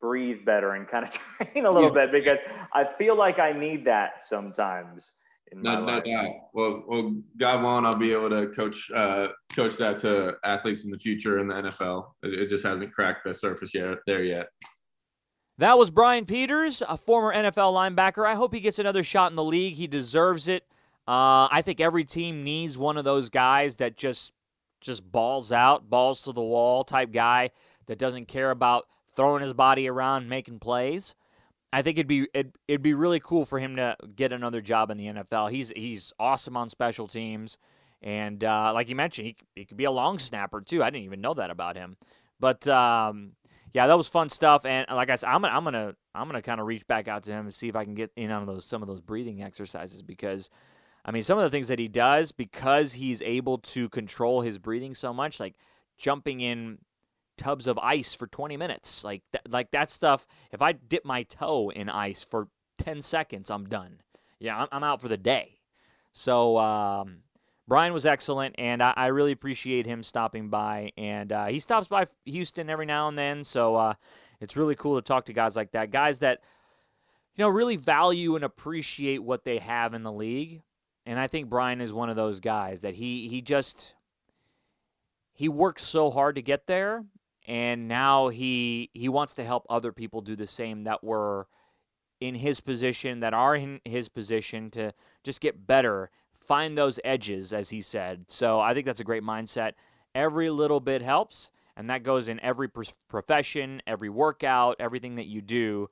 breathe 0.00 0.44
better 0.44 0.72
and 0.72 0.88
kind 0.88 1.04
of 1.04 1.10
train 1.52 1.64
a 1.64 1.70
little 1.70 1.94
yeah. 1.96 2.06
bit 2.06 2.12
because 2.12 2.38
I 2.72 2.84
feel 2.84 3.16
like 3.16 3.38
I 3.38 3.52
need 3.52 3.84
that 3.84 4.24
sometimes. 4.24 5.12
No, 5.52 5.84
no 5.84 6.00
doubt. 6.00 6.30
Well, 6.52 6.82
well, 6.86 7.14
God 7.36 7.62
willing, 7.62 7.86
I'll 7.86 7.96
be 7.96 8.12
able 8.12 8.30
to 8.30 8.48
coach 8.48 8.90
uh, 8.94 9.28
coach 9.54 9.76
that 9.76 10.00
to 10.00 10.34
athletes 10.44 10.84
in 10.84 10.90
the 10.90 10.98
future 10.98 11.38
in 11.38 11.48
the 11.48 11.54
NFL. 11.54 12.06
It, 12.22 12.40
it 12.40 12.48
just 12.48 12.64
hasn't 12.64 12.92
cracked 12.92 13.24
the 13.24 13.32
surface 13.32 13.72
yet 13.72 13.98
there 14.06 14.24
yet. 14.24 14.48
That 15.58 15.78
was 15.78 15.90
Brian 15.90 16.26
Peters, 16.26 16.82
a 16.86 16.98
former 16.98 17.32
NFL 17.32 17.72
linebacker. 17.72 18.26
I 18.26 18.34
hope 18.34 18.52
he 18.52 18.60
gets 18.60 18.78
another 18.78 19.02
shot 19.02 19.30
in 19.30 19.36
the 19.36 19.44
league. 19.44 19.74
He 19.74 19.86
deserves 19.86 20.48
it. 20.48 20.64
Uh, 21.08 21.48
I 21.50 21.62
think 21.64 21.80
every 21.80 22.04
team 22.04 22.42
needs 22.42 22.76
one 22.76 22.98
of 22.98 23.04
those 23.04 23.30
guys 23.30 23.76
that 23.76 23.96
just 23.96 24.32
just 24.80 25.10
balls 25.10 25.52
out, 25.52 25.88
balls 25.88 26.22
to 26.22 26.32
the 26.32 26.42
wall 26.42 26.84
type 26.84 27.12
guy 27.12 27.50
that 27.86 27.98
doesn't 27.98 28.26
care 28.26 28.50
about 28.50 28.86
throwing 29.14 29.42
his 29.42 29.54
body 29.54 29.88
around, 29.88 30.28
making 30.28 30.58
plays. 30.58 31.14
I 31.76 31.82
think 31.82 31.98
it'd 31.98 32.06
be 32.06 32.26
it'd, 32.32 32.54
it'd 32.66 32.80
be 32.80 32.94
really 32.94 33.20
cool 33.20 33.44
for 33.44 33.58
him 33.58 33.76
to 33.76 33.98
get 34.16 34.32
another 34.32 34.62
job 34.62 34.90
in 34.90 34.96
the 34.96 35.08
NFL. 35.08 35.50
He's 35.50 35.74
he's 35.76 36.10
awesome 36.18 36.56
on 36.56 36.70
special 36.70 37.06
teams, 37.06 37.58
and 38.00 38.42
uh, 38.42 38.72
like 38.72 38.88
you 38.88 38.96
mentioned, 38.96 39.26
he, 39.26 39.36
he 39.54 39.66
could 39.66 39.76
be 39.76 39.84
a 39.84 39.90
long 39.90 40.18
snapper 40.18 40.62
too. 40.62 40.82
I 40.82 40.88
didn't 40.88 41.04
even 41.04 41.20
know 41.20 41.34
that 41.34 41.50
about 41.50 41.76
him, 41.76 41.98
but 42.40 42.66
um, 42.66 43.32
yeah, 43.74 43.86
that 43.88 43.96
was 43.98 44.08
fun 44.08 44.30
stuff. 44.30 44.64
And 44.64 44.86
like 44.90 45.10
I 45.10 45.16
said, 45.16 45.28
I'm 45.28 45.42
gonna 45.42 45.54
I'm 45.54 45.64
gonna 45.64 45.94
I'm 46.14 46.28
gonna 46.28 46.40
kind 46.40 46.62
of 46.62 46.66
reach 46.66 46.86
back 46.86 47.08
out 47.08 47.24
to 47.24 47.30
him 47.30 47.40
and 47.44 47.52
see 47.52 47.68
if 47.68 47.76
I 47.76 47.84
can 47.84 47.94
get 47.94 48.10
in 48.16 48.30
on 48.30 48.46
those 48.46 48.64
some 48.64 48.80
of 48.80 48.88
those 48.88 49.02
breathing 49.02 49.42
exercises 49.42 50.00
because. 50.00 50.48
I 51.08 51.12
mean, 51.12 51.22
some 51.22 51.38
of 51.38 51.44
the 51.44 51.50
things 51.50 51.68
that 51.68 51.78
he 51.78 51.86
does 51.86 52.32
because 52.32 52.94
he's 52.94 53.22
able 53.22 53.58
to 53.58 53.88
control 53.90 54.40
his 54.40 54.58
breathing 54.58 54.92
so 54.92 55.12
much, 55.14 55.38
like 55.38 55.54
jumping 55.96 56.40
in 56.40 56.78
tubs 57.36 57.66
of 57.66 57.78
ice 57.78 58.14
for 58.14 58.26
20 58.26 58.56
minutes. 58.56 59.04
Like 59.04 59.22
th- 59.32 59.44
like 59.48 59.70
that 59.70 59.90
stuff. 59.90 60.26
If 60.52 60.62
I 60.62 60.72
dip 60.72 61.04
my 61.04 61.22
toe 61.22 61.70
in 61.70 61.88
ice 61.88 62.22
for 62.22 62.48
10 62.78 63.02
seconds, 63.02 63.50
I'm 63.50 63.68
done. 63.68 64.00
Yeah, 64.38 64.58
I'm, 64.58 64.68
I'm 64.72 64.84
out 64.84 65.00
for 65.00 65.08
the 65.08 65.16
day. 65.16 65.60
So 66.12 66.58
um, 66.58 67.18
Brian 67.68 67.92
was 67.92 68.06
excellent, 68.06 68.54
and 68.58 68.82
I, 68.82 68.94
I, 68.96 69.06
really 69.08 69.32
appreciate 69.32 69.86
him 69.86 70.02
stopping 70.02 70.48
by. 70.48 70.92
And 70.96 71.32
uh, 71.32 71.46
he 71.46 71.60
stops 71.60 71.88
by 71.88 72.06
Houston 72.24 72.70
every 72.70 72.86
now 72.86 73.08
and 73.08 73.18
then, 73.18 73.44
so 73.44 73.76
uh, 73.76 73.94
it's 74.40 74.56
really 74.56 74.74
cool 74.74 74.96
to 74.96 75.02
talk 75.02 75.26
to 75.26 75.32
guys 75.32 75.56
like 75.56 75.72
that, 75.72 75.90
guys 75.90 76.18
that 76.18 76.40
you 77.34 77.42
know 77.42 77.48
really 77.48 77.76
value 77.76 78.34
and 78.34 78.44
appreciate 78.44 79.22
what 79.22 79.44
they 79.44 79.58
have 79.58 79.94
in 79.94 80.02
the 80.02 80.12
league. 80.12 80.62
And 81.04 81.18
I 81.18 81.26
think 81.26 81.48
Brian 81.48 81.80
is 81.80 81.92
one 81.92 82.08
of 82.08 82.16
those 82.16 82.40
guys 82.40 82.80
that 82.80 82.94
he 82.94 83.28
he 83.28 83.42
just 83.42 83.94
he 85.34 85.48
works 85.48 85.84
so 85.84 86.10
hard 86.10 86.36
to 86.36 86.42
get 86.42 86.66
there 86.66 87.04
and 87.46 87.86
now 87.86 88.28
he 88.28 88.90
he 88.92 89.08
wants 89.08 89.34
to 89.34 89.44
help 89.44 89.64
other 89.70 89.92
people 89.92 90.20
do 90.20 90.36
the 90.36 90.46
same 90.46 90.84
that 90.84 91.02
were 91.02 91.46
in 92.20 92.34
his 92.34 92.60
position 92.60 93.20
that 93.20 93.32
are 93.32 93.54
in 93.54 93.80
his 93.84 94.08
position 94.08 94.70
to 94.70 94.92
just 95.22 95.40
get 95.40 95.66
better 95.66 96.10
find 96.34 96.76
those 96.76 97.00
edges 97.04 97.52
as 97.52 97.70
he 97.70 97.80
said. 97.80 98.24
So 98.28 98.60
i 98.60 98.74
think 98.74 98.86
that's 98.86 99.00
a 99.00 99.04
great 99.04 99.22
mindset. 99.22 99.72
Every 100.14 100.50
little 100.50 100.80
bit 100.80 101.02
helps 101.02 101.50
and 101.76 101.88
that 101.90 102.02
goes 102.02 102.26
in 102.28 102.40
every 102.40 102.68
profession 103.08 103.80
every 103.86 104.08
workout 104.08 104.76
everything 104.80 105.14
that 105.16 105.26
you 105.26 105.40
do. 105.40 105.88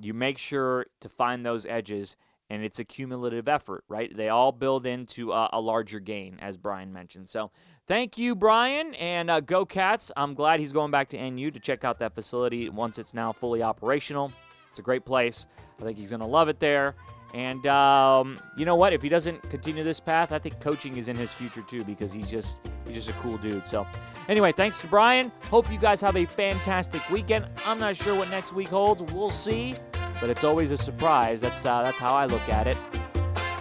You 0.00 0.14
make 0.14 0.38
sure 0.38 0.86
to 1.00 1.08
find 1.08 1.44
those 1.44 1.66
edges 1.66 2.16
and 2.50 2.64
it's 2.64 2.78
a 2.78 2.84
cumulative 2.84 3.46
effort 3.46 3.84
right? 3.88 4.16
They 4.16 4.30
all 4.30 4.52
build 4.52 4.86
into 4.86 5.32
a, 5.32 5.50
a 5.52 5.60
larger 5.60 6.00
gain 6.00 6.38
as 6.40 6.56
brian 6.56 6.94
mentioned. 6.94 7.28
So 7.28 7.50
Thank 7.88 8.18
you, 8.18 8.34
Brian, 8.34 8.94
and 8.96 9.30
uh, 9.30 9.40
go 9.40 9.64
Cats. 9.64 10.12
I'm 10.14 10.34
glad 10.34 10.60
he's 10.60 10.72
going 10.72 10.90
back 10.90 11.08
to 11.08 11.30
NU 11.30 11.50
to 11.50 11.58
check 11.58 11.84
out 11.84 11.98
that 12.00 12.14
facility 12.14 12.68
once 12.68 12.98
it's 12.98 13.14
now 13.14 13.32
fully 13.32 13.62
operational. 13.62 14.30
It's 14.68 14.78
a 14.78 14.82
great 14.82 15.06
place. 15.06 15.46
I 15.80 15.84
think 15.84 15.96
he's 15.96 16.10
going 16.10 16.20
to 16.20 16.26
love 16.26 16.50
it 16.50 16.60
there. 16.60 16.94
And 17.32 17.66
um, 17.66 18.38
you 18.58 18.66
know 18.66 18.74
what? 18.74 18.92
If 18.92 19.00
he 19.00 19.08
doesn't 19.08 19.42
continue 19.48 19.84
this 19.84 20.00
path, 20.00 20.32
I 20.32 20.38
think 20.38 20.60
coaching 20.60 20.98
is 20.98 21.08
in 21.08 21.16
his 21.16 21.32
future 21.32 21.62
too 21.62 21.82
because 21.82 22.12
he's 22.12 22.30
just 22.30 22.58
he's 22.86 23.06
just 23.06 23.08
a 23.08 23.20
cool 23.20 23.38
dude. 23.38 23.66
So, 23.66 23.86
anyway, 24.28 24.52
thanks 24.52 24.78
to 24.80 24.86
Brian. 24.86 25.32
Hope 25.50 25.70
you 25.72 25.78
guys 25.78 26.00
have 26.02 26.16
a 26.16 26.26
fantastic 26.26 27.08
weekend. 27.10 27.46
I'm 27.64 27.78
not 27.78 27.96
sure 27.96 28.14
what 28.14 28.30
next 28.30 28.52
week 28.52 28.68
holds. 28.68 29.00
We'll 29.14 29.30
see, 29.30 29.74
but 30.20 30.28
it's 30.28 30.44
always 30.44 30.72
a 30.72 30.76
surprise. 30.76 31.40
That's 31.40 31.64
uh, 31.64 31.84
that's 31.84 31.98
how 31.98 32.14
I 32.14 32.26
look 32.26 32.48
at 32.50 32.66
it. 32.66 32.76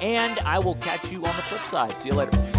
And 0.01 0.37
I 0.39 0.59
will 0.59 0.75
catch 0.75 1.09
you 1.11 1.17
on 1.17 1.23
the 1.23 1.43
flip 1.43 1.61
side. 1.61 1.97
See 1.99 2.09
you 2.09 2.15
later. 2.15 2.56